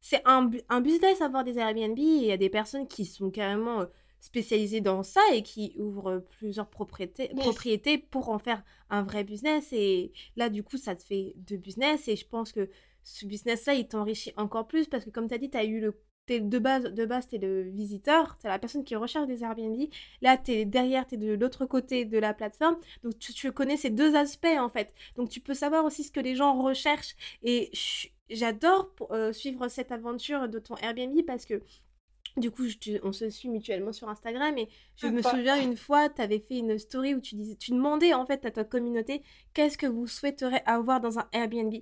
c'est 0.02 0.22
un, 0.26 0.50
un 0.70 0.82
business 0.82 1.22
avoir 1.22 1.44
des 1.44 1.58
Airbnb 1.58 1.98
et 1.98 2.02
il 2.02 2.26
y 2.26 2.32
a 2.32 2.38
des 2.38 2.50
personnes 2.50 2.88
qui 2.88 3.06
sont 3.06 3.30
carrément 3.30 3.82
euh, 3.82 3.86
spécialisées 4.20 4.82
dans 4.82 5.04
ça 5.04 5.22
et 5.34 5.44
qui 5.44 5.76
ouvrent 5.78 6.26
plusieurs 6.38 6.70
propriétés, 6.70 7.30
propriétés 7.36 7.98
pour 7.98 8.30
en 8.30 8.40
faire 8.40 8.64
un 8.90 9.04
vrai 9.04 9.24
business. 9.24 9.72
Et 9.72 10.12
là, 10.36 10.50
du 10.50 10.64
coup, 10.64 10.78
ça 10.78 10.96
te 10.96 11.04
fait 11.04 11.34
deux 11.38 11.58
business 11.58 12.08
et 12.08 12.16
je 12.16 12.28
pense 12.28 12.52
que 12.52 12.70
ce 13.04 13.26
business-là, 13.26 13.76
il 13.76 13.88
t'enrichit 13.88 14.34
encore 14.38 14.68
plus 14.68 14.88
parce 14.88 15.06
que 15.06 15.10
comme 15.10 15.28
tu 15.28 15.34
as 15.34 15.38
dit, 15.40 15.50
tu 15.50 15.58
as 15.58 15.66
eu 15.66 15.80
le 15.80 15.96
de 16.30 16.60
base, 16.60 16.84
de 16.84 17.06
base 17.06 17.28
tu 17.28 17.36
es 17.36 17.40
le 17.40 17.64
visiteur, 17.64 18.38
c'est 18.40 18.48
la 18.48 18.60
personne 18.60 18.84
qui 18.84 18.96
recherche 18.96 19.28
des 19.28 19.44
Airbnb. 19.44 19.78
Là, 20.22 20.38
tu 20.38 20.52
es 20.52 20.66
derrière, 20.66 21.06
tu 21.06 21.16
es 21.16 21.18
de 21.18 21.34
l'autre 21.34 21.66
côté 21.66 22.06
de 22.06 22.18
la 22.18 22.34
plateforme. 22.34 22.78
Donc, 23.04 23.18
tu, 23.20 23.52
connais 23.52 23.78
ces 23.78 23.90
deux 23.90 24.16
aspects, 24.16 24.46
en 24.58 24.70
fait. 24.70 24.94
Donc, 25.16 25.30
tu 25.30 25.42
peux 25.42 25.54
savoir 25.54 25.84
aussi 25.84 26.04
ce 26.04 26.12
que 26.12 26.20
les 26.20 26.36
gens 26.36 26.62
recherchent. 26.62 27.16
Et 27.44 27.70
j'adore 28.32 28.92
euh, 29.12 29.34
suivre 29.34 29.68
cette 29.68 29.92
aventure 29.92 30.50
de 30.50 30.60
ton 30.60 30.76
Airbnb 30.78 31.16
parce 31.26 31.46
que 31.46 31.62
du 32.38 32.50
coup, 32.50 32.64
on 33.04 33.12
se 33.12 33.30
suit 33.30 33.50
mutuellement 33.50 33.92
sur 33.92 34.08
Instagram 34.08 34.58
et 34.58 34.70
je 34.96 35.08
me 35.08 35.22
souviens 35.22 35.62
une 35.62 35.76
fois, 35.76 36.08
tu 36.08 36.22
avais 36.22 36.40
fait 36.40 36.60
une 36.60 36.78
story 36.78 37.14
où 37.14 37.20
tu 37.20 37.36
disais, 37.36 37.56
tu 37.56 37.72
demandais 37.72 38.14
en 38.14 38.26
fait 38.26 38.46
à 38.46 38.52
ta 38.52 38.64
communauté 38.64 39.22
qu'est-ce 39.54 39.78
que 39.78 39.86
vous 39.86 40.08
souhaiteriez 40.08 40.62
avoir 40.66 41.02
dans 41.02 41.20
un 41.20 41.28
Airbnb. 41.34 41.74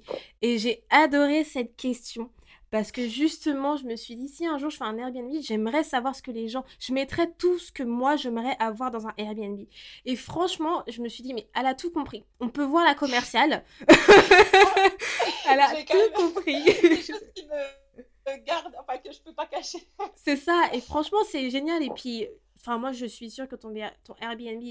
Et 0.42 0.58
j'ai 0.58 0.84
adoré 0.90 1.44
cette 1.44 1.76
question 1.76 2.32
parce 2.72 2.92
que 2.92 3.08
justement, 3.08 3.78
je 3.78 3.86
me 3.86 3.96
suis 3.96 4.16
dit, 4.16 4.28
si 4.28 4.46
un 4.46 4.58
jour 4.58 4.70
je 4.70 4.78
fais 4.78 4.84
un 4.84 4.98
Airbnb, 4.98 5.32
j'aimerais 5.42 5.84
savoir 5.84 6.16
ce 6.16 6.22
que 6.22 6.32
les 6.32 6.48
gens. 6.48 6.66
Je 6.80 6.94
mettrais 6.94 7.32
tout 7.38 7.58
ce 7.58 7.72
que 7.72 7.84
moi 7.84 8.16
j'aimerais 8.16 8.56
avoir 8.60 8.92
dans 8.92 9.08
un 9.08 9.14
Airbnb. 9.18 9.60
Et 10.06 10.16
franchement, 10.16 10.84
je 10.88 11.02
me 11.02 11.10
suis 11.10 11.24
dit, 11.24 11.34
mais 11.34 11.48
elle 11.56 11.66
a 11.66 11.74
tout 11.74 11.92
compris. 11.92 12.26
On 12.40 12.50
peut 12.50 12.64
voir 12.64 12.86
la 12.86 12.94
commerciale. 12.94 13.64
elle 15.48 15.60
a 15.60 15.84
tout 15.84 16.14
compris. 16.16 16.64
Des 16.82 17.02
choses 17.02 17.24
qui 17.36 17.46
me 17.46 18.46
gardent, 18.46 18.76
enfin 18.80 18.98
que 18.98 19.12
je 19.12 19.22
peux 19.22 19.34
pas 19.34 19.46
cacher. 19.46 19.80
c'est 20.16 20.38
ça. 20.38 20.70
Et 20.74 20.82
franchement, 20.82 21.20
c'est 21.30 21.50
génial. 21.50 21.84
Et 21.84 21.90
puis, 21.90 22.28
enfin, 22.58 22.78
moi, 22.78 22.92
je 22.92 23.06
suis 23.06 23.30
sûre 23.30 23.48
que 23.48 23.56
ton, 23.56 23.74
ton 24.04 24.16
Airbnb 24.22 24.64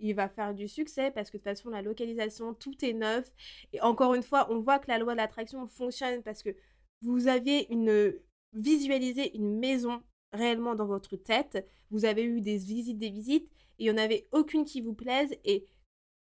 il 0.00 0.14
va 0.14 0.28
faire 0.28 0.54
du 0.54 0.68
succès 0.68 1.10
parce 1.10 1.30
que 1.30 1.36
de 1.36 1.42
toute 1.42 1.50
façon, 1.50 1.70
la 1.70 1.82
localisation, 1.82 2.54
tout 2.54 2.84
est 2.84 2.92
neuf. 2.92 3.32
Et 3.72 3.80
encore 3.80 4.14
une 4.14 4.22
fois, 4.22 4.46
on 4.50 4.60
voit 4.60 4.78
que 4.78 4.88
la 4.88 4.98
loi 4.98 5.12
de 5.12 5.16
l'attraction 5.16 5.66
fonctionne 5.66 6.22
parce 6.22 6.42
que 6.42 6.54
vous 7.02 7.26
aviez 7.26 7.72
une 7.72 8.14
visualisé 8.52 9.36
une 9.36 9.58
maison 9.58 10.02
réellement 10.32 10.74
dans 10.74 10.86
votre 10.86 11.16
tête, 11.16 11.66
vous 11.90 12.04
avez 12.04 12.22
eu 12.22 12.40
des 12.40 12.56
visites, 12.56 12.98
des 12.98 13.10
visites, 13.10 13.48
et 13.78 13.84
il 13.84 13.92
n'y 13.92 13.98
en 13.98 14.02
avait 14.02 14.28
aucune 14.32 14.64
qui 14.64 14.80
vous 14.80 14.94
plaise, 14.94 15.34
et 15.44 15.66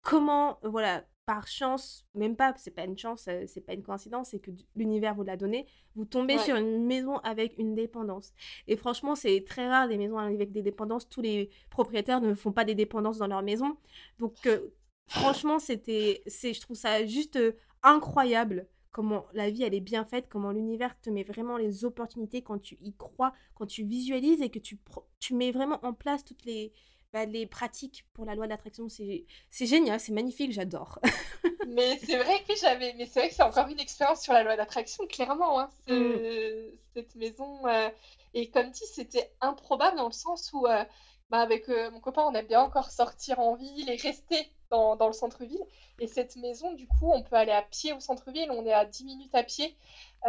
comment, 0.02 0.58
voilà, 0.62 1.04
par 1.30 1.46
chance, 1.46 2.04
même 2.16 2.34
pas, 2.34 2.52
c'est 2.56 2.72
pas 2.72 2.82
une 2.82 2.98
chance, 2.98 3.26
euh, 3.28 3.44
c'est 3.46 3.60
pas 3.60 3.74
une 3.74 3.84
coïncidence, 3.84 4.30
c'est 4.30 4.40
que 4.40 4.50
l'univers 4.74 5.14
vous 5.14 5.22
l'a 5.22 5.36
donné, 5.36 5.64
vous 5.94 6.04
tombez 6.04 6.36
sur 6.38 6.56
une 6.56 6.84
maison 6.84 7.18
avec 7.18 7.56
une 7.56 7.76
dépendance. 7.76 8.34
Et 8.66 8.76
franchement, 8.76 9.14
c'est 9.14 9.44
très 9.46 9.68
rare 9.68 9.86
des 9.86 9.96
maisons 9.96 10.18
avec 10.18 10.50
des 10.50 10.62
dépendances, 10.62 11.08
tous 11.08 11.20
les 11.20 11.48
propriétaires 11.70 12.20
ne 12.20 12.34
font 12.34 12.50
pas 12.50 12.64
des 12.64 12.74
dépendances 12.74 13.18
dans 13.18 13.28
leur 13.28 13.42
maison. 13.42 13.76
Donc, 14.18 14.44
euh, 14.46 14.74
franchement, 15.06 15.60
c'était, 15.60 16.24
c'est, 16.26 16.52
je 16.52 16.60
trouve 16.60 16.76
ça 16.76 17.06
juste 17.06 17.36
euh, 17.36 17.52
incroyable 17.84 18.66
comment 18.90 19.26
la 19.32 19.50
vie 19.50 19.62
elle 19.62 19.74
est 19.74 19.78
bien 19.78 20.04
faite, 20.04 20.28
comment 20.28 20.50
l'univers 20.50 21.00
te 21.00 21.10
met 21.10 21.22
vraiment 21.22 21.58
les 21.58 21.84
opportunités 21.84 22.42
quand 22.42 22.58
tu 22.58 22.76
y 22.80 22.92
crois, 22.92 23.32
quand 23.54 23.66
tu 23.66 23.84
visualises 23.84 24.42
et 24.42 24.50
que 24.50 24.58
tu, 24.58 24.80
tu 25.20 25.34
mets 25.34 25.52
vraiment 25.52 25.78
en 25.86 25.92
place 25.92 26.24
toutes 26.24 26.44
les, 26.44 26.72
bah, 27.12 27.24
les 27.24 27.46
pratiques 27.46 28.06
pour 28.12 28.24
la 28.24 28.34
loi 28.34 28.46
de 28.46 28.50
l'attraction. 28.50 28.88
C'est 28.88 29.66
génial, 29.66 29.98
c'est 30.00 30.12
magnifique, 30.12 30.52
j'adore. 30.52 30.98
mais 31.68 31.98
c'est 31.98 32.18
vrai 32.18 32.42
que 32.48 32.54
j'avais, 32.56 32.94
mais 32.94 33.06
c'est 33.06 33.20
vrai 33.20 33.28
que 33.28 33.34
c'est 33.34 33.42
encore 33.42 33.68
une 33.68 33.80
expérience 33.80 34.22
sur 34.22 34.32
la 34.32 34.42
loi 34.42 34.56
d'attraction, 34.56 35.06
clairement. 35.06 35.60
Hein, 35.60 35.70
mm. 35.88 36.72
Cette 36.94 37.14
maison, 37.16 37.66
euh, 37.66 37.88
et 38.34 38.50
comme 38.50 38.70
dit, 38.70 38.86
c'était 38.86 39.32
improbable 39.40 39.96
dans 39.96 40.06
le 40.06 40.12
sens 40.12 40.52
où, 40.52 40.66
euh, 40.66 40.84
bah, 41.30 41.40
avec 41.40 41.68
euh, 41.68 41.90
mon 41.90 42.00
copain, 42.00 42.22
on 42.22 42.34
aime 42.34 42.46
bien 42.46 42.60
encore 42.60 42.90
sortir 42.90 43.40
en 43.40 43.54
ville 43.54 43.88
et 43.88 43.96
rester 43.96 44.48
dans, 44.70 44.96
dans 44.96 45.06
le 45.06 45.12
centre-ville. 45.12 45.62
Et 45.98 46.06
cette 46.06 46.36
maison, 46.36 46.72
du 46.72 46.86
coup, 46.86 47.10
on 47.12 47.22
peut 47.22 47.36
aller 47.36 47.52
à 47.52 47.62
pied 47.62 47.92
au 47.92 48.00
centre-ville, 48.00 48.50
on 48.50 48.64
est 48.66 48.72
à 48.72 48.84
10 48.84 49.04
minutes 49.04 49.34
à 49.34 49.42
pied. 49.42 49.76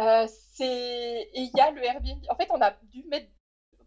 Euh, 0.00 0.26
et 0.60 1.30
il 1.34 1.50
y 1.54 1.60
a 1.60 1.70
le 1.70 1.82
Airbnb. 1.84 2.24
En 2.28 2.36
fait, 2.36 2.48
on 2.50 2.60
a 2.60 2.72
dû 2.84 3.04
mettre. 3.04 3.28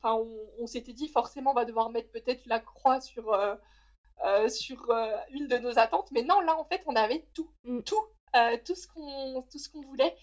Enfin, 0.05 0.23
on, 0.59 0.67
s'était 0.67 0.93
dit 0.93 1.07
forcément, 1.07 1.51
on 1.51 1.55
va 1.55 1.65
devoir 1.65 1.89
mettre 1.89 2.11
peut-être 2.11 2.45
la 2.45 2.59
croix 2.59 3.01
sur, 3.01 3.33
euh, 3.33 3.55
euh, 4.23 4.47
sur 4.49 4.91
une 5.31 5.47
de 5.47 5.57
nos 5.57 5.79
attentes. 5.79 6.11
Mais 6.11 6.21
non, 6.21 6.41
là, 6.41 6.55
en 6.57 6.63
fait, 6.63 6.83
on 6.85 6.95
avait 6.95 7.25
tout. 7.33 7.49
Mm. 7.63 7.81
Tout. 7.81 8.05
tout 8.65 8.75
ce 8.75 8.87
qu'on 8.87 9.43
tout 9.49 9.57
ce 9.57 9.69
qu'on 9.69 9.81
voulait 9.81 10.13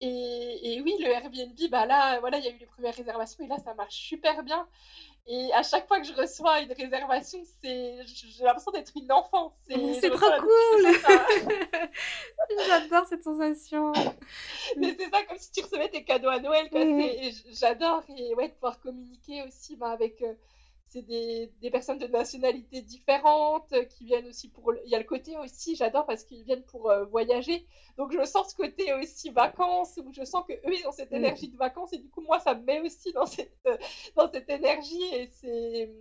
et, 0.00 0.72
et, 0.72 0.80
oui 0.80 0.94
le 1.00 1.08
Airbnb 1.08 1.58
bah 1.70 1.84
là 1.84 2.18
voilà 2.20 2.38
il 2.38 2.44
y 2.46 2.48
a 2.48 2.50
eu 2.50 2.56
les 2.56 2.64
premières 2.64 2.94
réservations 2.94 3.44
et 3.44 3.46
là 3.46 3.58
ça 3.58 3.74
marche 3.74 3.94
super 3.94 4.42
bien 4.42 4.66
Et 5.30 5.52
à 5.52 5.62
chaque 5.62 5.86
fois 5.86 6.00
que 6.00 6.06
je 6.06 6.14
reçois 6.14 6.60
une 6.60 6.72
réservation, 6.72 7.38
c'est, 7.60 7.98
j'ai 8.06 8.44
l'impression 8.44 8.72
d'être 8.72 8.92
une 8.96 9.12
enfant. 9.12 9.54
C'est 9.68 10.08
trop 10.08 10.30
cool. 10.40 10.86
J'adore 12.66 13.06
cette 13.06 13.22
sensation. 13.22 13.92
Mais 14.78 14.96
c'est 14.98 15.10
ça, 15.10 15.22
comme 15.24 15.36
si 15.36 15.52
tu 15.52 15.62
recevais 15.62 15.90
tes 15.90 16.02
cadeaux 16.02 16.30
à 16.30 16.40
Noël. 16.40 16.70
Mmh. 16.72 17.30
J'adore 17.52 18.02
et 18.08 18.34
ouais, 18.36 18.48
de 18.48 18.54
pouvoir 18.54 18.80
communiquer 18.80 19.42
aussi 19.42 19.76
bah, 19.76 19.90
avec. 19.90 20.22
Euh, 20.22 20.32
c'est 20.88 21.02
des, 21.02 21.52
des, 21.60 21.70
personnes 21.70 21.98
de 21.98 22.06
nationalités 22.06 22.80
différentes 22.80 23.72
euh, 23.72 23.84
qui 23.84 24.06
viennent 24.06 24.26
aussi 24.26 24.48
pour. 24.48 24.72
Il 24.84 24.90
y 24.90 24.94
a 24.94 24.98
le 24.98 25.04
côté 25.04 25.36
aussi, 25.36 25.76
j'adore 25.76 26.06
parce 26.06 26.24
qu'ils 26.24 26.44
viennent 26.44 26.64
pour 26.64 26.90
euh, 26.90 27.04
voyager. 27.04 27.66
Donc 27.98 28.12
je 28.12 28.24
sens 28.24 28.50
ce 28.50 28.56
côté 28.56 28.94
aussi 28.94 29.30
vacances 29.30 29.98
où 30.02 30.12
je 30.12 30.24
sens 30.24 30.44
que 30.48 30.54
eux 30.54 30.74
ils 30.74 30.86
ont 30.86 30.92
cette 30.92 31.10
mmh. 31.10 31.16
énergie 31.16 31.48
de 31.48 31.56
vacances 31.56 31.92
et 31.92 31.98
du 31.98 32.08
coup 32.08 32.22
moi 32.22 32.38
ça 32.40 32.54
me 32.54 32.62
met 32.62 32.80
aussi 32.80 33.12
dans 33.12 33.26
cette 33.26 33.52
euh, 33.66 33.76
dans 34.16 34.30
cette 34.30 34.48
énergie 34.48 35.02
et 35.12 35.28
c'est 35.32 35.92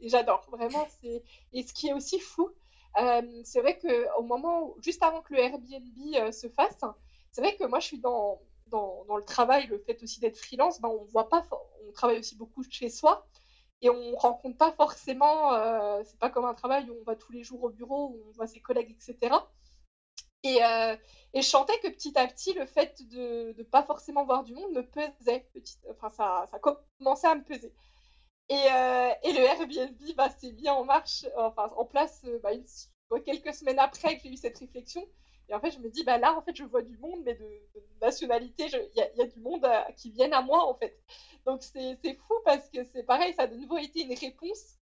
j'adore 0.00 0.46
vraiment 0.50 0.86
c'est 1.00 1.22
et 1.52 1.62
ce 1.62 1.74
qui 1.74 1.88
est 1.88 1.92
aussi 1.92 2.18
fou 2.18 2.50
c'est 3.44 3.60
vrai 3.60 3.78
que 3.78 4.18
au 4.18 4.22
moment 4.22 4.64
où, 4.64 4.76
juste 4.80 5.02
avant 5.02 5.22
que 5.22 5.34
le 5.34 5.40
Airbnb 5.40 6.32
se 6.32 6.48
fasse 6.48 6.78
c'est 7.32 7.40
vrai 7.40 7.56
que 7.56 7.64
moi 7.64 7.80
je 7.80 7.86
suis 7.86 7.98
dans 7.98 8.40
dans, 8.68 9.04
dans 9.06 9.16
le 9.16 9.24
travail 9.24 9.66
le 9.66 9.78
fait 9.78 10.00
aussi 10.02 10.20
d'être 10.20 10.38
freelance 10.38 10.80
ben 10.80 10.88
on 10.88 11.04
voit 11.04 11.28
pas 11.28 11.44
on 11.88 11.92
travaille 11.92 12.18
aussi 12.20 12.36
beaucoup 12.36 12.62
chez 12.62 12.88
soi 12.88 13.26
et 13.82 13.90
on 13.90 14.16
rencontre 14.16 14.58
pas 14.58 14.72
forcément, 14.72 15.54
euh, 15.54 16.02
c'est 16.04 16.18
pas 16.18 16.30
comme 16.30 16.44
un 16.44 16.54
travail 16.54 16.88
où 16.90 16.96
on 17.00 17.04
va 17.04 17.16
tous 17.16 17.32
les 17.32 17.42
jours 17.42 17.62
au 17.64 17.70
bureau, 17.70 18.08
où 18.08 18.24
on 18.28 18.32
voit 18.32 18.46
ses 18.46 18.60
collègues, 18.60 18.90
etc. 18.90 19.34
Et, 20.42 20.62
euh, 20.62 20.96
et 21.34 21.42
je 21.42 21.46
sentais 21.46 21.78
que 21.80 21.88
petit 21.88 22.16
à 22.18 22.26
petit, 22.26 22.52
le 22.54 22.66
fait 22.66 23.02
de 23.08 23.54
ne 23.56 23.62
pas 23.62 23.82
forcément 23.82 24.24
voir 24.24 24.44
du 24.44 24.54
monde 24.54 24.72
me 24.72 24.82
pesait. 24.82 25.46
Petit, 25.52 25.78
enfin, 25.90 26.10
ça, 26.10 26.46
ça 26.50 26.58
commençait 26.58 27.28
à 27.28 27.34
me 27.34 27.44
peser. 27.44 27.72
Et, 28.48 28.54
euh, 28.54 29.10
et 29.22 29.32
le 29.32 29.40
Airbnb 29.40 30.16
bah, 30.16 30.28
s'est 30.30 30.52
mis 30.52 30.68
en 30.68 30.84
marche, 30.84 31.24
enfin 31.36 31.70
en 31.76 31.84
place 31.84 32.24
bah, 32.42 32.50
quelques 33.24 33.54
semaines 33.54 33.78
après 33.78 34.16
que 34.16 34.24
j'ai 34.24 34.32
eu 34.32 34.36
cette 34.36 34.58
réflexion. 34.58 35.06
Et 35.50 35.54
en 35.54 35.60
fait, 35.60 35.72
je 35.72 35.80
me 35.80 35.88
dis, 35.88 36.04
bah 36.04 36.16
là, 36.18 36.36
en 36.36 36.42
fait, 36.42 36.54
je 36.54 36.64
vois 36.64 36.82
du 36.82 36.96
monde, 36.98 37.20
mais 37.24 37.34
de, 37.34 37.46
nationalité, 38.00 38.66
il 38.72 39.18
y, 39.18 39.22
a 39.22 39.26
du 39.26 39.40
monde 39.40 39.66
qui 39.96 40.10
viennent 40.10 40.32
à 40.32 40.42
moi, 40.42 40.64
en 40.64 40.74
fait. 40.74 40.96
Donc 41.44 41.62
c'est 41.62 41.96
fou 42.26 42.34
parce 42.44 42.68
que 42.70 42.84
c'est 42.84 43.02
pareil, 43.02 43.34
ça 43.34 43.42
a 43.42 43.46
de 43.46 43.56
nouveau 43.56 43.78
été 43.78 44.02
une 44.02 44.14
réponse 44.14 44.78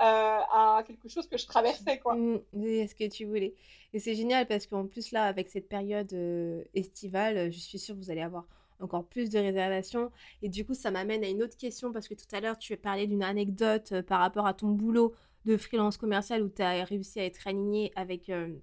euh, 0.00 0.04
à 0.04 0.82
quelque 0.86 1.08
chose 1.08 1.28
que 1.28 1.38
je 1.38 1.46
traversais. 1.46 1.98
quoi. 1.98 2.14
Mmh, 2.14 2.40
ce 2.52 2.94
que 2.94 3.08
tu 3.08 3.24
voulais. 3.24 3.54
Et 3.92 3.98
c'est 3.98 4.14
génial 4.14 4.46
parce 4.46 4.66
qu'en 4.66 4.86
plus 4.86 5.12
là, 5.12 5.24
avec 5.24 5.48
cette 5.48 5.68
période 5.68 6.12
euh, 6.12 6.64
estivale, 6.74 7.50
je 7.50 7.58
suis 7.58 7.78
sûre 7.78 7.94
que 7.94 8.00
vous 8.00 8.10
allez 8.10 8.22
avoir 8.22 8.44
encore 8.80 9.04
plus 9.04 9.30
de 9.30 9.38
réservations. 9.38 10.10
Et 10.42 10.48
du 10.48 10.64
coup, 10.64 10.74
ça 10.74 10.90
m'amène 10.90 11.24
à 11.24 11.28
une 11.28 11.42
autre 11.42 11.56
question 11.56 11.92
parce 11.92 12.08
que 12.08 12.14
tout 12.14 12.26
à 12.32 12.40
l'heure, 12.40 12.58
tu 12.58 12.72
as 12.72 12.76
parlé 12.76 13.06
d'une 13.06 13.22
anecdote 13.22 13.92
euh, 13.92 14.02
par 14.02 14.20
rapport 14.20 14.46
à 14.46 14.54
ton 14.54 14.68
boulot 14.68 15.14
de 15.44 15.56
freelance 15.56 15.96
commercial 15.96 16.42
où 16.42 16.48
tu 16.48 16.62
as 16.62 16.84
réussi 16.84 17.20
à 17.20 17.24
être 17.24 17.46
aligné 17.46 17.92
avec 17.96 18.28
euh, 18.28 18.54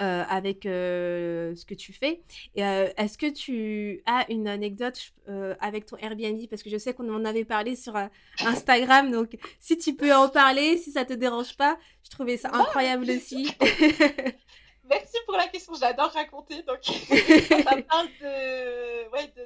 avec 0.00 0.66
euh, 0.66 1.54
ce 1.54 1.64
que 1.64 1.74
tu 1.74 1.92
fais. 1.92 2.22
Euh, 2.58 2.90
est-ce 2.96 3.18
que 3.18 3.30
tu 3.30 4.02
as 4.06 4.30
une 4.30 4.48
anecdote 4.48 5.12
avec 5.60 5.86
ton 5.86 5.96
Airbnb? 5.98 6.40
Parce 6.48 6.62
que 6.62 6.70
je 6.70 6.78
sais 6.78 6.94
qu'on 6.94 7.12
en 7.14 7.24
avait 7.24 7.44
parlé 7.44 7.76
sur 7.76 7.94
Instagram, 8.40 9.10
donc 9.10 9.36
si 9.60 9.78
tu 9.78 9.94
peux 9.94 10.12
en 10.12 10.28
parler, 10.28 10.76
si 10.78 10.90
ça 10.90 11.04
te 11.04 11.12
dérange 11.12 11.56
pas, 11.56 11.78
je 12.04 12.10
trouvais 12.10 12.36
ça 12.36 12.50
incroyable 12.52 13.08
aussi. 13.10 13.54
Merci 14.84 15.18
pour 15.24 15.36
la 15.36 15.46
question, 15.46 15.72
j'adore 15.74 16.10
raconter. 16.10 16.62
Donc, 16.62 16.80
quand 16.82 17.64
ça 17.64 17.82
parle 17.82 18.08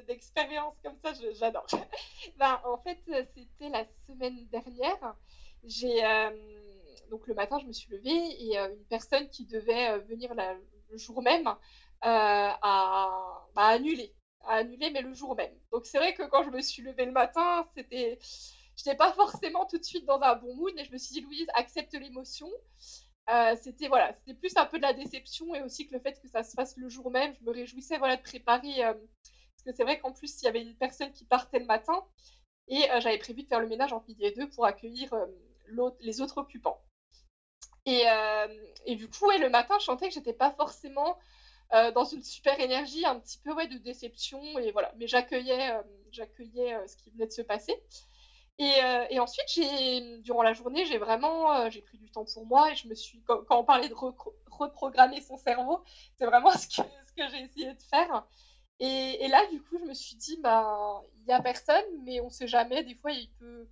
d'expérience 0.07 0.73
comme 0.83 0.95
ça, 1.03 1.13
j'adore. 1.39 1.67
Ben, 2.37 2.59
en 2.65 2.77
fait, 2.79 2.97
c'était 3.05 3.69
la 3.69 3.85
semaine 4.07 4.47
dernière. 4.51 5.15
J'ai 5.63 6.01
donc 7.09 7.27
le 7.27 7.33
matin, 7.33 7.59
je 7.59 7.65
me 7.65 7.71
suis 7.71 7.91
levée 7.91 8.43
et 8.45 8.57
euh, 8.57 8.69
une 8.69 8.85
personne 8.85 9.29
qui 9.29 9.45
devait 9.45 9.91
euh, 9.91 9.99
venir 9.99 10.33
le 10.33 10.97
jour 10.97 11.21
même 11.21 11.47
euh, 11.47 11.53
a, 12.03 13.47
bah, 13.55 13.67
annulé. 13.67 14.13
A 14.41 14.57
annulé, 14.57 14.89
mais 14.91 15.01
le 15.01 15.13
jour 15.13 15.35
même. 15.35 15.53
Donc 15.71 15.85
c'est 15.85 15.97
vrai 15.97 16.13
que 16.13 16.23
quand 16.23 16.43
je 16.43 16.49
me 16.49 16.61
suis 16.61 16.81
levée 16.83 17.05
le 17.05 17.11
matin, 17.11 17.67
c'était. 17.75 18.19
Je 18.77 18.83
n'étais 18.85 18.97
pas 18.97 19.13
forcément 19.13 19.65
tout 19.65 19.77
de 19.77 19.83
suite 19.83 20.05
dans 20.05 20.19
un 20.19 20.35
bon 20.35 20.53
mood, 20.55 20.73
mais 20.75 20.83
je 20.83 20.91
me 20.91 20.97
suis 20.97 21.13
dit, 21.13 21.21
Louise, 21.21 21.47
accepte 21.53 21.93
l'émotion. 21.93 22.49
c'était 23.61 23.87
voilà, 23.87 24.13
c'était 24.13 24.37
plus 24.37 24.55
un 24.57 24.65
peu 24.65 24.77
de 24.77 24.81
la 24.81 24.93
déception 24.93 25.55
et 25.55 25.61
aussi 25.63 25.87
que 25.87 25.93
le 25.93 26.01
fait 26.01 26.19
que 26.21 26.27
ça 26.27 26.43
se 26.43 26.53
fasse 26.53 26.75
le 26.75 26.89
jour 26.89 27.09
même, 27.09 27.33
je 27.39 27.45
me 27.45 27.51
réjouissais 27.51 27.97
voilà 27.97 28.17
de 28.17 28.21
préparer 28.21 28.81
parce 28.81 29.63
que 29.65 29.71
c'est 29.73 29.83
vrai 29.83 29.97
qu'en 29.97 30.11
plus 30.11 30.41
il 30.41 30.45
y 30.45 30.47
avait 30.49 30.61
une 30.61 30.75
personne 30.75 31.11
qui 31.13 31.23
partait 31.25 31.59
le 31.59 31.65
matin 31.65 32.03
et 32.67 32.81
j'avais 32.99 33.17
prévu 33.17 33.43
de 33.43 33.47
faire 33.47 33.61
le 33.61 33.67
ménage 33.67 33.93
en 33.93 34.03
et 34.19 34.31
deux 34.31 34.49
pour 34.49 34.65
accueillir 34.65 35.15
les 36.01 36.21
autres 36.21 36.37
occupants. 36.37 36.81
Et, 37.85 38.03
euh, 38.07 38.47
et 38.85 38.95
du 38.95 39.07
coup, 39.09 39.27
ouais, 39.27 39.37
le 39.37 39.49
matin, 39.49 39.75
je 39.79 39.85
sentais 39.85 40.07
que 40.07 40.13
j'étais 40.13 40.33
pas 40.33 40.51
forcément 40.51 41.17
euh, 41.73 41.91
dans 41.91 42.03
une 42.03 42.23
super 42.23 42.59
énergie, 42.59 43.05
un 43.05 43.19
petit 43.19 43.37
peu 43.37 43.53
ouais, 43.53 43.67
de 43.67 43.77
déception. 43.77 44.41
Et 44.59 44.71
voilà. 44.71 44.91
Mais 44.97 45.07
j'accueillais, 45.07 45.71
euh, 45.71 45.81
j'accueillais 46.11 46.75
ce 46.87 46.97
qui 46.97 47.11
venait 47.11 47.27
de 47.27 47.31
se 47.31 47.41
passer. 47.41 47.75
Et, 48.57 49.19
ensuite, 49.19 49.59
durant 50.23 50.41
la 50.41 50.53
journée, 50.53 50.85
j'ai 50.85 50.97
vraiment 50.97 51.69
pris 51.69 51.97
du 51.97 52.09
temps 52.09 52.25
pour 52.25 52.45
moi 52.45 52.71
et 52.71 52.75
je 52.75 52.87
me 52.87 52.95
suis, 52.95 53.21
quand, 53.23 53.43
on 53.49 53.65
parlait 53.65 53.89
de 53.89 53.95
reprogrammer 54.49 55.19
son 55.19 55.37
cerveau, 55.37 55.83
c'est 56.17 56.25
vraiment 56.25 56.51
ce 56.57 56.67
que, 56.67 56.83
j'ai 57.17 57.41
essayé 57.41 57.73
de 57.73 57.81
faire. 57.81 58.25
Et, 58.79 59.27
là, 59.27 59.45
du 59.47 59.61
coup, 59.61 59.77
je 59.77 59.85
me 59.85 59.93
suis 59.93 60.15
dit, 60.15 60.39
bah, 60.41 61.01
il 61.17 61.25
n'y 61.25 61.33
a 61.33 61.41
personne, 61.41 61.83
mais 62.05 62.21
on 62.21 62.25
ne 62.25 62.29
sait 62.29 62.47
jamais. 62.47 62.83
Des 62.83 62.95
fois, 62.95 63.11
il 63.11 63.29
peut, 63.39 63.67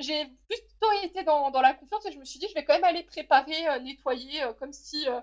j'ai 0.00 0.26
plutôt 0.48 0.92
été 1.02 1.22
dans, 1.24 1.50
la 1.60 1.74
confiance 1.74 2.06
et 2.06 2.12
je 2.12 2.18
me 2.18 2.24
suis 2.24 2.38
dit, 2.38 2.46
je 2.48 2.54
vais 2.54 2.64
quand 2.64 2.74
même 2.74 2.84
aller 2.84 3.02
préparer, 3.02 3.68
euh, 3.68 3.78
nettoyer, 3.80 4.42
euh, 4.42 4.52
comme 4.54 4.72
si, 4.72 5.08
euh, 5.08 5.20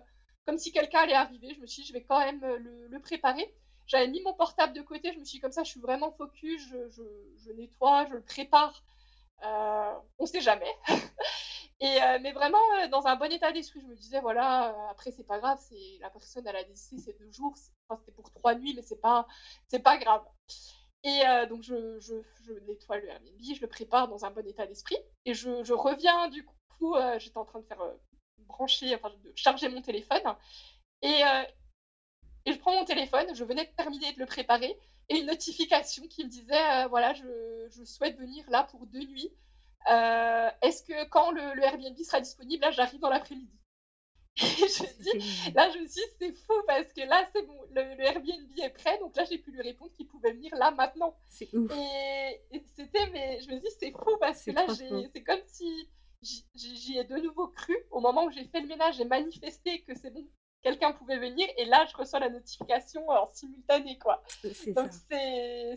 si 0.57 0.71
quelqu'un 0.71 0.99
allait 1.01 1.13
arriver. 1.13 1.53
Je 1.53 1.61
me 1.61 1.67
suis 1.67 1.83
dit, 1.83 1.87
je 1.87 1.93
vais 1.93 2.03
quand 2.03 2.19
même 2.19 2.41
le, 2.41 2.99
préparer. 2.99 3.53
J'avais 3.87 4.07
mis 4.07 4.21
mon 4.21 4.33
portable 4.33 4.73
de 4.73 4.81
côté, 4.81 5.11
je 5.13 5.19
me 5.19 5.25
suis 5.25 5.37
dit, 5.37 5.41
comme 5.41 5.51
ça, 5.51 5.63
je 5.63 5.69
suis 5.69 5.81
vraiment 5.81 6.11
focus, 6.11 6.61
je, 6.69 7.51
nettoie, 7.53 8.05
je 8.07 8.13
le 8.13 8.21
prépare. 8.21 8.83
on 9.43 10.25
sait 10.25 10.41
jamais. 10.41 10.73
mais 11.81 12.31
vraiment, 12.31 12.59
dans 12.89 13.07
un 13.07 13.15
bon 13.15 13.31
état 13.31 13.51
d'esprit, 13.51 13.81
je 13.81 13.87
me 13.87 13.95
disais, 13.95 14.21
voilà, 14.21 14.75
après, 14.91 15.11
c'est 15.11 15.25
pas 15.25 15.39
grave, 15.39 15.59
la 15.99 16.09
personne, 16.09 16.45
elle 16.47 16.55
a 16.55 16.63
décidé, 16.63 17.01
c'est 17.01 17.17
deux 17.19 17.31
jours, 17.31 17.53
enfin, 17.87 17.99
c'était 17.99 18.15
pour 18.15 18.31
trois 18.31 18.55
nuits, 18.55 18.73
mais 18.75 18.83
c'est 18.83 19.01
pas, 19.01 19.27
pas 19.83 19.97
grave. 19.97 20.23
Et 21.03 21.25
euh, 21.25 21.45
donc, 21.47 21.63
je, 21.63 22.21
nettoie 22.67 22.99
le 22.99 23.09
Airbnb, 23.09 23.39
je 23.41 23.61
le 23.61 23.67
prépare 23.67 24.07
dans 24.07 24.25
un 24.25 24.31
bon 24.31 24.45
état 24.47 24.67
d'esprit. 24.67 24.97
Et 25.25 25.33
je, 25.33 25.73
reviens, 25.73 26.29
du 26.29 26.45
coup, 26.77 26.95
euh, 26.95 27.17
j'étais 27.19 27.37
en 27.37 27.45
train 27.45 27.59
de 27.59 27.65
faire 27.65 27.81
euh, 27.81 27.93
brancher, 28.39 28.95
enfin, 28.95 29.09
de 29.23 29.33
charger 29.35 29.69
mon 29.69 29.81
téléphone. 29.81 30.21
Et, 31.01 31.21
je 32.47 32.57
prends 32.57 32.73
mon 32.75 32.85
téléphone, 32.85 33.33
je 33.35 33.43
venais 33.43 33.65
de 33.65 33.71
terminer 33.75 34.13
de 34.13 34.19
le 34.19 34.25
préparer, 34.25 34.75
et 35.09 35.19
une 35.19 35.27
notification 35.27 36.07
qui 36.07 36.23
me 36.23 36.29
disait 36.29 36.87
voilà, 36.87 37.13
je, 37.13 37.83
souhaite 37.85 38.17
venir 38.17 38.43
là 38.49 38.63
pour 38.63 38.85
deux 38.87 39.05
nuits. 39.05 39.31
Est-ce 39.87 40.83
que 40.83 41.05
quand 41.09 41.31
le 41.31 41.63
Airbnb 41.63 41.97
sera 41.97 42.19
disponible, 42.19 42.63
là, 42.63 42.71
j'arrive 42.71 42.99
dans 42.99 43.09
l'après-midi? 43.09 43.60
je 44.37 45.01
dis, 45.01 45.51
là, 45.53 45.69
je 45.71 45.79
me 45.79 45.87
suis 45.87 46.01
dit, 46.01 46.15
c'est 46.19 46.33
fou 46.33 46.53
parce 46.65 46.91
que 46.93 47.01
là, 47.01 47.27
c'est 47.33 47.45
bon, 47.45 47.59
le, 47.75 47.81
Airbnb 48.01 48.59
est 48.61 48.69
prêt, 48.69 48.97
donc 48.99 49.15
là, 49.15 49.25
j'ai 49.25 49.37
pu 49.37 49.51
lui 49.51 49.61
répondre 49.61 49.91
qu'il 49.91 50.07
pouvait 50.07 50.31
venir 50.31 50.55
là 50.55 50.71
maintenant. 50.71 51.15
C'est 51.27 51.53
ouf. 51.53 51.71
Et, 52.51 52.63
c'était, 52.75 53.09
mais 53.11 53.39
je 53.41 53.49
me 53.49 53.59
dis, 53.59 53.67
c'est 53.79 53.91
fou 53.91 54.17
parce 54.19 54.43
que 54.43 54.51
là, 54.51 54.65
c'est 54.69 55.23
comme 55.23 55.41
si 55.45 55.89
j'y 56.55 56.97
ai 56.97 57.03
de 57.03 57.17
nouveau 57.17 57.47
cru. 57.47 57.75
Au 57.89 57.99
moment 57.99 58.25
où 58.25 58.31
j'ai 58.31 58.45
fait 58.45 58.61
le 58.61 58.67
ménage, 58.67 58.97
j'ai 58.97 59.05
manifesté 59.05 59.81
que 59.81 59.95
c'est 59.95 60.11
bon, 60.11 60.25
quelqu'un 60.61 60.93
pouvait 60.93 61.17
venir 61.17 61.47
et 61.57 61.65
là 61.65 61.85
je 61.89 61.95
reçois 61.97 62.19
la 62.19 62.29
notification 62.29 63.07
en 63.09 63.27
simultané 63.33 63.97
quoi. 63.97 64.23
Donc 64.75 64.91
c'est 65.09 65.75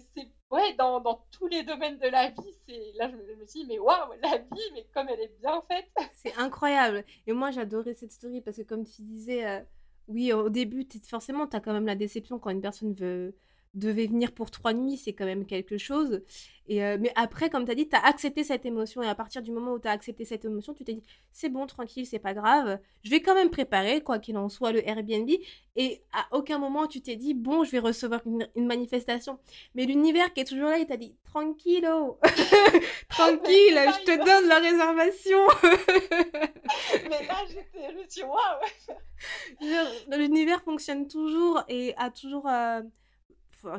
ouais 0.50 0.74
dans, 0.74 1.00
dans, 1.00 1.24
tous 1.30 1.46
les 1.46 1.62
domaines 1.62 1.98
de 1.98 2.08
la 2.08 2.30
vie, 2.30 2.54
c'est 2.68 2.92
là 2.96 3.10
je 3.10 3.16
me, 3.16 3.44
dis 3.46 3.64
mais 3.66 3.78
waouh, 3.78 4.12
la 4.22 4.38
vie 4.38 4.70
mais 4.74 4.86
comme 4.92 5.08
elle 5.08 5.20
est 5.20 5.40
bien 5.40 5.62
faite. 5.68 5.90
C'est 6.14 6.36
incroyable. 6.36 7.04
Et 7.26 7.32
moi 7.32 7.50
j'adorais 7.50 7.94
cette 7.94 8.12
story 8.12 8.40
parce 8.40 8.56
que 8.56 8.62
comme 8.62 8.84
tu 8.84 9.02
disais 9.02 9.46
euh, 9.46 9.60
oui 10.08 10.32
au 10.32 10.48
début 10.48 10.86
forcément 11.06 11.46
tu 11.46 11.56
as 11.56 11.60
quand 11.60 11.72
même 11.72 11.86
la 11.86 11.96
déception 11.96 12.38
quand 12.38 12.50
une 12.50 12.60
personne 12.60 12.94
veut 12.94 13.34
devait 13.74 14.06
venir 14.06 14.32
pour 14.32 14.50
trois 14.50 14.72
nuits, 14.72 14.96
c'est 14.96 15.12
quand 15.12 15.24
même 15.24 15.46
quelque 15.46 15.78
chose. 15.78 16.22
Et 16.66 16.82
euh, 16.82 16.96
mais 16.98 17.12
après, 17.14 17.50
comme 17.50 17.66
tu 17.66 17.72
as 17.72 17.74
dit, 17.74 17.88
tu 17.88 17.96
as 17.96 18.04
accepté 18.04 18.42
cette 18.42 18.64
émotion. 18.64 19.02
Et 19.02 19.08
à 19.08 19.14
partir 19.14 19.42
du 19.42 19.50
moment 19.50 19.72
où 19.72 19.78
tu 19.78 19.86
as 19.86 19.90
accepté 19.90 20.24
cette 20.24 20.44
émotion, 20.44 20.72
tu 20.72 20.84
t'es 20.84 20.94
dit, 20.94 21.02
c'est 21.30 21.50
bon, 21.50 21.66
tranquille, 21.66 22.06
c'est 22.06 22.18
pas 22.18 22.32
grave. 22.32 22.78
Je 23.02 23.10
vais 23.10 23.20
quand 23.20 23.34
même 23.34 23.50
préparer, 23.50 24.00
quoi 24.00 24.18
qu'il 24.18 24.38
en 24.38 24.48
soit, 24.48 24.72
le 24.72 24.86
Airbnb. 24.88 25.28
Et 25.76 26.02
à 26.12 26.26
aucun 26.32 26.58
moment, 26.58 26.86
tu 26.86 27.02
t'es 27.02 27.16
dit, 27.16 27.34
bon, 27.34 27.64
je 27.64 27.70
vais 27.70 27.80
recevoir 27.80 28.22
une, 28.24 28.48
manifestation. 28.56 29.38
Mais 29.74 29.84
l'univers 29.84 30.32
qui 30.32 30.40
est 30.40 30.44
toujours 30.44 30.70
là, 30.70 30.78
il 30.78 30.86
t'a 30.86 30.96
dit, 30.96 31.14
tranquillo, 31.24 32.18
tranquille, 33.10 33.44
je 33.98 34.04
te 34.04 34.24
donne 34.24 34.48
la 34.48 34.58
réservation. 34.58 35.38
mais 37.10 37.26
là, 37.26 37.36
j'étais, 37.48 37.92
je 37.92 37.98
me 37.98 38.08
suis 38.08 38.22
waouh. 38.22 40.16
L'univers 40.16 40.62
fonctionne 40.62 41.06
toujours 41.08 41.62
et 41.68 41.94
a 41.98 42.10
toujours... 42.10 42.48
Euh, 42.48 42.80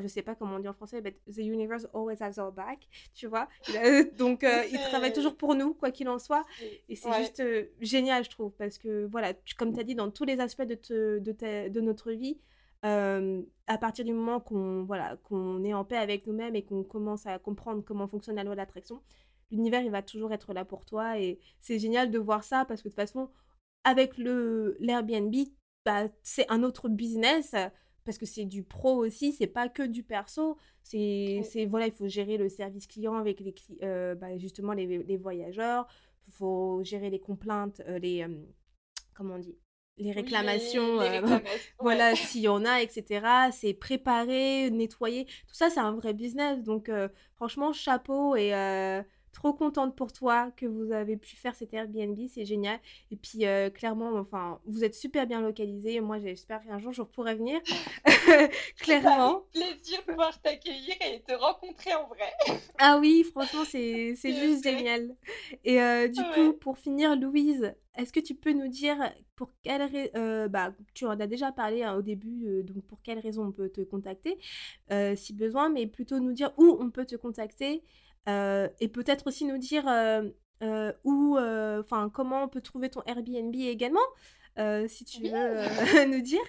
je 0.02 0.08
sais 0.08 0.22
pas 0.22 0.36
comment 0.36 0.56
on 0.56 0.60
dit 0.60 0.68
en 0.68 0.74
français, 0.74 1.02
but 1.02 1.16
the 1.28 1.40
universe 1.40 1.88
always 1.94 2.22
has 2.22 2.40
our 2.40 2.52
back, 2.52 2.88
tu 3.14 3.28
vois. 3.28 3.48
donc, 4.18 4.44
il 4.44 4.80
travaille 4.90 5.14
toujours 5.14 5.36
pour 5.36 5.56
nous, 5.56 5.74
quoi 5.74 5.92
qu'il 5.92 6.10
en 6.10 6.20
soit. 6.20 6.46
Et 6.90 6.96
c'est 6.96 7.14
juste 7.14 7.44
génial, 7.80 8.24
je 8.24 8.30
trouve, 8.30 8.52
parce 8.52 8.78
que, 8.78 9.06
voilà, 9.06 9.34
comme 9.58 9.74
tu 9.74 9.80
as 9.80 9.84
dit, 9.84 9.96
dans 9.96 10.12
tous 10.12 10.26
les 10.26 10.40
aspects 10.40 10.64
de, 10.64 11.20
de, 11.20 11.70
de 11.70 11.82
notre 11.82 12.12
vie, 12.12 12.38
à 12.84 13.78
partir 13.80 14.06
du 14.06 14.14
moment 14.14 14.40
qu'on 14.40 14.84
voilà, 14.84 15.18
qu'on 15.24 15.64
est 15.64 15.74
en 15.74 15.84
paix 15.84 15.98
avec 15.98 16.28
nous-mêmes 16.28 16.56
et 16.56 16.64
qu'on 16.64 16.84
commence 16.84 17.26
à 17.26 17.40
comprendre 17.40 17.84
comment 17.84 18.08
fonctionne 18.08 18.36
la 18.36 18.44
loi 18.44 18.56
d'attraction, 18.56 19.02
l'univers, 19.52 19.82
il 19.82 19.92
va 19.92 20.02
toujours 20.02 20.34
être 20.34 20.54
là 20.54 20.66
pour 20.66 20.86
toi. 20.86 21.20
Et 21.20 21.40
c'est 21.60 21.80
génial 21.80 22.12
de 22.12 22.20
voir 22.20 22.44
ça 22.44 22.66
parce 22.66 22.82
que 22.82 22.88
de 22.88 22.94
toute 22.94 23.02
façon, 23.02 23.30
avec 23.84 24.18
l'Airbnb, 24.18 25.34
bah, 25.86 26.08
c'est 26.24 26.50
un 26.52 26.64
autre 26.64 26.90
business 26.90 27.56
parce 28.06 28.18
que 28.18 28.26
c'est 28.26 28.46
du 28.46 28.64
pro 28.64 28.96
aussi, 28.96 29.34
c'est 29.34 29.48
pas 29.48 29.68
que 29.68 29.84
du 29.84 30.04
perso. 30.04 30.58
C'est, 30.84 31.42
voilà, 31.68 31.88
il 31.88 31.92
faut 31.92 32.08
gérer 32.08 32.38
le 32.38 32.48
service 32.48 32.88
client 32.88 33.16
avec 33.16 33.40
les 33.40 33.54
euh, 33.82 34.14
bah, 34.16 34.38
justement 34.38 34.74
les, 34.74 34.86
les 34.86 35.18
voyageurs. 35.18 35.88
Il 36.28 36.34
faut 36.34 36.82
gérer 36.84 37.10
les 37.10 37.20
complaintes, 37.20 37.82
euh, 37.88 38.00
les 38.00 38.26
comment 39.16 39.36
on 39.36 39.40
dit, 39.40 39.58
les 39.98 40.12
réclamations, 40.12 41.02
euh, 41.02 41.22
voilà, 41.80 42.16
s'il 42.16 42.42
y 42.42 42.48
en 42.48 42.64
a, 42.66 42.82
etc. 42.82 43.50
C'est 43.52 43.74
préparer, 43.74 44.70
nettoyer. 44.70 45.26
Tout 45.26 45.56
ça, 45.56 45.70
c'est 45.70 45.80
un 45.80 45.94
vrai 45.94 46.14
business. 46.14 46.64
Donc, 46.64 46.92
franchement, 47.36 47.74
chapeau 47.74 48.36
et 48.36 48.52
trop 49.36 49.54
contente 49.54 49.96
pour 49.96 50.14
toi 50.14 50.50
que 50.56 50.66
vous 50.66 50.92
avez 50.92 51.18
pu 51.18 51.36
faire 51.36 51.54
cet 51.56 51.74
Airbnb, 51.74 52.18
c'est 52.28 52.46
génial. 52.46 52.80
Et 53.12 53.18
puis 53.18 53.46
euh, 53.46 53.70
clairement, 53.70 54.14
enfin, 54.14 54.60
vous 54.66 54.84
êtes 54.84 54.96
super 54.96 55.28
bien 55.28 55.42
localisé. 55.42 56.00
Moi, 56.00 56.20
j'espère 56.20 56.64
qu'un 56.64 56.80
jour 56.80 56.94
je 56.94 57.04
pourrai 57.04 57.36
venir. 57.36 57.60
clairement. 58.80 59.44
plaisir 59.52 60.00
de 60.00 60.12
pouvoir 60.12 60.42
t'accueillir 60.42 60.96
et 61.02 61.22
te 61.22 61.34
rencontrer 61.34 61.94
en 61.94 62.08
vrai. 62.08 62.32
ah 62.80 62.98
oui, 63.00 63.24
franchement, 63.26 63.66
c'est 63.66 64.16
juste 64.16 64.64
génial. 64.64 65.14
Et 65.66 65.82
euh, 65.82 66.08
du 66.08 66.24
coup, 66.34 66.54
pour 66.54 66.78
finir, 66.78 67.16
Louise, 67.18 67.74
est-ce 67.98 68.14
que 68.14 68.22
tu 68.22 68.36
peux 68.36 68.54
nous 68.54 68.70
dire 68.70 68.98
pour 69.36 69.52
quelle 69.64 69.84
raison, 69.84 70.12
euh, 70.16 70.48
bah, 70.48 70.74
tu 70.94 71.06
en 71.06 71.20
as 71.20 71.28
déjà 71.28 71.52
parlé 71.52 71.84
hein, 71.84 71.96
au 71.96 72.02
début, 72.02 72.64
donc 72.64 72.86
pour 72.86 73.02
quelle 73.02 73.20
raison 73.20 73.48
on 73.48 73.52
peut 73.52 73.70
te 73.70 73.82
contacter 73.82 74.38
si 75.18 75.34
besoin, 75.34 75.68
mais 75.70 75.88
plutôt 75.88 76.20
nous 76.20 76.32
dire 76.32 76.54
où 76.58 76.78
on 76.80 76.90
peut 76.90 77.06
te 77.06 77.18
contacter 77.18 77.84
euh, 77.84 78.05
et 78.28 78.88
peut-être 78.88 79.28
aussi 79.28 79.46
nous 79.46 79.58
dire 79.58 79.88
euh, 79.88 80.30
euh, 80.64 80.94
où, 81.04 81.38
enfin, 81.38 82.10
comment 82.10 82.44
on 82.44 82.48
peut 82.48 82.62
trouver 82.62 82.90
ton 82.90 83.02
Airbnb 83.04 83.54
également. 83.56 84.00
si 84.88 85.06
tu 85.06 85.22
veux 85.24 86.06
nous 86.06 86.22
dire. 86.22 86.42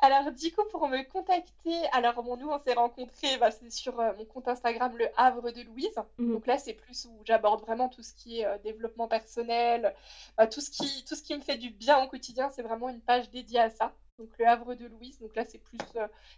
Alors, 0.00 0.32
du 0.32 0.52
coup, 0.52 0.64
pour 0.70 0.88
me 0.88 1.02
contacter, 1.08 1.76
alors 1.92 2.22
bon, 2.22 2.36
nous, 2.36 2.48
on 2.48 2.58
s'est 2.58 2.74
rencontrés, 2.74 3.36
bah, 3.38 3.50
c'est 3.50 3.70
sur 3.70 3.96
mon 3.96 4.24
compte 4.24 4.48
Instagram, 4.48 4.96
le 4.96 5.06
Havre 5.16 5.52
de 5.52 5.62
Louise. 5.62 5.94
Mmh 6.18 6.32
Donc 6.32 6.46
là, 6.46 6.58
c'est 6.58 6.74
plus 6.74 7.06
où 7.06 7.22
j'aborde 7.24 7.62
vraiment 7.62 7.88
tout 7.88 8.02
ce 8.02 8.14
qui 8.14 8.40
est 8.40 8.58
développement 8.64 9.08
personnel, 9.08 9.94
bah, 10.36 10.46
tout, 10.46 10.60
ce 10.60 10.70
qui, 10.70 11.04
tout 11.04 11.14
ce 11.14 11.22
qui 11.22 11.34
me 11.36 11.40
fait 11.40 11.56
du 11.56 11.70
bien 11.70 12.02
au 12.02 12.08
quotidien. 12.08 12.50
C'est 12.50 12.62
vraiment 12.62 12.88
une 12.88 13.00
page 13.00 13.30
dédiée 13.30 13.60
à 13.60 13.70
ça. 13.70 13.94
Donc 14.18 14.28
le 14.38 14.46
Havre 14.46 14.74
de 14.74 14.86
Louise. 14.86 15.18
Donc 15.20 15.34
là, 15.36 15.44
c'est 15.44 15.58
plus, 15.58 15.78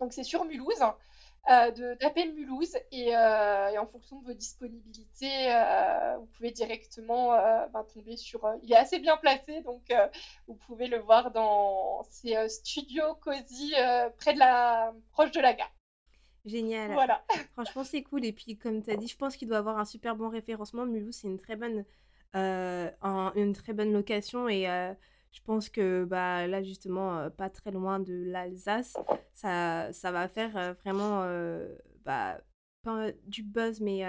donc 0.00 0.14
sur 0.14 0.46
Mulhouse. 0.46 0.82
Euh, 1.50 1.70
Mulhouse 2.34 2.76
et, 2.90 3.14
euh, 3.14 3.68
et, 3.68 3.78
en 3.78 3.86
fonction 3.86 4.20
de 4.20 4.26
vos 4.26 4.32
disponibilités, 4.32 5.52
euh, 5.52 6.16
vous 6.18 6.26
pouvez 6.26 6.50
directement 6.50 7.36
ben, 7.72 7.84
tomber 7.92 8.16
sur. 8.16 8.48
il 8.62 8.72
est 8.72 8.76
assez 8.76 8.98
bien 8.98 9.16
placé, 9.18 9.60
donc 9.60 9.92
vous 10.46 10.54
pouvez 10.54 10.86
le 10.86 10.98
voir 10.98 11.30
dans 11.32 12.02
ces 12.04 12.48
studios 12.48 13.14
cosy 13.20 13.74
près 14.16 14.32
de 14.32 14.38
la 14.38 14.94
proche 15.12 15.32
de 15.32 15.40
la 15.40 15.52
gare. 15.52 15.72
Génial. 16.46 16.92
Voilà. 16.92 17.24
Franchement, 17.52 17.84
c'est 17.84 18.02
cool. 18.02 18.24
Et 18.24 18.32
puis, 18.32 18.56
comme 18.56 18.82
tu 18.82 18.90
as 18.90 18.96
dit, 18.96 19.08
je 19.08 19.16
pense 19.16 19.36
qu'il 19.36 19.48
doit 19.48 19.58
avoir 19.58 19.78
un 19.78 19.84
super 19.84 20.16
bon 20.16 20.28
référencement. 20.28 20.86
Mulhouse, 20.86 21.16
c'est 21.16 21.28
une 21.28 21.38
très 21.38 21.56
bonne, 21.56 21.84
une 22.34 23.52
très 23.54 23.74
bonne 23.74 23.92
location 23.92 24.48
et 24.48 24.66
je 25.34 25.42
pense 25.42 25.68
que 25.68 26.04
bah, 26.04 26.46
là, 26.46 26.62
justement, 26.62 27.18
euh, 27.18 27.28
pas 27.28 27.50
très 27.50 27.72
loin 27.72 27.98
de 27.98 28.14
l'Alsace, 28.14 28.96
ça, 29.34 29.92
ça 29.92 30.12
va 30.12 30.28
faire 30.28 30.56
euh, 30.56 30.72
vraiment 30.84 31.22
euh, 31.24 31.76
bah, 32.04 32.38
pas 32.84 33.08
du 33.26 33.42
buzz, 33.42 33.80
mais 33.80 34.04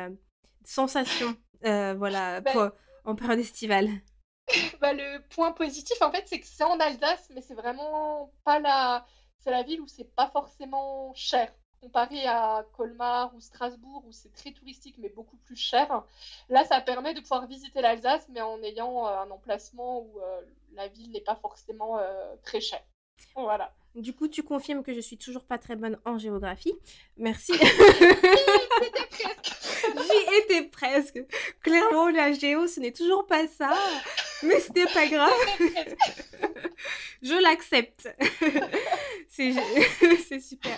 sensation 0.63 1.35
voilà, 1.61 2.41
bah 2.41 2.73
en 3.03 3.15
période 3.15 3.39
estivale. 3.39 3.89
Bah, 4.79 4.93
le 4.93 5.27
point 5.29 5.51
positif, 5.53 5.99
en 6.03 6.11
fait, 6.11 6.23
c'est 6.27 6.39
que 6.39 6.45
c'est 6.45 6.63
en 6.63 6.79
Alsace, 6.79 7.31
mais 7.33 7.41
c'est 7.41 7.55
vraiment 7.55 8.31
pas 8.43 8.59
la... 8.59 9.07
C'est 9.39 9.49
la 9.49 9.63
ville 9.63 9.81
où 9.81 9.87
c'est 9.87 10.15
pas 10.15 10.29
forcément 10.29 11.11
cher 11.15 11.51
comparé 11.85 12.25
à 12.25 12.65
Colmar 12.75 13.33
ou 13.35 13.39
Strasbourg, 13.39 14.03
où 14.07 14.11
c'est 14.11 14.33
très 14.33 14.51
touristique 14.51 14.95
mais 14.97 15.09
beaucoup 15.09 15.37
plus 15.37 15.55
cher. 15.55 16.03
Là, 16.49 16.63
ça 16.65 16.81
permet 16.81 17.13
de 17.13 17.21
pouvoir 17.21 17.45
visiter 17.45 17.79
l'Alsace, 17.81 18.27
mais 18.29 18.41
en 18.41 18.61
ayant 18.63 19.05
un 19.05 19.29
emplacement 19.29 19.99
où 19.99 20.19
euh, 20.19 20.41
la 20.75 20.87
ville 20.87 21.11
n'est 21.11 21.21
pas 21.21 21.35
forcément 21.35 21.97
euh, 21.97 22.35
très 22.43 22.61
chère. 22.61 22.83
Voilà. 23.35 23.73
Du 23.95 24.13
coup, 24.13 24.27
tu 24.27 24.43
confirmes 24.43 24.83
que 24.83 24.93
je 24.93 24.99
suis 24.99 25.17
toujours 25.17 25.45
pas 25.45 25.57
très 25.57 25.75
bonne 25.75 25.97
en 26.05 26.17
géographie. 26.17 26.73
Merci. 27.17 27.53
J'y 29.95 30.37
étais 30.37 30.63
presque. 30.63 31.23
Clairement, 31.61 32.09
la 32.09 32.33
géo, 32.33 32.67
ce 32.67 32.79
n'est 32.79 32.91
toujours 32.91 33.25
pas 33.25 33.47
ça. 33.47 33.73
Mais 34.43 34.59
ce 34.59 34.71
n'est 34.73 34.91
pas 34.93 35.07
grave. 35.07 35.31
je 37.21 37.41
l'accepte. 37.41 38.09
C'est 39.29 40.39
super. 40.39 40.77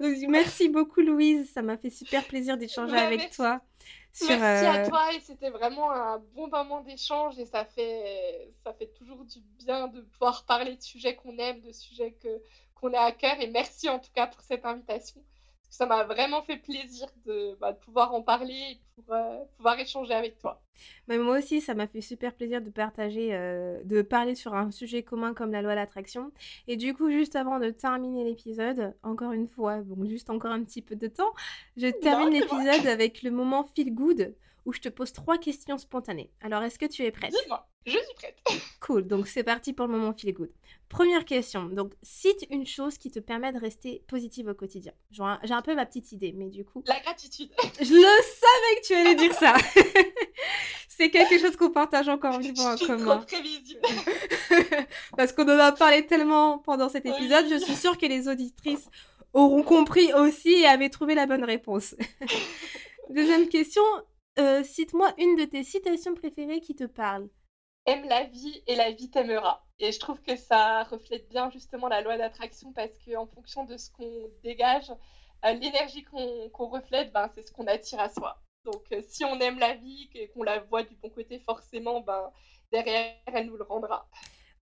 Donc, 0.00 0.16
merci 0.28 0.68
beaucoup, 0.68 1.00
Louise. 1.00 1.50
Ça 1.52 1.62
m'a 1.62 1.76
fait 1.76 1.90
super 1.90 2.24
plaisir 2.24 2.56
d'échanger 2.56 2.96
avec 2.96 3.30
toi. 3.30 3.60
Sur, 4.12 4.28
merci 4.28 4.66
à 4.66 4.84
euh, 4.84 4.88
toi 4.88 5.12
et 5.12 5.20
c'était 5.20 5.50
vraiment 5.50 5.90
un 5.92 6.18
bon 6.34 6.48
moment 6.48 6.80
d'échange 6.80 7.38
et 7.38 7.44
ça 7.44 7.64
fait, 7.64 8.50
ça 8.64 8.72
fait 8.72 8.86
toujours 8.94 9.24
du 9.24 9.40
bien 9.58 9.88
de 9.88 10.00
pouvoir 10.00 10.44
parler 10.46 10.76
de 10.76 10.82
sujets 10.82 11.16
qu'on 11.16 11.36
aime, 11.38 11.60
de 11.60 11.72
sujets 11.72 12.12
que, 12.12 12.42
qu'on 12.74 12.94
a 12.94 13.00
à 13.00 13.12
cœur 13.12 13.38
et 13.40 13.46
merci 13.46 13.90
en 13.90 13.98
tout 13.98 14.10
cas 14.14 14.26
pour 14.26 14.40
cette 14.40 14.64
invitation 14.64 15.22
ça 15.68 15.86
m'a 15.86 16.04
vraiment 16.04 16.42
fait 16.42 16.56
plaisir 16.56 17.08
de, 17.26 17.56
bah, 17.60 17.72
pouvoir 17.72 18.14
en 18.14 18.22
parler 18.22 18.54
et 18.54 18.80
pour 18.94 19.14
euh, 19.14 19.38
pouvoir 19.56 19.78
échanger 19.78 20.14
avec 20.14 20.38
toi. 20.38 20.62
Mais 21.08 21.18
moi 21.18 21.38
aussi, 21.38 21.60
ça 21.60 21.74
m'a 21.74 21.86
fait 21.86 22.00
super 22.00 22.34
plaisir 22.34 22.62
de 22.62 22.70
partager, 22.70 23.34
euh, 23.34 23.80
de 23.84 24.02
parler 24.02 24.34
sur 24.34 24.54
un 24.54 24.70
sujet 24.70 25.02
commun 25.02 25.34
comme 25.34 25.52
la 25.52 25.62
loi 25.62 25.72
de 25.72 25.76
l'attraction. 25.76 26.32
Et 26.66 26.76
du 26.76 26.94
coup, 26.94 27.10
juste 27.10 27.36
avant 27.36 27.58
de 27.58 27.70
terminer 27.70 28.24
l'épisode, 28.24 28.94
encore 29.02 29.32
une 29.32 29.48
fois, 29.48 29.82
bon, 29.82 30.08
juste 30.08 30.30
encore 30.30 30.52
un 30.52 30.62
petit 30.62 30.82
peu 30.82 30.96
de 30.96 31.08
temps, 31.08 31.32
je 31.76 31.88
termine 31.88 32.30
l'épisode 32.30 32.86
avec 32.86 33.22
le 33.22 33.30
moment 33.30 33.64
feel 33.64 33.94
good 33.94 34.34
où 34.66 34.72
je 34.72 34.80
te 34.80 34.88
pose 34.88 35.12
trois 35.12 35.38
questions 35.38 35.78
spontanées. 35.78 36.30
Alors, 36.42 36.62
est-ce 36.62 36.78
que 36.78 36.86
tu 36.86 37.02
es 37.04 37.10
prête? 37.12 37.30
Dis-moi, 37.30 37.66
je 37.86 37.92
suis 37.92 38.14
prête. 38.16 38.36
cool, 38.80 39.06
donc 39.06 39.28
c'est 39.28 39.44
parti 39.44 39.72
pour 39.72 39.86
le 39.86 39.92
moment 39.92 40.12
feel 40.12 40.34
good. 40.34 40.52
Première 40.88 41.24
question, 41.24 41.66
donc 41.66 41.92
cite 42.02 42.46
une 42.50 42.66
chose 42.66 42.98
qui 42.98 43.10
te 43.10 43.20
permet 43.20 43.52
de 43.52 43.58
rester 43.58 44.04
positive 44.08 44.48
au 44.48 44.54
quotidien. 44.54 44.92
J'ai 45.10 45.54
un 45.54 45.62
peu 45.62 45.74
ma 45.74 45.86
petite 45.86 46.12
idée, 46.12 46.32
mais 46.36 46.50
du 46.50 46.64
coup... 46.64 46.82
La 46.86 46.98
gratitude. 47.00 47.50
Je 47.80 47.94
le 47.94 48.00
savais 48.02 48.80
que 48.80 48.86
tu 48.86 48.94
allais 48.94 49.14
dire 49.14 49.34
ça. 49.34 49.54
c'est 50.88 51.10
quelque 51.10 51.38
chose 51.38 51.56
qu'on 51.56 51.70
partage 51.70 52.08
encore 52.08 52.40
fois 52.56 52.74
en 52.74 52.76
commun. 52.76 53.18
Prévisible. 53.18 53.80
Parce 55.16 55.32
qu'on 55.32 55.44
en 55.44 55.58
a 55.58 55.72
parlé 55.72 56.06
tellement 56.06 56.58
pendant 56.58 56.88
cet 56.88 57.06
épisode, 57.06 57.46
je 57.48 57.56
suis 57.56 57.76
sûre 57.76 57.96
que 57.98 58.06
les 58.06 58.28
auditrices 58.28 58.88
auront 59.32 59.62
compris 59.62 60.12
aussi 60.12 60.50
et 60.50 60.66
avaient 60.66 60.88
trouvé 60.88 61.14
la 61.14 61.26
bonne 61.26 61.44
réponse. 61.44 61.94
Deuxième 63.10 63.48
question, 63.48 63.82
euh, 64.38 64.62
cite-moi 64.62 65.12
une 65.18 65.36
de 65.36 65.44
tes 65.44 65.64
citations 65.64 66.14
préférées 66.14 66.60
qui 66.60 66.74
te 66.74 66.84
parle. 66.84 67.28
Aime 67.86 68.04
la 68.08 68.24
vie 68.24 68.62
et 68.66 68.74
la 68.74 68.90
vie 68.90 69.10
t'aimera. 69.10 69.64
Et 69.78 69.92
je 69.92 70.00
trouve 70.00 70.20
que 70.20 70.36
ça 70.36 70.82
reflète 70.84 71.28
bien 71.28 71.50
justement 71.50 71.88
la 71.88 72.00
loi 72.00 72.16
d'attraction 72.16 72.72
parce 72.72 72.92
qu'en 73.04 73.26
fonction 73.26 73.64
de 73.64 73.76
ce 73.76 73.90
qu'on 73.90 74.30
dégage, 74.42 74.90
euh, 75.44 75.52
l'énergie 75.52 76.04
qu'on 76.04 76.68
reflète, 76.68 77.12
ben, 77.12 77.30
c'est 77.34 77.42
ce 77.42 77.52
qu'on 77.52 77.66
attire 77.66 78.00
à 78.00 78.08
soi. 78.08 78.42
Donc 78.64 78.82
euh, 78.92 79.00
si 79.06 79.24
on 79.24 79.38
aime 79.38 79.58
la 79.58 79.74
vie 79.74 80.10
et 80.14 80.28
qu'on 80.28 80.42
la 80.42 80.60
voit 80.60 80.82
du 80.82 80.96
bon 80.96 81.10
côté, 81.10 81.38
forcément, 81.38 82.00
ben, 82.00 82.30
derrière, 82.72 83.14
elle 83.26 83.46
nous 83.46 83.56
le 83.56 83.64
rendra. 83.64 84.08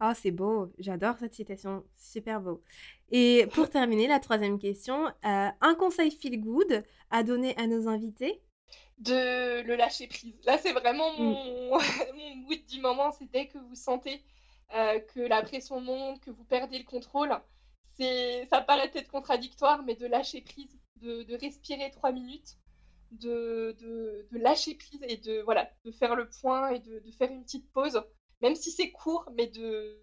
Oh, 0.03 0.13
c'est 0.15 0.33
beau, 0.33 0.73
j'adore 0.79 1.17
cette 1.19 1.35
citation, 1.35 1.85
super 1.97 2.41
beau. 2.41 2.63
Et 3.11 3.47
pour 3.55 3.71
terminer, 3.71 4.09
la 4.09 4.19
troisième 4.19 4.59
question, 4.59 5.07
euh, 5.07 5.49
un 5.61 5.75
conseil 5.79 6.11
feel 6.11 6.41
good 6.41 6.85
à 7.11 7.23
donner 7.23 7.57
à 7.57 7.67
nos 7.67 7.89
invités? 7.89 8.43
De 8.99 9.63
le 9.63 9.75
lâcher 9.75 10.07
prise. 10.07 10.35
Là, 10.45 10.57
c'est 10.59 10.73
vraiment 10.73 11.13
mm. 11.13 11.23
mon, 11.23 11.79
mon 12.15 12.35
mood 12.37 12.65
du 12.67 12.81
moment, 12.81 13.11
c'est 13.13 13.31
dès 13.31 13.49
que 13.49 13.59
vous 13.59 13.75
sentez 13.75 14.23
euh, 14.75 14.99
que 14.99 15.21
la 15.21 15.43
pression 15.43 15.81
monte, 15.81 16.21
que 16.21 16.31
vous 16.31 16.45
perdez 16.45 16.79
le 16.79 16.85
contrôle, 16.85 17.39
c'est, 17.97 18.47
ça 18.47 18.61
paraît 18.61 18.91
être 18.95 19.11
contradictoire, 19.11 19.83
mais 19.85 19.95
de 19.95 20.07
lâcher 20.07 20.41
prise, 20.41 20.77
de, 20.97 21.37
respirer 21.37 21.91
trois 21.91 22.13
minutes, 22.13 22.57
de, 23.13 23.77
de, 23.79 24.27
lâcher 24.33 24.75
prise 24.75 25.01
et 25.07 25.17
de, 25.17 25.43
voilà, 25.43 25.71
de 25.85 25.93
faire 25.93 26.17
le 26.17 26.29
point 26.29 26.71
et 26.71 26.81
de, 26.81 27.01
faire 27.13 27.31
une 27.31 27.45
petite 27.45 27.71
pause, 27.73 28.03
même 28.41 28.57
si 28.57 28.71
c'est 28.73 28.91
court, 28.91 29.29
mais 29.37 29.47
de, 29.47 30.03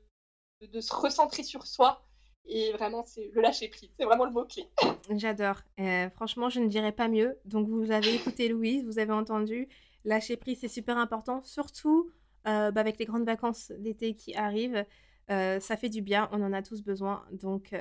de 0.61 0.79
se 0.79 0.93
recentrer 0.93 1.43
sur 1.43 1.67
soi. 1.67 2.01
Et 2.45 2.71
vraiment, 2.73 3.03
c'est 3.05 3.29
le 3.33 3.41
lâcher 3.41 3.67
prise. 3.69 3.89
C'est 3.97 4.05
vraiment 4.05 4.25
le 4.25 4.31
mot-clé. 4.31 4.67
J'adore. 5.15 5.61
Euh, 5.79 6.09
franchement, 6.09 6.49
je 6.49 6.59
ne 6.59 6.67
dirais 6.67 6.91
pas 6.91 7.07
mieux. 7.07 7.37
Donc, 7.45 7.67
vous 7.69 7.91
avez 7.91 8.13
écouté 8.15 8.49
Louise, 8.49 8.83
vous 8.85 8.99
avez 8.99 9.13
entendu. 9.13 9.67
Lâcher 10.03 10.35
prise, 10.37 10.59
c'est 10.59 10.67
super 10.67 10.97
important, 10.97 11.43
surtout 11.43 12.09
euh, 12.47 12.71
bah, 12.71 12.81
avec 12.81 12.97
les 12.97 13.05
grandes 13.05 13.25
vacances 13.25 13.71
d'été 13.77 14.15
qui 14.15 14.35
arrivent. 14.35 14.83
Euh, 15.29 15.59
ça 15.59 15.77
fait 15.77 15.89
du 15.89 16.01
bien, 16.01 16.27
on 16.31 16.41
en 16.41 16.51
a 16.53 16.61
tous 16.61 16.81
besoin. 16.83 17.23
Donc, 17.31 17.73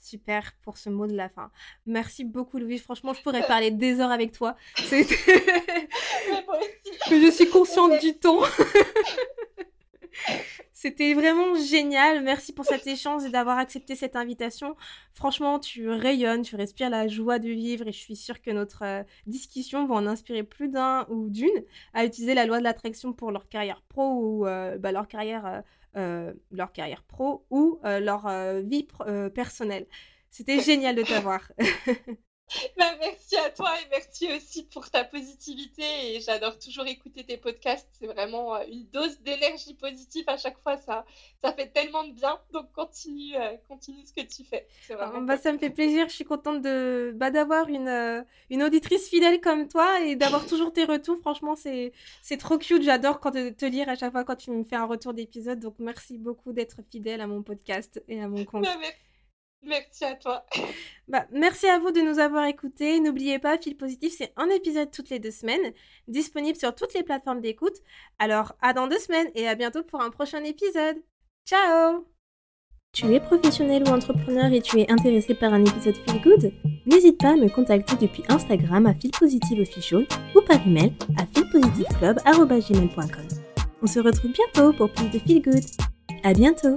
super 0.00 0.52
pour 0.62 0.76
ce 0.78 0.90
mot 0.90 1.06
de 1.06 1.14
la 1.14 1.28
fin. 1.28 1.50
Merci 1.86 2.24
beaucoup, 2.24 2.58
Louise. 2.58 2.82
Franchement, 2.82 3.14
je 3.14 3.22
pourrais 3.22 3.46
parler 3.46 3.70
des 3.70 4.00
heures 4.00 4.10
avec 4.10 4.32
toi. 4.32 4.56
Mais 7.10 7.20
je 7.20 7.30
suis 7.30 7.48
consciente 7.48 8.00
du 8.00 8.18
temps. 8.18 8.42
C'était 10.72 11.12
vraiment 11.14 11.56
génial. 11.56 12.22
Merci 12.22 12.52
pour 12.52 12.64
cet 12.64 12.86
échange 12.86 13.24
et 13.24 13.30
d'avoir 13.30 13.58
accepté 13.58 13.96
cette 13.96 14.14
invitation. 14.14 14.76
Franchement, 15.12 15.58
tu 15.58 15.88
rayonnes, 15.88 16.42
tu 16.42 16.54
respires 16.54 16.88
la 16.88 17.08
joie 17.08 17.40
de 17.40 17.48
vivre 17.48 17.88
et 17.88 17.92
je 17.92 17.98
suis 17.98 18.14
sûre 18.14 18.40
que 18.40 18.52
notre 18.52 18.84
euh, 18.84 19.02
discussion 19.26 19.86
va 19.86 19.96
en 19.96 20.06
inspirer 20.06 20.44
plus 20.44 20.68
d'un 20.68 21.04
ou 21.10 21.30
d'une 21.30 21.64
à 21.94 22.04
utiliser 22.04 22.34
la 22.34 22.46
loi 22.46 22.58
de 22.58 22.64
l'attraction 22.64 23.12
pour 23.12 23.32
leur 23.32 23.48
carrière 23.48 23.82
pro 23.88 24.20
ou 24.20 24.46
euh, 24.46 24.78
bah, 24.78 24.92
leur 24.92 25.08
carrière 25.08 25.64
euh, 25.96 26.32
leur 26.52 26.72
carrière 26.72 27.02
pro 27.02 27.44
ou 27.50 27.80
leur 27.82 28.28
vie 28.62 28.86
personnelle. 29.34 29.86
C'était 30.30 30.60
génial 30.60 30.94
de 30.94 31.02
t'avoir. 31.02 31.50
Bah, 32.78 32.94
merci 33.00 33.36
à 33.36 33.50
toi 33.50 33.70
et 33.80 33.88
merci 33.90 34.28
aussi 34.32 34.64
pour 34.64 34.90
ta 34.90 35.04
positivité. 35.04 35.82
Et 35.82 36.20
j'adore 36.20 36.58
toujours 36.58 36.86
écouter 36.86 37.24
tes 37.24 37.36
podcasts. 37.36 37.88
C'est 37.98 38.06
vraiment 38.06 38.54
euh, 38.54 38.64
une 38.70 38.86
dose 38.86 39.20
d'énergie 39.20 39.74
positive 39.74 40.24
à 40.28 40.36
chaque 40.36 40.58
fois. 40.62 40.76
Ça, 40.78 41.04
ça 41.42 41.52
fait 41.52 41.68
tellement 41.68 42.04
de 42.04 42.12
bien. 42.12 42.38
Donc 42.52 42.72
continue, 42.72 43.36
euh, 43.36 43.56
continue 43.68 44.04
ce 44.04 44.12
que 44.12 44.26
tu 44.26 44.44
fais. 44.44 44.66
Vraiment 44.88 45.22
bah, 45.22 45.36
ça 45.36 45.52
me 45.52 45.58
fait 45.58 45.70
plaisir. 45.70 46.08
Je 46.08 46.14
suis 46.14 46.24
contente 46.24 46.62
de 46.62 47.12
bah, 47.14 47.30
d'avoir 47.30 47.68
une, 47.68 47.88
euh, 47.88 48.22
une 48.50 48.62
auditrice 48.62 49.08
fidèle 49.08 49.40
comme 49.40 49.68
toi 49.68 50.00
et 50.00 50.16
d'avoir 50.16 50.46
toujours 50.46 50.72
tes 50.72 50.84
retours. 50.84 51.18
Franchement, 51.20 51.54
c'est 51.54 51.92
trop 52.38 52.58
cute. 52.58 52.82
J'adore 52.82 53.20
quand 53.20 53.32
te, 53.32 53.50
te 53.50 53.66
lire 53.66 53.88
à 53.88 53.96
chaque 53.96 54.12
fois 54.12 54.24
quand 54.24 54.36
tu 54.36 54.50
me 54.50 54.64
fais 54.64 54.76
un 54.76 54.86
retour 54.86 55.12
d'épisode. 55.12 55.60
Donc 55.60 55.74
merci 55.78 56.18
beaucoup 56.18 56.52
d'être 56.52 56.80
fidèle 56.90 57.20
à 57.20 57.26
mon 57.26 57.42
podcast 57.42 58.02
et 58.08 58.22
à 58.22 58.28
mon 58.28 58.44
compte. 58.44 58.64
Bah, 58.64 58.76
Merci 58.80 59.07
à 60.02 60.14
toi. 60.14 60.44
Bah, 61.08 61.26
merci 61.32 61.66
à 61.66 61.78
vous 61.78 61.90
de 61.90 62.02
nous 62.02 62.18
avoir 62.18 62.44
écoutés. 62.44 63.00
N'oubliez 63.00 63.38
pas, 63.38 63.56
Fil 63.56 63.78
Positif, 63.78 64.12
c'est 64.14 64.34
un 64.36 64.50
épisode 64.50 64.90
toutes 64.90 65.08
les 65.08 65.18
deux 65.18 65.30
semaines, 65.30 65.72
disponible 66.06 66.58
sur 66.58 66.74
toutes 66.74 66.92
les 66.92 67.02
plateformes 67.02 67.40
d'écoute. 67.40 67.76
Alors, 68.18 68.52
à 68.60 68.74
dans 68.74 68.88
deux 68.88 68.98
semaines 68.98 69.30
et 69.34 69.48
à 69.48 69.54
bientôt 69.54 69.82
pour 69.82 70.02
un 70.02 70.10
prochain 70.10 70.44
épisode. 70.44 70.98
Ciao 71.46 72.06
Tu 72.92 73.10
es 73.14 73.20
professionnel 73.20 73.84
ou 73.86 73.88
entrepreneur 73.88 74.52
et 74.52 74.60
tu 74.60 74.80
es 74.80 74.92
intéressé 74.92 75.34
par 75.34 75.54
un 75.54 75.64
épisode 75.64 75.96
Feel 75.96 76.20
Good? 76.20 76.52
N'hésite 76.84 77.18
pas 77.18 77.30
à 77.30 77.36
me 77.36 77.48
contacter 77.48 77.96
depuis 77.96 78.24
Instagram 78.28 78.84
à 78.84 78.92
Feel 78.92 79.12
Positive 79.12 79.60
Official 79.60 80.06
ou 80.34 80.42
par 80.42 80.60
email 80.66 80.92
à 81.16 81.24
feelpositiveclub.com. 81.24 83.28
On 83.80 83.86
se 83.86 84.00
retrouve 84.00 84.32
bientôt 84.32 84.74
pour 84.74 84.92
plus 84.92 85.08
de 85.08 85.18
Feel 85.20 85.40
Good. 85.40 85.64
À 86.22 86.34
bientôt 86.34 86.74